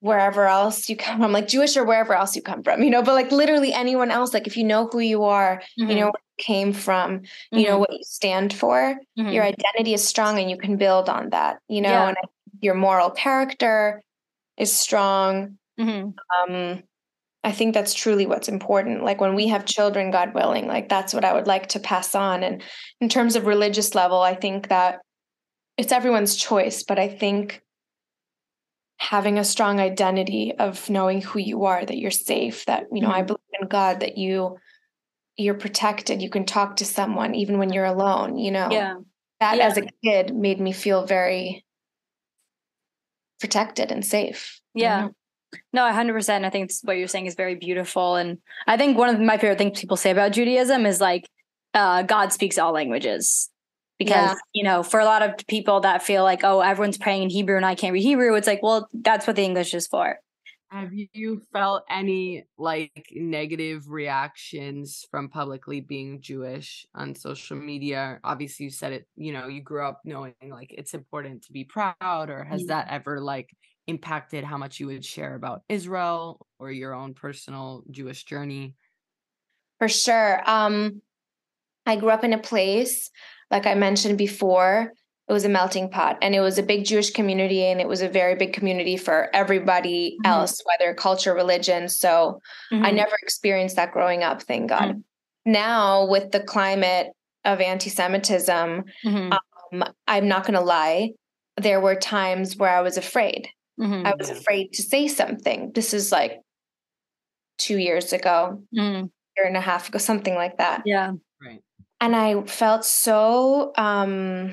wherever 0.00 0.46
else 0.46 0.88
you 0.88 0.96
come 0.96 1.20
from, 1.20 1.32
like 1.32 1.48
Jewish 1.48 1.76
or 1.76 1.84
wherever 1.84 2.14
else 2.14 2.34
you 2.36 2.42
come 2.42 2.62
from, 2.62 2.82
you 2.82 2.90
know, 2.90 3.02
but 3.02 3.14
like 3.14 3.30
literally 3.32 3.72
anyone 3.72 4.10
else, 4.10 4.32
like 4.34 4.46
if 4.46 4.56
you 4.56 4.64
know 4.64 4.86
who 4.86 5.00
you 5.00 5.24
are, 5.24 5.62
you 5.76 5.86
know 5.86 6.06
where 6.06 6.22
you 6.38 6.44
came 6.44 6.72
from, 6.72 7.22
you 7.52 7.66
know 7.66 7.78
what 7.78 7.92
you 7.92 8.00
stand 8.02 8.52
for, 8.52 8.96
Mhm. 9.18 9.32
your 9.32 9.44
identity 9.44 9.94
is 9.94 10.06
strong 10.06 10.38
and 10.38 10.50
you 10.50 10.56
can 10.56 10.76
build 10.76 11.08
on 11.08 11.30
that, 11.30 11.58
you 11.68 11.80
know, 11.80 11.90
Yeah. 11.90 12.08
and 12.08 12.16
I 12.16 12.20
think 12.20 12.62
your 12.62 12.74
moral 12.74 13.10
character 13.10 14.02
is 14.56 14.72
strong. 14.72 15.58
Mhm. 15.78 16.14
Um, 16.48 16.82
I 17.42 17.52
think 17.52 17.72
that's 17.72 17.94
truly 17.94 18.26
what's 18.26 18.48
important. 18.48 19.02
Like 19.02 19.20
when 19.20 19.34
we 19.34 19.46
have 19.48 19.64
children, 19.64 20.10
God 20.10 20.34
willing, 20.34 20.66
like 20.66 20.88
that's 20.90 21.14
what 21.14 21.24
I 21.24 21.32
would 21.32 21.46
like 21.46 21.68
to 21.68 21.80
pass 21.80 22.14
on. 22.14 22.42
And 22.42 22.62
in 23.00 23.08
terms 23.08 23.34
of 23.34 23.46
religious 23.46 23.94
level, 23.94 24.20
I 24.20 24.34
think 24.34 24.68
that 24.68 24.98
it's 25.78 25.92
everyone's 25.92 26.36
choice, 26.36 26.82
but 26.82 26.98
I 26.98 27.08
think 27.08 27.62
having 29.00 29.38
a 29.38 29.44
strong 29.44 29.80
identity 29.80 30.52
of 30.58 30.88
knowing 30.90 31.22
who 31.22 31.38
you 31.38 31.64
are, 31.64 31.84
that 31.84 31.96
you're 31.96 32.10
safe, 32.10 32.66
that 32.66 32.84
you 32.92 33.00
know, 33.00 33.10
I 33.10 33.22
Mhm. 33.22 33.26
believe 33.28 33.60
in 33.60 33.68
God, 33.68 34.00
that 34.00 34.18
you 34.18 34.58
you're 35.36 35.54
protected, 35.54 36.20
you 36.20 36.28
can 36.28 36.44
talk 36.44 36.76
to 36.76 36.84
someone 36.84 37.34
even 37.34 37.58
when 37.58 37.72
you're 37.72 37.86
alone, 37.86 38.36
you 38.36 38.50
know. 38.50 38.68
Yeah. 38.70 38.96
That 39.40 39.56
Yeah. 39.56 39.66
as 39.68 39.78
a 39.78 39.86
kid 40.04 40.34
made 40.36 40.60
me 40.60 40.72
feel 40.72 41.06
very 41.06 41.64
protected 43.40 43.90
and 43.90 44.04
safe. 44.04 44.60
I 44.76 44.80
Yeah. 44.80 45.00
know. 45.00 45.10
No, 45.72 45.86
100%. 45.86 46.44
I 46.44 46.50
think 46.50 46.70
what 46.82 46.98
you're 46.98 47.08
saying 47.08 47.26
is 47.26 47.34
very 47.34 47.54
beautiful. 47.54 48.16
And 48.16 48.38
I 48.66 48.76
think 48.76 48.98
one 48.98 49.08
of 49.08 49.18
my 49.20 49.38
favorite 49.38 49.58
things 49.58 49.80
people 49.80 49.96
say 49.96 50.10
about 50.10 50.32
Judaism 50.32 50.84
is 50.84 51.00
like, 51.00 51.26
uh, 51.74 52.02
God 52.02 52.32
speaks 52.32 52.58
all 52.58 52.72
languages. 52.72 53.49
Because, 54.00 54.30
Yeah. 54.30 54.34
you 54.54 54.64
know, 54.64 54.82
for 54.82 54.98
a 54.98 55.04
lot 55.04 55.20
of 55.20 55.46
people 55.46 55.80
that 55.80 56.02
feel 56.02 56.24
like, 56.24 56.42
oh, 56.42 56.60
everyone's 56.60 56.96
praying 56.96 57.24
in 57.24 57.30
Hebrew 57.30 57.56
and 57.56 57.66
I 57.66 57.74
can't 57.74 57.92
read 57.92 58.02
Hebrew, 58.02 58.34
it's 58.34 58.46
like, 58.46 58.62
well, 58.62 58.88
that's 58.94 59.26
what 59.26 59.36
the 59.36 59.44
English 59.44 59.74
is 59.74 59.86
for. 59.86 60.18
Have 60.70 60.90
you 60.94 61.42
felt 61.52 61.82
any 61.90 62.44
like 62.56 63.08
negative 63.12 63.90
reactions 63.90 65.04
from 65.10 65.28
publicly 65.28 65.80
being 65.82 66.22
Jewish 66.22 66.86
on 66.94 67.14
social 67.14 67.58
media? 67.58 68.20
Obviously, 68.24 68.64
you 68.64 68.70
said 68.70 68.92
it, 68.94 69.06
you 69.16 69.32
know, 69.32 69.48
you 69.48 69.60
grew 69.60 69.84
up 69.84 70.00
knowing 70.04 70.34
like 70.48 70.72
it's 70.72 70.94
important 70.94 71.42
to 71.44 71.52
be 71.52 71.64
proud, 71.64 72.30
or 72.30 72.44
has 72.44 72.66
that 72.66 72.88
ever 72.88 73.20
like 73.20 73.50
impacted 73.86 74.44
how 74.44 74.56
much 74.56 74.80
you 74.80 74.86
would 74.86 75.04
share 75.04 75.34
about 75.34 75.62
Israel 75.68 76.46
or 76.58 76.70
your 76.70 76.94
own 76.94 77.12
personal 77.12 77.82
Jewish 77.90 78.24
journey? 78.24 78.76
For 79.78 79.88
sure. 79.88 80.40
Um, 80.48 81.02
I 81.86 81.96
grew 81.96 82.10
up 82.10 82.24
in 82.24 82.32
a 82.32 82.38
place, 82.38 83.10
like 83.50 83.66
I 83.66 83.74
mentioned 83.74 84.18
before, 84.18 84.92
it 85.28 85.32
was 85.32 85.44
a 85.44 85.48
melting 85.48 85.90
pot 85.90 86.18
and 86.22 86.34
it 86.34 86.40
was 86.40 86.58
a 86.58 86.62
big 86.62 86.84
Jewish 86.84 87.10
community 87.12 87.62
and 87.62 87.80
it 87.80 87.86
was 87.86 88.02
a 88.02 88.08
very 88.08 88.34
big 88.34 88.52
community 88.52 88.96
for 88.96 89.28
everybody 89.32 90.18
Mhm. 90.24 90.28
else, 90.28 90.60
whether 90.64 90.92
culture, 90.94 91.32
religion. 91.34 91.88
So 91.88 92.40
I 92.72 92.90
Mhm. 92.90 92.94
never 92.94 93.16
experienced 93.22 93.76
that 93.76 93.92
growing 93.92 94.24
up, 94.24 94.42
thank 94.42 94.68
God. 94.68 95.02
Now, 95.46 96.04
with 96.06 96.32
the 96.32 96.40
climate 96.40 97.08
of 97.44 97.60
anti 97.60 97.90
Semitism, 97.90 98.84
Mhm. 99.04 99.38
um, 99.72 99.84
I'm 100.08 100.26
not 100.26 100.42
going 100.42 100.54
to 100.54 100.60
lie, 100.64 101.12
there 101.56 101.80
were 101.80 101.94
times 101.94 102.56
where 102.56 102.70
I 102.70 102.80
was 102.80 102.96
afraid. 102.96 103.48
Mhm. 103.78 104.04
I 104.04 104.14
was 104.18 104.30
afraid 104.30 104.72
to 104.72 104.82
say 104.82 105.06
something. 105.06 105.70
This 105.72 105.94
is 105.94 106.10
like 106.10 106.40
two 107.58 107.78
years 107.78 108.12
ago, 108.12 108.62
Mhm. 108.74 109.10
year 109.36 109.46
and 109.46 109.56
a 109.56 109.60
half 109.60 109.88
ago, 109.88 109.98
something 109.98 110.34
like 110.34 110.58
that. 110.58 110.82
Yeah. 110.84 111.12
And 112.00 112.16
I 112.16 112.42
felt 112.44 112.84
so 112.84 113.72
um 113.76 114.52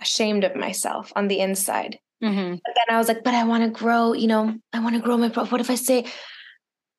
ashamed 0.00 0.44
of 0.44 0.56
myself 0.56 1.12
on 1.14 1.28
the 1.28 1.40
inside. 1.40 1.98
Mhm. 2.22 2.60
But 2.64 2.74
then 2.74 2.94
I 2.94 2.98
was 2.98 3.08
like, 3.08 3.22
but 3.24 3.34
I 3.34 3.44
want 3.44 3.64
to 3.64 3.70
grow, 3.70 4.12
you 4.12 4.26
know, 4.26 4.54
I 4.72 4.80
want 4.80 4.94
to 4.94 5.00
grow 5.00 5.16
my 5.16 5.28
pro 5.28 5.44
what 5.46 5.60
if 5.60 5.70
I 5.70 5.74
say 5.74 6.04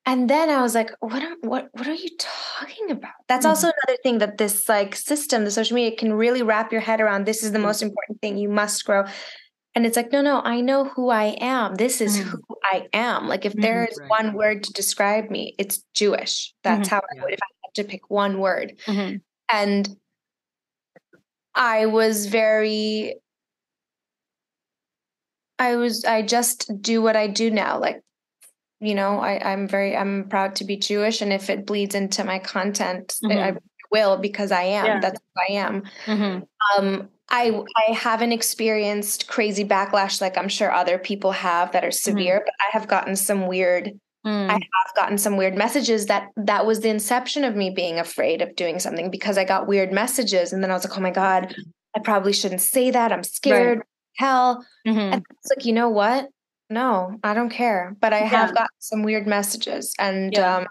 and 0.04 0.28
then 0.28 0.50
I 0.50 0.62
was 0.62 0.74
like, 0.74 0.90
what 0.98 1.22
am, 1.22 1.36
what 1.42 1.68
what 1.72 1.86
are 1.86 1.94
you 1.94 2.08
talking 2.18 2.90
about? 2.90 3.12
That's 3.28 3.46
also 3.46 3.68
another 3.68 3.98
thing 4.02 4.18
that 4.18 4.36
this 4.38 4.68
like 4.68 4.96
system, 4.96 5.44
the 5.44 5.50
social 5.50 5.76
media 5.76 5.96
can 5.96 6.12
really 6.12 6.42
wrap 6.42 6.72
your 6.72 6.80
head 6.80 7.00
around. 7.00 7.24
This 7.24 7.44
is 7.44 7.52
the 7.52 7.60
most 7.60 7.82
important 7.82 8.20
thing. 8.20 8.36
You 8.36 8.48
must 8.48 8.84
grow. 8.84 9.04
And 9.74 9.86
it's 9.86 9.96
like, 9.96 10.12
no, 10.12 10.20
no, 10.20 10.40
I 10.44 10.60
know 10.60 10.84
who 10.84 11.08
I 11.08 11.36
am. 11.40 11.76
This 11.76 12.00
is 12.00 12.18
Mhm. 12.18 12.24
who 12.24 12.42
I 12.62 12.88
am. 12.92 13.26
Like 13.26 13.46
if 13.46 13.54
there 13.54 13.84
is 13.86 13.98
Right. 13.98 14.10
one 14.24 14.34
word 14.34 14.64
to 14.64 14.72
describe 14.72 15.30
me, 15.30 15.54
it's 15.58 15.82
Jewish. 15.94 16.54
That's 16.62 16.88
how 16.88 16.98
I 16.98 17.22
would 17.24 17.32
if 17.32 17.40
I 17.42 17.46
had 17.64 17.74
to 17.76 17.84
pick 17.84 18.10
one 18.10 18.38
word. 18.38 18.78
Mhm. 18.86 19.22
And 19.50 19.96
I 21.54 21.86
was 21.86 22.26
very 22.26 23.16
I 25.58 25.76
was 25.76 26.04
I 26.04 26.22
just 26.22 26.70
do 26.82 27.00
what 27.02 27.14
I 27.16 27.28
do 27.28 27.50
now. 27.50 27.78
Like, 27.78 28.02
you 28.80 28.94
know, 28.94 29.20
I, 29.20 29.52
I'm 29.52 29.68
very 29.68 29.96
I'm 29.96 30.28
proud 30.28 30.56
to 30.56 30.64
be 30.64 30.76
Jewish. 30.76 31.20
And 31.22 31.32
if 31.32 31.48
it 31.50 31.64
bleeds 31.66 31.94
into 31.94 32.24
my 32.24 32.38
content, 32.40 33.14
I- 33.24 33.40
I. 33.50 33.56
will 33.92 34.16
because 34.16 34.50
I 34.50 34.62
am. 34.62 34.86
Yeah. 34.86 35.00
That's 35.00 35.20
who 35.20 35.42
I 35.48 35.58
am. 35.60 35.82
Mhm. 36.06 36.46
Um, 36.78 37.08
I 37.30 37.62
I 37.88 37.92
haven't 37.92 38.32
experienced 38.32 39.28
crazy 39.28 39.64
backlash 39.64 40.20
like 40.20 40.36
I'm 40.36 40.48
sure 40.48 40.72
other 40.72 40.98
people 40.98 41.32
have 41.32 41.72
that 41.72 41.84
are 41.84 41.90
severe, 41.92 42.42
but 42.44 42.54
I 42.60 42.68
have 42.76 42.88
gotten 42.88 43.14
some 43.16 43.46
weird 43.46 43.92
Mhm. 44.26 44.48
I 44.50 44.52
have 44.52 44.94
gotten 44.96 45.18
some 45.18 45.36
weird 45.36 45.56
messages 45.56 46.06
that 46.06 46.28
that 46.36 46.64
was 46.66 46.80
the 46.80 46.88
inception 46.88 47.42
of 47.44 47.56
me 47.56 47.70
being 47.70 47.98
afraid 47.98 48.40
of 48.42 48.54
doing 48.54 48.78
something 48.78 49.10
because 49.10 49.36
I 49.38 49.44
got 49.44 49.66
weird 49.66 49.92
messages 49.92 50.52
and 50.52 50.62
then 50.62 50.70
I 50.70 50.74
was 50.74 50.84
like, 50.88 50.96
oh 50.96 51.00
my 51.00 51.10
God, 51.10 51.54
I 51.96 52.00
probably 52.00 52.32
shouldn't 52.32 52.60
say 52.60 52.90
that. 52.92 53.12
I'm 53.12 53.24
scared. 53.24 53.82
Hell. 54.16 54.64
Mhm. 54.86 55.12
And 55.14 55.24
it's 55.40 55.50
like, 55.56 55.64
you 55.66 55.72
know 55.72 55.88
what? 55.88 56.28
No, 56.70 57.18
I 57.24 57.34
don't 57.34 57.50
care. 57.50 57.96
But 58.00 58.12
I 58.12 58.18
have 58.18 58.54
got 58.54 58.68
some 58.78 59.02
weird 59.02 59.26
messages 59.26 59.92
and 59.98 60.32
Yeah. 60.32 60.58
um 60.58 60.66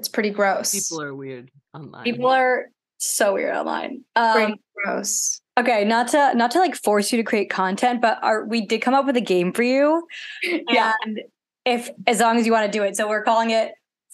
it's 0.00 0.08
pretty 0.08 0.30
gross. 0.30 0.72
People 0.72 1.02
are 1.02 1.14
weird 1.14 1.50
online. 1.74 2.04
People 2.04 2.28
are 2.28 2.70
so 2.96 3.34
weird 3.34 3.54
online. 3.54 4.02
Um, 4.16 4.32
pretty 4.32 4.60
gross. 4.74 5.42
Okay, 5.58 5.84
not 5.84 6.08
to 6.08 6.32
not 6.34 6.50
to 6.52 6.58
like 6.58 6.74
force 6.74 7.12
you 7.12 7.18
to 7.18 7.22
create 7.22 7.50
content, 7.50 8.00
but 8.00 8.18
our, 8.22 8.46
we 8.46 8.64
did 8.66 8.80
come 8.80 8.94
up 8.94 9.04
with 9.04 9.16
a 9.16 9.20
game 9.20 9.52
for 9.52 9.62
you. 9.62 10.06
Yeah. 10.70 10.94
And 11.04 11.20
if 11.66 11.90
as 12.06 12.18
long 12.20 12.38
as 12.38 12.46
you 12.46 12.52
want 12.52 12.64
to 12.64 12.72
do 12.78 12.82
it. 12.82 12.96
So 12.96 13.06
we're 13.08 13.22
calling 13.22 13.50
it 13.50 13.72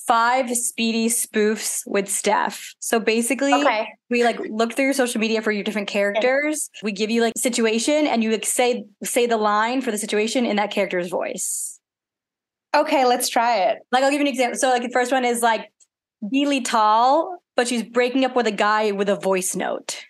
five 0.08 0.50
speedy 0.56 1.08
spoofs 1.08 1.82
with 1.86 2.08
Steph. 2.08 2.74
So 2.80 2.98
basically, 2.98 3.54
Okay. 3.54 3.86
we 4.10 4.24
like 4.24 4.40
look 4.50 4.74
through 4.74 4.86
your 4.86 4.94
social 4.94 5.20
media 5.20 5.40
for 5.40 5.52
your 5.52 5.62
different 5.62 5.86
characters. 5.86 6.68
We 6.82 6.90
give 6.90 7.10
you 7.10 7.22
like 7.22 7.34
situation, 7.36 8.08
and 8.08 8.24
you 8.24 8.32
like 8.32 8.44
say 8.44 8.84
say 9.04 9.26
the 9.26 9.36
line 9.36 9.82
for 9.82 9.92
the 9.92 9.98
situation 9.98 10.46
in 10.46 10.56
that 10.56 10.72
character's 10.72 11.08
voice. 11.08 11.78
Okay, 12.74 13.06
let's 13.06 13.28
try 13.28 13.58
it. 13.68 13.78
Like 13.92 14.02
I'll 14.02 14.10
give 14.10 14.20
you 14.20 14.26
an 14.26 14.32
example. 14.32 14.58
So 14.58 14.68
like 14.68 14.82
the 14.82 14.90
first 14.90 15.12
one 15.12 15.24
is 15.24 15.42
like 15.42 15.70
Lital, 16.22 17.36
but 17.56 17.68
she's 17.68 17.82
breaking 17.82 18.24
up 18.24 18.36
with 18.36 18.46
a 18.46 18.52
guy 18.52 18.92
with 18.92 19.08
a 19.08 19.16
voice 19.16 19.54
note. 19.54 20.04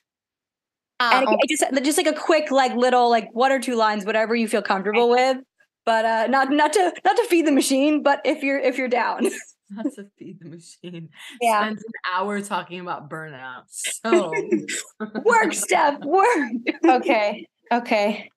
Ah, 0.98 1.20
and 1.20 1.28
it, 1.28 1.38
it 1.42 1.48
just 1.48 1.84
just 1.84 1.98
like 1.98 2.06
a 2.06 2.18
quick 2.18 2.50
like 2.50 2.74
little 2.74 3.10
like 3.10 3.28
one 3.32 3.52
or 3.52 3.60
two 3.60 3.74
lines, 3.74 4.04
whatever 4.06 4.34
you 4.34 4.48
feel 4.48 4.62
comfortable 4.62 5.10
with. 5.10 5.38
But 5.84 6.04
uh 6.04 6.26
not 6.28 6.50
not 6.50 6.72
to 6.72 6.92
not 7.04 7.16
to 7.16 7.24
feed 7.24 7.46
the 7.46 7.52
machine, 7.52 8.02
but 8.02 8.20
if 8.24 8.42
you're 8.42 8.58
if 8.58 8.78
you're 8.78 8.88
down. 8.88 9.28
Not 9.68 9.86
to 9.96 10.06
feed 10.16 10.38
the 10.40 10.48
machine. 10.48 11.08
Yeah. 11.40 11.62
Spends 11.62 11.82
an 11.82 11.92
hour 12.14 12.40
talking 12.40 12.78
about 12.78 13.10
burnout. 13.10 13.64
So 13.66 14.32
work, 15.24 15.54
Steph, 15.54 15.98
work. 16.04 16.52
okay. 16.88 17.48
Okay. 17.72 18.30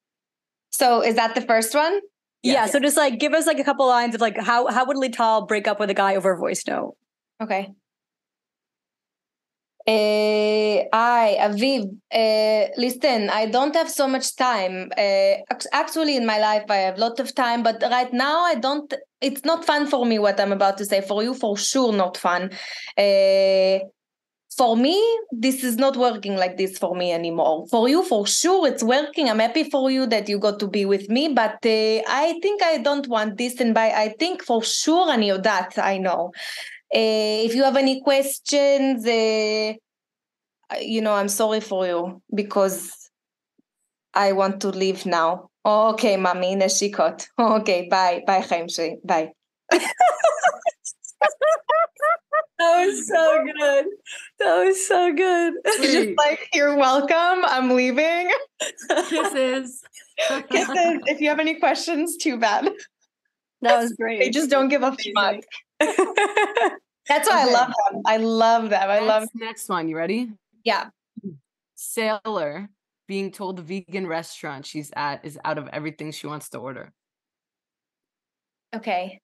So 0.71 1.03
is 1.03 1.17
that 1.17 1.35
the 1.35 1.41
first 1.41 1.75
one? 1.75 1.99
Yeah, 2.41 2.65
so 2.65 2.79
just 2.79 2.97
like 2.97 3.19
give 3.19 3.33
us 3.33 3.45
like 3.45 3.59
a 3.59 3.63
couple 3.63 3.85
lines 3.85 4.15
of 4.15 4.21
like 4.21 4.39
how 4.39 4.67
how 4.67 4.85
would 4.85 4.97
Lital 4.97 5.47
break 5.47 5.67
up 5.67 5.79
with 5.79 5.89
a 5.89 5.93
guy 5.93 6.15
over 6.15 6.31
a 6.31 6.37
voice 6.37 6.63
note? 6.65 6.95
Okay. 7.41 7.75
Uh, 9.87 10.85
I, 10.93 11.37
Aviv, 11.39 11.97
uh, 12.13 12.71
listen, 12.77 13.29
I 13.31 13.47
don't 13.47 13.73
have 13.75 13.89
so 13.89 14.07
much 14.07 14.35
time. 14.35 14.91
Uh, 14.95 15.33
actually, 15.71 16.15
in 16.15 16.27
my 16.27 16.37
life, 16.37 16.65
I 16.69 16.75
have 16.75 16.97
a 16.97 16.99
lot 16.99 17.19
of 17.19 17.33
time, 17.33 17.63
but 17.63 17.81
right 17.81 18.13
now, 18.13 18.41
I 18.41 18.55
don't, 18.55 18.93
it's 19.19 19.43
not 19.45 19.65
fun 19.65 19.87
for 19.87 20.05
me 20.05 20.19
what 20.19 20.39
I'm 20.39 20.51
about 20.51 20.77
to 20.77 20.85
say. 20.85 21.01
For 21.01 21.23
you, 21.23 21.33
for 21.33 21.57
sure, 21.57 21.91
not 21.91 22.17
fun. 22.17 22.51
Uh, 22.95 23.79
for 24.57 24.75
me, 24.77 25.01
this 25.31 25.63
is 25.63 25.77
not 25.77 25.97
working 25.97 26.35
like 26.35 26.57
this 26.57 26.77
for 26.77 26.95
me 26.95 27.11
anymore. 27.13 27.65
For 27.69 27.89
you, 27.89 28.03
for 28.03 28.27
sure, 28.27 28.67
it's 28.67 28.83
working. 28.83 29.29
I'm 29.29 29.39
happy 29.39 29.69
for 29.69 29.89
you 29.91 30.05
that 30.07 30.29
you 30.29 30.39
got 30.39 30.59
to 30.59 30.67
be 30.67 30.85
with 30.85 31.09
me, 31.09 31.29
but 31.29 31.65
uh, 31.65 32.01
I 32.07 32.39
think 32.41 32.61
I 32.63 32.79
don't 32.79 33.07
want 33.07 33.37
this. 33.37 33.59
And 33.61 33.73
by 33.73 33.91
I 33.91 34.15
think 34.19 34.43
for 34.43 34.63
sure, 34.63 35.15
know 35.17 35.37
that 35.39 35.77
I 35.77 35.97
know. 35.97 36.31
Uh, 36.93 37.45
if 37.45 37.53
you 37.53 37.63
have 37.63 37.77
any 37.77 38.01
questions, 38.01 39.05
uh, 39.05 39.73
you 40.81 41.01
know, 41.01 41.13
I'm 41.13 41.29
sorry 41.29 41.59
for 41.59 41.85
you 41.85 42.21
because 42.33 43.11
I 44.13 44.31
want 44.31 44.61
to 44.61 44.69
leave 44.69 45.05
now. 45.05 45.49
Oh, 45.65 45.89
okay, 45.93 46.17
mommy, 46.17 46.55
neshikot. 46.55 47.27
Oh, 47.37 47.55
okay, 47.59 47.87
bye, 47.89 48.21
bye, 48.25 48.41
Chaim 48.41 48.67
shלי. 48.67 48.97
bye. 49.03 49.31
That 52.59 52.85
was 52.85 53.07
so 53.07 53.45
good. 53.45 53.85
That 54.39 54.65
was 54.65 54.87
so 54.87 55.13
good. 55.13 55.53
Just 55.81 56.09
like, 56.17 56.49
you're 56.53 56.75
welcome. 56.75 57.45
I'm 57.45 57.69
leaving. 57.69 58.29
kisses. 59.09 59.81
Kisses. 60.51 60.99
if 61.05 61.21
you 61.21 61.29
have 61.29 61.39
any 61.39 61.57
questions, 61.57 62.17
too 62.17 62.37
bad. 62.37 62.69
That 63.61 63.77
was 63.77 63.93
great. 63.93 64.19
They 64.19 64.29
just 64.29 64.49
don't 64.49 64.67
give 64.67 64.83
a 64.83 64.91
fuck. 65.15 65.37
That's 67.07 67.27
why 67.27 67.47
I 67.47 67.51
love 67.51 67.67
them. 67.67 68.01
I 68.05 68.17
love 68.17 68.69
them. 68.69 68.89
I 68.89 68.99
love. 68.99 69.21
Next- 69.21 69.35
next 69.35 69.69
one. 69.69 69.87
You 69.87 69.97
ready? 69.97 70.31
Yeah. 70.63 70.89
Sailor 71.75 72.69
being 73.07 73.31
told 73.31 73.57
the 73.57 73.63
vegan 73.63 74.05
restaurant 74.05 74.65
she's 74.65 74.91
at 74.95 75.25
is 75.25 75.39
out 75.43 75.57
of 75.57 75.67
everything 75.73 76.11
she 76.11 76.27
wants 76.27 76.49
to 76.49 76.59
order. 76.59 76.93
Okay. 78.75 79.19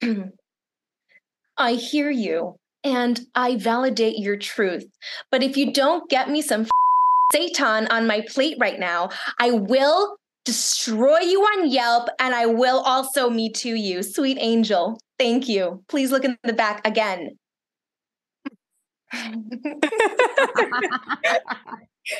I 1.58 1.72
hear 1.72 2.10
you 2.10 2.56
and 2.84 3.20
I 3.34 3.56
validate 3.56 4.18
your 4.18 4.36
truth. 4.36 4.86
But 5.30 5.42
if 5.42 5.56
you 5.56 5.72
don't 5.72 6.08
get 6.08 6.30
me 6.30 6.40
some 6.40 6.66
seitan 7.34 7.88
on 7.90 8.06
my 8.06 8.24
plate 8.28 8.56
right 8.58 8.78
now, 8.78 9.10
I 9.38 9.50
will 9.50 10.16
destroy 10.44 11.18
you 11.18 11.42
on 11.42 11.68
Yelp 11.70 12.08
and 12.20 12.34
I 12.34 12.46
will 12.46 12.80
also 12.80 13.28
me 13.28 13.50
too 13.50 13.74
you. 13.74 14.02
Sweet 14.02 14.38
angel. 14.40 14.98
Thank 15.18 15.48
you. 15.48 15.82
Please 15.88 16.10
look 16.10 16.24
in 16.24 16.36
the 16.44 16.52
back 16.52 16.86
again. 16.86 17.38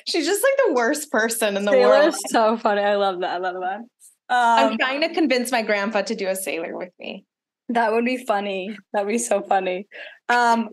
She's 0.06 0.26
just 0.26 0.42
like 0.42 0.52
the 0.66 0.72
worst 0.74 1.12
person 1.12 1.56
in 1.56 1.64
the 1.64 1.70
world. 1.72 1.92
Sailor's 2.14 2.20
so 2.30 2.56
funny. 2.56 2.80
I 2.82 2.96
love 2.96 3.20
that. 3.20 3.30
I 3.30 3.38
love 3.38 3.56
that. 3.60 3.80
I'm 4.28 4.72
Um, 4.72 4.78
trying 4.78 5.00
to 5.02 5.14
convince 5.14 5.52
my 5.52 5.62
grandpa 5.62 6.02
to 6.02 6.14
do 6.16 6.26
a 6.28 6.34
sailor 6.34 6.76
with 6.76 6.90
me. 6.98 7.24
that 7.68 7.92
would 7.92 8.04
be 8.04 8.16
funny. 8.24 8.76
That 8.92 9.04
would 9.04 9.12
be 9.12 9.18
so 9.18 9.42
funny. 9.42 9.86
Um, 10.28 10.70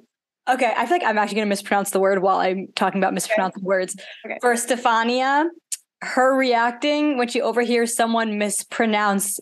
okay, 0.50 0.74
I 0.76 0.86
feel 0.88 0.98
like 0.98 1.04
I'm 1.08 1.18
actually 1.20 1.36
going 1.36 1.46
to 1.48 1.50
mispronounce 1.50 1.92
the 1.92 2.00
word 2.00 2.22
while 2.24 2.38
I'm 2.38 2.68
talking 2.76 3.00
about 3.00 3.14
mispronouncing 3.14 3.64
words. 3.64 3.96
Okay. 4.26 4.38
For 4.42 4.54
Stefania, 4.56 5.46
her 6.02 6.36
reacting 6.36 7.18
when 7.18 7.28
she 7.28 7.42
overhears 7.42 7.96
someone 7.96 8.38
mispronounce, 8.40 9.40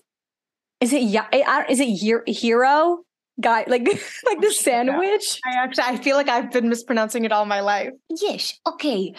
is 0.82 0.92
it 0.94 1.04
ya- 1.04 1.30
eh, 1.32 1.64
is 1.70 1.80
it 1.80 1.88
Ye- 1.88 2.34
hero 2.34 3.04
guy 3.40 3.64
like 3.68 3.86
like 4.26 4.42
the 4.42 4.48
oh, 4.48 4.52
sandwich? 4.52 5.40
I 5.46 5.64
actually 5.64 5.84
I 5.86 5.98
feel 5.98 6.16
like 6.18 6.30
I've 6.30 6.52
been 6.52 6.70
mispronouncing 6.70 7.24
it 7.24 7.32
all 7.32 7.46
my 7.46 7.62
life. 7.62 7.92
Yes, 8.10 8.60
okay. 8.68 9.14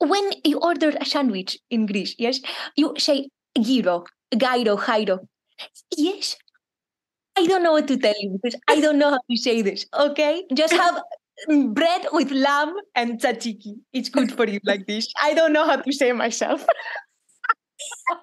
When 0.00 0.30
you 0.44 0.60
order 0.60 0.94
a 1.00 1.04
sandwich 1.04 1.58
in 1.70 1.86
Greece, 1.86 2.14
yes, 2.18 2.40
you 2.76 2.94
say 2.98 3.28
gyro, 3.60 4.04
gyro, 4.36 4.76
gyro. 4.76 5.28
Yes. 5.96 6.36
I 7.36 7.46
don't 7.46 7.62
know 7.62 7.72
what 7.72 7.86
to 7.88 7.96
tell 7.96 8.14
you 8.18 8.38
because 8.40 8.58
I 8.68 8.80
don't 8.80 8.98
know 8.98 9.10
how 9.10 9.20
to 9.30 9.36
say 9.36 9.62
this, 9.62 9.86
okay? 9.94 10.44
Just 10.54 10.72
have 10.72 11.00
bread 11.68 12.06
with 12.12 12.32
lamb 12.32 12.74
and 12.96 13.20
tzatziki. 13.20 13.76
It's 13.92 14.08
good 14.08 14.32
for 14.32 14.48
you 14.48 14.58
like 14.64 14.86
this. 14.86 15.06
I 15.22 15.34
don't 15.34 15.52
know 15.52 15.64
how 15.64 15.76
to 15.76 15.92
say 15.92 16.08
it 16.08 16.16
myself. 16.16 16.66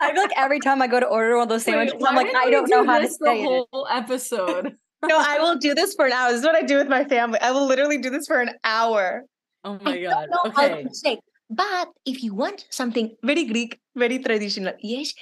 I 0.02 0.12
feel 0.14 0.22
like 0.22 0.32
every 0.38 0.60
time 0.60 0.82
I 0.82 0.88
go 0.88 1.00
to 1.00 1.06
order 1.06 1.36
one 1.36 1.44
of 1.44 1.50
those 1.50 1.64
sandwiches, 1.64 1.96
Wait, 2.00 2.08
I'm 2.10 2.16
like, 2.16 2.34
I 2.36 2.50
don't 2.50 2.66
do 2.68 2.76
know 2.76 2.86
how 2.86 3.00
to 3.00 3.06
this 3.08 3.18
say 3.22 3.44
the 3.44 3.50
it. 3.62 3.68
whole 3.72 3.88
episode. 3.90 4.76
No, 5.06 5.20
I 5.22 5.38
will 5.38 5.58
do 5.60 5.76
this 5.76 5.94
for 5.94 6.08
an 6.08 6.14
hour. 6.14 6.32
This 6.32 6.40
is 6.40 6.46
what 6.46 6.56
I 6.56 6.64
do 6.64 6.78
with 6.78 6.88
my 6.88 7.04
family. 7.06 7.38
I 7.40 7.52
will 7.52 7.68
literally 7.68 8.00
do 8.00 8.10
this 8.10 8.26
for 8.26 8.42
an 8.42 8.58
hour. 8.64 9.22
Oh 9.64 9.78
my 9.84 9.92
I 9.92 10.02
god. 10.02 10.10
don't 10.10 10.32
know 10.32 10.52
how 10.56 10.66
Okay. 10.66 10.82
to 10.84 10.96
say. 10.96 11.20
But 11.48 11.90
if 12.08 12.24
you 12.24 12.34
want 12.34 12.66
something 12.72 13.14
very 13.22 13.46
Greek, 13.46 13.78
very 13.96 14.18
traditional, 14.18 14.74
yes, 14.82 15.14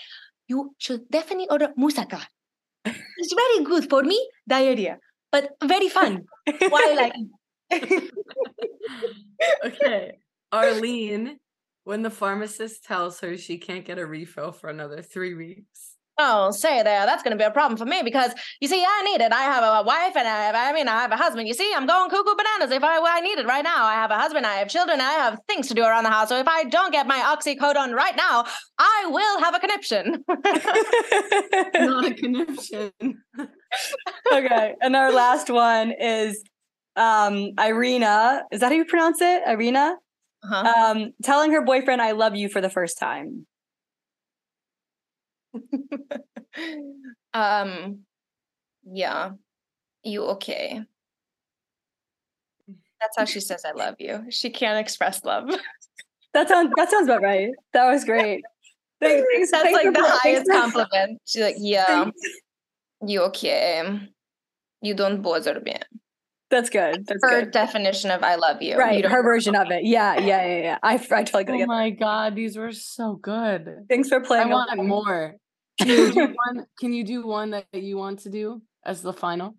you 0.48 0.72
should 0.78 1.10
definitely 1.12 1.50
order 1.50 1.74
moussaka. 1.78 2.22
It's 3.18 3.34
very 3.36 3.66
good 3.66 3.90
for 3.90 4.04
me, 4.04 4.16
diarrhea, 4.48 5.00
but 5.34 5.52
very 5.62 5.90
fun. 5.90 6.24
While 6.70 6.96
I 7.04 7.12
okay. 9.66 10.14
Arlene, 10.52 11.40
when 11.84 12.02
the 12.02 12.10
pharmacist 12.10 12.84
tells 12.86 13.20
her 13.20 13.38
she 13.38 13.58
can't 13.58 13.86
get 13.86 13.98
a 13.98 14.06
refill 14.06 14.52
for 14.52 14.70
another 14.70 15.02
three 15.02 15.34
weeks. 15.34 15.94
Oh, 16.20 16.52
say 16.52 16.84
there, 16.84 17.08
that's 17.08 17.24
going 17.24 17.36
to 17.36 17.42
be 17.42 17.44
a 17.44 17.50
problem 17.50 17.76
for 17.76 17.86
me 17.86 18.04
because 18.04 18.34
you 18.62 18.68
see, 18.68 18.86
I 18.88 19.02
need 19.04 19.20
it. 19.20 19.32
I 19.34 19.42
have 19.42 19.64
a 19.64 19.84
wife 19.86 20.16
and 20.16 20.28
I 20.28 20.44
have, 20.44 20.56
I 20.56 20.72
mean, 20.72 20.88
I 20.88 21.02
have 21.02 21.12
a 21.12 21.18
husband. 21.18 21.48
You 21.48 21.56
see, 21.56 21.74
I'm 21.76 21.88
going 21.88 22.08
cuckoo 22.12 22.36
bananas 22.36 22.72
if 22.72 22.84
I, 22.84 23.00
I 23.00 23.20
need 23.22 23.40
it 23.40 23.48
right 23.48 23.64
now. 23.64 23.84
I 23.86 23.94
have 23.94 24.12
a 24.12 24.18
husband, 24.18 24.46
I 24.46 24.56
have 24.58 24.70
children, 24.70 25.02
I 25.02 25.14
have 25.14 25.40
things 25.48 25.68
to 25.70 25.74
do 25.74 25.82
around 25.84 26.04
the 26.04 26.12
house. 26.12 26.30
So 26.30 26.38
if 26.38 26.48
I 26.48 26.66
don't 26.66 26.92
get 26.92 27.08
my 27.08 27.18
oxycodone 27.18 27.96
right 27.96 28.16
now, 28.16 28.46
I 28.78 29.06
will 29.08 29.40
have 29.40 29.56
a 29.56 29.60
conniption. 29.60 30.24
Not 31.88 32.06
a 32.06 32.14
conniption. 32.18 32.92
okay, 34.32 34.76
and 34.82 34.96
our 34.96 35.12
last 35.12 35.50
one 35.50 35.94
is 36.00 36.44
um 36.96 37.54
Irina. 37.60 38.44
Is 38.52 38.60
that 38.60 38.68
how 38.68 38.78
you 38.78 38.86
pronounce 38.86 39.20
it? 39.20 39.42
Irina? 39.48 39.96
Uh-huh. 40.44 40.92
Um, 40.92 41.14
telling 41.24 41.52
her 41.52 41.64
boyfriend 41.64 42.02
I 42.02 42.12
love 42.12 42.36
you 42.36 42.50
for 42.50 42.62
the 42.62 42.70
first 42.70 42.98
time. 42.98 43.46
um, 47.34 48.00
yeah, 48.86 49.32
you 50.04 50.24
okay? 50.26 50.82
That's 53.00 53.18
how 53.18 53.26
she 53.26 53.40
says 53.40 53.64
I 53.66 53.72
love 53.72 53.96
you. 54.00 54.26
She 54.30 54.50
can't 54.50 54.80
express 54.80 55.24
love. 55.24 55.50
That 56.34 56.48
sounds 56.48 56.72
that 56.76 56.90
sounds 56.90 57.08
about 57.08 57.22
right. 57.22 57.52
That 57.74 57.92
was 57.92 58.04
great. 58.06 58.44
Thanks, 59.02 59.26
thanks, 59.34 59.52
That's 59.52 59.64
thanks 59.64 59.84
like 59.84 59.94
the 59.94 60.00
thanks 60.00 60.24
highest 60.24 60.50
compliment. 60.50 61.22
She's 61.26 61.42
like, 61.42 61.56
yeah, 61.60 62.10
you 63.06 63.22
okay? 63.24 64.00
You 64.82 64.94
don't 64.94 65.22
bother 65.22 65.60
me. 65.60 65.76
That's 66.54 66.70
good. 66.70 67.08
That's 67.08 67.24
Her 67.24 67.42
good. 67.42 67.52
definition 67.52 68.12
of 68.12 68.22
I 68.22 68.36
love 68.36 68.62
you. 68.62 68.78
Right, 68.78 69.04
You 69.04 69.10
her 69.10 69.24
version 69.24 69.56
of 69.56 69.72
it. 69.72 69.86
Yeah, 69.86 70.20
yeah, 70.20 70.46
yeah, 70.46 70.62
yeah. 70.70 70.78
I, 70.84 70.94
I 70.94 71.24
totally 71.24 71.46
Oh 71.56 71.58
get 71.58 71.68
that. 71.68 71.68
my 71.68 71.90
god, 71.90 72.36
these 72.36 72.56
were 72.56 72.72
so 72.72 73.16
good. 73.16 73.86
Thanks 73.90 74.08
for 74.10 74.20
playing. 74.22 74.50
I 74.52 74.54
want 74.54 74.72
along. 74.72 74.88
more. 74.88 75.36
Can 75.80 75.88
you 75.90 76.12
do 76.14 76.28
one? 76.46 76.66
Can 76.80 76.94
you 76.94 77.04
do 77.04 77.26
one 77.26 77.50
that 77.56 77.66
you 77.74 77.98
want 77.98 78.20
to 78.26 78.30
do 78.30 78.62
as 78.86 79.02
the 79.02 79.14
final? 79.14 79.56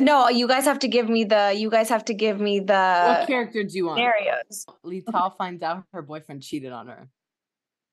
No, 0.00 0.28
you 0.30 0.48
guys 0.48 0.64
have 0.64 0.78
to 0.80 0.88
give 0.88 1.08
me 1.10 1.24
the. 1.24 1.52
You 1.54 1.68
guys 1.70 1.88
have 1.90 2.04
to 2.06 2.14
give 2.14 2.40
me 2.40 2.60
the. 2.60 2.84
what 3.18 3.26
character 3.26 3.62
do 3.62 3.76
you 3.76 3.86
want? 3.86 3.98
scenarios. 3.98 4.64
Lital 4.84 5.36
finds 5.36 5.62
out 5.62 5.84
her 5.92 6.00
boyfriend 6.02 6.42
cheated 6.42 6.72
on 6.72 6.86
her. 6.88 7.08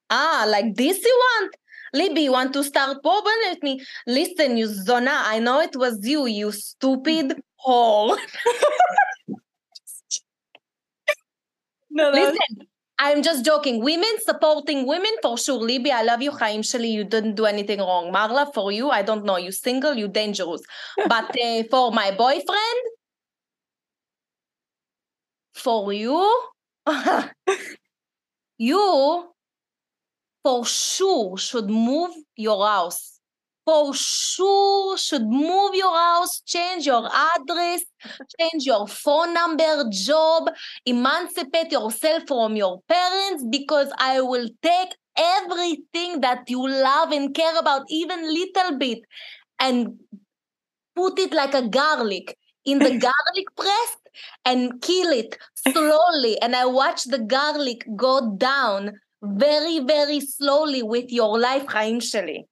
Ah, 0.09 0.45
like 0.47 0.75
this 0.75 0.97
you 1.03 1.17
want? 1.31 1.55
Libby, 1.93 2.21
you 2.21 2.31
want 2.31 2.53
to 2.53 2.63
start 2.63 3.01
problem 3.03 3.35
with 3.49 3.61
me? 3.63 3.81
Listen, 4.07 4.55
you 4.57 4.67
Zona, 4.67 5.11
I 5.13 5.39
know 5.39 5.59
it 5.59 5.75
was 5.75 5.99
you, 6.07 6.25
you 6.25 6.51
stupid 6.53 7.33
hole. 7.63 8.17
No, 11.89 12.11
that 12.11 12.31
was- 12.31 12.67
I'm 12.99 13.23
just 13.23 13.43
joking. 13.43 13.83
Women 13.83 14.11
supporting 14.19 14.85
women 14.85 15.11
for 15.23 15.37
sure. 15.37 15.57
Libby, 15.59 15.91
I 15.91 16.03
love 16.03 16.21
you, 16.21 16.31
Chaim 16.31 16.61
Shali. 16.61 16.91
You 16.91 17.03
didn't 17.03 17.33
do 17.35 17.45
anything 17.45 17.79
wrong. 17.79 18.13
Marla, 18.13 18.53
for 18.53 18.71
you, 18.71 18.91
I 18.91 19.01
don't 19.01 19.25
know. 19.25 19.37
You 19.37 19.51
single, 19.51 19.95
you 19.95 20.07
dangerous. 20.07 20.61
But 21.07 21.35
uh, 21.41 21.63
for 21.71 21.91
my 21.91 22.11
boyfriend, 22.11 22.79
for 25.55 25.91
you, 25.91 26.41
you 28.57 29.33
for 30.43 30.65
sure 30.65 31.37
should 31.37 31.69
move 31.69 32.11
your 32.35 32.65
house. 32.67 33.19
For 33.65 33.93
sure 33.93 34.97
should 34.97 35.27
move 35.27 35.75
your 35.75 35.95
house, 35.95 36.41
change 36.45 36.85
your 36.87 37.07
address, 37.07 37.81
change 38.39 38.65
your 38.65 38.87
phone 38.87 39.33
number, 39.33 39.85
job, 39.91 40.49
emancipate 40.85 41.71
yourself 41.71 42.23
from 42.27 42.55
your 42.55 42.81
parents 42.87 43.45
because 43.51 43.91
I 43.99 44.21
will 44.21 44.49
take 44.63 44.89
everything 45.17 46.21
that 46.21 46.49
you 46.49 46.67
love 46.67 47.11
and 47.11 47.35
care 47.35 47.57
about, 47.59 47.83
even 47.89 48.23
little 48.33 48.77
bit, 48.79 48.99
and 49.59 49.99
put 50.95 51.19
it 51.19 51.33
like 51.33 51.53
a 51.53 51.67
garlic 51.67 52.37
in 52.65 52.79
the 52.79 52.89
garlic 53.07 53.47
press 53.57 53.97
and 54.45 54.81
kill 54.81 55.09
it 55.11 55.37
slowly. 55.67 56.39
And 56.41 56.55
I 56.55 56.65
watch 56.65 57.03
the 57.05 57.19
garlic 57.19 57.85
go 57.95 58.35
down 58.37 58.93
very, 59.23 59.79
very 59.79 60.19
slowly 60.19 60.83
with 60.83 61.11
your 61.11 61.39
life, 61.39 61.65
Shali. 61.67 62.45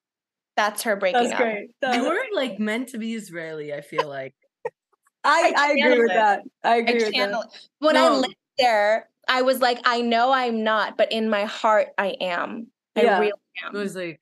That's 0.59 0.83
her 0.83 0.97
breaking 0.97 1.21
That's 1.29 1.33
up. 1.33 1.39
great. 1.39 1.69
That 1.81 1.95
You 1.95 2.01
was- 2.03 2.09
were 2.11 2.25
like 2.33 2.59
meant 2.59 2.89
to 2.89 2.97
be 2.97 3.13
Israeli, 3.13 3.73
I 3.73 3.79
feel 3.79 4.09
like. 4.09 4.35
I, 5.23 5.53
I 5.55 5.61
I 5.63 5.71
agree 5.71 5.79
channeled 5.81 5.99
with 6.03 6.11
it. 6.11 6.15
that. 6.15 6.41
I 6.65 6.69
I 6.69 6.77
agree 6.79 6.93
with 6.95 7.03
that. 7.05 7.13
channel 7.13 7.43
when 7.79 7.95
I 7.95 8.07
No. 8.09 8.19
lived 8.19 8.35
there, 8.57 9.09
I 9.29 9.41
was 9.41 9.61
like, 9.61 9.79
I 9.85 10.01
know 10.01 10.33
I'm 10.33 10.63
not, 10.65 10.97
but 10.97 11.13
in 11.13 11.29
my 11.29 11.45
heart, 11.45 11.87
I 11.97 12.09
am. 12.19 12.67
I 12.97 13.03
Yeah. 13.03 13.19
really 13.19 13.31
It 13.73 13.77
was 13.77 13.95
like, 13.95 14.19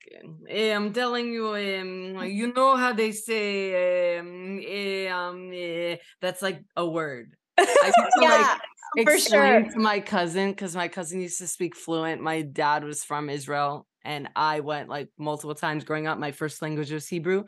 eh, 0.48 0.72
I'm 0.76 0.92
telling 0.92 1.32
you, 1.32 1.48
um, 1.56 2.22
you 2.24 2.52
know 2.52 2.76
how 2.76 2.92
they 2.92 3.10
say, 3.10 4.18
um, 4.18 4.60
eh, 4.64 5.08
um, 5.08 5.50
eh, 5.52 5.96
that's 6.20 6.40
like 6.40 6.62
a 6.76 6.86
word. 6.86 7.34
I 7.58 7.64
used 7.86 7.96
to, 8.18 8.20
like, 8.22 8.60
for 9.06 9.12
explain 9.14 9.64
sure. 9.64 9.70
to 9.72 9.78
my 9.80 9.98
cousin 9.98 10.50
because 10.52 10.76
my 10.76 10.86
cousin 10.86 11.20
used 11.20 11.38
to 11.38 11.48
speak 11.48 11.74
fluent. 11.74 12.22
My 12.22 12.42
dad 12.42 12.84
was 12.84 13.02
from 13.02 13.28
Israel, 13.28 13.87
and 14.08 14.30
I 14.34 14.60
went 14.60 14.88
like 14.88 15.10
multiple 15.18 15.54
times 15.54 15.84
growing 15.84 16.06
up. 16.06 16.18
My 16.18 16.32
first 16.32 16.62
language 16.62 16.90
was 16.90 17.06
Hebrew, 17.06 17.44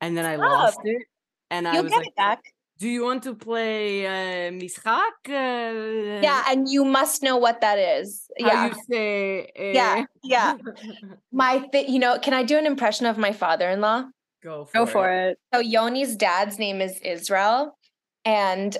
and 0.00 0.16
then 0.16 0.26
I 0.26 0.34
lost 0.34 0.80
it. 0.82 1.02
And 1.48 1.68
I 1.68 1.74
You'll 1.74 1.84
was 1.84 1.92
get 1.92 1.98
like, 1.98 2.08
it 2.08 2.16
back. 2.16 2.40
"Do 2.78 2.88
you 2.88 3.04
want 3.04 3.22
to 3.22 3.34
play 3.34 4.04
uh, 4.04 4.50
Mishak?" 4.50 5.16
Uh, 5.28 6.20
Yeah, 6.28 6.42
and 6.48 6.68
you 6.68 6.84
must 6.84 7.22
know 7.22 7.36
what 7.36 7.60
that 7.60 7.78
is. 7.78 8.28
how 8.40 8.46
Yeah, 8.48 8.66
you 8.66 8.74
say? 8.90 9.50
Yeah, 9.56 9.94
eh, 10.00 10.04
yeah. 10.24 10.54
my 11.32 11.54
th- 11.72 11.88
you 11.88 12.00
know, 12.00 12.18
can 12.18 12.34
I 12.34 12.42
do 12.42 12.58
an 12.58 12.66
impression 12.66 13.06
of 13.06 13.16
my 13.16 13.32
father-in-law? 13.32 14.10
Go 14.42 14.64
for 14.64 14.72
Go 14.78 14.82
it. 14.82 14.90
for 14.90 15.08
it. 15.08 15.38
So 15.54 15.60
Yoni's 15.62 16.16
dad's 16.16 16.58
name 16.58 16.80
is 16.80 16.98
Israel, 16.98 17.78
and 18.24 18.76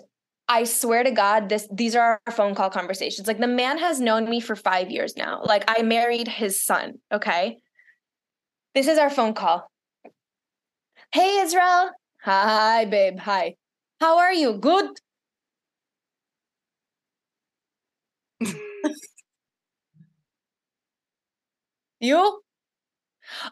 I 0.48 0.64
swear 0.64 1.02
to 1.02 1.10
God, 1.10 1.48
this 1.48 1.66
these 1.73 1.97
are 1.97 2.20
our 2.27 2.32
phone 2.32 2.55
call 2.55 2.70
conversations. 2.70 3.27
Like 3.27 3.39
the 3.40 3.48
man 3.48 3.78
has 3.78 4.01
known 4.01 4.31
me 4.31 4.40
for 4.40 4.55
five 4.55 4.90
years 4.90 5.16
now. 5.16 5.43
Like 5.44 5.64
I 5.68 5.82
married 5.82 6.28
his 6.28 6.62
son. 6.62 6.94
Okay, 7.12 7.59
this 8.74 8.86
is 8.86 8.98
our 8.98 9.10
phone 9.10 9.35
call. 9.35 9.68
Hey 11.12 11.39
Israel, 11.40 11.90
hi 12.23 12.85
babe, 12.85 13.18
hi. 13.18 13.56
How 14.01 14.18
are 14.18 14.32
you? 14.32 14.55
Good. 14.59 14.86
you? 22.01 22.43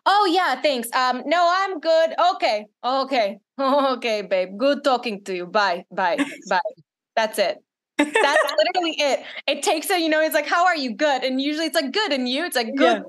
Oh 0.06 0.26
yeah, 0.30 0.60
thanks. 0.60 0.88
Um, 0.92 1.22
no, 1.26 1.48
I'm 1.52 1.80
good. 1.80 2.14
Okay, 2.34 2.66
okay, 2.84 3.38
okay, 3.60 4.22
babe. 4.22 4.56
Good 4.58 4.84
talking 4.84 5.24
to 5.24 5.34
you. 5.34 5.46
Bye, 5.46 5.84
bye, 5.90 6.20
bye. 6.48 6.83
That's 7.16 7.38
it. 7.38 7.58
That's 7.98 8.12
literally 8.12 8.96
it. 8.98 9.24
It 9.46 9.62
takes 9.62 9.90
a, 9.90 9.98
you 9.98 10.08
know, 10.08 10.20
it's 10.20 10.34
like, 10.34 10.46
how 10.46 10.64
are 10.66 10.76
you? 10.76 10.94
Good. 10.94 11.22
And 11.22 11.40
usually 11.40 11.66
it's 11.66 11.74
like 11.74 11.92
good, 11.92 12.12
and 12.12 12.28
you, 12.28 12.44
it's 12.44 12.56
like 12.56 12.74
good. 12.74 13.04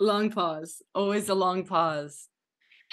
Long 0.00 0.30
pause. 0.30 0.82
Always 0.94 1.28
a 1.28 1.34
long 1.34 1.64
pause. 1.64 2.28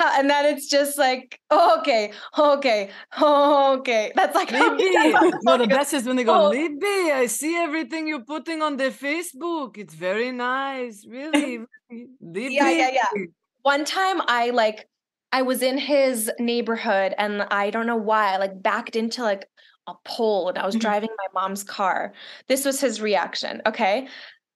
And 0.02 0.30
then 0.30 0.45
it's 0.45 0.69
just 0.69 0.98
like, 0.98 1.40
oh, 1.49 1.80
okay, 1.80 2.11
okay, 2.38 2.90
oh, 3.18 3.77
okay. 3.80 4.11
That's 4.15 4.36
like 4.36 4.52
Libby. 4.52 4.90
no, 5.44 5.57
the 5.57 5.68
best 5.68 5.94
is 5.94 6.06
when 6.06 6.15
they 6.15 6.23
go, 6.23 6.45
Oh. 6.45 6.49
Libby, 6.49 7.11
I 7.11 7.26
see 7.26 7.57
everything 7.57 8.07
you're 8.07 8.23
putting 8.23 8.61
on 8.61 8.77
the 8.77 8.91
Facebook. 8.91 9.77
It's 9.77 9.94
very 9.94 10.31
nice. 10.31 11.06
Really. 11.06 11.57
really. 11.90 12.07
Libby. 12.22 12.56
Yeah, 12.56 12.69
yeah, 12.69 12.91
yeah. 12.91 13.26
one 13.64 13.84
time 13.84 14.22
I 14.27 14.52
like 14.52 14.88
I 15.31 15.41
was 15.41 15.61
in 15.61 15.77
his 15.77 16.31
neighborhood 16.40 17.14
and 17.18 17.44
I 17.44 17.69
don't 17.69 17.86
know 17.86 17.98
why 17.98 18.34
I 18.34 18.38
like 18.38 18.61
backed 18.61 18.95
into 18.95 19.22
like 19.22 19.48
a 19.88 19.93
pole 20.06 20.49
and 20.49 20.57
I 20.57 20.65
was 20.65 20.76
Mhm. 20.76 20.81
driving 20.81 21.10
my 21.18 21.41
mom's 21.41 21.64
car. 21.64 22.14
This 22.47 22.65
was 22.65 22.80
his 22.80 23.01
reaction, 23.01 23.61
okay? 23.65 24.07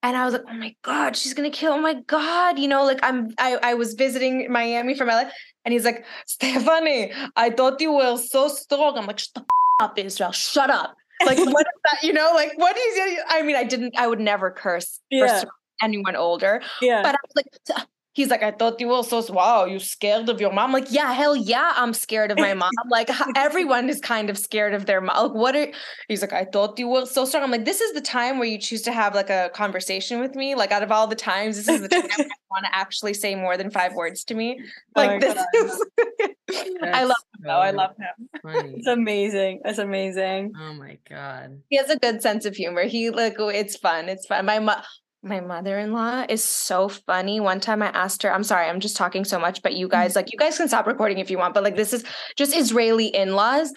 And 0.03 0.17
I 0.17 0.25
was 0.25 0.33
like, 0.33 0.43
"Oh 0.49 0.53
my 0.53 0.75
god, 0.83 1.15
she's 1.15 1.33
to 1.33 1.49
kill. 1.49 1.73
Oh 1.73 1.77
my 1.79 1.93
god, 1.93 2.59
you 2.59 2.67
know, 2.67 2.83
like 2.83 2.99
I'm 3.03 3.33
I 3.37 3.57
I 3.63 3.73
was 3.75 3.93
visiting 3.93 4.51
Miami 4.51 4.95
for 4.95 5.05
my 5.05 5.15
life 5.15 5.33
and 5.63 5.71
he's 5.73 5.85
like, 5.85 6.05
"Stefanie, 6.27 7.13
I 7.35 7.49
thought 7.49 7.79
you 7.81 7.93
were 7.93 8.17
so 8.17 8.47
strong." 8.49 8.97
I'm 8.97 9.05
like, 9.07 9.19
"Shut 9.19 9.33
the 9.35 9.41
f- 9.41 9.47
up, 9.89 9.97
Israel. 9.97 10.31
Shut 10.33 10.69
up." 10.69 10.95
Like 11.25 11.37
what 11.55 11.65
is 11.67 11.79
that, 11.91 12.03
you 12.03 12.11
know? 12.13 12.31
Like 12.35 12.51
what 12.57 12.75
is 12.77 13.23
I 13.29 13.41
mean, 13.43 13.55
I 13.55 13.63
didn't 13.63 13.93
I 13.97 14.07
would 14.07 14.19
never 14.19 14.51
curse 14.51 14.99
Yeah. 15.09 15.41
for 15.41 15.49
anyone 15.81 16.15
older. 16.17 16.61
Yeah. 16.81 17.01
But 17.01 17.15
I 17.15 17.19
was 17.23 17.35
like, 17.35 17.45
"T- 17.65 17.83
he's 18.14 18.30
like, 18.30 18.44
I 18.44 18.52
thought 18.52 18.80
you 18.80 18.88
were 18.88 19.03
so, 19.03 19.22
wow, 19.34 19.65
you 19.65 19.80
scared 19.80 20.30
of 20.30 20.40
your 20.40 20.52
mom? 20.52 20.68
I'm 20.68 20.72
like, 20.72 20.91
yeah, 20.91 21.11
hell 21.14 21.35
yeah, 21.35 21.73
I'm 21.76 21.94
scared 21.94 22.31
of 22.31 22.40
my 22.40 22.53
mom. 22.53 22.72
like, 22.90 23.10
everyone 23.35 23.90
is 23.90 23.99
kind 23.99 24.30
of 24.30 24.38
scared 24.38 24.73
of 24.73 24.85
their 24.85 25.02
mom. 25.02 25.27
Like, 25.27 25.35
what 25.35 25.56
are, 25.56 25.68
he's 26.07 26.22
like, 26.22 26.34
I 26.34 26.45
thought 26.45 26.80
you 26.80 26.88
were 26.88 27.06
so 27.06 27.26
strong. 27.26 27.44
I'm 27.44 27.52
like, 27.52 27.65
this 27.65 27.81
is 27.81 27.94
the 27.94 28.02
time 28.02 28.40
where 28.40 28.48
you 28.48 28.57
choose 28.57 28.84
to 28.84 28.91
have 28.91 29.15
like 29.15 29.30
a 29.30 29.52
conversation 29.53 30.19
with 30.19 30.35
me. 30.35 30.56
Like, 30.56 30.72
out 30.72 30.84
of 30.84 30.91
all 30.91 31.07
the 31.07 31.15
times, 31.15 31.57
this 31.57 31.68
is 31.68 31.81
the 31.81 31.90
time 31.90 32.03
I 32.19 32.26
want 32.49 32.65
to 32.65 32.76
actually 32.76 33.14
say 33.15 33.35
more 33.35 33.57
than 33.57 33.69
five 33.69 33.94
words 33.95 34.23
to 34.26 34.35
me. 34.35 34.61
Oh 34.95 35.02
Like, 35.02 35.22
my 35.22 35.27
this 35.27 35.45
is, 35.56 35.85
I 36.84 37.03
love 37.03 37.18
him 37.35 37.44
though. 37.44 37.49
I 37.49 37.72
love 37.72 37.91
him. 37.98 38.30
funny. 38.44 38.76
It's 38.77 38.88
amazing. 38.88 39.61
It's 39.65 39.80
amazing. 39.80 40.53
Oh 40.60 40.73
my 40.73 40.98
god. 41.10 41.61
He 41.69 41.77
has 41.77 41.90
a 41.90 41.98
good 41.98 42.22
sense 42.22 42.45
of 42.45 42.56
humor. 42.56 42.84
He 42.84 43.10
like 43.10 43.35
it's 43.40 43.76
fun. 43.76 44.10
It's 44.10 44.26
fun. 44.26 44.45
My 44.45 44.60
mo- 44.60 44.81
my 45.23 45.39
mother-in-law 45.39 46.25
is 46.29 46.43
so 46.43 46.89
funny. 46.89 47.39
One 47.39 47.59
time 47.59 47.81
I 47.81 47.87
asked 47.87 48.23
her, 48.23 48.33
I'm 48.33 48.43
sorry, 48.43 48.67
I'm 48.67 48.79
just 48.81 48.97
talking 48.97 49.23
so 49.23 49.39
much, 49.39 49.61
but 49.63 49.73
you 49.73 49.87
guys 49.87 50.15
like 50.15 50.31
you 50.31 50.37
guys 50.37 50.57
can 50.57 50.67
stop 50.67 50.85
recording 50.85 51.19
if 51.19 51.31
you 51.31 51.37
want, 51.37 51.53
but 51.53 51.63
like 51.63 51.75
this 51.77 51.93
is 51.93 52.03
just 52.35 52.55
Israeli 52.55 53.07
in-laws. 53.07 53.73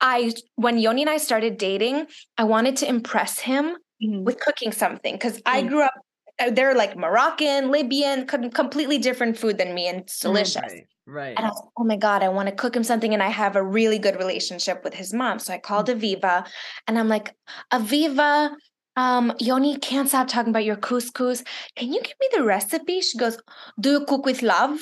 I 0.00 0.32
when 0.56 0.78
Yoni 0.78 1.02
and 1.02 1.10
I 1.10 1.18
started 1.18 1.58
dating, 1.58 2.06
I 2.38 2.44
wanted 2.44 2.76
to 2.78 2.88
impress 2.88 3.38
him 3.38 3.76
Mhm. 4.02 4.22
with 4.24 4.40
cooking 4.40 4.72
something 4.72 5.14
because 5.14 5.42
I 5.44 5.62
Mm. 5.62 5.68
grew 5.68 5.82
up 5.82 5.92
uh, 6.40 6.48
they're 6.50 6.74
like 6.74 6.96
Moroccan, 6.96 7.70
Libyan, 7.70 8.26
com- 8.26 8.48
completely 8.50 8.96
different 8.96 9.36
food 9.36 9.58
than 9.58 9.74
me 9.74 9.88
and 9.88 10.00
it's 10.00 10.18
delicious. 10.20 10.62
Right. 10.62 10.86
Right. 11.06 11.34
And 11.36 11.44
I 11.44 11.50
was 11.50 11.60
like, 11.60 11.72
oh 11.76 11.84
my 11.84 11.96
God, 11.96 12.22
I 12.22 12.30
want 12.30 12.48
to 12.48 12.54
cook 12.54 12.74
him 12.74 12.84
something. 12.84 13.12
And 13.12 13.22
I 13.22 13.28
have 13.28 13.56
a 13.56 13.62
really 13.62 13.98
good 13.98 14.16
relationship 14.16 14.82
with 14.84 14.94
his 14.94 15.12
mom. 15.12 15.38
So 15.38 15.52
I 15.52 15.58
called 15.58 15.88
Aviva 15.88 16.46
and 16.86 16.98
I'm 16.98 17.08
like, 17.08 17.34
Aviva, 17.72 18.54
um, 19.00 19.32
Yoni 19.38 19.72
can't 19.78 20.08
stop 20.08 20.28
talking 20.28 20.50
about 20.54 20.64
your 20.70 20.76
couscous. 20.76 21.38
Can 21.76 21.92
you 21.94 22.00
give 22.02 22.16
me 22.20 22.28
the 22.36 22.42
recipe? 22.44 23.00
She 23.00 23.16
goes, 23.18 23.36
Do 23.84 23.88
you 23.94 24.04
cook 24.10 24.24
with 24.30 24.42
love? 24.42 24.78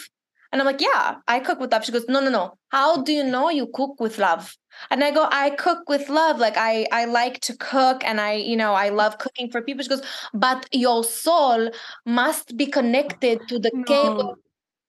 And 0.51 0.61
I'm 0.61 0.67
like, 0.67 0.81
Yeah, 0.81 1.17
I 1.35 1.37
cook 1.41 1.59
with 1.61 1.73
love. 1.73 1.85
She 1.85 1.93
goes, 1.93 2.07
No, 2.09 2.21
no, 2.21 2.31
no. 2.31 2.45
How 2.77 3.03
do 3.03 3.13
you 3.19 3.25
know 3.35 3.49
you 3.51 3.67
cook 3.79 3.95
with 4.01 4.19
love? 4.19 4.45
And 4.91 5.03
I 5.03 5.11
go, 5.19 5.25
I 5.31 5.51
cook 5.51 5.81
with 5.89 6.09
love. 6.09 6.39
Like 6.47 6.57
I 6.57 6.87
I 7.01 7.03
like 7.21 7.37
to 7.49 7.53
cook 7.57 7.99
and 8.09 8.21
I, 8.29 8.33
you 8.51 8.57
know, 8.63 8.73
I 8.75 8.89
love 9.03 9.19
cooking 9.25 9.51
for 9.53 9.61
people. 9.63 9.83
She 9.85 9.91
goes, 9.95 10.03
but 10.47 10.67
your 10.73 10.99
soul 11.05 11.71
must 12.07 12.57
be 12.57 12.67
connected 12.79 13.37
to 13.49 13.59
the 13.67 13.71
cable 13.93 14.37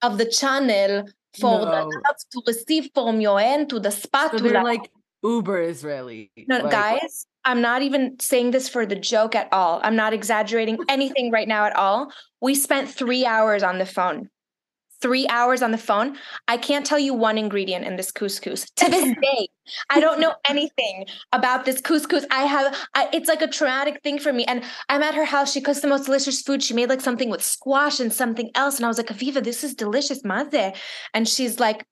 of 0.08 0.18
the 0.22 0.26
channel 0.40 0.92
for 1.40 1.60
the 1.60 1.82
love 2.06 2.20
to 2.34 2.42
receive 2.48 2.86
from 2.98 3.22
your 3.28 3.40
end 3.40 3.70
to 3.70 3.80
the 3.80 3.92
So 3.92 4.02
spatula. 4.08 4.44
they're 4.54 4.64
like 4.74 4.86
uber 5.24 5.62
Israeli. 5.74 6.32
no, 6.52 6.58
like- 6.60 6.72
guys, 6.72 7.26
I'm 7.45 7.61
not 7.61 7.82
even 7.82 8.20
saying 8.20 8.52
this 8.52 8.68
for 8.70 8.86
the 8.86 8.95
joke 8.95 9.36
at 9.36 9.52
all. 9.52 9.80
I'm 9.84 9.95
not 9.95 10.14
exaggerating 10.14 10.78
anything 10.90 11.32
right 11.32 11.48
now 11.48 11.66
at 11.66 11.76
all. 11.76 12.11
We 12.41 12.56
spent 12.56 12.90
three 12.90 13.26
hours 13.26 13.64
on 13.64 13.80
the 13.80 13.86
phone. 13.86 14.30
Three 15.02 15.28
hours 15.30 15.61
on 15.61 15.72
the 15.72 15.78
phone. 15.78 16.18
I 16.49 16.57
can't 16.57 16.86
tell 16.86 16.99
you 16.99 17.14
one 17.14 17.38
ingredient 17.38 17.86
in 17.86 17.95
this 17.95 18.11
couscous 18.11 18.70
to 18.76 18.90
this 18.90 19.16
day. 19.22 19.48
I 19.90 20.02
don't 20.02 20.20
know 20.20 20.34
anything 20.49 21.06
about 21.32 21.64
this 21.64 21.80
couscous. 21.80 22.26
I 22.30 22.44
have, 22.44 22.76
I, 22.95 23.07
it's 23.14 23.30
like 23.30 23.41
a 23.41 23.48
traumatic 23.48 24.03
thing 24.03 24.20
for 24.20 24.34
me. 24.34 24.44
And 24.44 24.61
I'm 24.90 25.02
at 25.02 25.16
her 25.16 25.24
house. 25.24 25.53
She 25.53 25.61
cooks 25.61 25.80
the 25.80 25.88
most 25.88 26.06
delicious 26.06 26.41
food. 26.41 26.61
She 26.61 26.74
made 26.74 26.90
like 26.90 26.99
something 26.99 27.30
with 27.30 27.41
squash 27.41 28.02
and 28.02 28.11
something 28.11 28.52
else. 28.56 28.76
And 28.76 28.84
I 28.84 28.90
was 28.90 28.98
like, 28.98 29.07
Aviva, 29.07 29.41
this 29.41 29.64
is 29.64 29.74
delicious, 29.74 30.26
maze. 30.26 30.74
And 31.14 31.30
she's 31.30 31.61
like, 31.61 31.86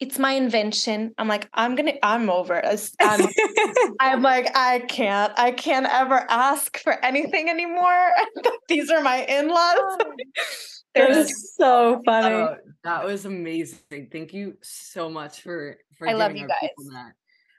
it's 0.00 0.18
my 0.18 0.32
invention. 0.32 1.14
I'm 1.18 1.28
like, 1.28 1.48
I'm 1.54 1.76
gonna, 1.76 1.94
I'm 2.02 2.28
over 2.28 2.56
it. 2.56 2.90
I'm, 3.00 3.26
I'm 4.00 4.22
like, 4.22 4.56
I 4.56 4.80
can't, 4.80 5.32
I 5.36 5.52
can't 5.52 5.86
ever 5.86 6.26
ask 6.28 6.78
for 6.78 6.92
anything 7.04 7.48
anymore. 7.48 8.10
These 8.68 8.90
are 8.90 9.00
my 9.00 9.24
in-laws. 9.24 9.98
They're 10.94 11.26
so 11.26 12.00
funny. 12.04 12.34
Oh, 12.34 12.56
that 12.84 13.04
was 13.04 13.24
amazing. 13.24 14.08
Thank 14.12 14.32
you 14.32 14.56
so 14.62 15.10
much 15.10 15.40
for 15.40 15.76
for 15.98 16.08
I 16.08 16.12
love 16.12 16.32
giving 16.32 16.42
you 16.42 16.48
our 16.48 16.60
people 16.60 16.84
guys. 16.84 16.92
that. 16.92 17.12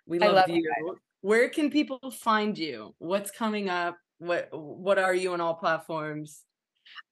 We 0.06 0.22
I 0.22 0.28
love, 0.28 0.36
love 0.36 0.50
you. 0.50 0.56
you 0.56 0.98
Where 1.22 1.50
can 1.50 1.70
people 1.70 2.00
find 2.12 2.58
you? 2.58 2.96
What's 2.98 3.32
coming 3.32 3.70
up? 3.70 3.98
What 4.20 4.48
what 4.52 5.00
are 5.00 5.14
you 5.14 5.34
on 5.34 5.42
all 5.42 5.56
platforms? 5.56 6.44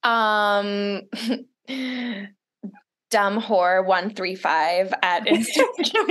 Um, 0.01 1.01
dumb 3.13 3.39
whore 3.41 3.85
one 3.85 4.09
three 4.13 4.35
five 4.35 4.93
at 5.03 5.25
Instagram. 5.27 6.07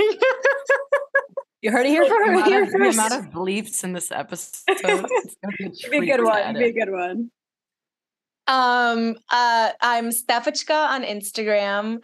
You 1.61 1.71
heard 1.71 1.85
it 1.85 1.89
here 1.89 2.05
from 2.05 2.29
amount 2.29 2.47
here 2.47 2.63
of- 2.63 2.71
the 2.71 2.77
first. 2.77 2.97
amount 2.97 3.13
of 3.13 3.25
bleeps 3.31 3.83
in 3.83 3.93
this 3.93 4.11
episode. 4.11 4.61
it's 4.67 5.85
be 5.85 5.97
a 5.97 6.01
be 6.01 6.11
a 6.11 6.17
good 6.17 6.23
one. 6.25 6.53
be 6.55 6.63
a 6.65 6.73
good 6.73 6.91
one. 6.91 7.31
um, 8.47 9.15
uh, 9.31 9.71
I'm 9.81 10.09
Stefachka 10.09 10.75
on 10.89 11.03
Instagram, 11.03 11.97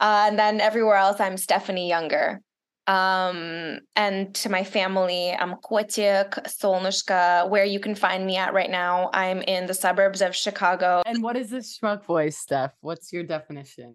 uh, 0.00 0.24
and 0.28 0.38
then 0.38 0.60
everywhere 0.60 0.96
else 0.96 1.20
I'm 1.20 1.34
Stefanie 1.36 1.90
Yunger. 1.90 2.38
Um, 2.86 3.78
and 3.94 4.34
to 4.36 4.48
my 4.48 4.64
family, 4.64 5.30
I'm 5.32 5.54
Kotik 5.56 6.30
Solnushka. 6.48 7.48
Where 7.50 7.64
you 7.64 7.78
can 7.80 7.94
find 7.94 8.26
me 8.26 8.36
at 8.38 8.54
right 8.54 8.70
now, 8.70 9.10
I'm 9.12 9.40
in 9.42 9.66
the 9.66 9.74
suburbs 9.74 10.20
of 10.22 10.34
Chicago. 10.34 11.02
And 11.06 11.22
what 11.22 11.36
is 11.36 11.50
this 11.50 11.78
schmuck 11.78 12.04
voice, 12.04 12.36
Steph? 12.38 12.72
What's 12.80 13.12
your 13.12 13.22
definition? 13.22 13.94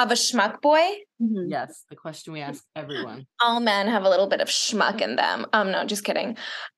Of 0.00 0.10
a 0.10 0.14
schmuck 0.14 0.60
boy, 0.60 0.80
Mm-hmm. 1.22 1.50
Yes, 1.50 1.84
the 1.90 1.96
question 1.96 2.32
we 2.32 2.40
ask 2.40 2.64
everyone. 2.74 3.26
all 3.42 3.60
men 3.60 3.86
have 3.86 4.04
a 4.04 4.08
little 4.08 4.26
bit 4.26 4.40
of 4.40 4.48
schmuck 4.48 5.02
in 5.02 5.16
them. 5.16 5.44
Um, 5.52 5.70
no, 5.70 5.84
just 5.84 6.02
kidding. 6.02 6.36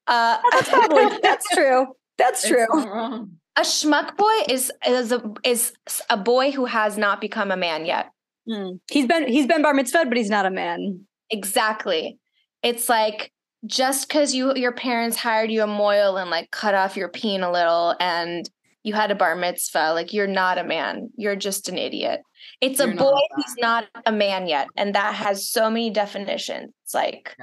Uh, 0.09 0.39
That's 0.53 0.69
probably 0.69 1.19
that's 1.23 1.49
true. 1.55 1.87
That's 2.19 2.45
It's 2.45 2.49
true. 2.53 3.29
a 3.57 3.61
schmuck 3.63 4.17
boy 4.17 4.33
is 4.49 4.73
is 4.87 5.13
a 5.13 5.23
is 5.45 5.73
a 6.11 6.17
boy 6.17 6.51
who 6.51 6.65
has 6.65 6.99
not 6.99 7.21
become 7.21 7.53
a 7.53 7.57
man 7.57 7.87
yet. 7.87 8.11
Mm. 8.49 8.81
He's 8.91 9.07
been 9.07 9.29
he's 9.29 9.47
been 9.47 9.63
bar 9.63 9.75
mitzvahed, 9.75 10.09
but 10.09 10.17
he's 10.17 10.29
not 10.31 10.45
a 10.45 10.51
man. 10.51 11.07
Exactly. 11.31 12.19
It's 12.65 12.89
like 12.89 13.33
just 13.67 14.09
because 14.09 14.35
you 14.35 14.55
your 14.57 14.73
parents 14.73 15.17
hired 15.17 15.53
you 15.53 15.63
a 15.63 15.67
moil 15.69 16.17
and 16.17 16.31
like 16.31 16.51
cut 16.51 16.75
off 16.75 16.97
your 16.97 17.09
peen 17.09 17.43
a 17.45 17.53
little 17.53 17.95
and 18.01 18.51
you 18.83 18.95
had 18.95 19.11
a 19.11 19.15
bar 19.15 19.37
mitzvah, 19.37 19.93
like 19.95 20.13
you're 20.13 20.27
not 20.27 20.59
a 20.59 20.65
man. 20.65 21.11
You're 21.17 21.37
just 21.37 21.69
an 21.69 21.79
idiot. 21.79 22.21
It's 22.61 22.81
a 22.81 22.85
You're 22.87 22.95
not 22.95 23.03
boy 23.05 23.17
a 23.19 23.35
who's 23.37 23.55
not 23.59 23.85
a 24.07 24.13
man 24.13 24.47
yet. 24.47 24.67
And 24.77 24.95
that 24.95 25.15
has 25.15 25.49
so 25.49 25.71
many 25.71 25.91
definitions. 25.91 26.73
It's 26.85 26.95
like 26.95 27.37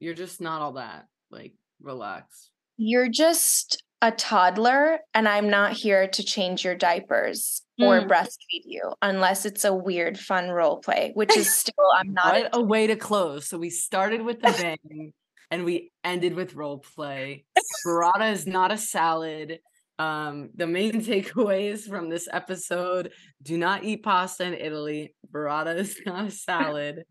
You're 0.00 0.14
just 0.14 0.40
not 0.40 0.60
all 0.62 0.72
that. 0.74 1.06
Like, 1.30 1.52
relax. 1.80 2.50
you're 2.76 3.08
just 3.08 3.82
a 4.02 4.10
toddler 4.12 4.98
and 5.14 5.26
I'm 5.26 5.48
not 5.48 5.72
here 5.72 6.06
to 6.08 6.22
change 6.22 6.64
your 6.64 6.74
diapers 6.74 7.62
or 7.80 8.00
Mm. 8.02 8.08
breastfeed 8.08 8.62
you 8.66 8.92
unless 9.00 9.46
it's 9.46 9.64
a 9.64 9.72
weird 9.74 10.18
fun 10.18 10.50
role 10.50 10.78
play, 10.78 11.10
which 11.14 11.34
is 11.36 11.52
still 11.52 11.74
I'm 11.96 12.12
not 12.12 12.26
What 12.34 12.44
into. 12.46 12.58
a 12.58 12.62
way 12.62 12.86
to 12.86 12.96
close. 12.96 13.46
So 13.48 13.56
we 13.58 13.70
started 13.70 14.20
with 14.22 14.40
the 14.42 14.52
bang 14.52 15.12
and 15.50 15.64
we 15.64 15.90
ended 16.04 16.34
with 16.34 16.54
role 16.54 16.78
play. 16.78 17.46
Burrata 17.86 18.30
is 18.32 18.46
not 18.46 18.70
a 18.70 18.76
salad. 18.76 19.58
Um, 19.98 20.50
the 20.54 20.66
main 20.66 20.92
takeaways 21.02 21.88
from 21.88 22.08
this 22.08 22.28
episode 22.32 23.12
do 23.42 23.56
not 23.58 23.84
eat 23.84 24.02
pasta 24.02 24.44
in 24.44 24.54
Italy. 24.54 25.14
Burrata 25.30 25.76
is 25.76 25.98
not 26.06 26.26
a 26.26 26.30
salad. 26.30 27.04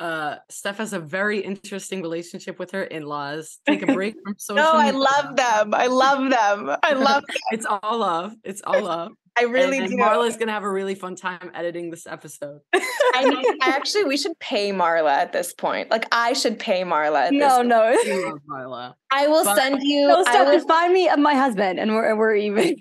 Uh, 0.00 0.36
Steph 0.50 0.78
has 0.78 0.92
a 0.92 0.98
very 0.98 1.38
interesting 1.38 2.02
relationship 2.02 2.58
with 2.58 2.72
her 2.72 2.82
in-laws. 2.82 3.58
Take 3.66 3.82
a 3.82 3.92
break 3.92 4.16
from 4.24 4.34
social. 4.38 4.62
No, 4.62 4.72
I 4.72 4.86
media. 4.86 4.98
love 4.98 5.36
them. 5.36 5.74
I 5.74 5.86
love 5.86 6.30
them. 6.30 6.76
I 6.82 6.92
love 6.94 7.22
It's 7.52 7.64
all 7.66 7.98
love. 7.98 8.34
It's 8.42 8.62
all 8.66 8.82
love. 8.82 9.12
I 9.38 9.42
really 9.44 9.78
and, 9.78 9.90
and. 9.92 10.00
Marla's 10.00 10.36
gonna 10.36 10.52
have 10.52 10.62
a 10.62 10.70
really 10.70 10.94
fun 10.94 11.16
time 11.16 11.50
editing 11.54 11.90
this 11.90 12.06
episode. 12.06 12.60
I 12.74 13.24
need, 13.24 13.46
I 13.62 13.70
actually 13.70 14.04
we 14.04 14.16
should 14.16 14.38
pay 14.38 14.70
Marla 14.72 15.10
at 15.12 15.32
this 15.32 15.52
point. 15.52 15.90
Like 15.90 16.06
I 16.12 16.32
should 16.34 16.58
pay 16.58 16.82
Marla 16.82 17.26
at 17.26 17.30
this 17.30 17.40
No, 17.40 17.56
point. 17.56 17.68
no. 17.68 17.98
We 18.04 18.24
love 18.30 18.38
Marla. 18.48 18.94
I 19.10 19.26
will 19.26 19.44
But- 19.44 19.56
send 19.56 19.82
you 19.82 20.06
No, 20.08 20.20
I 20.20 20.22
stop. 20.22 20.46
will, 20.46 20.60
find 20.66 20.92
me 20.92 21.08
uh, 21.08 21.16
my 21.16 21.34
husband, 21.34 21.78
and 21.80 21.94
we're 21.94 22.14
we're 22.16 22.34
even. 22.36 22.76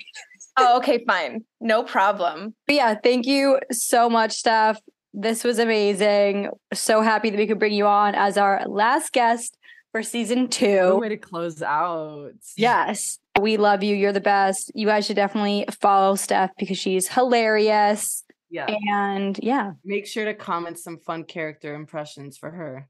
Oh, 0.56 0.78
okay, 0.78 1.04
fine. 1.08 1.44
No 1.60 1.82
problem. 1.82 2.54
But 2.68 2.76
yeah, 2.76 2.96
thank 3.04 3.26
you 3.26 3.60
so 3.72 4.08
much, 4.08 4.34
Steph. 4.34 4.80
This 5.12 5.44
was 5.44 5.58
amazing. 5.58 6.50
So 6.74 7.02
happy 7.02 7.32
that 7.32 7.38
we 7.38 7.48
could 7.48 7.58
bring 7.58 7.74
you 7.74 7.88
on 7.88 8.14
as 8.14 8.38
our 8.38 8.64
last 8.68 9.14
guest 9.14 9.58
for 9.94 10.04
season 10.04 10.42
What 10.42 10.56
a 10.56 10.58
two. 10.58 10.96
way 10.98 11.10
to 11.10 11.18
close 11.18 11.62
out. 11.62 12.34
Yes, 12.58 13.20
we 13.40 13.56
love 13.58 13.82
you. 13.84 13.96
You're 13.96 14.12
the 14.12 14.20
best. 14.20 14.72
You 14.76 14.88
guys 14.88 15.06
should 15.06 15.16
definitely 15.16 15.66
follow 15.80 16.16
Steph 16.16 16.52
because 16.58 16.78
she's 16.78 17.08
hilarious. 17.08 18.26
Yeah. 18.50 18.66
And 18.68 19.40
yeah, 19.42 19.72
Make 19.86 20.06
sure 20.08 20.26
to 20.26 20.34
comment 20.34 20.78
some 20.80 20.98
fun 21.00 21.24
character 21.24 21.74
impressions 21.76 22.38
for 22.38 22.52
her. 22.52 22.90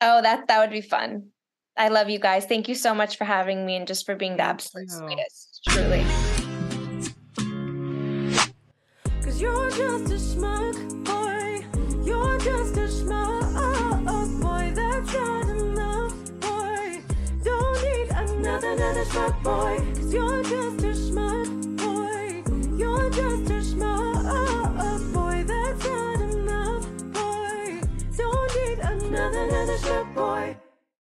Oh, 0.00 0.22
that 0.22 0.48
that 0.48 0.60
would 0.60 0.70
be 0.70 0.80
fun. 0.80 1.28
I 1.76 1.88
love 1.88 2.08
you 2.10 2.18
guys. 2.18 2.46
Thank 2.46 2.68
you 2.68 2.74
so 2.74 2.94
much 2.94 3.16
for 3.18 3.24
having 3.24 3.66
me 3.66 3.76
and 3.76 3.86
just 3.86 4.06
for 4.06 4.14
being 4.16 4.36
the 4.36 4.42
absolute 4.42 4.88
you. 4.88 4.96
sweetest. 4.96 5.60
Truly. 5.68 6.04
Cause 9.22 9.40
you're 9.40 9.70
just 9.70 10.10
a 10.12 10.16
schmuck 10.16 11.04
boy. 11.04 11.64
You're 12.04 12.38
just 12.38 12.76
a 12.76 12.88
schmuck 12.88 13.39
need 18.60 18.72
another, 18.72 19.04
schmuck 19.04 19.42
boy. 19.42 19.76
Cause 19.94 20.12
you're 20.12 20.42
just 20.42 20.84
a 20.84 21.12
schmuck 21.12 21.76
boy. 21.76 22.42
You're 22.76 23.10
just 23.10 23.50
a 23.50 23.76
schmuck 23.76 25.12
boy. 25.12 25.44
That's 25.44 25.84
not 25.88 26.20
enough, 26.20 26.86
boy. 27.12 27.80
Don't 28.16 28.56
need 28.56 28.78
another, 28.78 29.44
another 29.44 29.78
schmuck 29.78 30.14
boy. 30.14 30.56